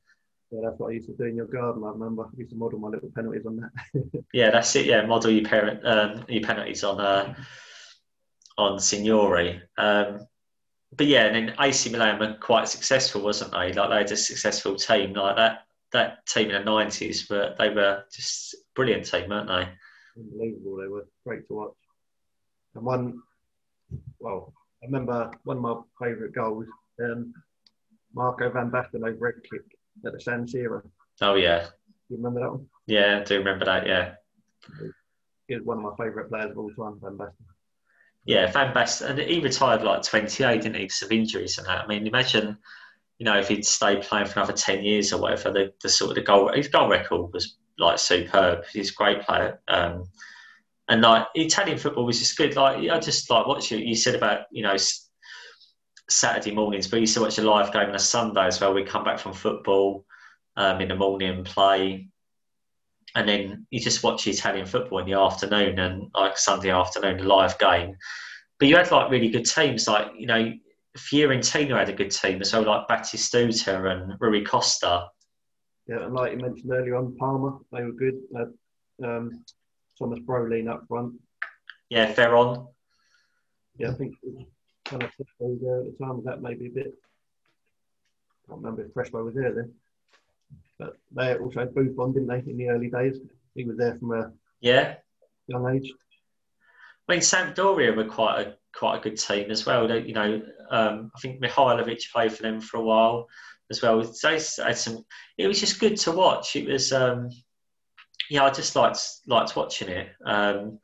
Yeah, 0.50 0.60
that's 0.64 0.80
what 0.80 0.90
I 0.90 0.94
used 0.94 1.08
to 1.08 1.16
do 1.16 1.24
in 1.24 1.36
your 1.36 1.46
garden. 1.46 1.84
I 1.84 1.90
remember. 1.90 2.24
I 2.24 2.28
used 2.36 2.50
to 2.50 2.56
model 2.56 2.80
my 2.80 2.88
little 2.88 3.10
penalties 3.14 3.46
on 3.46 3.56
that. 3.56 4.24
yeah, 4.34 4.50
that's 4.50 4.74
it. 4.74 4.86
Yeah, 4.86 5.06
model 5.06 5.30
your 5.30 5.44
parent 5.44 5.86
um, 5.86 6.24
your 6.28 6.42
penalties 6.42 6.82
on 6.82 7.00
uh, 7.00 7.34
on 8.58 8.80
Signori. 8.80 9.62
Um, 9.78 10.26
but 10.96 11.06
yeah, 11.06 11.26
and 11.26 11.48
then 11.48 11.56
AC 11.58 11.90
Milan 11.90 12.18
were 12.18 12.36
quite 12.40 12.68
successful, 12.68 13.22
wasn't 13.22 13.52
they? 13.52 13.72
Like 13.72 13.90
they 13.90 13.96
had 13.96 14.12
a 14.12 14.16
successful 14.16 14.76
team 14.76 15.14
like 15.14 15.36
that. 15.36 15.66
That 15.92 16.24
team 16.26 16.50
in 16.50 16.54
the 16.54 16.64
nineties, 16.64 17.26
but 17.28 17.58
they 17.58 17.68
were 17.68 18.04
just 18.10 18.54
brilliant 18.74 19.04
team, 19.04 19.28
weren't 19.28 19.48
they? 19.48 19.68
unbelievable. 20.16 20.76
They 20.76 20.88
were 20.88 21.06
great 21.24 21.46
to 21.48 21.54
watch. 21.54 21.74
And 22.74 22.84
one, 22.84 23.22
well, 24.18 24.52
I 24.82 24.86
remember 24.86 25.30
one 25.44 25.58
of 25.58 25.62
my 25.62 25.76
favourite 26.00 26.34
goals, 26.34 26.66
um, 27.02 27.32
Marco 28.14 28.50
van 28.50 28.70
Basten 28.70 29.06
over 29.06 29.16
red 29.18 29.34
kick 29.50 29.62
at 30.06 30.12
the 30.12 30.20
San 30.20 30.46
Siro. 30.46 30.82
Oh 31.20 31.34
yeah. 31.34 31.66
You 32.08 32.16
remember 32.16 32.40
that 32.40 32.50
one? 32.50 32.66
Yeah, 32.86 33.20
I 33.20 33.24
do 33.24 33.38
remember 33.38 33.64
that. 33.64 33.86
Yeah. 33.86 34.14
He's 35.48 35.62
one 35.62 35.78
of 35.78 35.84
my 35.84 36.04
favourite 36.04 36.28
players 36.28 36.50
of 36.50 36.58
all 36.58 36.70
time, 36.70 36.98
Van 37.02 37.16
Basten. 37.16 37.51
Yeah, 38.24 38.50
Van 38.52 38.72
Basten, 38.72 39.10
and 39.10 39.18
he 39.18 39.40
retired 39.40 39.82
like 39.82 40.02
28, 40.02 40.62
didn't 40.62 40.76
he, 40.76 40.82
because 40.82 41.02
of 41.02 41.10
injuries 41.10 41.58
and 41.58 41.66
that. 41.66 41.84
I 41.84 41.86
mean, 41.88 42.06
imagine, 42.06 42.56
you 43.18 43.24
know, 43.24 43.38
if 43.38 43.48
he'd 43.48 43.64
stayed 43.64 44.02
playing 44.02 44.26
for 44.26 44.38
another 44.38 44.52
10 44.52 44.84
years 44.84 45.12
or 45.12 45.20
whatever, 45.20 45.50
the, 45.50 45.72
the 45.82 45.88
sort 45.88 46.10
of 46.10 46.14
the 46.14 46.22
goal, 46.22 46.52
his 46.54 46.68
goal 46.68 46.88
record 46.88 47.32
was 47.32 47.56
like 47.78 47.98
superb. 47.98 48.64
He's 48.72 48.92
a 48.92 48.94
great 48.94 49.22
player. 49.22 49.60
Um, 49.66 50.04
and 50.88 51.00
like 51.00 51.26
Italian 51.34 51.78
football 51.78 52.04
was 52.04 52.18
just 52.18 52.36
good. 52.36 52.56
Like 52.56 52.88
I 52.90 52.98
just 52.98 53.30
like 53.30 53.46
what 53.46 53.70
you 53.70 53.78
you 53.78 53.94
said 53.94 54.14
about 54.14 54.42
you 54.50 54.62
know 54.62 54.76
Saturday 56.10 56.54
mornings, 56.54 56.86
but 56.86 56.96
you 56.96 57.02
used 57.02 57.14
to 57.14 57.20
watch 57.20 57.38
a 57.38 57.42
live 57.42 57.72
game 57.72 57.88
on 57.88 57.94
a 57.94 57.98
Sunday 57.98 58.46
as 58.46 58.60
well. 58.60 58.74
We 58.74 58.84
come 58.84 59.04
back 59.04 59.18
from 59.18 59.32
football 59.32 60.04
um, 60.56 60.80
in 60.80 60.88
the 60.88 60.96
morning 60.96 61.30
and 61.30 61.46
play, 61.46 62.08
and 63.14 63.28
then 63.28 63.66
you 63.70 63.80
just 63.80 64.02
watch 64.02 64.26
Italian 64.26 64.66
football 64.66 64.98
in 64.98 65.06
the 65.06 65.18
afternoon 65.18 65.78
and 65.78 66.10
like 66.14 66.38
Sunday 66.38 66.70
afternoon 66.70 67.20
a 67.20 67.22
live 67.24 67.58
game. 67.58 67.96
But 68.58 68.68
you 68.68 68.76
had 68.76 68.90
like 68.90 69.10
really 69.10 69.28
good 69.28 69.44
teams, 69.44 69.88
like 69.88 70.08
you 70.16 70.26
know 70.26 70.52
Fiorentina 70.96 71.78
had 71.78 71.88
a 71.88 71.94
good 71.94 72.10
team 72.10 72.42
so 72.44 72.60
like 72.60 72.86
Batistuta 72.88 73.90
and 73.90 74.14
Rui 74.20 74.44
Costa. 74.44 75.08
Yeah, 75.88 76.04
and 76.04 76.14
like 76.14 76.32
you 76.32 76.38
mentioned 76.38 76.70
earlier 76.72 76.96
on, 76.96 77.16
Parma 77.16 77.58
they 77.72 77.82
were 77.82 77.92
good. 77.92 78.20
Um, 79.02 79.44
Thomas 79.98 80.20
Brolin 80.20 80.70
up 80.70 80.86
front. 80.88 81.14
Yeah, 81.90 82.12
Ferron. 82.12 82.66
Yeah, 83.76 83.90
I 83.90 83.94
think 83.94 84.14
kind 84.84 85.02
of 85.02 85.10
there 85.38 85.80
at 85.80 85.84
the 85.86 85.96
time. 86.00 86.18
Of 86.18 86.24
that 86.24 86.42
maybe 86.42 86.66
a 86.66 86.70
bit. 86.70 86.94
I 88.44 88.48
can't 88.48 88.62
remember 88.62 88.84
if 88.84 88.94
Freshway 88.94 89.24
was 89.24 89.34
there 89.34 89.52
then. 89.54 89.72
But 90.82 90.96
they 91.12 91.36
also 91.36 91.60
had 91.60 91.74
Buffon, 91.74 92.12
didn't 92.12 92.28
they, 92.28 92.50
in 92.50 92.56
the 92.56 92.68
early 92.68 92.88
days? 92.90 93.18
He 93.54 93.64
was 93.64 93.76
there 93.76 93.96
from 93.96 94.12
a 94.12 94.32
yeah 94.60 94.96
young 95.46 95.68
age. 95.74 95.92
I 97.08 97.12
mean, 97.12 97.20
Sampdoria 97.20 97.94
were 97.94 98.04
quite 98.04 98.40
a 98.40 98.56
quite 98.74 98.98
a 98.98 99.02
good 99.02 99.18
team 99.18 99.50
as 99.50 99.66
well. 99.66 99.86
They, 99.86 100.00
you 100.00 100.14
know, 100.14 100.42
um, 100.70 101.10
I 101.14 101.20
think 101.20 101.42
Mihailovic 101.42 102.10
played 102.12 102.32
for 102.32 102.42
them 102.42 102.60
for 102.60 102.78
a 102.78 102.82
while 102.82 103.28
as 103.70 103.82
well. 103.82 104.02
They 104.22 104.32
had 104.32 104.78
some. 104.78 105.04
It 105.38 105.46
was 105.46 105.60
just 105.60 105.80
good 105.80 105.96
to 105.98 106.12
watch. 106.12 106.56
It 106.56 106.68
was, 106.68 106.92
um, 106.92 107.30
yeah, 108.30 108.44
I 108.44 108.50
just 108.50 108.76
liked 108.76 109.00
liked 109.26 109.56
watching 109.56 109.88
it. 109.88 110.08
Um, 110.24 110.78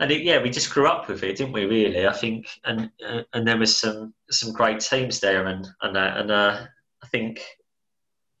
and 0.00 0.12
it, 0.12 0.22
yeah, 0.22 0.40
we 0.42 0.50
just 0.50 0.72
grew 0.72 0.86
up 0.86 1.08
with 1.08 1.24
it, 1.24 1.36
didn't 1.36 1.52
we? 1.52 1.64
Really, 1.64 2.06
I 2.06 2.12
think, 2.12 2.46
and 2.64 2.90
uh, 3.06 3.22
and 3.32 3.46
there 3.46 3.58
was 3.58 3.76
some 3.76 4.14
some 4.30 4.52
great 4.52 4.80
teams 4.80 5.20
there, 5.20 5.46
and 5.46 5.66
and 5.82 5.96
uh, 5.96 6.12
and 6.16 6.30
uh, 6.30 6.66
I 7.02 7.06
think, 7.08 7.40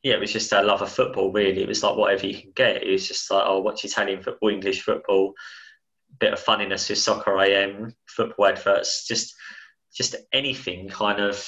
yeah, 0.02 0.14
it 0.14 0.20
was 0.20 0.32
just 0.32 0.52
our 0.52 0.64
love 0.64 0.82
of 0.82 0.90
football. 0.90 1.32
Really, 1.32 1.62
it 1.62 1.68
was 1.68 1.82
like 1.82 1.96
whatever 1.96 2.26
you 2.26 2.40
can 2.40 2.52
get. 2.54 2.82
It 2.82 2.90
was 2.90 3.08
just 3.08 3.30
like, 3.30 3.42
oh, 3.46 3.60
watch 3.60 3.84
Italian 3.84 4.22
football, 4.22 4.48
English 4.50 4.82
football, 4.82 5.34
bit 6.20 6.32
of 6.32 6.40
funniness 6.40 6.88
with 6.88 6.98
soccer 6.98 7.38
AM, 7.38 7.94
football 8.06 8.46
adverts, 8.46 9.06
just 9.06 9.34
just 9.92 10.14
anything 10.32 10.88
kind 10.88 11.20
of 11.20 11.46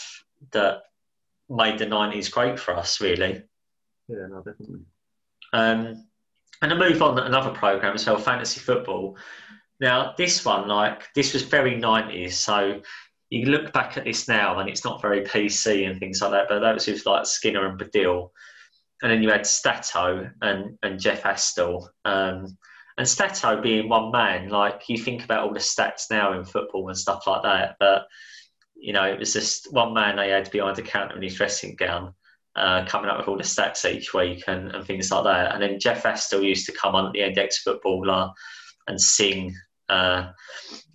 that 0.53 0.82
made 1.48 1.78
the 1.78 1.86
nineties 1.86 2.28
great 2.28 2.59
for 2.59 2.74
us, 2.74 3.01
really. 3.01 3.42
Yeah, 4.09 4.26
no, 4.28 4.42
definitely. 4.42 4.80
Um, 5.53 6.07
and 6.62 6.70
to 6.70 6.76
move 6.76 7.03
on 7.03 7.16
to 7.16 7.24
another 7.24 7.51
program 7.51 7.94
as 7.94 8.07
well, 8.07 8.18
fantasy 8.18 8.61
football. 8.61 9.16
Now, 9.80 10.14
this 10.18 10.44
one, 10.44 10.68
like, 10.68 11.12
this 11.14 11.32
was 11.32 11.42
very 11.42 11.76
nineties, 11.76 12.38
so 12.38 12.82
you 13.30 13.46
look 13.46 13.72
back 13.72 13.96
at 13.96 14.04
this 14.04 14.28
now 14.28 14.58
and 14.58 14.68
it's 14.68 14.84
not 14.84 15.00
very 15.00 15.22
PC 15.22 15.88
and 15.88 15.98
things 15.98 16.20
like 16.20 16.32
that, 16.32 16.46
but 16.48 16.58
that 16.58 16.74
was 16.74 16.86
with 16.86 17.06
like 17.06 17.26
Skinner 17.26 17.66
and 17.66 17.78
Baddiel. 17.78 18.30
And 19.02 19.10
then 19.10 19.22
you 19.22 19.30
had 19.30 19.46
Stato 19.46 20.28
and, 20.42 20.76
and 20.82 21.00
Jeff 21.00 21.22
Astle. 21.22 21.88
Um, 22.04 22.58
and 22.98 23.08
Stato 23.08 23.62
being 23.62 23.88
one 23.88 24.10
man, 24.10 24.50
like 24.50 24.82
you 24.88 24.98
think 24.98 25.24
about 25.24 25.44
all 25.44 25.54
the 25.54 25.60
stats 25.60 26.10
now 26.10 26.38
in 26.38 26.44
football 26.44 26.88
and 26.88 26.98
stuff 26.98 27.26
like 27.26 27.42
that, 27.44 27.76
but 27.78 28.06
you 28.76 28.92
know, 28.92 29.04
it 29.04 29.18
was 29.18 29.32
just 29.32 29.72
one 29.72 29.94
man 29.94 30.16
they 30.16 30.30
had 30.30 30.50
behind 30.50 30.76
the 30.76 30.82
counter 30.82 31.16
in 31.16 31.22
his 31.22 31.34
dressing 31.34 31.76
gown, 31.76 32.12
uh, 32.56 32.84
coming 32.86 33.10
up 33.10 33.18
with 33.18 33.28
all 33.28 33.36
the 33.36 33.42
stats 33.42 33.88
each 33.88 34.12
week 34.12 34.44
and, 34.48 34.74
and 34.74 34.84
things 34.84 35.10
like 35.10 35.24
that. 35.24 35.54
And 35.54 35.62
then 35.62 35.78
Jeff 35.78 36.02
Astle 36.02 36.42
used 36.42 36.66
to 36.66 36.72
come 36.72 36.94
on 36.94 37.06
at 37.06 37.12
the 37.12 37.22
end 37.22 37.38
ex 37.38 37.58
footballer 37.58 38.30
and 38.88 39.00
sing 39.00 39.54
uh, 39.91 40.32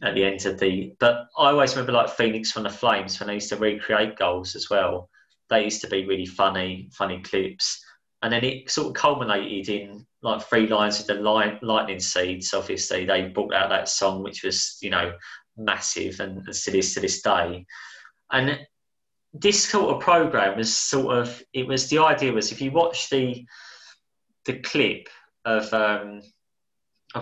at 0.02 0.16
the 0.16 0.24
end 0.24 0.46
of 0.46 0.60
the. 0.60 0.94
But 1.00 1.28
I 1.38 1.50
always 1.50 1.76
remember 1.76 1.92
like 1.92 2.10
Phoenix 2.10 2.52
from 2.52 2.64
the 2.64 2.70
Flames 2.70 3.20
when 3.20 3.28
they 3.28 3.36
used 3.36 3.50
to 3.50 3.58
recreate 3.58 4.18
goals 4.18 4.56
as 4.56 4.70
well. 4.70 5.10
They 5.50 5.64
used 5.64 5.82
to 5.82 5.88
be 5.88 6.06
really 6.06 6.26
funny, 6.26 6.90
funny 6.94 7.22
clips. 7.22 7.84
And 8.24 8.34
then 8.34 8.44
it 8.44 8.72
sort 8.72 8.88
of 8.88 8.94
culminated 8.94 9.70
in 9.70 10.06
like 10.24 10.42
Three 10.42 10.68
Lions 10.68 11.00
of 11.00 11.08
the 11.08 11.16
light, 11.16 11.62
lightning 11.62 12.00
seeds. 12.00 12.54
Obviously, 12.54 13.06
they 13.06 13.28
brought 13.28 13.54
out 13.54 13.70
that 13.70 13.90
song, 13.90 14.24
which 14.24 14.44
was 14.44 14.78
you 14.82 14.90
know 14.90 15.14
massive 15.58 16.20
and, 16.20 16.38
and 16.40 16.56
still 16.56 16.76
is 16.76 16.94
to 16.94 17.02
this 17.02 17.22
day. 17.22 17.66
And 18.32 18.60
this 19.34 19.64
sort 19.64 19.94
of 19.94 20.02
program 20.02 20.58
was 20.58 20.76
sort 20.76 21.18
of 21.18 21.44
it 21.54 21.68
was 21.68 21.90
the 21.90 22.00
idea 22.00 22.32
was 22.32 22.52
if 22.52 22.62
you 22.62 22.72
watch 22.72 23.10
the 23.10 23.46
the 24.46 24.60
clip 24.60 25.10
of 25.44 25.72
um, 25.74 26.22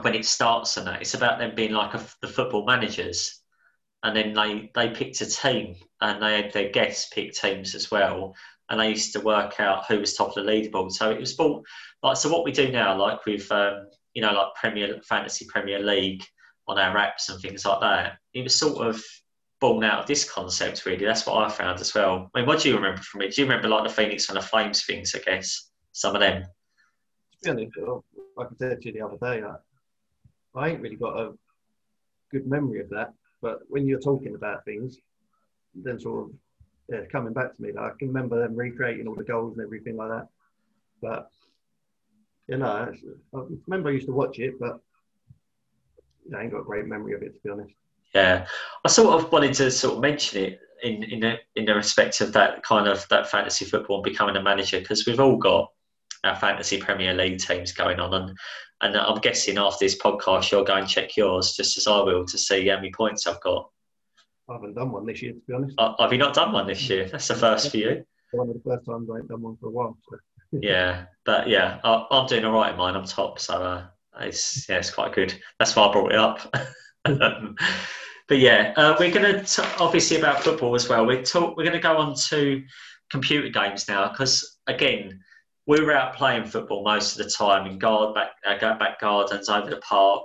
when 0.01 0.15
it 0.15 0.25
starts 0.25 0.77
and 0.77 0.87
that 0.87 1.01
it's 1.01 1.13
about 1.13 1.39
them 1.39 1.55
being 1.55 1.73
like 1.73 1.93
a, 1.93 2.05
the 2.21 2.27
football 2.27 2.65
managers. 2.65 3.39
And 4.03 4.15
then 4.15 4.33
they 4.33 4.71
they 4.75 4.89
picked 4.89 5.21
a 5.21 5.25
team 5.25 5.75
and 6.01 6.21
they 6.21 6.41
had 6.41 6.53
their 6.53 6.69
guests 6.69 7.09
pick 7.13 7.33
teams 7.33 7.75
as 7.75 7.91
well. 7.91 8.35
And 8.69 8.79
they 8.79 8.89
used 8.89 9.13
to 9.13 9.19
work 9.19 9.59
out 9.59 9.85
who 9.87 9.99
was 9.99 10.13
top 10.13 10.35
of 10.35 10.45
the 10.45 10.51
leaderboard. 10.51 10.91
So 10.91 11.11
it 11.11 11.19
was 11.19 11.33
bought 11.33 11.65
like 12.01 12.17
so 12.17 12.29
what 12.29 12.43
we 12.43 12.51
do 12.51 12.71
now 12.71 12.97
like 12.97 13.25
with 13.25 13.49
um, 13.51 13.87
you 14.13 14.21
know 14.21 14.33
like 14.33 14.47
premier 14.55 14.99
fantasy 15.03 15.45
premier 15.47 15.79
league 15.79 16.23
on 16.67 16.77
our 16.77 16.95
apps 16.95 17.29
and 17.29 17.41
things 17.41 17.65
like 17.65 17.81
that 17.81 18.17
it 18.33 18.41
was 18.43 18.55
sort 18.55 18.87
of 18.87 19.01
born 19.59 19.83
out 19.83 20.01
of 20.01 20.07
this 20.07 20.29
concept 20.29 20.85
really. 20.85 21.05
That's 21.05 21.25
what 21.25 21.41
i 21.41 21.49
found 21.49 21.79
as 21.79 21.93
well. 21.93 22.29
I 22.35 22.39
mean 22.39 22.47
what 22.47 22.59
do 22.59 22.69
you 22.69 22.75
remember 22.75 23.01
from 23.01 23.21
it? 23.21 23.33
Do 23.33 23.41
you 23.41 23.47
remember 23.47 23.69
like 23.69 23.83
the 23.83 23.93
phoenix 23.93 24.27
and 24.27 24.37
the 24.37 24.41
flames 24.41 24.83
things 24.83 25.15
i 25.15 25.19
guess 25.19 25.69
some 25.93 26.15
of 26.15 26.19
them? 26.19 26.43
Like 28.35 28.47
i 28.47 28.55
said 28.59 28.81
to 28.81 28.87
you 28.87 28.93
the 28.93 29.05
other 29.05 29.17
day 29.17 29.41
like, 29.41 29.59
I 30.55 30.69
ain't 30.69 30.81
really 30.81 30.95
got 30.95 31.19
a 31.19 31.33
good 32.31 32.47
memory 32.47 32.81
of 32.81 32.89
that. 32.89 33.13
But 33.41 33.59
when 33.69 33.87
you're 33.87 33.99
talking 33.99 34.35
about 34.35 34.65
things, 34.65 34.97
then 35.75 35.99
sort 35.99 36.25
of 36.25 36.35
yeah, 36.89 37.05
coming 37.11 37.33
back 37.33 37.55
to 37.55 37.61
me, 37.61 37.71
like, 37.71 37.93
I 37.93 37.97
can 37.97 38.09
remember 38.09 38.41
them 38.41 38.55
recreating 38.55 39.07
all 39.07 39.15
the 39.15 39.23
goals 39.23 39.53
and 39.53 39.63
everything 39.65 39.95
like 39.95 40.09
that. 40.09 40.27
But 41.01 41.29
you 42.47 42.57
know, 42.57 42.93
I 43.33 43.39
remember 43.67 43.89
I 43.89 43.93
used 43.93 44.07
to 44.07 44.13
watch 44.13 44.39
it, 44.39 44.59
but 44.59 44.79
I 46.35 46.41
ain't 46.41 46.51
got 46.51 46.59
a 46.59 46.63
great 46.63 46.85
memory 46.85 47.13
of 47.13 47.23
it 47.23 47.33
to 47.35 47.39
be 47.41 47.49
honest. 47.49 47.73
Yeah, 48.13 48.47
I 48.85 48.87
sort 48.89 49.21
of 49.21 49.31
wanted 49.31 49.53
to 49.55 49.71
sort 49.71 49.95
of 49.95 50.01
mention 50.01 50.43
it 50.43 50.59
in 50.83 51.03
in 51.03 51.19
the, 51.21 51.35
in 51.55 51.65
the 51.65 51.75
respect 51.75 52.21
of 52.21 52.33
that 52.33 52.63
kind 52.63 52.87
of 52.87 53.07
that 53.09 53.29
fantasy 53.29 53.65
football 53.65 53.97
and 53.97 54.03
becoming 54.03 54.35
a 54.35 54.41
manager 54.41 54.79
because 54.79 55.05
we've 55.05 55.19
all 55.19 55.37
got 55.37 55.71
our 56.23 56.35
fantasy 56.35 56.79
Premier 56.79 57.13
League 57.13 57.39
teams 57.39 57.71
going 57.71 57.99
on, 57.99 58.13
and 58.13 58.37
and 58.81 58.97
I'm 58.97 59.19
guessing 59.19 59.57
after 59.57 59.85
this 59.85 59.97
podcast 59.97 60.51
you'll 60.51 60.63
go 60.63 60.75
and 60.75 60.87
check 60.87 61.15
yours 61.15 61.53
just 61.53 61.77
as 61.77 61.87
I 61.87 62.01
will 62.01 62.25
to 62.25 62.37
see 62.37 62.67
how 62.67 62.75
many 62.75 62.91
points 62.91 63.25
I've 63.25 63.41
got. 63.41 63.69
I 64.49 64.53
haven't 64.53 64.73
done 64.73 64.91
one 64.91 65.05
this 65.05 65.21
year, 65.21 65.33
to 65.33 65.39
be 65.47 65.53
honest. 65.53 65.75
Uh, 65.77 65.93
have 65.99 66.11
you 66.11 66.17
not 66.17 66.33
done 66.33 66.51
one 66.51 66.67
this 66.67 66.89
year? 66.89 67.07
That's 67.07 67.29
the 67.29 67.35
first 67.35 67.71
for 67.71 67.77
you. 67.77 68.05
One 68.33 68.49
of 68.49 68.55
the 68.55 68.61
first 68.61 68.85
times 68.85 69.09
I 69.09 69.19
ain't 69.19 69.29
done 69.29 69.41
one 69.41 69.55
for 69.57 69.67
a 69.67 69.71
while. 69.71 69.97
So. 70.09 70.17
yeah, 70.61 71.05
but 71.25 71.47
yeah, 71.47 71.79
I, 71.83 72.05
am 72.11 72.27
doing 72.27 72.43
all 72.43 72.53
right 72.53 72.71
in 72.71 72.77
mine. 72.77 72.95
I'm 72.95 73.05
top, 73.05 73.39
so 73.39 73.53
uh, 73.53 73.85
it's 74.19 74.67
yeah, 74.67 74.77
it's 74.77 74.91
quite 74.91 75.13
good. 75.13 75.33
That's 75.59 75.75
why 75.75 75.87
I 75.87 75.91
brought 75.91 76.11
it 76.11 76.17
up. 76.17 76.55
um, 77.05 77.55
but 78.27 78.39
yeah, 78.39 78.73
uh, 78.75 78.95
we're 78.99 79.11
going 79.11 79.45
to 79.45 79.67
obviously 79.79 80.17
about 80.17 80.43
football 80.43 80.75
as 80.75 80.89
well. 80.89 81.05
We're 81.05 81.23
talk, 81.23 81.55
we're 81.55 81.63
going 81.63 81.73
to 81.73 81.79
go 81.79 81.97
on 81.97 82.15
to 82.15 82.63
computer 83.09 83.49
games 83.49 83.87
now 83.87 84.09
because 84.09 84.57
again 84.67 85.21
we 85.65 85.81
were 85.81 85.93
out 85.93 86.15
playing 86.15 86.45
football 86.45 86.83
most 86.83 87.17
of 87.17 87.25
the 87.25 87.31
time 87.31 87.67
in 87.67 87.79
guard 87.79 88.15
back 88.15 88.31
uh, 88.45 88.77
back 88.77 88.99
gardens 88.99 89.49
over 89.49 89.69
the 89.69 89.77
park, 89.77 90.23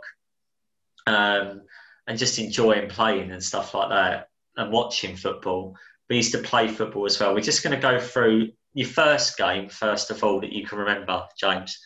um, 1.07 1.63
and 2.07 2.19
just 2.19 2.39
enjoying 2.39 2.89
playing 2.89 3.31
and 3.31 3.43
stuff 3.43 3.75
like 3.75 3.91
that 3.91 4.29
and 4.57 4.73
watching 4.73 5.17
football. 5.17 5.77
We 6.09 6.17
used 6.17 6.33
to 6.33 6.39
play 6.39 6.69
football 6.69 7.07
as 7.07 7.21
well. 7.21 7.35
We're 7.35 7.41
just 7.41 7.63
going 7.63 7.77
to 7.77 7.81
go 7.81 8.01
through 8.01 8.49
your 8.75 8.89
first 8.89 9.37
game 9.37 9.69
first 9.69 10.11
of 10.11 10.23
all 10.25 10.41
that 10.41 10.53
you 10.53 10.67
can 10.67 10.79
remember, 10.79 11.25
James. 11.39 11.79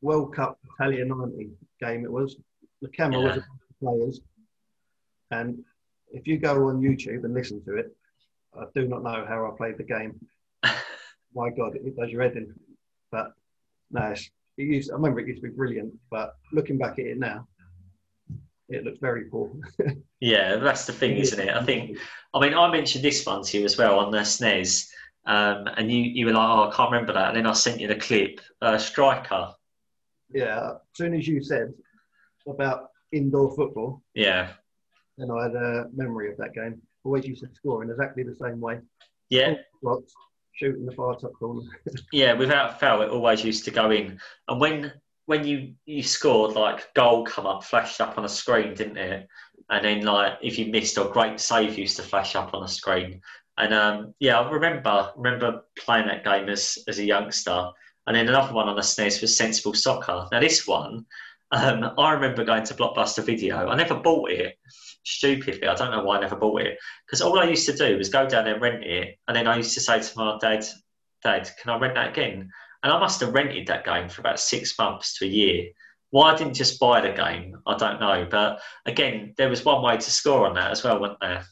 World 0.00 0.34
Cup 0.34 0.58
Italia 0.78 1.04
90 1.04 1.50
game 1.80 2.04
it 2.04 2.12
was. 2.12 2.36
The 2.80 2.88
camera 2.88 3.20
yeah. 3.20 3.34
was 3.36 3.42
players, 3.80 4.20
and 5.30 5.62
if 6.10 6.26
you 6.26 6.38
go 6.38 6.68
on 6.68 6.80
YouTube 6.80 7.24
and 7.24 7.32
listen 7.32 7.64
to 7.64 7.76
it, 7.76 7.94
I 8.58 8.64
do 8.74 8.88
not 8.88 9.04
know 9.04 9.24
how 9.26 9.46
I 9.46 9.56
played 9.56 9.78
the 9.78 9.84
game. 9.84 10.18
My 11.34 11.50
God, 11.50 11.76
it 11.76 11.96
does 11.96 12.10
your 12.10 12.22
head 12.22 12.36
in. 12.36 12.52
But 13.12 13.34
no, 13.90 14.12
it 14.12 14.30
used, 14.56 14.90
I 14.90 14.94
remember 14.94 15.20
it 15.20 15.28
used 15.28 15.42
to 15.42 15.48
be 15.48 15.54
brilliant, 15.54 15.92
but 16.10 16.34
looking 16.52 16.78
back 16.78 16.98
at 16.98 17.06
it 17.06 17.18
now, 17.18 17.46
it 18.68 18.84
looks 18.84 18.98
very 18.98 19.26
poor. 19.26 19.52
yeah, 20.20 20.56
that's 20.56 20.86
the 20.86 20.92
thing, 20.92 21.18
isn't 21.18 21.38
it? 21.38 21.54
I 21.54 21.62
think, 21.62 21.98
I 22.34 22.40
mean, 22.40 22.54
I 22.54 22.70
mentioned 22.70 23.04
this 23.04 23.24
one 23.24 23.44
to 23.44 23.58
you 23.58 23.64
as 23.64 23.76
well 23.76 23.98
on 23.98 24.10
the 24.10 24.18
SNES, 24.18 24.88
um, 25.26 25.68
and 25.76 25.92
you, 25.92 26.02
you 26.02 26.26
were 26.26 26.32
like, 26.32 26.48
oh, 26.48 26.70
I 26.70 26.74
can't 26.74 26.90
remember 26.90 27.12
that. 27.12 27.28
And 27.28 27.36
then 27.36 27.46
I 27.46 27.52
sent 27.52 27.80
you 27.80 27.86
the 27.86 27.96
clip, 27.96 28.40
uh, 28.62 28.78
Striker. 28.78 29.52
Yeah, 30.32 30.70
as 30.70 30.76
soon 30.94 31.14
as 31.14 31.28
you 31.28 31.42
said 31.42 31.74
about 32.48 32.88
indoor 33.12 33.54
football, 33.54 34.02
yeah, 34.14 34.52
then 35.18 35.30
I 35.30 35.42
had 35.42 35.54
a 35.54 35.86
memory 35.94 36.30
of 36.30 36.38
that 36.38 36.54
game. 36.54 36.80
Always 37.04 37.26
used 37.26 37.42
to 37.42 37.50
score 37.54 37.82
in 37.82 37.90
exactly 37.90 38.22
the 38.22 38.34
same 38.34 38.60
way. 38.60 38.78
Yeah. 39.28 39.54
Blocks, 40.52 40.58
shooting 40.58 40.86
the 40.86 40.92
far 40.92 41.16
top 41.16 41.32
corner. 41.38 41.68
yeah, 42.12 42.32
without 42.34 42.80
fail, 42.80 43.02
it 43.02 43.10
always 43.10 43.44
used 43.44 43.64
to 43.64 43.70
go 43.70 43.90
in. 43.90 44.18
And 44.48 44.60
when 44.60 44.92
when 45.26 45.46
you 45.46 45.74
you 45.86 46.02
scored, 46.02 46.54
like 46.54 46.92
goal 46.94 47.24
come 47.24 47.46
up, 47.46 47.64
flashed 47.64 48.00
up 48.00 48.18
on 48.18 48.24
a 48.24 48.28
screen, 48.28 48.74
didn't 48.74 48.96
it? 48.96 49.28
And 49.70 49.84
then 49.84 50.02
like 50.02 50.38
if 50.42 50.58
you 50.58 50.66
missed 50.66 50.98
or 50.98 51.10
great 51.10 51.40
save 51.40 51.78
used 51.78 51.96
to 51.96 52.02
flash 52.02 52.34
up 52.36 52.54
on 52.54 52.62
a 52.62 52.68
screen. 52.68 53.20
And 53.58 53.74
um, 53.74 54.14
yeah, 54.18 54.40
I 54.40 54.50
remember 54.50 55.12
remember 55.16 55.62
playing 55.78 56.06
that 56.06 56.24
game 56.24 56.48
as 56.48 56.78
as 56.88 56.98
a 56.98 57.04
youngster. 57.04 57.70
And 58.06 58.16
then 58.16 58.28
another 58.28 58.52
one 58.52 58.68
on 58.68 58.74
the 58.74 58.82
SNES 58.82 59.20
was 59.20 59.36
Sensible 59.36 59.74
Soccer. 59.74 60.26
Now 60.32 60.40
this 60.40 60.66
one, 60.66 61.06
um, 61.52 61.92
I 61.96 62.12
remember 62.12 62.44
going 62.44 62.64
to 62.64 62.74
Blockbuster 62.74 63.24
Video. 63.24 63.68
I 63.68 63.76
never 63.76 63.94
bought 63.94 64.32
it 64.32 64.58
stupidly. 65.04 65.66
I 65.66 65.74
don't 65.74 65.90
know 65.90 66.02
why 66.02 66.18
I 66.18 66.20
never 66.20 66.36
bought 66.36 66.62
it 66.62 66.78
because 67.06 67.20
all 67.20 67.38
I 67.38 67.44
used 67.44 67.66
to 67.66 67.76
do 67.76 67.96
was 67.98 68.08
go 68.08 68.28
down 68.28 68.44
there 68.44 68.54
and 68.54 68.62
rent 68.62 68.84
it, 68.84 69.18
and 69.28 69.36
then 69.36 69.46
I 69.46 69.56
used 69.56 69.74
to 69.74 69.80
say 69.80 70.00
to 70.00 70.18
my 70.18 70.38
dad, 70.40 70.64
"Dad, 71.22 71.50
can 71.60 71.70
I 71.70 71.78
rent 71.78 71.94
that 71.94 72.10
again?" 72.10 72.50
And 72.82 72.92
I 72.92 72.98
must 72.98 73.20
have 73.20 73.34
rented 73.34 73.66
that 73.68 73.84
game 73.84 74.08
for 74.08 74.20
about 74.20 74.40
six 74.40 74.76
months 74.78 75.18
to 75.18 75.24
a 75.24 75.28
year. 75.28 75.70
Why 76.10 76.32
I 76.32 76.36
didn't 76.36 76.54
just 76.54 76.78
buy 76.78 77.00
the 77.00 77.12
game, 77.12 77.56
I 77.66 77.76
don't 77.76 78.00
know. 78.00 78.26
But 78.30 78.60
again, 78.86 79.34
there 79.38 79.48
was 79.48 79.64
one 79.64 79.82
way 79.82 79.96
to 79.96 80.10
score 80.10 80.46
on 80.46 80.54
that 80.54 80.70
as 80.70 80.84
well, 80.84 80.98
wasn't 80.98 81.20
there? 81.20 81.44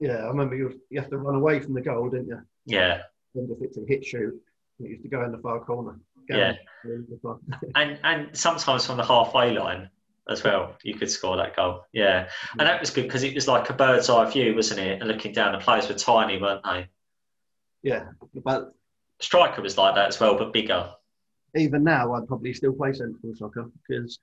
Yeah, 0.00 0.16
I 0.16 0.26
remember 0.26 0.56
you, 0.56 0.80
you 0.90 1.00
have 1.00 1.08
to 1.10 1.18
run 1.18 1.36
away 1.36 1.60
from 1.60 1.74
the 1.74 1.80
goal, 1.80 2.10
didn't 2.10 2.28
you? 2.28 2.40
Yeah. 2.66 3.02
And 3.34 3.50
if 3.50 3.58
it's 3.62 3.78
a 3.78 3.84
hit 3.86 4.04
shoot, 4.04 4.34
you 4.78 4.88
used 4.88 5.02
to 5.02 5.08
go 5.08 5.24
in 5.24 5.32
the 5.32 5.38
far 5.38 5.60
corner. 5.60 5.98
Yeah. 6.28 6.54
and 7.74 7.98
and 8.02 8.36
sometimes 8.36 8.86
from 8.86 8.96
the 8.96 9.04
halfway 9.04 9.52
line 9.52 9.90
as 10.30 10.44
well. 10.44 10.76
You 10.82 10.94
could 10.94 11.10
score 11.10 11.36
that 11.36 11.56
goal. 11.56 11.84
Yeah. 11.92 12.28
And 12.58 12.68
that 12.68 12.80
was 12.80 12.90
good 12.90 13.02
because 13.02 13.22
it 13.22 13.34
was 13.34 13.48
like 13.48 13.68
a 13.68 13.74
bird's 13.74 14.08
eye 14.08 14.30
view, 14.30 14.54
wasn't 14.54 14.80
it? 14.80 15.00
And 15.00 15.08
looking 15.08 15.32
down, 15.32 15.52
the 15.52 15.58
players 15.58 15.88
were 15.88 15.94
tiny, 15.94 16.40
weren't 16.40 16.64
they? 16.64 16.88
Yeah. 17.82 18.06
But 18.44 18.74
Striker 19.20 19.60
was 19.60 19.76
like 19.76 19.96
that 19.96 20.08
as 20.08 20.20
well, 20.20 20.38
but 20.38 20.52
bigger. 20.52 20.90
Even 21.56 21.82
now, 21.82 22.14
I'd 22.14 22.28
probably 22.28 22.54
still 22.54 22.72
play 22.72 22.92
Sensible 22.92 23.34
Soccer 23.34 23.70
because 23.86 24.20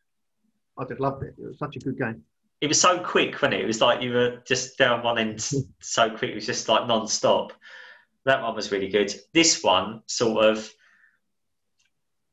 I 0.78 0.86
just 0.86 1.00
loved 1.00 1.24
it. 1.24 1.36
It 1.38 1.46
was 1.46 1.60
such 1.60 1.76
a 1.76 1.80
good 1.80 1.98
game. 1.98 2.24
It 2.62 2.68
was 2.68 2.80
so 2.80 3.00
quick, 3.00 3.34
wasn't 3.34 3.56
it? 3.56 3.62
It 3.62 3.68
was 3.68 3.82
like 3.82 4.02
you 4.02 4.14
were 4.14 4.42
just 4.46 4.78
down 4.78 5.04
one 5.04 5.20
end 5.20 5.42
so 5.82 6.10
quick. 6.10 6.32
It 6.32 6.36
was 6.36 6.46
just 6.46 6.70
like 6.70 6.88
non-stop. 6.88 7.54
That 8.26 8.42
one 8.42 8.56
was 8.56 8.72
really 8.72 8.88
good. 8.88 9.14
This 9.34 9.64
one 9.64 10.02
sort 10.08 10.46
of 10.46 10.70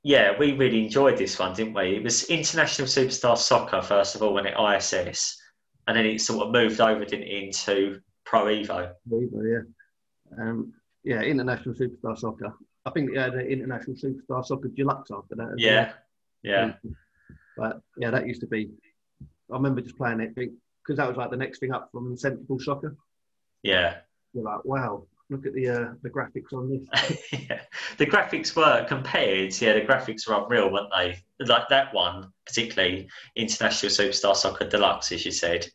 yeah, 0.05 0.37
we 0.39 0.53
really 0.53 0.85
enjoyed 0.85 1.17
this 1.17 1.39
one, 1.39 1.55
didn't 1.55 1.73
we? 1.73 1.97
It 1.97 2.03
was 2.03 2.25
International 2.25 2.87
Superstar 2.87 3.39
Soccer, 3.39 3.81
first 3.81 4.15
of 4.15 4.23
all, 4.23 4.35
when 4.35 4.47
it 4.47 4.55
ISS, 4.55 5.41
and 5.89 5.97
then 5.97 6.05
it 6.05 6.21
sort 6.21 6.47
of 6.47 6.53
moved 6.53 6.79
over, 6.79 7.07
didn't 7.07 7.27
it, 7.27 7.43
into 7.45 8.01
Pro 8.27 8.45
Evo. 8.45 8.93
Evo, 9.11 9.43
yeah. 9.43 10.43
Um, 10.43 10.75
yeah, 11.05 11.23
International 11.23 11.75
Superstar 11.75 12.19
Soccer. 12.19 12.53
I 12.85 12.91
think 12.91 13.11
yeah, 13.15 13.31
the 13.31 13.47
International 13.47 13.97
Superstar 13.97 14.45
Soccer 14.45 14.69
Deluxe 14.69 15.11
after 15.11 15.37
that. 15.37 15.55
Yeah, 15.57 15.93
yeah. 16.43 16.75
But 17.57 17.81
yeah, 17.97 18.11
that 18.11 18.27
used 18.27 18.43
to 18.43 18.47
be. 18.47 18.71
I 19.51 19.55
remember 19.57 19.81
just 19.81 19.97
playing 19.97 20.21
it 20.21 20.35
because 20.35 20.99
that 20.99 21.09
was 21.09 21.17
like 21.17 21.31
the 21.31 21.37
next 21.37 21.61
thing 21.61 21.73
up 21.73 21.89
from 21.91 22.15
Sensible 22.17 22.59
Soccer. 22.59 22.95
Yeah. 23.63 23.99
You're 24.35 24.45
like, 24.45 24.65
wow, 24.67 25.07
look 25.31 25.47
at 25.47 25.55
the 25.55 25.69
uh, 25.69 25.93
the 26.03 26.11
graphics 26.11 26.53
on 26.53 26.69
this. 26.69 27.19
yeah. 27.33 27.61
The 27.99 28.07
graphics 28.07 28.55
were 28.55 28.85
compared. 28.89 29.61
Yeah, 29.61 29.75
the 29.75 29.81
graphics 29.81 30.29
were 30.29 30.43
unreal, 30.43 30.73
weren't 30.73 30.91
they? 30.97 31.23
Like 31.45 31.69
that 31.69 31.95
one, 31.95 32.33
particularly 32.47 33.09
International 33.37 33.91
Superstar 33.91 34.37
Soccer 34.37 34.69
Deluxe, 34.69 35.13
as 35.13 35.25
you 35.25 35.33
said. 35.33 35.67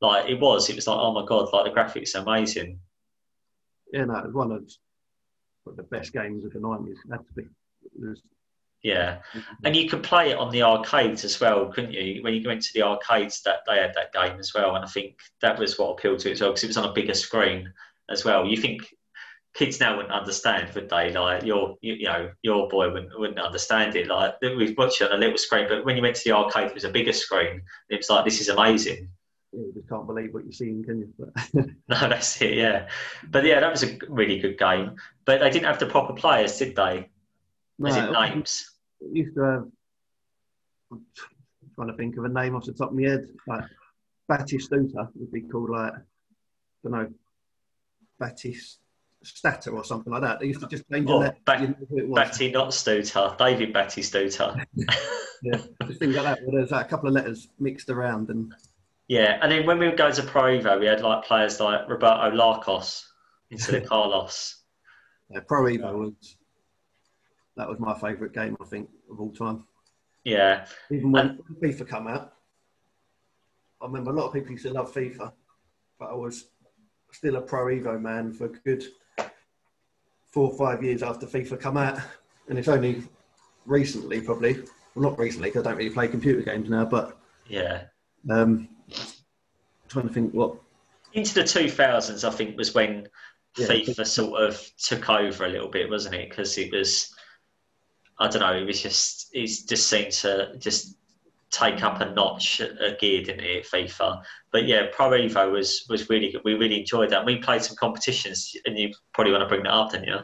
Like 0.00 0.28
it 0.28 0.40
was. 0.40 0.68
It 0.68 0.76
was 0.76 0.86
like, 0.86 0.98
oh 0.98 1.12
my 1.12 1.24
god! 1.24 1.52
Like 1.52 1.64
the 1.64 1.78
graphics 1.78 2.14
are 2.14 2.22
amazing. 2.22 2.78
Yeah, 3.92 4.04
no, 4.04 4.16
it 4.18 4.26
was 4.26 4.34
one 4.34 4.52
of 4.52 5.76
the 5.76 5.82
best 5.84 6.12
games 6.12 6.44
of 6.44 6.52
the 6.52 6.60
nineties. 6.60 6.98
Had 7.10 7.26
to 7.26 7.32
be. 7.34 7.42
Was, 7.98 8.22
yeah, 8.82 9.18
and 9.64 9.76
you 9.76 9.90
could 9.90 10.02
play 10.02 10.30
it 10.30 10.38
on 10.38 10.50
the 10.50 10.62
arcades 10.62 11.22
as 11.22 11.38
well, 11.38 11.66
couldn't 11.66 11.92
you? 11.92 12.22
When 12.22 12.32
you 12.32 12.46
went 12.46 12.62
to 12.62 12.72
the 12.72 12.82
arcades, 12.82 13.42
that 13.42 13.60
they 13.66 13.76
had 13.76 13.92
that 13.94 14.12
game 14.14 14.38
as 14.38 14.54
well, 14.54 14.74
and 14.74 14.82
I 14.82 14.88
think 14.88 15.18
that 15.42 15.58
was 15.58 15.78
what 15.78 15.90
appealed 15.90 16.20
to 16.20 16.30
it 16.30 16.32
as 16.32 16.40
well 16.40 16.50
because 16.50 16.64
it 16.64 16.68
was 16.68 16.78
on 16.78 16.88
a 16.88 16.94
bigger 16.94 17.12
screen 17.12 17.70
as 18.10 18.24
well. 18.24 18.46
You 18.46 18.56
think 18.56 18.82
kids 19.54 19.80
now 19.80 19.96
wouldn't 19.96 20.14
understand, 20.14 20.72
would 20.74 20.88
they? 20.88 21.12
Like 21.12 21.44
your, 21.44 21.76
you, 21.80 21.94
you 21.94 22.04
know, 22.04 22.30
your 22.42 22.68
boy 22.68 22.92
wouldn't, 22.92 23.18
wouldn't 23.18 23.38
understand 23.38 23.96
it. 23.96 24.08
Like 24.08 24.34
we've 24.40 24.76
watched 24.76 25.00
it 25.00 25.10
on 25.10 25.16
a 25.16 25.20
little 25.20 25.38
screen, 25.38 25.66
but 25.68 25.84
when 25.84 25.96
you 25.96 26.02
went 26.02 26.16
to 26.16 26.22
the 26.24 26.32
arcade, 26.32 26.68
it 26.68 26.74
was 26.74 26.84
a 26.84 26.90
bigger 26.90 27.12
screen. 27.12 27.62
It 27.88 27.96
was 27.96 28.10
like 28.10 28.24
this 28.24 28.40
is 28.40 28.48
amazing. 28.48 29.08
Yeah, 29.52 29.62
you 29.62 29.72
just 29.74 29.88
can't 29.88 30.06
believe 30.06 30.32
what 30.32 30.44
you're 30.44 30.52
seeing, 30.52 30.84
can 30.84 31.00
you? 31.00 31.32
no, 31.88 32.08
that's 32.08 32.40
it. 32.40 32.54
Yeah, 32.54 32.88
but 33.28 33.44
yeah, 33.44 33.60
that 33.60 33.70
was 33.70 33.82
a 33.82 33.98
really 34.08 34.38
good 34.38 34.58
game. 34.58 34.94
But 35.24 35.40
they 35.40 35.50
didn't 35.50 35.66
have 35.66 35.80
the 35.80 35.86
proper 35.86 36.12
players, 36.12 36.56
did 36.56 36.76
they? 36.76 37.08
No, 37.78 37.88
As 37.88 37.96
in 37.96 38.12
names. 38.12 38.70
Used 39.12 39.34
to 39.34 39.42
have. 39.42 39.66
I'm 40.92 41.04
trying 41.74 41.88
to 41.88 41.94
think 41.94 42.16
of 42.16 42.24
a 42.24 42.28
name 42.28 42.54
off 42.54 42.66
the 42.66 42.72
top 42.72 42.90
of 42.90 42.96
my 42.96 43.08
head. 43.08 43.26
Like 43.46 43.64
Batistuta 44.30 45.08
would 45.14 45.32
be 45.32 45.40
called 45.42 45.70
like 45.70 45.94
I 45.94 45.98
don't 46.84 46.92
know 46.92 47.08
Batista 48.20 48.78
or 49.72 49.84
something 49.84 50.12
like 50.12 50.22
that. 50.22 50.38
They 50.38 50.46
used 50.46 50.60
to 50.60 50.68
just 50.68 50.88
change 50.90 51.08
oh, 51.10 51.28
Bat- 51.44 51.60
you 51.60 51.74
know 51.90 52.14
Batty 52.14 52.52
not 52.52 52.72
Stuter, 52.72 53.34
David 53.38 53.72
Betty 53.72 54.02
Stuter. 54.02 54.64
yeah, 55.42 55.60
just 55.86 55.98
things 55.98 56.14
like 56.14 56.24
that. 56.24 56.38
Where 56.44 56.60
there's 56.60 56.70
like 56.70 56.86
a 56.86 56.88
couple 56.88 57.08
of 57.08 57.14
letters 57.14 57.48
mixed 57.58 57.90
around 57.90 58.30
and. 58.30 58.54
Yeah, 59.08 59.40
and 59.42 59.50
then 59.50 59.66
when 59.66 59.80
we 59.80 59.88
would 59.88 59.98
go 59.98 60.12
to 60.12 60.22
Pro 60.22 60.44
Evo, 60.44 60.78
we 60.78 60.86
had 60.86 61.00
like 61.00 61.24
players 61.24 61.58
like 61.58 61.88
Roberto 61.88 62.30
Larcos 62.30 63.06
instead 63.50 63.74
of 63.82 63.88
Carlos. 63.88 64.62
Yeah, 65.30 65.40
Pro 65.40 65.64
Evo 65.64 65.98
was 65.98 66.36
that 67.56 67.68
was 67.68 67.80
my 67.80 67.98
favourite 67.98 68.32
game, 68.32 68.56
I 68.60 68.64
think, 68.64 68.88
of 69.10 69.20
all 69.20 69.32
time. 69.32 69.64
Yeah. 70.24 70.66
Even 70.90 71.12
when 71.12 71.26
and, 71.26 71.56
FIFA 71.62 71.88
come 71.88 72.06
out, 72.06 72.32
I 73.80 73.86
remember 73.86 74.12
a 74.12 74.14
lot 74.14 74.28
of 74.28 74.32
people 74.32 74.52
used 74.52 74.64
to 74.64 74.72
love 74.72 74.92
FIFA, 74.94 75.32
but 75.98 76.10
I 76.10 76.14
was 76.14 76.46
still 77.12 77.36
a 77.36 77.40
Pro 77.40 77.66
Evo 77.66 78.00
man 78.00 78.32
for 78.32 78.48
good 78.48 78.84
four 80.30 80.50
or 80.50 80.56
five 80.56 80.82
years 80.82 81.02
after 81.02 81.26
FIFA 81.26 81.60
come 81.60 81.76
out, 81.76 81.98
and 82.48 82.58
it's 82.58 82.68
only 82.68 83.02
recently, 83.66 84.20
probably, 84.20 84.62
well, 84.94 85.10
not 85.10 85.18
recently, 85.18 85.48
because 85.48 85.66
I 85.66 85.70
don't 85.70 85.78
really 85.78 85.90
play 85.90 86.08
computer 86.08 86.42
games 86.42 86.68
now, 86.68 86.84
but 86.84 87.18
yeah, 87.48 87.84
um, 88.30 88.68
trying 89.88 90.06
to 90.06 90.14
think 90.14 90.32
what 90.32 90.56
into 91.12 91.34
the 91.34 91.44
two 91.44 91.68
thousands, 91.68 92.24
I 92.24 92.30
think 92.30 92.56
was 92.56 92.74
when 92.74 93.08
yeah, 93.56 93.66
FIFA 93.66 94.06
sort 94.06 94.42
of 94.42 94.70
took 94.78 95.10
over 95.10 95.44
a 95.44 95.48
little 95.48 95.68
bit, 95.68 95.90
wasn't 95.90 96.14
it? 96.14 96.30
Because 96.30 96.56
it 96.56 96.72
was, 96.72 97.12
I 98.18 98.28
don't 98.28 98.42
know, 98.42 98.56
it 98.56 98.66
was 98.66 98.80
just 98.80 99.30
it 99.32 99.46
just 99.46 99.88
seemed 99.88 100.12
to 100.12 100.56
just 100.58 100.96
take 101.50 101.82
up 101.82 102.00
a 102.00 102.10
notch 102.12 102.60
a 102.60 102.96
gear, 103.00 103.22
didn't 103.22 103.44
it, 103.44 103.66
FIFA? 103.66 104.22
But 104.52 104.66
yeah, 104.66 104.86
Pro 104.92 105.10
Evo 105.10 105.50
was 105.52 105.84
was 105.88 106.08
really 106.08 106.32
good. 106.32 106.42
We 106.44 106.54
really 106.54 106.80
enjoyed 106.80 107.10
that. 107.10 107.24
We 107.24 107.38
played 107.38 107.62
some 107.62 107.76
competitions, 107.76 108.54
and 108.66 108.78
you 108.78 108.92
probably 109.12 109.32
want 109.32 109.42
to 109.42 109.48
bring 109.48 109.64
that 109.64 109.72
up, 109.72 109.92
didn't 109.92 110.08
you? 110.08 110.18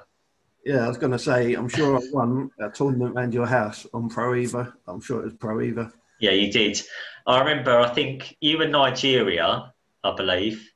Yeah, 0.65 0.85
I 0.85 0.89
was 0.89 0.99
going 0.99 1.13
to 1.13 1.19
say, 1.19 1.55
I'm 1.55 1.69
sure 1.69 1.97
I 1.97 2.01
won 2.13 2.51
a 2.59 2.69
tournament 2.69 3.15
around 3.15 3.33
your 3.33 3.47
house 3.47 3.87
on 3.95 4.09
Pro 4.09 4.33
Evo. 4.33 4.73
I'm 4.89 5.01
sure 5.01 5.21
it 5.21 5.25
was 5.25 5.35
Pro 5.35 5.59
Evo. 5.59 5.93
Yeah, 6.19 6.33
you 6.33 6.51
did. 6.51 6.83
I 7.27 7.39
remember. 7.39 7.79
I 7.79 7.89
think 7.89 8.37
you 8.41 8.59
were 8.59 8.67
Nigeria, 8.67 9.73
I 10.03 10.15
believe. 10.17 10.69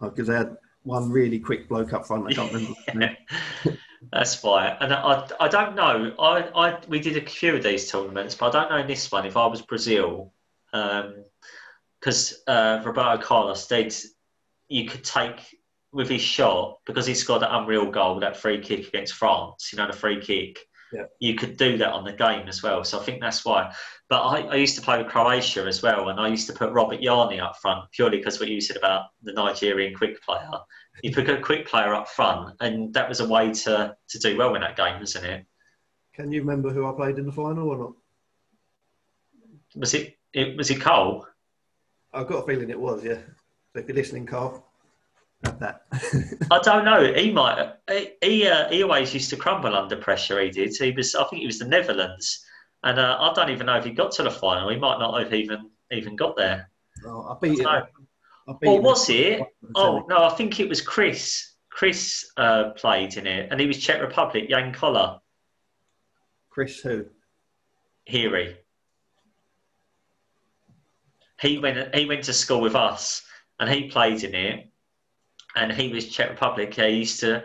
Because 0.00 0.28
oh, 0.28 0.32
they 0.32 0.38
had 0.38 0.56
one 0.82 1.10
really 1.10 1.38
quick 1.38 1.68
bloke 1.68 1.92
up 1.92 2.06
front. 2.06 2.26
I 2.26 2.32
can't 2.32 2.52
remember. 2.52 3.16
That's 4.12 4.34
fine. 4.34 4.76
And 4.80 4.92
I, 4.92 5.26
I 5.40 5.48
don't 5.48 5.74
know. 5.74 6.14
I, 6.18 6.42
I 6.54 6.78
we 6.86 7.00
did 7.00 7.16
a 7.16 7.28
few 7.28 7.56
of 7.56 7.62
these 7.62 7.90
tournaments, 7.90 8.34
but 8.34 8.54
I 8.54 8.60
don't 8.60 8.70
know 8.70 8.76
in 8.78 8.86
this 8.86 9.10
one 9.10 9.24
if 9.24 9.38
I 9.38 9.46
was 9.46 9.62
Brazil, 9.62 10.32
because 10.70 12.34
um, 12.46 12.54
uh, 12.54 12.82
Roberto 12.84 13.22
Carlos 13.22 13.66
did. 13.66 13.94
You 14.68 14.86
could 14.86 15.04
take 15.04 15.58
with 15.92 16.08
his 16.08 16.22
shot 16.22 16.78
because 16.86 17.06
he 17.06 17.14
scored 17.14 17.42
that 17.42 17.54
unreal 17.54 17.90
goal, 17.90 18.20
that 18.20 18.36
free 18.36 18.60
kick 18.60 18.88
against 18.88 19.14
France. 19.14 19.70
You 19.72 19.78
know, 19.78 19.86
the 19.86 19.96
free 19.96 20.20
kick. 20.20 20.58
Yeah. 20.92 21.04
You 21.18 21.34
could 21.34 21.56
do 21.56 21.78
that 21.78 21.92
on 21.92 22.04
the 22.04 22.12
game 22.12 22.48
as 22.48 22.62
well. 22.62 22.84
So 22.84 23.00
I 23.00 23.02
think 23.02 23.22
that's 23.22 23.46
why. 23.46 23.74
But 24.10 24.22
I, 24.24 24.40
I 24.42 24.54
used 24.56 24.76
to 24.76 24.82
play 24.82 25.02
with 25.02 25.10
Croatia 25.10 25.64
as 25.64 25.82
well, 25.82 26.10
and 26.10 26.20
I 26.20 26.28
used 26.28 26.46
to 26.48 26.52
put 26.52 26.70
Robert 26.72 27.00
Jarni 27.00 27.42
up 27.42 27.56
front 27.62 27.90
purely 27.92 28.18
because 28.18 28.38
what 28.38 28.50
you 28.50 28.60
said 28.60 28.76
about 28.76 29.06
the 29.22 29.32
Nigerian 29.32 29.94
quick 29.94 30.22
player 30.22 30.50
you 31.02 31.12
put 31.12 31.28
a 31.28 31.40
quick 31.40 31.66
player 31.66 31.94
up 31.94 32.08
front, 32.08 32.56
and 32.60 32.92
that 32.94 33.08
was 33.08 33.20
a 33.20 33.28
way 33.28 33.52
to, 33.52 33.96
to 34.08 34.18
do 34.18 34.36
well 34.36 34.54
in 34.54 34.60
that 34.60 34.76
game, 34.76 34.98
wasn't 34.98 35.24
it? 35.24 35.46
Can 36.14 36.30
you 36.30 36.40
remember 36.40 36.70
who 36.70 36.86
I 36.86 36.92
played 36.92 37.18
in 37.18 37.26
the 37.26 37.32
final 37.32 37.68
or 37.68 37.78
not? 37.78 37.92
Was 39.74 39.94
it, 39.94 40.18
it 40.34 40.56
was 40.56 40.70
it 40.70 40.80
Cole? 40.80 41.26
I've 42.12 42.26
got 42.26 42.44
a 42.44 42.46
feeling 42.46 42.68
it 42.68 42.78
was, 42.78 43.02
yeah. 43.02 43.20
So 43.72 43.80
if 43.80 43.88
you're 43.88 43.96
listening, 43.96 44.26
Carl, 44.26 44.66
have 45.44 45.58
that. 45.60 45.82
I 46.50 46.58
don't 46.60 46.84
know. 46.84 47.12
He 47.14 47.32
might. 47.32 47.72
He 48.20 48.46
uh, 48.46 48.68
he 48.68 48.82
always 48.82 49.14
used 49.14 49.30
to 49.30 49.36
crumble 49.36 49.74
under 49.74 49.96
pressure. 49.96 50.40
He 50.40 50.50
did. 50.50 50.76
He 50.76 50.92
was. 50.92 51.14
I 51.14 51.24
think 51.24 51.40
he 51.40 51.46
was 51.46 51.58
the 51.58 51.66
Netherlands, 51.66 52.44
and 52.82 52.98
uh, 52.98 53.16
I 53.18 53.32
don't 53.34 53.50
even 53.50 53.66
know 53.66 53.76
if 53.76 53.84
he 53.84 53.90
got 53.90 54.12
to 54.12 54.22
the 54.22 54.30
final. 54.30 54.68
He 54.68 54.76
might 54.76 54.98
not 54.98 55.18
have 55.18 55.32
even 55.32 55.70
even 55.90 56.16
got 56.16 56.36
there. 56.36 56.70
Oh, 57.06 57.22
I 57.30 57.36
beat 57.40 57.66
I 57.66 57.82
or 58.46 58.80
was 58.80 59.08
it? 59.08 59.42
Oh 59.74 60.04
no, 60.08 60.24
I 60.24 60.30
think 60.30 60.60
it 60.60 60.68
was 60.68 60.80
Chris. 60.80 61.54
Chris 61.70 62.30
uh, 62.36 62.70
played 62.70 63.16
in 63.16 63.26
it, 63.26 63.50
and 63.50 63.60
he 63.60 63.66
was 63.66 63.78
Czech 63.78 64.00
Republic. 64.00 64.48
Jan 64.48 64.72
Koller. 64.72 65.20
Chris 66.50 66.80
who? 66.80 67.06
Heary. 68.04 68.56
He 71.40 71.58
went. 71.58 71.94
He 71.94 72.06
went 72.06 72.24
to 72.24 72.32
school 72.32 72.60
with 72.60 72.74
us, 72.74 73.22
and 73.58 73.70
he 73.70 73.88
played 73.88 74.22
in 74.24 74.34
it. 74.34 74.68
And 75.54 75.72
he 75.72 75.92
was 75.92 76.08
Czech 76.08 76.30
Republic. 76.30 76.74
He 76.74 76.88
used 76.88 77.20
to 77.20 77.44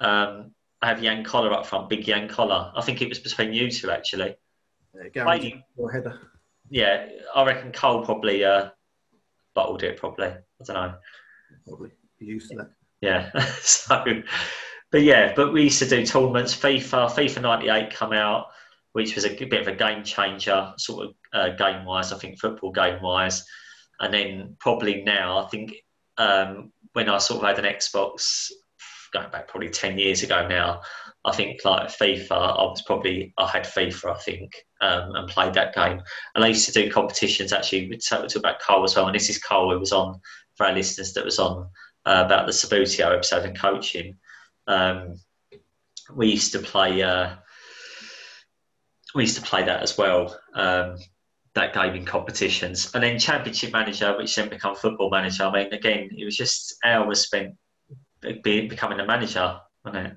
um, 0.00 0.52
have 0.82 1.00
Jan 1.00 1.24
Koller 1.24 1.52
up 1.52 1.66
front, 1.66 1.88
big 1.88 2.04
Jan 2.04 2.28
Koller. 2.28 2.72
I 2.74 2.82
think 2.82 3.02
it 3.02 3.08
was 3.08 3.18
between 3.18 3.52
you 3.52 3.70
two 3.70 3.90
actually. 3.90 4.36
Yeah, 5.14 5.24
header. 5.92 6.20
Yeah, 6.68 7.06
I 7.34 7.44
reckon 7.44 7.72
Cole 7.72 8.04
probably 8.04 8.44
uh, 8.44 8.70
bottled 9.54 9.82
it 9.82 9.96
probably. 9.96 10.26
I 10.26 10.64
don't 10.64 10.74
know. 10.74 10.94
Probably 11.66 11.90
used 12.18 12.50
to 12.50 12.56
that. 12.56 12.70
Yeah. 13.00 13.30
so, 13.60 14.04
but 14.90 15.02
yeah, 15.02 15.32
but 15.34 15.52
we 15.52 15.64
used 15.64 15.80
to 15.80 15.88
do 15.88 16.04
tournaments. 16.06 16.54
FIFA, 16.54 17.10
FIFA 17.10 17.42
'98 17.42 17.94
come 17.94 18.12
out, 18.12 18.46
which 18.92 19.14
was 19.14 19.24
a 19.24 19.34
bit 19.34 19.60
of 19.60 19.68
a 19.68 19.74
game 19.74 20.04
changer, 20.04 20.72
sort 20.78 21.06
of 21.06 21.14
uh, 21.32 21.48
game 21.56 21.84
wise. 21.84 22.12
I 22.12 22.18
think 22.18 22.38
football 22.38 22.72
game 22.72 23.02
wise, 23.02 23.44
and 24.00 24.12
then 24.12 24.56
probably 24.60 25.02
now, 25.02 25.38
I 25.38 25.48
think 25.48 25.74
um, 26.18 26.72
when 26.92 27.08
I 27.08 27.18
sort 27.18 27.42
of 27.42 27.48
had 27.48 27.64
an 27.64 27.72
Xbox, 27.74 28.50
going 29.12 29.30
back 29.30 29.48
probably 29.48 29.70
ten 29.70 29.98
years 29.98 30.22
ago 30.22 30.46
now, 30.46 30.82
I 31.24 31.32
think 31.32 31.64
like 31.64 31.88
FIFA, 31.88 32.32
I 32.32 32.62
was 32.64 32.82
probably 32.82 33.32
I 33.38 33.46
had 33.46 33.64
FIFA, 33.64 34.14
I 34.14 34.18
think, 34.18 34.52
um, 34.80 35.14
and 35.14 35.28
played 35.28 35.54
that 35.54 35.74
game. 35.74 36.02
And 36.34 36.44
I 36.44 36.48
used 36.48 36.66
to 36.66 36.72
do 36.72 36.90
competitions 36.90 37.52
actually. 37.52 37.88
We 37.88 37.96
talked 37.96 38.34
about 38.34 38.58
Carl 38.60 38.84
as 38.84 38.96
well, 38.96 39.06
and 39.06 39.14
this 39.14 39.30
is 39.30 39.38
Carl 39.38 39.70
who 39.70 39.78
was 39.78 39.92
on 39.92 40.20
for 40.56 40.66
our 40.66 40.72
listeners 40.72 41.12
that 41.12 41.24
was 41.24 41.38
on 41.38 41.68
uh, 42.06 42.22
about 42.26 42.46
the 42.46 42.52
Subbuteo 42.52 43.14
episode 43.14 43.44
and 43.44 43.58
coaching. 43.58 44.16
Um, 44.66 45.16
we 46.14 46.28
used 46.28 46.52
to 46.52 46.58
play. 46.58 47.02
Uh, 47.02 47.36
we 49.14 49.22
used 49.22 49.36
to 49.36 49.42
play 49.42 49.62
that 49.62 49.82
as 49.82 49.96
well. 49.96 50.36
Um, 50.54 50.96
that 51.54 51.74
game 51.74 51.94
in 51.94 52.04
competitions, 52.04 52.90
and 52.94 53.02
then 53.04 53.18
Championship 53.18 53.72
Manager, 53.72 54.16
which 54.16 54.34
then 54.34 54.48
become 54.48 54.74
Football 54.74 55.10
Manager. 55.10 55.44
I 55.44 55.52
mean, 55.52 55.72
again, 55.72 56.08
it 56.16 56.24
was 56.24 56.36
just 56.36 56.74
hours 56.84 57.20
spent 57.20 57.54
becoming 58.42 59.00
a 59.00 59.06
manager, 59.06 59.60
wasn't 59.84 60.06
it? 60.06 60.16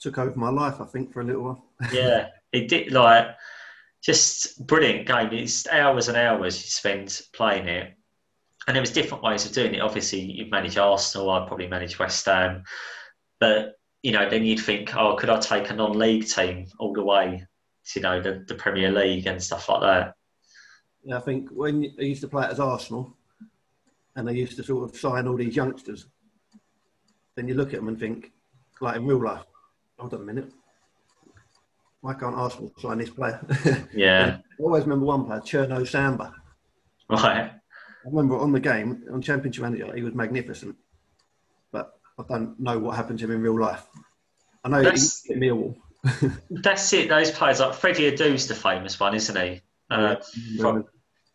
Took 0.00 0.18
over 0.18 0.38
my 0.38 0.50
life, 0.50 0.80
I 0.80 0.84
think, 0.84 1.12
for 1.12 1.20
a 1.20 1.24
little 1.24 1.42
while. 1.42 1.64
yeah, 1.92 2.28
it 2.52 2.68
did. 2.68 2.92
Like, 2.92 3.28
just 4.02 4.66
brilliant 4.66 5.06
game. 5.06 5.32
It's 5.32 5.66
hours 5.68 6.08
and 6.08 6.16
hours 6.16 6.56
you 6.62 6.68
spend 6.68 7.20
playing 7.32 7.68
it, 7.68 7.94
and 8.66 8.74
there 8.74 8.82
was 8.82 8.90
different 8.90 9.22
ways 9.22 9.46
of 9.46 9.52
doing 9.52 9.74
it. 9.74 9.80
Obviously, 9.80 10.20
you 10.20 10.50
manage 10.50 10.78
Arsenal. 10.78 11.30
I'd 11.30 11.48
probably 11.48 11.68
manage 11.68 11.98
West 11.98 12.26
Ham, 12.26 12.64
but 13.40 13.74
you 14.02 14.12
know, 14.12 14.30
then 14.30 14.44
you'd 14.44 14.60
think, 14.60 14.94
oh, 14.96 15.16
could 15.16 15.30
I 15.30 15.40
take 15.40 15.70
a 15.70 15.74
non-league 15.74 16.28
team 16.28 16.66
all 16.78 16.92
the 16.92 17.02
way? 17.02 17.44
To, 17.86 17.98
you 17.98 18.02
know, 18.02 18.20
the, 18.20 18.44
the 18.46 18.54
Premier 18.54 18.92
League 18.92 19.26
and 19.26 19.42
stuff 19.42 19.68
like 19.68 19.80
that. 19.80 20.14
Yeah, 21.02 21.16
I 21.16 21.20
think 21.20 21.48
when 21.50 21.92
I 21.98 22.02
used 22.02 22.20
to 22.20 22.28
play 22.28 22.44
it 22.44 22.52
as 22.52 22.60
Arsenal, 22.60 23.16
and 24.14 24.28
they 24.28 24.34
used 24.34 24.56
to 24.56 24.62
sort 24.62 24.88
of 24.88 24.96
sign 24.96 25.26
all 25.26 25.36
these 25.36 25.56
youngsters 25.56 26.06
then 27.38 27.46
you 27.46 27.54
look 27.54 27.72
at 27.72 27.76
them 27.76 27.86
and 27.86 28.00
think, 28.00 28.32
like 28.80 28.96
in 28.96 29.06
real 29.06 29.22
life, 29.22 29.44
hold 29.98 30.14
on 30.14 30.20
a 30.20 30.24
minute, 30.24 30.50
why 32.00 32.14
can't 32.14 32.34
Arsenal 32.36 32.72
sign 32.78 32.98
this 32.98 33.10
player? 33.10 33.40
Yeah. 33.94 34.38
I 34.58 34.62
always 34.62 34.84
remember 34.84 35.06
one 35.06 35.24
player, 35.26 35.40
Cherno 35.40 35.86
Samba. 35.86 36.34
right. 37.10 37.50
I 37.50 38.08
remember 38.10 38.38
on 38.38 38.52
the 38.52 38.60
game, 38.60 39.04
on 39.12 39.20
Championship 39.20 39.62
Manager, 39.62 39.92
he 39.94 40.02
was 40.02 40.14
magnificent. 40.14 40.76
But 41.72 41.98
I 42.18 42.22
don't 42.28 42.58
know 42.58 42.78
what 42.78 42.96
happened 42.96 43.18
to 43.18 43.24
him 43.26 43.32
in 43.32 43.42
real 43.42 43.58
life. 43.58 43.84
I 44.64 44.68
know 44.68 44.82
That's- 44.82 45.22
he's 45.24 45.36
at 45.36 45.42
Millwall. 45.42 45.76
That's 46.50 46.92
it. 46.92 47.08
Those 47.08 47.30
players 47.32 47.58
like 47.60 47.74
Freddie 47.74 48.10
Adu's 48.12 48.46
the 48.46 48.54
famous 48.54 48.98
one, 49.00 49.14
isn't 49.14 49.36
he? 49.36 49.60
Uh, 49.90 50.16
from 50.60 50.84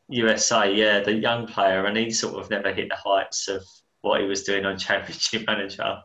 USA, 0.08 0.74
yeah, 0.74 1.02
the 1.02 1.14
young 1.14 1.48
player, 1.48 1.86
and 1.86 1.98
he 1.98 2.12
sort 2.12 2.36
of 2.42 2.50
never 2.50 2.74
hit 2.74 2.88
the 2.90 2.96
heights 2.96 3.48
of 3.50 3.62
what 4.04 4.22
he 4.22 4.28
was 4.28 4.44
doing 4.44 4.66
on 4.66 4.78
Championship 4.78 5.48
Manager. 5.48 5.98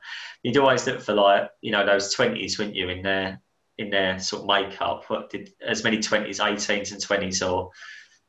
You'd 0.43 0.57
always 0.57 0.87
look 0.87 1.03
for 1.03 1.15
like 1.15 1.51
you 1.61 1.73
know 1.73 1.85
those 1.85 2.15
twenties, 2.15 2.59
wouldn't 2.59 2.77
you, 2.77 2.89
in 2.89 3.03
their 3.03 3.41
in 3.77 3.91
their 3.91 4.19
sort 4.19 4.43
of 4.43 4.49
makeup? 4.49 5.05
What 5.09 5.31
did 5.31 5.53
as 5.65 5.85
many 5.85 6.01
twenties, 6.01 6.41
eighteens, 6.41 6.93
and 6.93 7.03
twenties, 7.03 7.43
or 7.43 7.71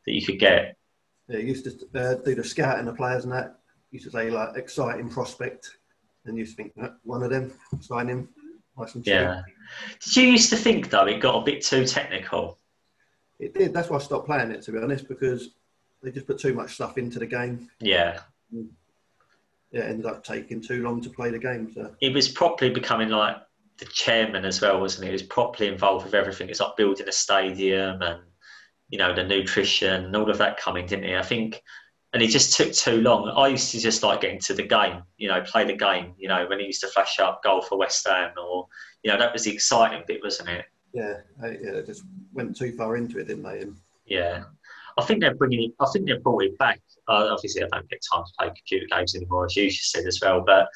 that 0.06 0.14
you 0.14 0.26
could 0.26 0.40
get? 0.40 0.76
Yeah, 1.30 1.38
used 1.38 1.66
to 1.66 2.00
uh, 2.00 2.16
do 2.16 2.36
the 2.36 2.44
scouting 2.44 2.86
the 2.86 2.94
players 2.94 3.24
and 3.24 3.34
that. 3.34 3.60
Used 3.92 4.06
to 4.06 4.12
say 4.12 4.30
like 4.30 4.58
exciting 4.58 5.10
prospect, 5.10 5.70
and 6.26 6.38
used 6.38 6.58
to 6.58 6.64
think 6.64 6.74
"Uh, 6.82 6.90
one 7.04 7.24
of 7.24 7.30
them 7.30 7.54
sign 7.80 8.08
him. 8.08 8.30
Nice 8.78 8.96
and 8.96 9.04
cheap. 9.04 9.14
Yeah. 9.14 9.42
Did 10.02 10.16
you 10.16 10.24
used 10.30 10.50
to 10.50 10.56
think 10.56 10.90
though 10.90 11.06
it 11.06 11.20
got 11.20 11.36
a 11.36 11.44
bit 11.44 11.64
too 11.64 11.86
technical? 11.86 12.58
It 13.40 13.54
did. 13.54 13.74
That's 13.74 13.90
why 13.90 13.98
I 13.98 14.00
stopped 14.00 14.26
playing 14.26 14.52
it 14.52 14.64
to 14.64 14.72
be 14.72 14.80
honest, 14.80 15.08
because 15.08 15.50
they 16.02 16.12
just 16.12 16.28
put 16.28 16.40
too 16.40 16.54
much 16.54 16.74
stuff 16.74 16.98
into 16.98 17.20
the 17.20 17.28
game. 17.28 17.70
Yeah. 17.80 18.20
Yeah, 19.72 19.82
it 19.82 19.90
ended 19.90 20.06
up 20.06 20.24
taking 20.24 20.62
too 20.62 20.84
long 20.84 21.02
to 21.02 21.10
play 21.10 21.30
the 21.30 21.40
game. 21.40 21.72
So 21.74 21.94
He 22.00 22.10
was 22.10 22.28
properly 22.28 22.72
becoming 22.72 23.10
like 23.10 23.38
the 23.78 23.86
chairman 23.86 24.46
as 24.46 24.62
well, 24.62 24.80
wasn't 24.80 25.04
he? 25.04 25.10
He 25.10 25.14
was 25.14 25.24
properly 25.24 25.70
involved 25.70 26.06
with 26.06 26.16
everything. 26.16 26.50
It's 26.50 26.60
like 26.60 26.76
building 26.76 27.08
a 27.08 27.12
stadium 27.12 28.02
and 28.02 28.22
you 28.90 28.98
know 28.98 29.14
the 29.14 29.24
nutrition 29.24 30.06
and 30.06 30.16
all 30.16 30.30
of 30.30 30.40
that 30.40 30.60
coming, 30.60 30.88
didn't 30.88 31.06
he? 31.06 31.16
I 31.16 31.22
think, 31.22 31.62
and 32.14 32.22
he 32.22 32.28
just 32.28 32.58
took 32.58 32.74
too 32.74 33.02
long. 33.02 33.30
I 33.30 33.48
used 33.48 33.72
to 33.72 33.80
just 33.80 34.02
like 34.02 34.22
getting 34.22 34.40
to 34.42 34.54
the 34.54 34.68
game, 34.68 35.04
you 35.18 35.28
know, 35.28 35.42
play 35.42 35.66
the 35.66 35.76
game. 35.76 36.14
You 36.18 36.30
know, 36.30 36.48
when 36.48 36.60
he 36.60 36.66
used 36.66 36.82
to 36.82 36.88
flash 36.88 37.20
up 37.20 37.44
goal 37.44 37.62
for 37.62 37.78
West 37.78 38.08
Ham, 38.08 38.32
or 38.42 38.68
you 39.04 39.12
know, 39.12 39.18
that 39.20 39.32
was 39.32 39.44
the 39.44 39.54
exciting 39.54 40.04
bit, 40.08 40.22
wasn't 40.24 40.50
it? 40.50 40.66
yeah, 40.94 41.18
I, 41.42 41.50
yeah, 41.50 41.72
they 41.74 41.84
just 41.84 42.04
went 42.34 42.56
too 42.58 42.76
far 42.76 42.98
into 42.98 43.20
it, 43.20 43.28
didn't 43.28 43.44
they? 43.44 43.62
And 43.62 43.76
Yeah. 44.06 44.44
I 45.00 45.06
think 45.06 45.22
they're 45.22 45.36
bringing 45.36 45.64
it. 45.64 45.72
I 45.80 45.88
think 45.92 46.08
they've 46.08 46.22
brought 46.22 46.44
it 46.44 46.58
back. 46.58 46.82
Uh, 47.08 47.30
obviously, 47.32 47.64
I 47.64 47.68
don't 47.72 47.90
get 47.90 48.02
time 48.12 48.24
to 48.24 48.32
play 48.38 48.48
computer 48.48 48.86
games 48.92 49.16
anymore, 49.16 49.46
as 49.46 49.56
you 49.56 49.70
just 49.70 49.92
said 49.92 50.06
as 50.06 50.20
well. 50.22 50.44
But 50.46 50.68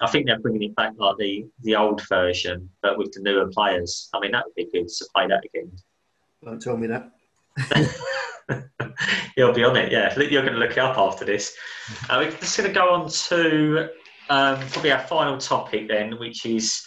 I 0.00 0.08
think 0.08 0.26
they're 0.26 0.40
bringing 0.40 0.64
it 0.64 0.76
back 0.76 0.92
like 0.98 1.16
the 1.18 1.46
the 1.62 1.76
old 1.76 2.06
version, 2.08 2.68
but 2.82 2.98
with 2.98 3.12
the 3.12 3.20
newer 3.20 3.48
players. 3.48 4.08
I 4.12 4.20
mean, 4.20 4.32
that 4.32 4.44
would 4.44 4.54
be 4.54 4.68
good 4.72 4.88
to 4.88 5.06
play 5.14 5.26
that 5.28 5.44
again. 5.44 5.72
don't 6.44 6.60
tell 6.60 6.76
me 6.76 6.88
that. 6.88 7.10
You'll 9.36 9.52
be 9.52 9.64
on 9.64 9.76
it, 9.76 9.92
yeah. 9.92 10.12
You're 10.18 10.42
going 10.42 10.54
to 10.54 10.58
look 10.58 10.72
it 10.72 10.78
up 10.78 10.98
after 10.98 11.24
this. 11.24 11.56
Uh, 12.10 12.16
we're 12.18 12.30
just 12.32 12.56
going 12.56 12.68
to 12.68 12.74
go 12.74 12.90
on 12.90 13.08
to 13.08 13.88
um, 14.28 14.58
probably 14.68 14.92
our 14.92 15.06
final 15.06 15.38
topic 15.38 15.88
then, 15.88 16.18
which 16.18 16.44
is 16.44 16.84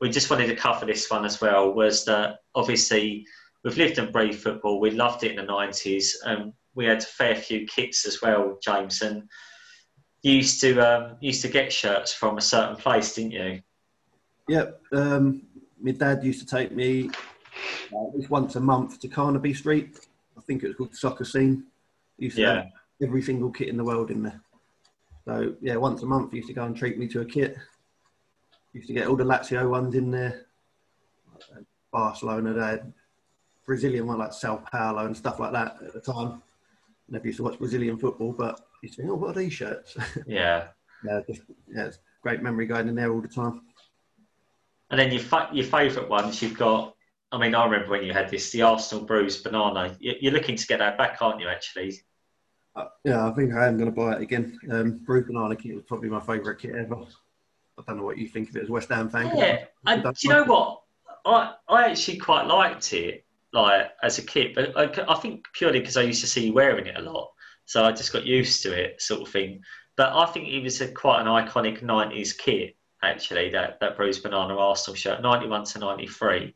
we 0.00 0.10
just 0.10 0.30
wanted 0.30 0.46
to 0.48 0.56
cover 0.56 0.86
this 0.86 1.10
one 1.10 1.24
as 1.24 1.40
well. 1.40 1.72
Was 1.72 2.04
that 2.04 2.38
obviously 2.54 3.26
we've 3.64 3.76
lived 3.76 3.98
and 3.98 4.12
breathed 4.12 4.40
football. 4.40 4.80
We 4.80 4.90
loved 4.90 5.24
it 5.24 5.32
in 5.32 5.36
the 5.36 5.42
nineties, 5.42 6.18
and 6.24 6.52
we 6.74 6.86
had 6.86 6.98
a 6.98 7.06
fair 7.06 7.34
few 7.34 7.66
kits 7.66 8.06
as 8.06 8.22
well, 8.22 8.58
James. 8.62 9.02
And 9.02 9.24
you 10.22 10.34
used 10.34 10.60
to 10.62 10.80
um, 10.80 11.16
used 11.20 11.42
to 11.42 11.48
get 11.48 11.72
shirts 11.72 12.12
from 12.12 12.38
a 12.38 12.42
certain 12.42 12.76
place, 12.76 13.14
didn't 13.14 13.32
you? 13.32 13.60
Yep. 14.48 14.80
Um, 14.92 15.42
my 15.80 15.92
dad 15.92 16.24
used 16.24 16.40
to 16.40 16.46
take 16.46 16.72
me 16.72 17.10
uh, 17.92 18.08
at 18.08 18.14
least 18.14 18.30
once 18.30 18.56
a 18.56 18.60
month 18.60 19.00
to 19.00 19.08
Carnaby 19.08 19.54
Street. 19.54 19.98
I 20.36 20.40
think 20.42 20.62
it 20.62 20.68
was 20.68 20.76
called 20.76 20.94
Soccer 20.94 21.24
Scene. 21.24 21.64
Used 22.18 22.36
to 22.36 22.42
Yeah. 22.42 22.54
have 22.54 22.66
every 23.02 23.22
single 23.22 23.50
kit 23.50 23.68
in 23.68 23.76
the 23.76 23.84
world 23.84 24.10
in 24.10 24.22
there. 24.22 24.40
So 25.24 25.54
yeah, 25.60 25.76
once 25.76 26.02
a 26.02 26.06
month 26.06 26.32
he 26.32 26.38
used 26.38 26.48
to 26.48 26.54
go 26.54 26.64
and 26.64 26.76
treat 26.76 26.98
me 26.98 27.06
to 27.08 27.20
a 27.20 27.24
kit. 27.24 27.56
Used 28.72 28.88
to 28.88 28.94
get 28.94 29.06
all 29.06 29.16
the 29.16 29.24
Lazio 29.24 29.68
ones 29.70 29.94
in 29.94 30.10
there. 30.10 30.46
Barcelona, 31.92 32.52
they 32.52 32.60
had 32.60 32.92
Brazilian 33.66 34.06
one 34.06 34.18
like 34.18 34.32
Sao 34.32 34.56
Paulo 34.72 35.06
and 35.06 35.16
stuff 35.16 35.38
like 35.38 35.52
that 35.52 35.76
at 35.86 35.92
the 35.92 36.00
time. 36.00 36.42
Never 37.08 37.26
used 37.26 37.38
to 37.38 37.42
watch 37.44 37.58
Brazilian 37.58 37.98
football, 37.98 38.32
but 38.32 38.60
used 38.82 38.94
to 38.96 39.02
think, 39.02 39.12
oh, 39.12 39.16
what 39.16 39.30
are 39.36 39.40
these 39.40 39.52
shirts? 39.52 39.96
Yeah. 40.26 40.68
yeah, 41.04 41.20
just, 41.26 41.42
yeah, 41.72 41.86
it's 41.86 41.98
great 42.22 42.42
memory 42.42 42.66
going 42.66 42.88
in 42.88 42.94
there 42.94 43.12
all 43.12 43.20
the 43.20 43.28
time. 43.28 43.62
And 44.90 44.98
then 44.98 45.12
your 45.12 45.22
fa- 45.22 45.50
your 45.52 45.64
favourite 45.64 46.08
ones, 46.08 46.42
you've 46.42 46.58
got. 46.58 46.94
I 47.32 47.38
mean, 47.38 47.54
I 47.54 47.64
remember 47.64 47.90
when 47.90 48.02
you 48.02 48.12
had 48.12 48.28
this, 48.28 48.50
the 48.50 48.62
Arsenal 48.62 49.04
bruised 49.04 49.44
banana. 49.44 49.96
You- 50.00 50.16
You're 50.20 50.32
looking 50.32 50.56
to 50.56 50.66
get 50.66 50.80
that 50.80 50.98
back, 50.98 51.18
aren't 51.22 51.40
you? 51.40 51.48
Actually, 51.48 52.00
Uh, 52.74 52.86
yeah, 53.04 53.26
I 53.26 53.32
think 53.32 53.54
I 53.54 53.66
am 53.68 53.76
going 53.76 53.90
to 53.90 53.94
buy 53.96 54.14
it 54.16 54.22
again. 54.22 54.58
Um, 54.70 54.98
bruised 55.04 55.28
banana 55.28 55.54
kit 55.56 55.74
was 55.74 55.84
probably 55.84 56.08
my 56.08 56.20
favourite 56.20 56.58
kit 56.58 56.74
ever. 56.74 56.96
I 57.78 57.82
don't 57.86 57.98
know 57.98 58.04
what 58.04 58.18
you 58.18 58.26
think 58.28 58.50
of 58.50 58.56
it 58.56 58.62
as 58.64 58.68
a 58.68 58.72
West 58.72 58.88
Ham 58.90 59.08
fan. 59.08 59.30
Yeah, 59.36 59.64
and 59.86 60.02
do 60.02 60.10
you 60.22 60.30
know 60.30 60.44
what? 60.44 60.82
I 61.24 61.54
I 61.68 61.88
actually 61.90 62.18
quite 62.18 62.46
liked 62.46 62.92
it, 62.92 63.24
like 63.52 63.90
as 64.02 64.18
a 64.18 64.22
kid, 64.22 64.54
but 64.54 64.76
I, 64.76 65.12
I 65.12 65.14
think 65.16 65.44
purely 65.54 65.80
because 65.80 65.96
I 65.96 66.02
used 66.02 66.20
to 66.20 66.26
see 66.26 66.46
you 66.46 66.52
wearing 66.52 66.86
it 66.86 66.96
a 66.96 67.02
lot, 67.02 67.30
so 67.64 67.84
I 67.84 67.92
just 67.92 68.12
got 68.12 68.26
used 68.26 68.62
to 68.62 68.72
it, 68.72 69.00
sort 69.00 69.22
of 69.22 69.28
thing. 69.28 69.62
But 69.96 70.12
I 70.14 70.26
think 70.26 70.48
it 70.48 70.62
was 70.62 70.80
a 70.80 70.90
quite 70.90 71.20
an 71.20 71.26
iconic 71.26 71.82
'90s 71.82 72.36
kit, 72.36 72.76
actually. 73.02 73.50
That 73.50 73.78
that 73.80 73.96
bruised 73.96 74.22
banana 74.22 74.56
Arsenal 74.56 74.96
shirt, 74.96 75.22
'91 75.22 75.64
to 75.64 75.78
'93. 75.78 76.54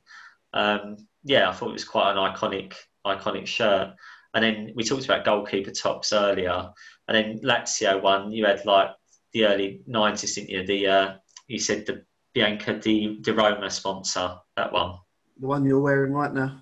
Um, 0.53 0.97
yeah, 1.25 1.49
I 1.49 1.53
thought 1.53 1.71
it 1.71 1.73
was 1.73 1.85
quite 1.85 2.12
an 2.12 2.16
iconic 2.16 2.75
iconic 3.07 3.47
shirt. 3.47 3.95
And 4.35 4.43
then 4.43 4.73
we 4.75 4.83
talked 4.83 5.05
about 5.05 5.25
goalkeeper 5.25 5.71
tops 5.71 6.12
earlier, 6.12 6.71
and 7.09 7.16
then 7.16 7.39
Lazio 7.41 8.03
one, 8.03 8.33
you 8.33 8.47
had 8.47 8.65
like 8.65 8.91
the 9.33 9.47
early 9.47 9.83
'90s, 9.89 10.35
didn't 10.35 10.51
you? 10.51 10.66
The 10.66 10.87
uh, 10.87 11.15
you 11.47 11.59
said 11.59 11.87
the 11.87 12.05
Banca 12.35 12.75
di, 12.75 13.19
di 13.21 13.31
Roma 13.31 13.71
sponsor, 13.71 14.37
that 14.57 14.73
one. 14.73 14.97
The 15.39 15.47
one 15.47 15.65
you're 15.65 15.81
wearing 15.81 16.12
right 16.12 16.33
now. 16.33 16.61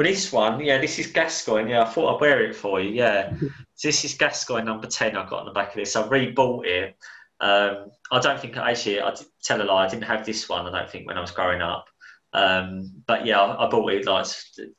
Well, 0.00 0.08
this 0.08 0.32
one, 0.32 0.64
yeah, 0.64 0.78
this 0.78 0.98
is 0.98 1.08
Gascoigne. 1.08 1.72
Yeah, 1.72 1.82
I 1.82 1.84
thought 1.84 2.14
I'd 2.14 2.20
wear 2.22 2.42
it 2.42 2.56
for 2.56 2.80
you. 2.80 2.88
Yeah, 2.88 3.34
so 3.74 3.88
this 3.88 4.02
is 4.02 4.14
Gascoigne 4.14 4.64
number 4.64 4.86
ten. 4.86 5.14
I 5.14 5.28
got 5.28 5.40
on 5.40 5.44
the 5.44 5.52
back 5.52 5.68
of 5.68 5.74
this. 5.74 5.94
I 5.94 6.08
rebought 6.08 6.64
it. 6.64 6.96
Um, 7.38 7.90
I 8.10 8.18
don't 8.18 8.40
think 8.40 8.56
actually. 8.56 9.02
I 9.02 9.14
tell 9.44 9.60
a 9.60 9.64
lie. 9.64 9.84
I 9.84 9.88
didn't 9.90 10.04
have 10.04 10.24
this 10.24 10.48
one. 10.48 10.64
I 10.66 10.70
don't 10.70 10.90
think 10.90 11.06
when 11.06 11.18
I 11.18 11.20
was 11.20 11.32
growing 11.32 11.60
up. 11.60 11.84
Um, 12.32 12.90
but 13.06 13.26
yeah, 13.26 13.40
I, 13.42 13.66
I 13.66 13.68
bought 13.68 13.92
it 13.92 14.06
like 14.06 14.24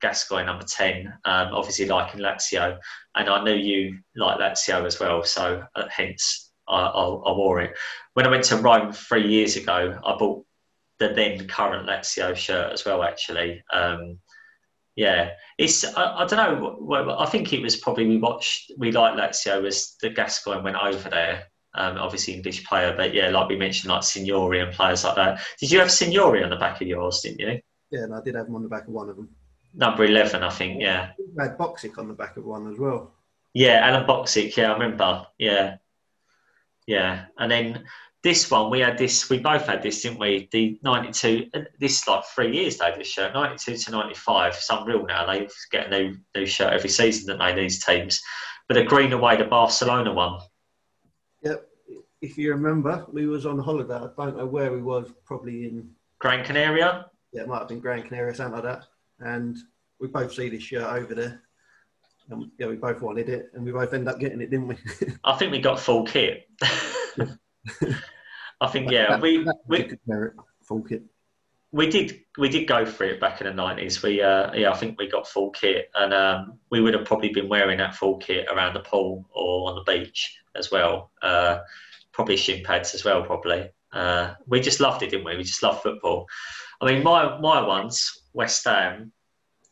Gascoigne 0.01 0.47
number 0.47 0.65
ten. 0.65 1.13
Um, 1.23 1.53
obviously 1.53 1.85
liking 1.85 2.21
Lazio, 2.21 2.79
and 3.13 3.29
I 3.29 3.43
knew 3.43 3.53
you 3.53 3.99
like 4.15 4.39
Lazio 4.39 4.87
as 4.87 4.99
well. 4.99 5.23
So 5.23 5.63
uh, 5.75 5.87
hence 5.95 6.51
I, 6.67 6.77
I, 6.77 7.03
I 7.03 7.31
wore 7.37 7.61
it. 7.61 7.77
When 8.15 8.25
I 8.25 8.31
went 8.31 8.45
to 8.45 8.57
Rome 8.57 8.91
three 8.91 9.27
years 9.27 9.55
ago, 9.55 9.99
I 10.03 10.15
bought 10.17 10.43
the 10.97 11.09
then 11.09 11.47
current 11.47 11.87
Lazio 11.87 12.35
shirt 12.35 12.73
as 12.73 12.85
well. 12.85 13.03
Actually, 13.03 13.63
um, 13.71 14.17
yeah, 14.95 15.31
it's 15.57 15.83
I, 15.85 16.17
I 16.17 16.25
don't 16.25 16.37
know. 16.37 16.77
Well, 16.79 17.19
I 17.19 17.25
think 17.25 17.53
it 17.53 17.61
was 17.61 17.77
probably 17.77 18.07
we 18.07 18.17
watched 18.17 18.71
we 18.77 18.91
liked 18.91 19.17
Lazio 19.17 19.65
as 19.65 19.95
the 20.01 20.09
Gascoigne 20.09 20.63
went 20.63 20.77
over 20.77 21.09
there. 21.09 21.43
Um, 21.73 21.97
obviously 21.97 22.33
English 22.33 22.65
player, 22.65 22.93
but 22.97 23.13
yeah, 23.13 23.29
like 23.29 23.47
we 23.47 23.55
mentioned, 23.55 23.91
like 23.93 24.03
Signori 24.03 24.59
and 24.59 24.73
players 24.73 25.05
like 25.05 25.15
that. 25.15 25.41
Did 25.57 25.71
you 25.71 25.79
have 25.79 25.89
Signori 25.89 26.43
on 26.43 26.49
the 26.49 26.57
back 26.57 26.81
of 26.81 26.87
yours? 26.87 27.21
Didn't 27.21 27.39
you? 27.39 27.61
Yeah, 27.91 28.03
and 28.03 28.13
I 28.13 28.19
did 28.21 28.35
have 28.35 28.47
them 28.47 28.55
on 28.55 28.63
the 28.63 28.69
back 28.69 28.87
of 28.87 28.93
one 28.93 29.09
of 29.09 29.15
them. 29.15 29.29
Number 29.73 30.03
eleven, 30.03 30.43
I 30.43 30.49
think. 30.49 30.81
Yeah, 30.81 31.11
I 31.39 31.43
had 31.43 31.57
Boksic 31.57 31.97
on 31.97 32.09
the 32.09 32.13
back 32.13 32.35
of 32.35 32.43
one 32.43 32.69
as 32.71 32.77
well. 32.77 33.13
yeah, 33.53 33.79
Alan 33.87 34.05
Boksic. 34.05 34.57
Yeah, 34.57 34.71
I 34.71 34.73
remember. 34.73 35.25
Yeah, 35.37 35.77
yeah, 36.87 37.25
and 37.37 37.49
then 37.49 37.85
this 38.23 38.51
one 38.51 38.69
we 38.69 38.79
had 38.79 38.97
this. 38.97 39.29
We 39.29 39.39
both 39.39 39.65
had 39.65 39.81
this, 39.81 40.01
didn't 40.01 40.19
we? 40.19 40.47
The 40.51 40.79
ninety-two. 40.83 41.49
Uh, 41.53 41.61
this 41.79 42.07
like 42.07 42.23
three 42.25 42.55
years 42.55 42.77
they 42.77 42.85
had 42.85 42.99
this 42.99 43.07
shirt. 43.07 43.33
Ninety-two 43.33 43.77
to 43.77 43.91
ninety-five. 43.91 44.53
It's 44.53 44.69
unreal 44.69 45.05
now. 45.05 45.25
They 45.25 45.47
get 45.71 45.87
a 45.87 45.89
new 45.89 46.17
new 46.35 46.45
shirt 46.45 46.73
every 46.73 46.89
season, 46.89 47.37
don't 47.37 47.55
they? 47.55 47.61
These 47.61 47.83
teams. 47.83 48.21
But 48.67 48.75
the 48.75 48.83
green 48.83 49.11
away, 49.13 49.37
the 49.37 49.45
Barcelona 49.45 50.13
one. 50.13 50.39
Yep. 51.43 51.67
If 52.21 52.37
you 52.37 52.51
remember, 52.51 53.05
we 53.11 53.25
was 53.25 53.45
on 53.47 53.57
holiday. 53.57 53.95
I 53.95 54.25
don't 54.25 54.37
know 54.37 54.45
where 54.45 54.71
we 54.71 54.81
was. 54.81 55.11
Probably 55.25 55.65
in 55.65 55.89
Gran 56.19 56.45
Canaria. 56.45 57.07
yeah, 57.33 57.41
it 57.41 57.47
might 57.47 57.59
have 57.59 57.67
been 57.67 57.79
Gran 57.79 58.03
Canaria, 58.03 58.35
something 58.35 58.53
like 58.53 58.63
that. 58.63 58.85
And 59.19 59.57
we 59.99 60.07
both 60.07 60.31
see 60.33 60.49
this 60.49 60.63
shirt 60.63 60.83
over 60.83 61.15
there. 61.15 61.41
And 62.29 62.51
yeah, 62.59 62.67
we 62.67 62.75
both 62.75 63.01
wanted 63.01 63.29
it, 63.29 63.49
and 63.53 63.65
we 63.65 63.71
both 63.71 63.93
end 63.93 64.07
up 64.07 64.19
getting 64.19 64.41
it, 64.41 64.51
didn't 64.51 64.67
we? 64.67 64.77
I 65.23 65.35
think 65.35 65.51
we 65.51 65.59
got 65.59 65.79
full 65.79 66.05
kit. 66.05 66.47
I 68.61 68.67
think 68.67 68.91
yeah, 68.91 69.19
we 69.19 69.45
we, 69.67 69.97
Merit, 70.05 70.33
full 70.61 70.81
kit. 70.83 71.03
we 71.71 71.89
did 71.89 72.21
we 72.37 72.49
did 72.49 72.67
go 72.67 72.85
for 72.85 73.03
it 73.05 73.19
back 73.19 73.41
in 73.41 73.47
the 73.47 73.53
nineties. 73.53 74.01
We 74.03 74.21
uh, 74.21 74.53
yeah, 74.53 74.71
I 74.71 74.75
think 74.75 74.97
we 74.99 75.09
got 75.09 75.27
full 75.27 75.51
kit, 75.51 75.89
and 75.95 76.13
um, 76.13 76.59
we 76.69 76.81
would 76.81 76.93
have 76.93 77.05
probably 77.05 77.29
been 77.29 77.49
wearing 77.49 77.77
that 77.79 77.95
full 77.95 78.17
kit 78.17 78.47
around 78.51 78.73
the 78.73 78.81
pool 78.81 79.25
or 79.33 79.69
on 79.69 79.75
the 79.75 79.91
beach 79.91 80.37
as 80.55 80.71
well. 80.71 81.11
Uh, 81.21 81.59
probably 82.11 82.37
shin 82.37 82.63
pads 82.63 82.93
as 82.93 83.03
well, 83.03 83.23
probably. 83.23 83.69
Uh, 83.93 84.33
we 84.47 84.59
just 84.59 84.79
loved 84.79 85.03
it, 85.03 85.09
didn't 85.09 85.25
we? 85.25 85.37
We 85.37 85.43
just 85.43 85.63
loved 85.63 85.81
football. 85.81 86.27
I 86.81 86.85
mean, 86.85 87.03
my 87.03 87.37
my 87.39 87.65
ones, 87.65 88.23
West 88.33 88.63
Ham, 88.65 89.11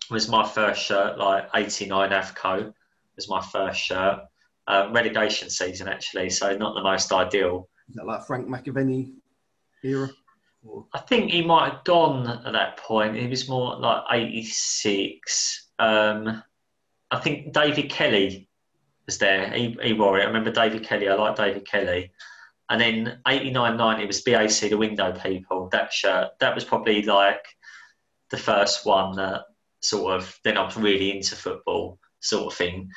was 0.10 0.28
my 0.28 0.48
first 0.48 0.82
shirt, 0.82 1.18
like 1.18 1.50
'89 1.54 2.10
AVCO 2.10 2.74
was 3.16 3.30
my 3.30 3.42
first 3.42 3.80
shirt. 3.80 4.20
Uh, 4.68 4.90
relegation 4.94 5.50
season, 5.50 5.88
actually, 5.88 6.30
so 6.30 6.56
not 6.56 6.76
the 6.76 6.84
most 6.84 7.12
ideal. 7.12 7.68
Is 7.90 7.96
that 7.96 8.06
like 8.06 8.26
Frank 8.26 8.48
McAvenny 8.48 9.14
era? 9.84 10.10
I 10.94 11.00
think 11.00 11.32
he 11.32 11.42
might 11.42 11.72
have 11.72 11.84
gone 11.84 12.28
at 12.46 12.54
that 12.54 12.78
point. 12.78 13.16
He 13.16 13.28
was 13.28 13.48
more 13.48 13.78
like 13.78 14.04
'86. 14.12 15.70
Um, 15.80 16.44
I 17.12 17.20
think 17.20 17.54
David 17.54 17.90
Kelly 17.90 18.50
was 19.06 19.18
there. 19.18 19.50
He, 19.52 19.78
he 19.82 19.94
wore 19.94 20.20
it. 20.20 20.24
I 20.24 20.28
remember 20.28 20.52
David 20.52 20.84
Kelly. 20.84 21.10
I 21.10 21.16
like 21.16 21.36
David 21.36 21.66
Kelly. 21.66 22.12
And 22.70 22.80
then 22.80 23.20
89 23.28 23.78
90 23.78 24.06
was 24.06 24.22
BAC, 24.22 24.70
the 24.70 24.76
window 24.76 25.12
people, 25.12 25.70
that 25.72 25.92
shirt. 25.92 26.30
That 26.40 26.54
was 26.54 26.64
probably 26.64 27.02
like 27.02 27.44
the 28.30 28.38
first 28.38 28.86
one 28.86 29.16
that 29.16 29.46
sort 29.82 30.14
of, 30.14 30.40
then 30.44 30.58
I 30.58 30.66
was 30.66 30.78
really 30.78 31.16
into 31.16 31.36
football 31.36 31.98
sort 32.20 32.54
of 32.54 32.58
thing. 32.58 32.92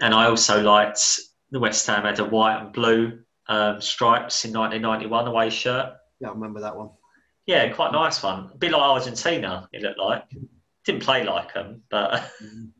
And 0.00 0.14
I 0.14 0.26
also 0.26 0.62
liked 0.62 1.20
the 1.50 1.60
West 1.60 1.86
Ham 1.86 2.04
had 2.04 2.18
a 2.18 2.24
white 2.24 2.62
and 2.62 2.72
blue 2.72 3.18
um, 3.50 3.80
stripes 3.80 4.44
in 4.44 4.52
1991 4.52 5.26
away 5.26 5.50
shirt. 5.50 5.92
Yeah, 6.20 6.28
I 6.28 6.32
remember 6.32 6.60
that 6.60 6.76
one. 6.76 6.90
Yeah, 7.46 7.68
quite 7.70 7.92
nice 7.92 8.22
one. 8.22 8.50
A 8.54 8.56
bit 8.56 8.70
like 8.70 8.80
Argentina, 8.80 9.68
it 9.72 9.82
looked 9.82 9.98
like. 9.98 10.22
Didn't 10.84 11.02
play 11.02 11.24
like 11.24 11.52
them, 11.52 11.82
but 11.90 12.30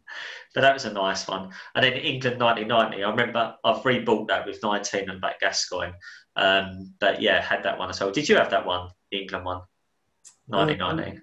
but 0.55 0.61
that 0.61 0.73
was 0.73 0.85
a 0.85 0.93
nice 0.93 1.27
one. 1.27 1.51
And 1.75 1.85
then 1.85 1.95
England 1.95 2.41
1990, 2.41 3.05
I 3.05 3.11
remember 3.11 3.57
I've 3.65 3.83
rebought 3.83 4.29
that 4.29 4.47
with 4.47 4.63
19 4.63 5.11
and 5.11 5.21
back 5.21 5.41
Gascoigne. 5.41 5.93
Um, 6.37 6.95
but 7.01 7.21
yeah, 7.21 7.43
had 7.43 7.65
that 7.65 7.79
one 7.79 7.91
as 7.91 8.01
well. 8.01 8.13
Did 8.13 8.29
you 8.29 8.37
have 8.37 8.51
that 8.51 8.65
one, 8.65 8.91
the 9.11 9.21
England 9.21 9.45
one? 9.45 9.63
1990. 10.47 11.17
Um, 11.17 11.23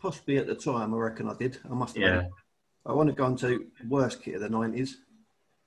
possibly 0.00 0.38
at 0.38 0.48
the 0.48 0.56
time, 0.56 0.92
I 0.92 0.96
reckon 0.96 1.28
I 1.28 1.34
did. 1.34 1.58
I 1.70 1.74
must 1.74 1.96
have. 1.96 2.02
Yeah. 2.02 2.22
I 2.84 2.92
want 2.92 3.08
to 3.08 3.14
go 3.14 3.26
into 3.26 3.66
worst 3.88 4.22
kit 4.22 4.34
of 4.34 4.40
the 4.40 4.48
90s 4.48 4.90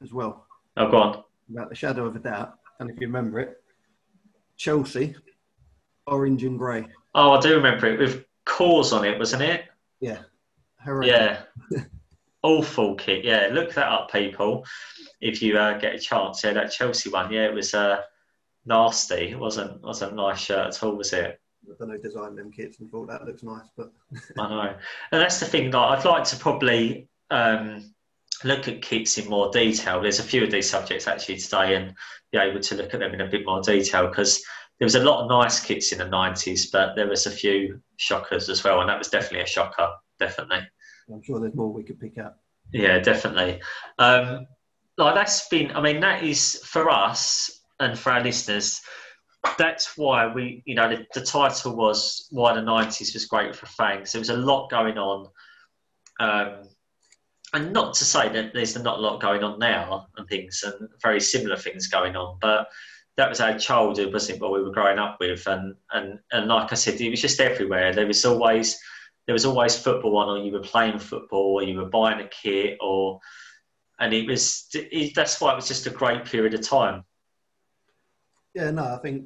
as 0.04 0.12
well. 0.12 0.46
Oh, 0.76 0.92
go 0.92 0.98
on. 0.98 1.24
Without 1.48 1.70
the 1.70 1.76
shadow 1.76 2.06
of 2.06 2.16
a 2.16 2.20
doubt. 2.20 2.56
And 2.80 2.90
if 2.90 3.00
you 3.00 3.08
remember 3.08 3.40
it, 3.40 3.62
Chelsea, 4.58 5.16
orange 6.08 6.44
and 6.44 6.58
grey. 6.58 6.88
Oh, 7.14 7.32
I 7.32 7.40
do 7.40 7.56
remember 7.56 7.88
it 7.88 8.00
with 8.00 8.26
Coors 8.46 8.94
on 8.94 9.06
it, 9.06 9.18
wasn't 9.18 9.44
it? 9.44 9.66
Yeah. 10.00 10.20
Yeah. 11.04 11.42
Awful 12.44 12.96
kit. 12.96 13.26
Yeah, 13.26 13.50
look 13.52 13.74
that 13.74 13.92
up, 13.92 14.12
people 14.12 14.66
if 15.22 15.42
you 15.42 15.58
uh, 15.58 15.78
get 15.78 15.96
a 15.96 16.00
chance. 16.00 16.44
Yeah, 16.44 16.54
that 16.54 16.72
Chelsea 16.72 17.10
one, 17.10 17.32
yeah, 17.32 17.46
it 17.46 17.54
was 17.54 17.74
uh, 17.74 18.02
nasty. 18.66 19.32
It 19.32 19.40
wasn't 19.40 19.82
wasn't 19.82 20.14
a 20.14 20.16
nice 20.16 20.40
shirt 20.40 20.68
at 20.68 20.84
all, 20.84 20.96
was 20.96 21.14
it? 21.14 21.40
I 21.68 21.74
don't 21.80 21.90
know, 21.90 21.98
designed 21.98 22.38
them 22.38 22.52
kits 22.52 22.80
and 22.80 22.92
thought 22.92 23.08
that 23.08 23.26
looks 23.26 23.42
nice, 23.42 23.66
but 23.76 23.92
I 24.38 24.50
know, 24.50 24.76
and 25.12 25.22
that's 25.22 25.40
the 25.40 25.48
thing. 25.48 25.72
Like, 25.72 26.00
I'd 26.00 26.06
like 26.06 26.24
to 26.26 26.38
probably 26.38 27.10
um, 27.32 27.95
look 28.46 28.68
at 28.68 28.82
kits 28.82 29.18
in 29.18 29.30
more 29.30 29.52
detail. 29.52 30.02
There's 30.02 30.20
a 30.20 30.24
few 30.24 30.44
of 30.44 30.52
these 30.52 30.70
subjects 30.70 31.08
actually 31.08 31.38
today, 31.38 31.76
and 31.76 31.94
be 32.32 32.38
able 32.38 32.62
to 32.62 32.76
look 32.76 32.94
at 32.94 33.00
them 33.00 33.14
in 33.14 33.22
a 33.22 33.30
bit 33.30 33.46
more 33.46 33.62
detail 33.62 34.08
because 34.08 34.44
there 34.80 34.86
was 34.86 34.96
a 34.96 35.04
lot 35.04 35.24
of 35.24 35.30
nice 35.30 35.60
kits 35.60 35.92
in 35.92 36.00
the 36.00 36.06
90s, 36.06 36.72
but 36.72 36.96
there 36.96 37.08
was 37.08 37.26
a 37.26 37.32
few 37.32 37.82
shockers 37.98 38.50
as 38.50 38.64
well, 38.64 38.82
and 38.82 38.90
that 38.90 38.98
was 38.98 39.10
definitely 39.10 39.42
a 39.42 39.48
shocker, 39.48 39.90
definitely. 40.20 40.60
I'm 41.12 41.22
sure 41.24 41.40
there's 41.40 41.56
more 41.56 41.72
we 41.72 41.84
could 41.84 42.00
pick 42.00 42.18
up. 42.18 42.40
Yeah, 42.72 43.00
definitely. 43.00 43.62
Um, 44.00 44.48
like 44.98 45.16
that's 45.16 45.48
been 45.50 45.72
i 45.72 45.82
mean 45.82 46.00
that 46.00 46.24
is 46.24 46.62
for 46.64 46.90
us 46.90 47.62
and 47.80 47.98
for 47.98 48.12
our 48.12 48.22
listeners 48.22 48.82
that's 49.58 49.98
why 49.98 50.28
we 50.34 50.64
you 50.66 50.76
know 50.76 50.90
the, 50.90 51.06
the 51.14 51.26
title 51.26 51.76
was 51.76 52.28
why 52.32 52.54
the 52.54 52.62
90s 52.62 53.14
was 53.14 53.26
great 53.26 53.56
for 53.56 53.66
fangs 53.68 54.12
there 54.12 54.20
was 54.20 54.30
a 54.30 54.38
lot 54.38 54.70
going 54.70 54.98
on 54.98 55.28
um, 56.20 56.62
and 57.56 57.74
not 57.74 57.94
to 57.96 58.06
say 58.06 58.30
that 58.30 58.54
there's 58.54 58.78
not 58.78 59.00
a 59.00 59.02
lot 59.02 59.22
going 59.22 59.44
on 59.44 59.58
now 59.60 60.08
and 60.18 60.28
things 60.28 60.64
and 60.64 60.90
very 61.02 61.20
similar 61.20 61.56
things 61.56 61.88
going 61.88 62.16
on 62.16 62.38
but 62.42 62.68
that 63.18 63.30
was 63.30 63.40
our 63.40 63.58
childhood 63.58 64.14
wasn't 64.14 64.36
it 64.36 64.42
what 64.42 64.52
we 64.52 64.62
were 64.62 64.72
growing 64.72 65.00
up 65.00 65.18
with 65.20 65.46
and 65.48 65.76
and 65.94 66.20
and 66.32 66.48
like 66.48 66.72
i 66.72 66.76
said 66.76 67.00
it 67.00 67.10
was 67.10 67.22
just 67.22 67.40
everywhere 67.40 67.94
there 67.94 68.08
was 68.08 68.24
always 68.26 68.78
there 69.26 69.34
was 69.34 69.46
always 69.46 69.78
football 69.78 70.18
on 70.18 70.30
or 70.30 70.44
you 70.44 70.52
were 70.52 70.60
playing 70.60 71.00
football 71.00 71.56
or 71.56 71.64
you 71.64 71.78
were 71.78 71.90
buying 71.90 72.20
a 72.20 72.28
kit 72.28 72.78
or 72.82 73.20
and 74.00 74.14
it 74.14 74.28
was 74.28 74.68
it, 74.74 75.14
that's 75.16 75.40
why 75.40 75.52
it 75.52 75.56
was 75.56 75.68
just 75.68 75.88
a 75.88 75.90
great 75.90 76.26
period 76.26 76.54
of 76.54 76.62
time. 76.62 77.04
Yeah, 78.54 78.72
no, 78.72 78.84
I 78.84 78.98
think 78.98 79.26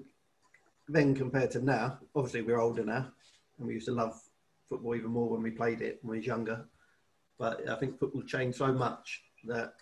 then 0.87 1.15
compared 1.15 1.51
to 1.51 1.63
now, 1.63 1.99
obviously 2.15 2.41
we're 2.41 2.59
older 2.59 2.83
now, 2.83 3.11
and 3.57 3.67
we 3.67 3.73
used 3.73 3.87
to 3.87 3.93
love 3.93 4.19
football 4.69 4.95
even 4.95 5.11
more 5.11 5.29
when 5.29 5.41
we 5.41 5.51
played 5.51 5.81
it 5.81 5.99
when 6.01 6.11
we 6.11 6.17
was 6.17 6.27
younger. 6.27 6.65
But 7.39 7.67
I 7.69 7.75
think 7.75 7.97
football 7.97 8.21
changed 8.23 8.57
so 8.57 8.71
much 8.73 9.21
that, 9.45 9.73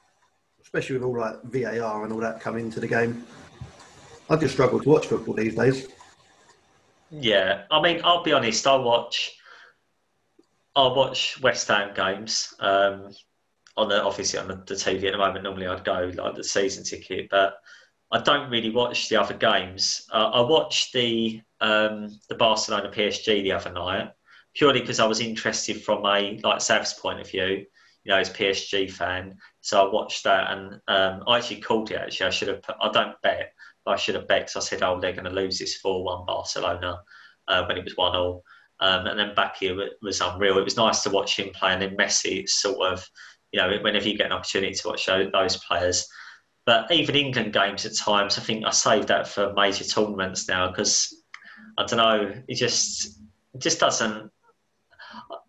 especially 0.62 0.98
with 0.98 1.04
all 1.04 1.20
like 1.20 1.42
VAR 1.44 2.04
and 2.04 2.14
all 2.14 2.20
that 2.20 2.40
coming 2.40 2.66
into 2.66 2.80
the 2.80 2.88
game, 2.88 3.26
I 4.30 4.36
just 4.36 4.54
struggle 4.54 4.80
to 4.80 4.88
watch 4.88 5.08
football 5.08 5.34
these 5.34 5.56
days. 5.56 5.88
Yeah, 7.10 7.64
I 7.72 7.82
mean, 7.82 8.02
I'll 8.04 8.24
be 8.24 8.34
honest. 8.34 8.68
I 8.68 8.76
watch, 8.76 9.36
I 10.76 10.88
watch 10.88 11.42
West 11.42 11.68
Ham 11.70 11.94
games. 11.96 12.54
Um, 12.60 13.12
on 13.78 13.90
the 13.90 14.04
obviously 14.04 14.40
on 14.40 14.48
the, 14.48 14.56
the 14.56 14.74
TV 14.74 15.06
at 15.06 15.12
the 15.12 15.18
moment. 15.18 15.44
Normally, 15.44 15.68
I'd 15.68 15.86
go 15.86 16.12
like 16.16 16.36
the 16.36 16.44
season 16.44 16.84
ticket, 16.84 17.30
but 17.30 17.56
I 18.12 18.20
don't 18.22 18.50
really 18.50 18.72
watch 18.72 19.08
the 19.08 19.18
other 19.18 19.36
games. 19.36 20.08
Uh, 20.12 20.32
I 20.34 20.42
watched 20.42 20.94
the 20.94 21.42
um, 21.62 22.20
the 22.28 22.36
Barcelona 22.36 22.90
PSG 22.90 23.44
the 23.44 23.52
other 23.52 23.72
night 23.72 24.12
purely 24.58 24.82
because 24.82 25.00
I 25.00 25.06
was 25.06 25.20
interested 25.20 25.84
from 25.84 26.06
a 26.06 26.40
like 26.44 26.62
Sav's 26.62 26.94
point 26.94 27.20
of 27.20 27.30
view. 27.30 27.66
You 28.04 28.14
know, 28.14 28.20
as 28.20 28.30
PSG 28.30 28.90
fan, 28.90 29.36
so 29.60 29.86
I 29.86 29.94
watched 29.94 30.24
that 30.24 30.52
and 30.52 30.80
um, 30.88 31.24
I 31.28 31.38
actually 31.38 31.60
called 31.60 31.92
it. 31.92 32.00
Actually, 32.00 32.28
I 32.28 32.30
should 32.30 32.48
have. 32.48 32.62
I 32.82 32.90
don't 32.90 33.22
bet, 33.22 33.54
but 33.84 33.92
I 33.92 33.96
should 33.98 34.16
have 34.16 34.30
bet 34.30 34.48
because 34.48 34.56
I 34.56 34.62
said, 34.62 34.82
"Oh, 34.82 35.00
they're 35.00 35.12
going 35.12 35.26
to 35.26 35.30
lose 35.30 35.60
this 35.60 35.76
four-one 35.78 36.26
Barcelona," 36.26 37.02
uh, 37.50 37.66
when 37.66 37.78
it 37.78 37.84
was 37.84 37.98
one 37.98 38.16
all. 38.16 38.44
Um, 38.80 39.08
and 39.08 39.20
then 39.20 39.36
Mbappé 39.36 39.90
was 40.02 40.22
unreal. 40.22 40.58
It 40.58 40.64
was 40.64 40.78
nice 40.78 41.04
to 41.04 41.10
watch 41.10 41.38
him 41.38 41.50
play, 41.54 41.74
and 41.74 41.82
then 41.82 41.98
Messi. 41.98 42.48
Sort 42.48 42.94
of 42.94 43.06
you 43.52 43.60
know, 43.60 43.78
whenever 43.82 44.08
you 44.08 44.18
get 44.18 44.28
an 44.28 44.34
opportunity 44.34 44.74
to 44.74 44.88
watch 44.88 45.06
those 45.06 45.58
players. 45.58 46.08
But 46.66 46.92
even 46.92 47.16
England 47.16 47.54
games 47.54 47.86
at 47.86 47.96
times, 47.96 48.38
I 48.38 48.42
think 48.42 48.66
I 48.66 48.72
save 48.72 49.08
that 49.08 49.28
for 49.28 49.54
major 49.54 49.86
tournaments 49.86 50.50
now 50.50 50.70
because 50.70 51.24
I 51.78 51.86
don't 51.86 51.98
know, 51.98 52.34
it 52.48 52.56
just 52.56 53.20
it 53.54 53.62
just 53.62 53.80
doesn't. 53.80 54.32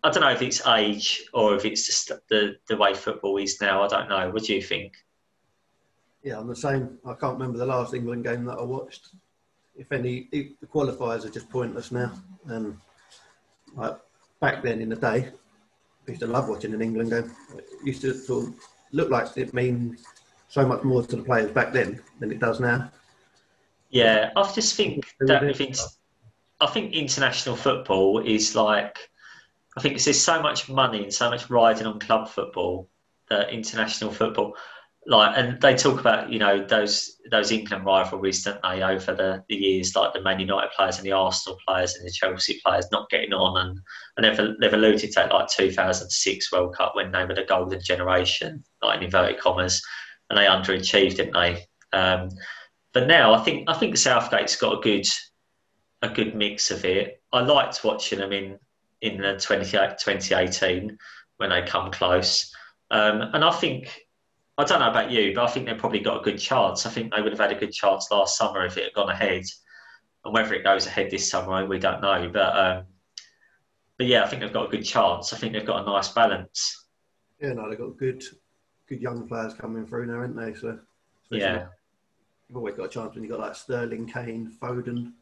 I 0.03 0.09
don't 0.09 0.21
know 0.21 0.31
if 0.31 0.41
it's 0.41 0.65
age 0.65 1.23
or 1.33 1.55
if 1.55 1.65
it's 1.65 1.85
just 1.85 2.11
the 2.29 2.55
the 2.67 2.77
way 2.77 2.93
football 2.93 3.37
is 3.37 3.59
now. 3.59 3.83
I 3.83 3.87
don't 3.87 4.09
know. 4.09 4.29
What 4.29 4.43
do 4.43 4.55
you 4.55 4.61
think? 4.61 4.93
Yeah, 6.23 6.39
I'm 6.39 6.47
the 6.47 6.55
same. 6.55 6.97
I 7.05 7.13
can't 7.13 7.33
remember 7.33 7.57
the 7.57 7.65
last 7.65 7.93
England 7.93 8.23
game 8.23 8.45
that 8.45 8.59
I 8.59 8.63
watched. 8.63 9.09
If 9.75 9.91
any, 9.91 10.27
the 10.31 10.55
qualifiers 10.73 11.25
are 11.25 11.29
just 11.29 11.49
pointless 11.49 11.91
now. 11.91 12.11
And 12.45 12.77
like 13.75 13.97
back 14.41 14.63
then 14.63 14.81
in 14.81 14.89
the 14.89 14.95
day, 14.95 15.29
I 16.07 16.11
used 16.11 16.21
to 16.21 16.27
love 16.27 16.49
watching 16.49 16.73
an 16.73 16.81
England 16.81 17.11
game. 17.11 17.31
It 17.55 17.65
used 17.85 18.01
to 18.01 18.13
sort 18.13 18.47
of 18.47 18.55
look 18.91 19.09
like 19.09 19.37
it 19.37 19.53
means 19.53 20.03
so 20.47 20.65
much 20.65 20.83
more 20.83 21.03
to 21.03 21.15
the 21.15 21.23
players 21.23 21.51
back 21.51 21.71
then 21.71 22.01
than 22.19 22.31
it 22.31 22.39
does 22.39 22.59
now. 22.59 22.91
Yeah, 23.89 24.31
I 24.35 24.51
just 24.53 24.75
think 24.75 25.05
that 25.21 25.43
if 25.43 25.61
it's, 25.61 25.97
I 26.59 26.67
think 26.67 26.93
international 26.93 27.55
football 27.55 28.19
is 28.19 28.55
like, 28.55 29.08
I 29.79 29.81
think 29.81 30.03
there's 30.03 30.21
so 30.21 30.41
much 30.41 30.67
money 30.67 31.03
and 31.03 31.13
so 31.13 31.29
much 31.29 31.49
riding 31.49 31.87
on 31.87 32.01
club 32.01 32.27
football 32.27 32.89
that 33.29 33.49
international 33.49 34.11
football. 34.11 34.57
Like 35.07 35.37
and 35.37 35.61
they 35.61 35.73
talk 35.73 36.01
about 36.01 36.29
you 36.29 36.37
know 36.37 36.65
those 36.65 37.15
those 37.31 37.53
England 37.53 37.85
rivalries 37.85 38.43
don't 38.43 38.61
they 38.61 38.83
over 38.83 39.13
the, 39.13 39.41
the 39.47 39.55
years 39.55 39.95
like 39.95 40.11
the 40.11 40.21
Man 40.21 40.41
United 40.41 40.71
players 40.75 40.97
and 40.97 41.05
the 41.05 41.13
Arsenal 41.13 41.57
players 41.65 41.95
and 41.95 42.05
the 42.05 42.11
Chelsea 42.11 42.59
players 42.61 42.87
not 42.91 43.09
getting 43.09 43.31
on 43.31 43.65
and, 43.65 43.79
and 44.17 44.37
they've, 44.37 44.55
they've 44.59 44.73
alluded 44.73 45.13
to 45.13 45.27
like 45.31 45.47
2006 45.47 46.51
World 46.51 46.75
Cup 46.75 46.95
when 46.95 47.13
they 47.13 47.23
were 47.23 47.33
the 47.33 47.45
golden 47.45 47.81
generation 47.81 48.61
like 48.81 48.97
in 48.97 49.05
inverted 49.05 49.39
commas 49.39 49.81
and 50.29 50.37
they 50.37 50.43
underachieved 50.43 51.15
didn't 51.15 51.33
they? 51.33 51.65
Um, 51.97 52.27
but 52.93 53.07
now 53.07 53.33
I 53.33 53.41
think 53.45 53.69
I 53.69 53.75
think 53.75 53.95
Southgate's 53.95 54.57
got 54.57 54.79
a 54.79 54.81
good 54.81 55.07
a 56.01 56.09
good 56.09 56.35
mix 56.35 56.69
of 56.69 56.83
it. 56.83 57.23
I 57.31 57.39
liked 57.39 57.85
watching 57.85 58.19
them 58.19 58.33
in 58.33 58.59
in 59.01 59.21
the 59.21 59.37
20, 59.37 59.65
2018 59.65 60.97
when 61.37 61.49
they 61.49 61.61
come 61.63 61.91
close 61.91 62.53
um, 62.91 63.21
and 63.33 63.43
I 63.43 63.51
think 63.51 64.07
I 64.57 64.65
don't 64.65 64.79
know 64.79 64.89
about 64.89 65.11
you, 65.11 65.33
but 65.33 65.45
I 65.45 65.47
think 65.47 65.65
they've 65.65 65.77
probably 65.77 65.99
got 65.99 66.19
a 66.19 66.23
good 66.23 66.37
chance. 66.37 66.85
I 66.85 66.89
think 66.89 67.13
they 67.13 67.21
would 67.21 67.31
have 67.31 67.39
had 67.39 67.51
a 67.51 67.59
good 67.59 67.71
chance 67.71 68.11
last 68.11 68.37
summer 68.37 68.65
if 68.65 68.77
it 68.77 68.83
had 68.83 68.93
gone 68.93 69.09
ahead. 69.09 69.43
And 70.25 70.33
whether 70.33 70.53
it 70.53 70.65
goes 70.65 70.85
ahead 70.85 71.09
this 71.09 71.29
summer, 71.29 71.65
we 71.65 71.79
don't 71.79 72.01
know. 72.01 72.29
But 72.31 72.57
um, 72.57 72.85
but 73.97 74.07
yeah, 74.07 74.23
I 74.23 74.27
think 74.27 74.41
they've 74.41 74.51
got 74.51 74.67
a 74.67 74.69
good 74.69 74.83
chance. 74.83 75.31
I 75.31 75.37
think 75.37 75.53
they've 75.53 75.65
got 75.65 75.83
a 75.83 75.85
nice 75.85 76.09
balance. 76.09 76.87
Yeah, 77.39 77.53
no, 77.53 77.69
they've 77.69 77.79
got 77.79 77.95
good 77.97 78.23
good 78.87 79.01
young 79.01 79.27
players 79.27 79.53
coming 79.53 79.85
through 79.85 80.07
now, 80.07 80.21
haven't 80.21 80.35
they? 80.35 80.53
So 80.59 80.77
yeah. 81.29 81.67
you've 82.49 82.57
always 82.57 82.75
got 82.75 82.85
a 82.85 82.89
chance 82.89 83.13
when 83.13 83.23
you've 83.23 83.31
got 83.31 83.39
like 83.39 83.55
Sterling, 83.55 84.07
Kane, 84.07 84.51
Foden. 84.61 85.13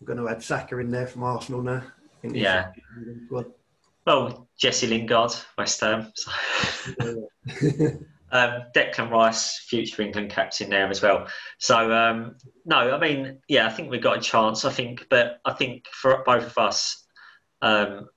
I'm 0.00 0.06
going 0.06 0.18
to 0.18 0.28
add 0.28 0.42
Saka 0.42 0.78
in 0.78 0.90
there 0.90 1.06
from 1.06 1.22
Arsenal 1.22 1.62
now. 1.62 1.82
Yeah. 2.34 2.72
Well, 4.06 4.48
Jesse 4.58 4.86
Lingard, 4.86 5.32
West 5.58 5.80
Ham. 5.80 6.12
So. 6.14 7.28
um, 8.32 8.62
Declan 8.74 9.10
Rice, 9.10 9.58
future 9.58 10.02
England 10.02 10.30
captain 10.30 10.70
there 10.70 10.88
as 10.88 11.02
well. 11.02 11.26
So 11.58 11.92
um, 11.92 12.36
no, 12.64 12.94
I 12.94 12.98
mean, 12.98 13.38
yeah, 13.48 13.66
I 13.66 13.70
think 13.70 13.90
we've 13.90 14.02
got 14.02 14.18
a 14.18 14.20
chance. 14.20 14.64
I 14.64 14.72
think, 14.72 15.06
but 15.10 15.40
I 15.44 15.52
think 15.52 15.86
for 15.88 16.22
both 16.24 16.46
of 16.46 16.58
us, 16.58 17.04
um, 17.62 18.08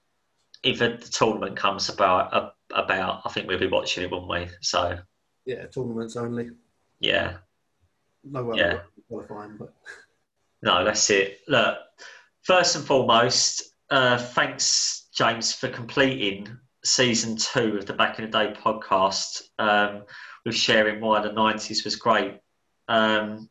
if 0.64 0.80
the 0.80 0.98
tournament 0.98 1.56
comes 1.56 1.90
about, 1.90 2.53
about, 2.73 3.22
I 3.26 3.30
think 3.30 3.48
we'll 3.48 3.60
be 3.60 3.68
watching 3.68 4.03
it, 4.03 4.11
won't 4.11 4.30
we? 4.30 4.49
So 4.61 4.99
yeah, 5.45 5.65
tournaments 5.68 6.15
only. 6.15 6.52
Yeah. 6.99 7.38
No 8.23 8.44
way 8.44 8.57
yeah. 8.57 8.80
qualifying, 9.07 9.57
but 9.57 9.73
no, 10.61 10.84
that's 10.84 11.10
it. 11.10 11.40
Look, 11.48 11.77
first 12.41 12.76
and 12.76 12.86
foremost, 12.86 13.69
uh, 13.91 14.18
thanks 14.18 15.07
James 15.14 15.53
for 15.53 15.70
completing 15.70 16.48
season 16.84 17.36
two 17.36 17.78
of 17.78 17.86
the 17.86 17.94
Back 17.94 18.20
in 18.20 18.26
the 18.26 18.32
Day 18.32 18.53
podcast 18.53 19.44
um, 19.60 20.03
with 20.45 20.56
sharing 20.56 21.02
why 21.02 21.22
the 21.22 21.32
nineties 21.32 21.84
was 21.84 21.95
great. 21.95 22.40
Um, 22.88 23.49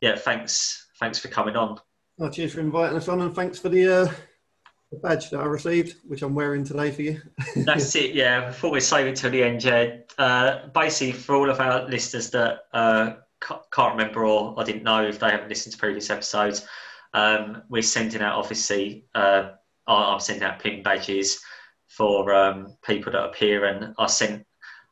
yeah, 0.00 0.16
thanks, 0.16 0.88
thanks 0.98 1.18
for 1.18 1.28
coming 1.28 1.56
on. 1.56 1.80
Oh, 2.20 2.28
cheers 2.28 2.54
for 2.54 2.60
inviting 2.60 2.96
us 2.96 3.08
on, 3.08 3.20
and 3.20 3.34
thanks 3.34 3.58
for 3.58 3.68
the. 3.68 3.88
Uh 3.88 4.12
the 4.92 4.98
badge 4.98 5.30
that 5.30 5.40
I 5.40 5.44
received, 5.44 5.96
which 6.06 6.22
I'm 6.22 6.34
wearing 6.34 6.64
today 6.64 6.90
for 6.90 7.02
you. 7.02 7.20
That's 7.56 7.96
it, 7.96 8.14
yeah. 8.14 8.48
Before 8.48 8.70
we 8.70 8.80
save 8.80 9.06
it 9.06 9.16
till 9.16 9.30
the 9.30 9.42
end, 9.42 9.60
Jed, 9.60 10.04
uh, 10.18 10.68
basically 10.68 11.12
for 11.12 11.34
all 11.34 11.48
of 11.48 11.60
our 11.60 11.88
listeners 11.88 12.30
that 12.30 12.66
uh, 12.74 13.14
can't 13.40 13.96
remember 13.96 14.24
or 14.24 14.54
I 14.60 14.64
didn't 14.64 14.82
know 14.82 15.02
if 15.02 15.18
they 15.18 15.30
haven't 15.30 15.48
listened 15.48 15.72
to 15.72 15.78
previous 15.78 16.10
episodes, 16.10 16.66
um, 17.14 17.62
we're 17.68 17.82
sending 17.82 18.22
out, 18.22 18.38
obviously, 18.38 19.04
uh, 19.14 19.50
I'm 19.86 20.20
sending 20.20 20.44
out 20.44 20.58
pin 20.60 20.82
badges 20.82 21.40
for 21.88 22.34
um, 22.34 22.76
people 22.84 23.12
that 23.12 23.24
appear, 23.24 23.66
and 23.66 23.94
I 23.98 24.06
sent 24.06 24.46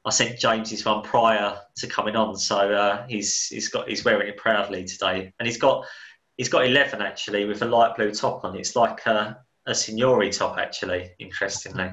I 0.04 0.10
sent 0.10 0.38
James 0.38 0.70
his 0.70 0.84
one 0.84 1.02
prior 1.02 1.58
to 1.76 1.86
coming 1.86 2.16
on, 2.16 2.36
so 2.36 2.56
uh, 2.72 3.06
he's 3.06 3.46
he's 3.46 3.68
got 3.68 3.88
he's 3.88 4.04
wearing 4.04 4.28
it 4.28 4.36
proudly 4.36 4.84
today, 4.84 5.32
and 5.38 5.46
he's 5.46 5.58
got 5.58 5.86
he's 6.36 6.48
got 6.48 6.66
eleven 6.66 7.02
actually 7.02 7.44
with 7.44 7.62
a 7.62 7.66
light 7.66 7.96
blue 7.96 8.12
top 8.12 8.44
on. 8.44 8.56
It's 8.56 8.76
like 8.76 9.04
a, 9.06 9.38
a 9.66 9.74
Signori 9.74 10.30
top, 10.30 10.58
actually, 10.58 11.10
interestingly. 11.18 11.92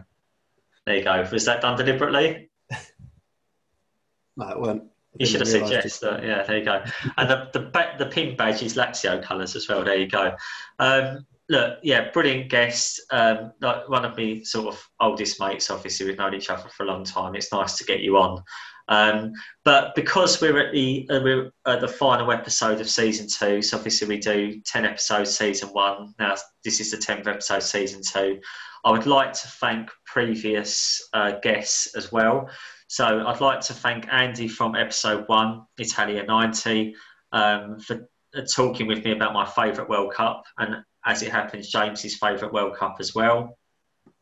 There 0.85 0.95
you 0.95 1.03
go. 1.03 1.27
Was 1.31 1.45
that 1.45 1.61
done 1.61 1.77
deliberately? 1.77 2.49
no, 4.37 4.49
it 4.49 4.59
weren't. 4.59 4.83
You 5.19 5.25
should 5.25 5.41
have 5.41 5.49
said 5.49 5.69
yes. 5.69 5.99
That, 5.99 6.23
yeah, 6.23 6.43
there 6.43 6.57
you 6.57 6.65
go. 6.65 6.83
And 7.17 7.29
the, 7.29 7.49
the 7.53 7.87
the 7.97 8.05
pin 8.05 8.35
badge 8.35 8.61
is 8.61 8.75
Lazio 8.75 9.21
colours 9.23 9.55
as 9.55 9.67
well. 9.67 9.83
There 9.83 9.97
you 9.97 10.07
go. 10.07 10.35
Um, 10.79 11.25
look, 11.49 11.79
yeah, 11.83 12.11
brilliant 12.11 12.49
guest. 12.49 13.01
Um, 13.11 13.53
like 13.61 13.87
one 13.89 14.05
of 14.05 14.17
my 14.17 14.41
sort 14.43 14.73
of 14.73 14.89
oldest 14.99 15.39
mates. 15.39 15.69
Obviously, 15.69 16.05
we've 16.05 16.17
known 16.17 16.33
each 16.33 16.49
other 16.49 16.69
for 16.69 16.83
a 16.83 16.87
long 16.87 17.03
time. 17.03 17.35
It's 17.35 17.51
nice 17.51 17.77
to 17.77 17.83
get 17.83 18.01
you 18.01 18.17
on. 18.17 18.43
Um, 18.89 19.33
but 19.65 19.95
because 19.95 20.41
we're 20.41 20.59
at 20.59 20.73
the 20.73 21.07
uh, 21.09 21.19
we're 21.21 21.51
at 21.65 21.81
the 21.81 21.87
final 21.87 22.31
episode 22.31 22.79
of 22.79 22.89
season 22.89 23.27
two, 23.27 23.61
so 23.61 23.77
obviously 23.77 24.07
we 24.07 24.17
do 24.17 24.61
ten 24.65 24.85
episodes 24.85 25.35
season 25.35 25.69
one. 25.69 26.13
Now 26.19 26.35
this 26.63 26.79
is 26.79 26.91
the 26.91 26.97
tenth 26.97 27.27
episode 27.27 27.63
season 27.63 28.01
two. 28.01 28.39
I 28.85 28.91
would 28.91 29.05
like 29.05 29.33
to 29.33 29.47
thank 29.47 29.89
previous 30.05 31.05
uh, 31.13 31.33
guests 31.41 31.95
as 31.95 32.11
well. 32.11 32.49
So 32.87 33.25
I'd 33.27 33.41
like 33.41 33.59
to 33.61 33.73
thank 33.73 34.07
Andy 34.11 34.47
from 34.47 34.75
episode 34.75 35.25
one, 35.27 35.65
Italia 35.77 36.23
ninety, 36.23 36.95
um, 37.33 37.79
for 37.79 38.07
uh, 38.35 38.41
talking 38.55 38.87
with 38.87 39.03
me 39.03 39.11
about 39.11 39.33
my 39.33 39.45
favourite 39.45 39.89
World 39.89 40.13
Cup, 40.13 40.43
and 40.57 40.77
as 41.05 41.21
it 41.21 41.31
happens, 41.31 41.69
James's 41.69 42.15
favourite 42.15 42.53
World 42.53 42.77
Cup 42.77 42.95
as 42.99 43.13
well. 43.13 43.57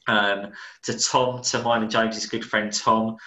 Um, 0.07 0.51
to 0.83 0.97
Tom, 0.97 1.41
to 1.43 1.61
mine 1.61 1.83
and 1.83 1.91
James's 1.91 2.25
good 2.25 2.43
friend 2.43 2.71
Tom, 2.73 3.17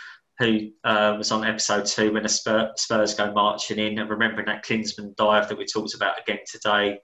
who 0.40 0.70
uh, 0.84 1.14
was 1.16 1.30
on 1.30 1.44
episode 1.44 1.86
two 1.86 2.12
when 2.12 2.24
the 2.24 2.72
Spurs 2.76 3.14
go 3.14 3.32
marching 3.32 3.78
in, 3.78 3.98
and 3.98 4.10
remembering 4.10 4.46
that 4.46 4.64
Klinsmann 4.64 5.14
dive 5.16 5.48
that 5.48 5.58
we 5.58 5.66
talked 5.66 5.94
about 5.94 6.20
again 6.20 6.40
today, 6.50 6.98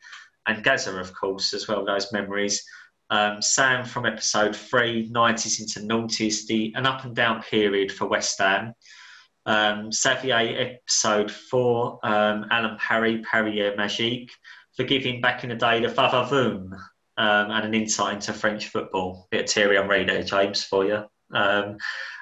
and 0.47 0.65
Gazza, 0.65 0.97
of 0.99 1.15
course, 1.15 1.55
as 1.55 1.69
well, 1.69 1.85
those 1.85 2.13
memories. 2.13 2.65
Um, 3.11 3.43
Sam 3.43 3.85
from 3.85 4.07
episode 4.07 4.57
three, 4.57 5.11
90s 5.11 5.61
into 5.61 5.81
noughties, 5.81 6.47
the 6.47 6.73
an 6.75 6.87
up 6.87 7.05
and 7.05 7.15
down 7.15 7.43
period 7.43 7.93
for 7.93 8.07
West 8.07 8.39
Ham. 8.39 8.75
Um, 9.47 9.93
Xavier, 9.93 10.57
episode 10.59 11.31
four, 11.31 11.99
um, 12.03 12.47
Alan 12.51 12.79
Parry, 12.79 13.23
Parrier 13.23 13.77
Magique, 13.77 14.31
for 14.77 14.85
giving 14.85 15.21
back 15.21 15.45
in 15.45 15.51
the 15.51 15.57
day 15.57 15.81
the 15.81 15.89
Vavavoom 15.89 16.73
um, 17.17 17.51
and 17.51 17.67
an 17.67 17.75
insight 17.75 18.15
into 18.15 18.33
French 18.33 18.69
football. 18.69 19.29
Bit 19.31 19.45
of 19.45 19.51
Thierry 19.51 19.77
Henry 19.77 20.05
there, 20.05 20.23
James, 20.23 20.65
for 20.65 20.85
you. 20.85 21.05
Um, 21.33 21.77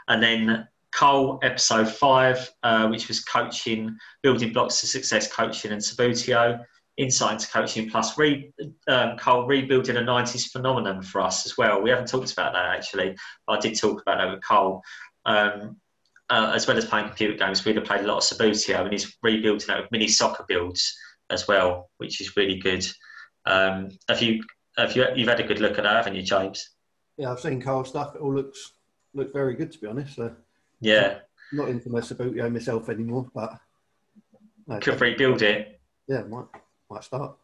and 0.09 0.23
then 0.23 0.69
Cole, 0.93 1.39
episode 1.43 1.89
five, 1.89 2.51
uh, 2.63 2.89
which 2.89 3.09
was 3.09 3.25
coaching, 3.25 3.97
building 4.23 4.53
blocks 4.53 4.81
to 4.81 4.87
success 4.87 5.33
coaching 5.33 5.73
and 5.73 5.81
Subbuteo, 5.81 6.63
insight 7.03 7.35
into 7.35 7.49
coaching 7.49 7.91
plus 7.91 8.17
re, 8.17 8.53
um, 8.89 9.17
Cole 9.17 9.47
rebuilding 9.47 9.97
a 9.97 10.01
90s 10.01 10.51
phenomenon 10.51 11.03
for 11.03 11.21
us 11.21 11.47
as 11.47 11.59
well. 11.59 11.83
We 11.83 11.91
haven't 11.91 12.09
talked 12.09 12.33
about 12.33 12.53
that 12.53 12.77
actually, 12.77 13.17
but 13.47 13.59
I 13.59 13.61
did 13.61 13.79
talk 13.79 14.03
about 14.03 14.19
that 14.19 14.31
with 14.31 14.45
Cole. 14.45 14.83
Um, 15.25 15.77
uh, 16.31 16.53
as 16.55 16.67
well 16.67 16.79
as 16.79 16.87
playing 16.87 17.09
computer 17.09 17.35
games, 17.35 17.65
we'd 17.65 17.77
have 17.77 17.85
played 17.85 18.01
a 18.01 18.07
lot 18.07 18.19
of 18.19 18.23
Subbuteo 18.39 18.81
and 18.81 18.93
he's 18.93 19.17
rebuilding 19.23 19.67
that 19.67 19.83
with 19.83 19.93
mini 19.93 20.09
soccer 20.09 20.45
builds 20.49 20.97
as 21.29 21.47
well, 21.47 21.91
which 21.99 22.21
is 22.21 22.37
really 22.37 22.59
good. 22.59 22.87
Um, 23.45 23.91
have 24.09 24.23
you 24.23 24.43
have 24.79 24.97
you 24.97 25.07
you've 25.15 25.29
had 25.29 25.41
a 25.41 25.47
good 25.47 25.61
look 25.61 25.77
at 25.77 25.85
that, 25.85 25.97
haven't 25.97 26.15
you, 26.15 26.23
James? 26.23 26.71
Yeah, 27.19 27.33
I've 27.33 27.41
seen 27.41 27.61
Cole 27.61 27.85
stuff. 27.85 28.15
It 28.15 28.23
all 28.23 28.35
looks 28.35 28.73
looks 29.13 29.33
very 29.33 29.55
good 29.55 29.73
to 29.73 29.79
be 29.79 29.87
honest. 29.87 30.17
So. 30.17 30.35
Yeah. 30.81 31.19
Not 31.53 31.69
into 31.69 31.91
my 31.91 32.01
Subbuteo 32.01 32.51
myself 32.51 32.89
anymore, 32.89 33.29
but 33.35 33.59
no, 34.67 34.79
could 34.79 35.01
rebuild 35.01 35.43
it. 35.43 35.81
Yeah, 36.09 36.23
might 36.23 36.47
might 36.93 37.05
start. 37.05 37.37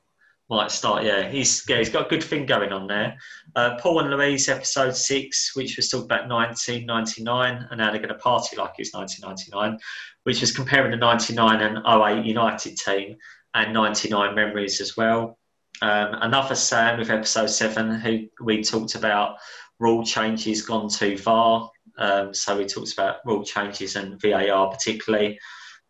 Might 0.50 0.70
start, 0.70 1.04
yeah. 1.04 1.28
He's 1.28 1.62
yeah, 1.68 1.78
he's 1.78 1.90
got 1.90 2.06
a 2.06 2.08
good 2.08 2.24
thing 2.24 2.46
going 2.46 2.72
on 2.72 2.86
there. 2.86 3.18
Uh, 3.54 3.76
Paul 3.78 4.00
and 4.00 4.10
Louise, 4.10 4.48
episode 4.48 4.96
six, 4.96 5.54
which 5.54 5.76
was 5.76 5.90
talking 5.90 6.06
about 6.06 6.28
1999, 6.28 7.68
and 7.70 7.78
now 7.78 7.90
they're 7.90 8.00
going 8.00 8.08
to 8.08 8.14
party 8.14 8.56
like 8.56 8.72
it's 8.78 8.94
1999, 8.94 9.78
which 10.22 10.40
was 10.40 10.52
comparing 10.52 10.90
the 10.90 10.96
99 10.96 11.60
and 11.60 11.78
08 11.86 12.24
United 12.24 12.78
team 12.78 13.16
and 13.54 13.74
99 13.74 14.34
memories 14.34 14.80
as 14.80 14.96
well. 14.96 15.38
Um, 15.82 16.14
another 16.22 16.54
Sam 16.54 16.98
with 16.98 17.10
episode 17.10 17.50
seven, 17.50 18.00
who 18.00 18.28
we 18.42 18.62
talked 18.62 18.94
about 18.94 19.36
rule 19.78 20.04
changes 20.04 20.62
gone 20.62 20.88
too 20.88 21.18
far. 21.18 21.70
Um, 21.98 22.32
so 22.32 22.56
we 22.56 22.64
talked 22.64 22.94
about 22.94 23.16
rule 23.26 23.44
changes 23.44 23.96
and 23.96 24.20
VAR 24.20 24.70
particularly, 24.70 25.38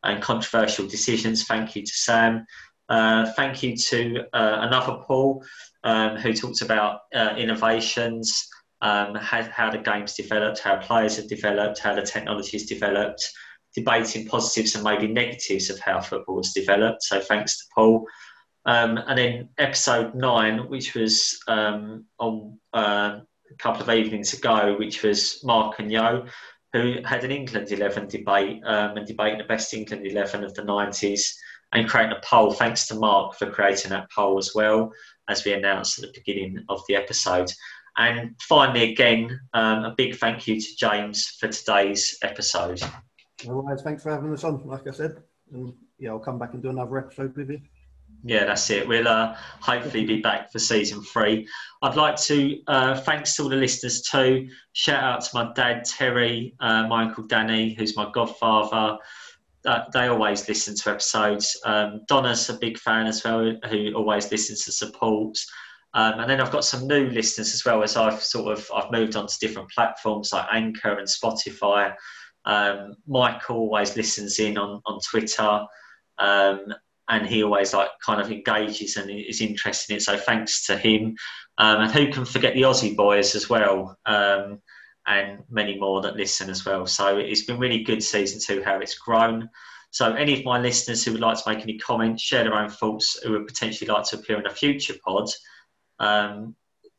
and 0.02 0.20
controversial 0.20 0.88
decisions. 0.88 1.44
Thank 1.44 1.76
you 1.76 1.82
to 1.82 1.92
Sam. 1.92 2.44
Uh, 2.88 3.30
thank 3.32 3.62
you 3.62 3.76
to 3.76 4.20
uh, 4.32 4.58
another 4.62 5.02
Paul 5.06 5.44
um, 5.84 6.16
who 6.16 6.32
talked 6.32 6.62
about 6.62 7.00
uh, 7.14 7.34
innovations, 7.36 8.48
um, 8.80 9.14
how, 9.14 9.42
how, 9.42 9.70
the 9.70 9.78
game's 9.78 10.14
developed, 10.14 10.60
how 10.60 10.76
players 10.76 11.16
have 11.16 11.28
developed, 11.28 11.78
how 11.78 11.94
the 11.94 12.02
technology 12.02 12.52
has 12.52 12.66
developed, 12.66 13.28
debating 13.74 14.26
positives 14.26 14.74
and 14.74 14.84
maybe 14.84 15.06
negatives 15.06 15.68
of 15.68 15.78
how 15.80 16.00
football 16.00 16.38
has 16.38 16.52
developed. 16.52 17.02
So 17.02 17.20
thanks 17.20 17.58
to 17.58 17.64
Paul. 17.74 18.06
Um, 18.64 18.98
and 19.06 19.18
then 19.18 19.48
episode 19.58 20.14
nine, 20.14 20.68
which 20.68 20.94
was 20.94 21.40
um, 21.46 22.04
on 22.18 22.58
uh, 22.72 23.20
a 23.50 23.54
couple 23.58 23.82
of 23.82 23.90
evenings 23.90 24.32
ago, 24.32 24.76
which 24.78 25.02
was 25.02 25.42
Mark 25.44 25.78
and 25.78 25.90
Yo, 25.90 26.26
who 26.72 26.96
had 27.04 27.24
an 27.24 27.30
England 27.30 27.70
11 27.70 28.08
debate 28.08 28.62
um, 28.64 28.96
and 28.96 29.06
debating 29.06 29.38
the 29.38 29.44
best 29.44 29.72
England 29.72 30.06
11 30.06 30.44
of 30.44 30.54
the 30.54 30.62
90s 30.62 31.30
and 31.72 31.88
creating 31.88 32.16
a 32.16 32.20
poll. 32.24 32.52
Thanks 32.52 32.86
to 32.88 32.94
Mark 32.94 33.34
for 33.34 33.50
creating 33.50 33.90
that 33.90 34.10
poll 34.10 34.38
as 34.38 34.52
well, 34.54 34.92
as 35.28 35.44
we 35.44 35.52
announced 35.52 36.02
at 36.02 36.12
the 36.12 36.20
beginning 36.20 36.64
of 36.68 36.82
the 36.88 36.96
episode. 36.96 37.52
And 37.96 38.36
finally, 38.40 38.92
again, 38.92 39.40
um, 39.54 39.84
a 39.84 39.94
big 39.96 40.16
thank 40.16 40.46
you 40.46 40.60
to 40.60 40.76
James 40.78 41.26
for 41.40 41.48
today's 41.48 42.16
episode. 42.22 42.80
Otherwise, 43.44 43.82
thanks 43.82 44.02
for 44.02 44.10
having 44.10 44.32
us 44.32 44.44
on, 44.44 44.66
like 44.66 44.86
I 44.86 44.92
said. 44.92 45.22
And 45.52 45.72
yeah, 45.98 46.10
I'll 46.10 46.18
come 46.18 46.38
back 46.38 46.54
and 46.54 46.62
do 46.62 46.70
another 46.70 46.98
episode 46.98 47.36
with 47.36 47.50
you. 47.50 47.60
Yeah, 48.24 48.44
that's 48.44 48.68
it. 48.70 48.86
We'll 48.86 49.06
uh, 49.06 49.36
hopefully 49.60 50.04
be 50.04 50.20
back 50.20 50.50
for 50.50 50.58
season 50.58 51.02
three. 51.02 51.46
I'd 51.82 51.96
like 51.96 52.16
to 52.22 52.58
uh, 52.66 53.00
thanks 53.00 53.36
to 53.36 53.44
all 53.44 53.48
the 53.48 53.56
listeners 53.56 54.02
too. 54.02 54.48
Shout 54.72 55.02
out 55.02 55.20
to 55.22 55.30
my 55.34 55.52
dad 55.54 55.84
Terry, 55.84 56.54
uh, 56.58 56.86
my 56.88 57.04
uncle 57.04 57.24
Danny, 57.24 57.74
who's 57.74 57.96
my 57.96 58.10
godfather. 58.12 58.98
They 59.92 60.06
always 60.08 60.48
listen 60.48 60.74
to 60.76 60.90
episodes. 60.90 61.58
Um, 61.64 62.00
Donna's 62.08 62.48
a 62.48 62.54
big 62.54 62.78
fan 62.78 63.06
as 63.06 63.24
well, 63.24 63.54
who 63.68 63.92
always 63.94 64.30
listens 64.30 64.64
to 64.64 64.72
supports. 64.72 65.50
Um, 65.94 66.20
and 66.20 66.30
then 66.30 66.40
I've 66.40 66.52
got 66.52 66.64
some 66.64 66.86
new 66.86 67.08
listeners 67.08 67.54
as 67.54 67.64
well 67.64 67.82
as 67.82 67.96
I've 67.96 68.22
sort 68.22 68.56
of 68.56 68.70
I've 68.74 68.90
moved 68.92 69.16
on 69.16 69.26
to 69.26 69.38
different 69.40 69.70
platforms 69.70 70.32
like 70.32 70.46
Anchor 70.52 70.98
and 70.98 71.08
Spotify. 71.08 71.94
Um, 72.44 72.94
Michael 73.06 73.56
always 73.56 73.96
listens 73.96 74.38
in 74.38 74.58
on 74.58 74.80
on 74.86 75.00
Twitter. 75.00 75.64
Um, 76.18 76.74
and 77.08 77.26
he 77.26 77.42
always 77.42 77.72
like 77.72 77.88
kind 78.04 78.20
of 78.20 78.30
engages 78.30 78.96
and 78.96 79.10
is 79.10 79.40
interested 79.40 79.92
in 79.92 79.96
it. 79.96 80.02
So 80.02 80.16
thanks 80.16 80.66
to 80.66 80.76
him. 80.76 81.16
Um, 81.56 81.80
and 81.80 81.90
who 81.90 82.12
can 82.12 82.24
forget 82.24 82.54
the 82.54 82.62
Aussie 82.62 82.96
boys 82.96 83.34
as 83.34 83.48
well, 83.48 83.96
um, 84.06 84.60
and 85.08 85.42
many 85.50 85.78
more 85.78 86.02
that 86.02 86.16
listen 86.16 86.50
as 86.50 86.64
well. 86.64 86.86
So 86.86 87.16
it's 87.16 87.44
been 87.44 87.58
really 87.58 87.82
good 87.82 88.02
season 88.02 88.40
two 88.40 88.62
how 88.62 88.78
it's 88.80 88.98
grown. 88.98 89.48
So 89.90 90.12
any 90.12 90.38
of 90.38 90.44
my 90.44 90.60
listeners 90.60 91.04
who 91.04 91.12
would 91.12 91.20
like 91.20 91.42
to 91.42 91.50
make 91.50 91.62
any 91.62 91.78
comments, 91.78 92.22
share 92.22 92.44
their 92.44 92.54
own 92.54 92.68
thoughts, 92.68 93.18
who 93.22 93.32
would 93.32 93.46
potentially 93.46 93.88
like 93.88 94.04
to 94.04 94.18
appear 94.18 94.38
in 94.38 94.46
a 94.46 94.50
future 94.50 94.94
pod, 95.04 95.28
um, 95.98 96.54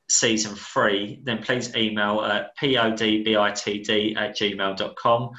season 0.09 0.55
three, 0.55 1.21
then 1.23 1.43
please 1.43 1.75
email 1.75 2.21
at 2.21 2.57
podbitd 2.57 4.17
at 4.17 4.35
gmail.com 4.35 5.29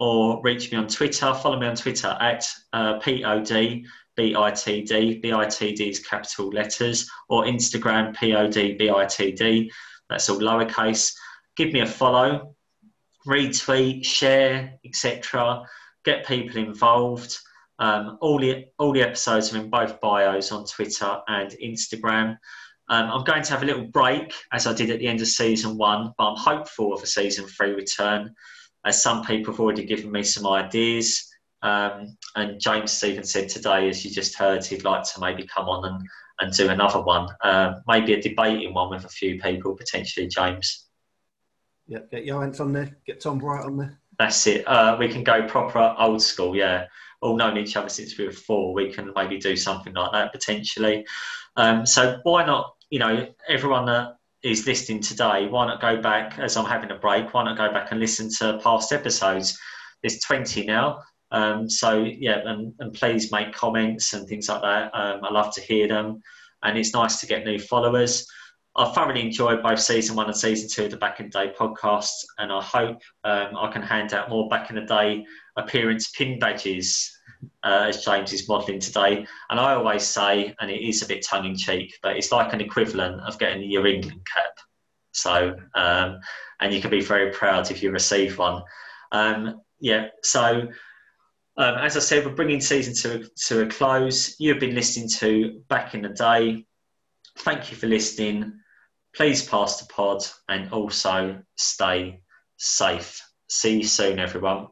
or 0.00 0.40
reach 0.42 0.72
me 0.72 0.78
on 0.78 0.88
Twitter. 0.88 1.32
Follow 1.34 1.58
me 1.58 1.68
on 1.68 1.76
Twitter 1.76 2.16
at 2.20 2.48
uh, 2.72 2.98
podbitd. 2.98 3.84
BITD 4.18 5.80
is 5.88 6.00
capital 6.00 6.48
letters, 6.48 7.08
or 7.28 7.44
Instagram 7.44 8.16
podbitd. 8.16 9.70
That's 10.10 10.28
all 10.28 10.40
lowercase. 10.40 11.14
Give 11.58 11.72
me 11.72 11.80
a 11.80 11.86
follow, 11.86 12.54
retweet, 13.26 14.04
share, 14.04 14.74
etc. 14.84 15.64
Get 16.04 16.24
people 16.24 16.58
involved. 16.58 17.36
Um, 17.80 18.16
all 18.20 18.38
the 18.38 18.66
all 18.78 18.92
the 18.92 19.02
episodes 19.02 19.52
are 19.52 19.58
in 19.58 19.68
both 19.68 20.00
bios 20.00 20.52
on 20.52 20.66
Twitter 20.66 21.18
and 21.26 21.50
Instagram. 21.60 22.38
Um, 22.88 23.10
I'm 23.10 23.24
going 23.24 23.42
to 23.42 23.50
have 23.50 23.64
a 23.64 23.66
little 23.66 23.88
break 23.88 24.32
as 24.52 24.68
I 24.68 24.72
did 24.72 24.90
at 24.90 25.00
the 25.00 25.08
end 25.08 25.20
of 25.20 25.26
season 25.26 25.76
one, 25.76 26.12
but 26.16 26.30
I'm 26.30 26.36
hopeful 26.36 26.94
of 26.94 27.02
a 27.02 27.06
season 27.08 27.44
three 27.46 27.72
return 27.72 28.32
as 28.84 29.02
some 29.02 29.24
people 29.24 29.52
have 29.52 29.58
already 29.58 29.84
given 29.84 30.12
me 30.12 30.22
some 30.22 30.46
ideas. 30.46 31.28
Um, 31.62 32.16
and 32.36 32.60
James 32.60 32.92
Stephen 32.92 33.24
said 33.24 33.48
today, 33.48 33.88
as 33.88 34.04
you 34.04 34.12
just 34.12 34.36
heard, 34.36 34.64
he'd 34.64 34.84
like 34.84 35.02
to 35.02 35.20
maybe 35.20 35.44
come 35.44 35.68
on 35.68 35.84
and, 35.84 36.08
and 36.40 36.52
do 36.52 36.68
another 36.68 37.02
one, 37.02 37.28
uh, 37.42 37.80
maybe 37.88 38.14
a 38.14 38.22
debating 38.22 38.74
one 38.74 38.90
with 38.90 39.04
a 39.04 39.08
few 39.08 39.40
people, 39.40 39.74
potentially 39.74 40.28
James. 40.28 40.87
Yeah, 41.88 42.00
get 42.10 42.26
Johannes 42.26 42.60
on 42.60 42.72
there, 42.72 42.96
get 43.06 43.20
Tom 43.20 43.38
Bright 43.38 43.64
on 43.64 43.78
there. 43.78 43.98
That's 44.18 44.46
it. 44.46 44.66
Uh, 44.68 44.96
we 44.98 45.08
can 45.08 45.24
go 45.24 45.46
proper 45.48 45.94
old 45.98 46.20
school, 46.22 46.54
yeah. 46.54 46.86
All 47.20 47.36
known 47.36 47.56
each 47.56 47.76
other 47.76 47.88
since 47.88 48.16
we 48.18 48.26
were 48.26 48.32
four. 48.32 48.74
We 48.74 48.92
can 48.92 49.12
maybe 49.16 49.38
do 49.38 49.56
something 49.56 49.94
like 49.94 50.12
that 50.12 50.32
potentially. 50.32 51.06
Um, 51.56 51.86
so 51.86 52.20
why 52.22 52.44
not? 52.44 52.74
You 52.90 52.98
know, 53.00 53.28
everyone 53.48 53.86
that 53.86 54.16
is 54.42 54.66
listening 54.66 55.00
today, 55.00 55.48
why 55.48 55.66
not 55.66 55.80
go 55.80 56.00
back 56.00 56.38
as 56.38 56.56
I'm 56.56 56.64
having 56.64 56.90
a 56.90 56.96
break? 56.96 57.32
Why 57.34 57.44
not 57.44 57.56
go 57.56 57.72
back 57.72 57.90
and 57.90 57.98
listen 57.98 58.30
to 58.38 58.60
past 58.62 58.92
episodes? 58.92 59.58
There's 60.02 60.20
20 60.20 60.64
now. 60.66 61.00
Um, 61.30 61.68
so 61.68 62.04
yeah, 62.04 62.40
and, 62.44 62.72
and, 62.78 62.94
please 62.94 63.30
make 63.30 63.52
comments 63.52 64.14
and 64.14 64.26
things 64.26 64.48
like 64.48 64.62
that. 64.62 64.90
Um, 64.94 65.22
I 65.24 65.30
love 65.30 65.52
to 65.54 65.60
hear 65.60 65.86
them, 65.86 66.22
and 66.62 66.78
it's 66.78 66.94
nice 66.94 67.20
to 67.20 67.26
get 67.26 67.44
new 67.44 67.58
followers. 67.58 68.26
I 68.78 68.92
thoroughly 68.92 69.22
enjoyed 69.22 69.60
both 69.60 69.80
season 69.80 70.14
one 70.14 70.26
and 70.26 70.36
season 70.36 70.68
two 70.68 70.84
of 70.84 70.92
the 70.92 70.96
Back 70.96 71.18
in 71.18 71.26
the 71.26 71.32
Day 71.32 71.52
podcast, 71.58 72.12
and 72.38 72.52
I 72.52 72.62
hope 72.62 73.02
um, 73.24 73.56
I 73.56 73.72
can 73.72 73.82
hand 73.82 74.14
out 74.14 74.30
more 74.30 74.48
Back 74.48 74.70
in 74.70 74.76
the 74.76 74.82
Day 74.82 75.26
appearance 75.56 76.10
pin 76.10 76.38
badges 76.38 77.10
uh, 77.64 77.86
as 77.88 78.04
James 78.04 78.32
is 78.32 78.48
modelling 78.48 78.78
today. 78.78 79.26
And 79.50 79.58
I 79.58 79.74
always 79.74 80.04
say, 80.04 80.54
and 80.60 80.70
it 80.70 80.80
is 80.80 81.02
a 81.02 81.06
bit 81.06 81.26
tongue 81.26 81.46
in 81.46 81.56
cheek, 81.56 81.98
but 82.04 82.16
it's 82.16 82.30
like 82.30 82.52
an 82.52 82.60
equivalent 82.60 83.20
of 83.22 83.36
getting 83.40 83.68
your 83.68 83.84
England 83.84 84.20
cap. 84.32 84.52
So, 85.10 85.56
um, 85.74 86.20
and 86.60 86.72
you 86.72 86.80
can 86.80 86.90
be 86.90 87.00
very 87.00 87.32
proud 87.32 87.72
if 87.72 87.82
you 87.82 87.90
receive 87.90 88.38
one. 88.38 88.62
Um, 89.10 89.60
yeah, 89.80 90.06
so 90.22 90.68
um, 91.56 91.74
as 91.78 91.96
I 91.96 92.00
said, 92.00 92.24
we're 92.24 92.32
bringing 92.32 92.60
season 92.60 92.94
two 92.94 93.28
to 93.46 93.62
a 93.62 93.66
close. 93.66 94.36
You've 94.38 94.60
been 94.60 94.76
listening 94.76 95.08
to 95.18 95.62
Back 95.68 95.94
in 95.94 96.02
the 96.02 96.10
Day. 96.10 96.64
Thank 97.38 97.72
you 97.72 97.76
for 97.76 97.88
listening. 97.88 98.52
Please 99.18 99.42
pass 99.42 99.80
the 99.80 99.92
pod 99.92 100.24
and 100.48 100.72
also 100.72 101.42
stay 101.56 102.20
safe. 102.56 103.20
See 103.48 103.78
you 103.78 103.82
soon, 103.82 104.20
everyone. 104.20 104.68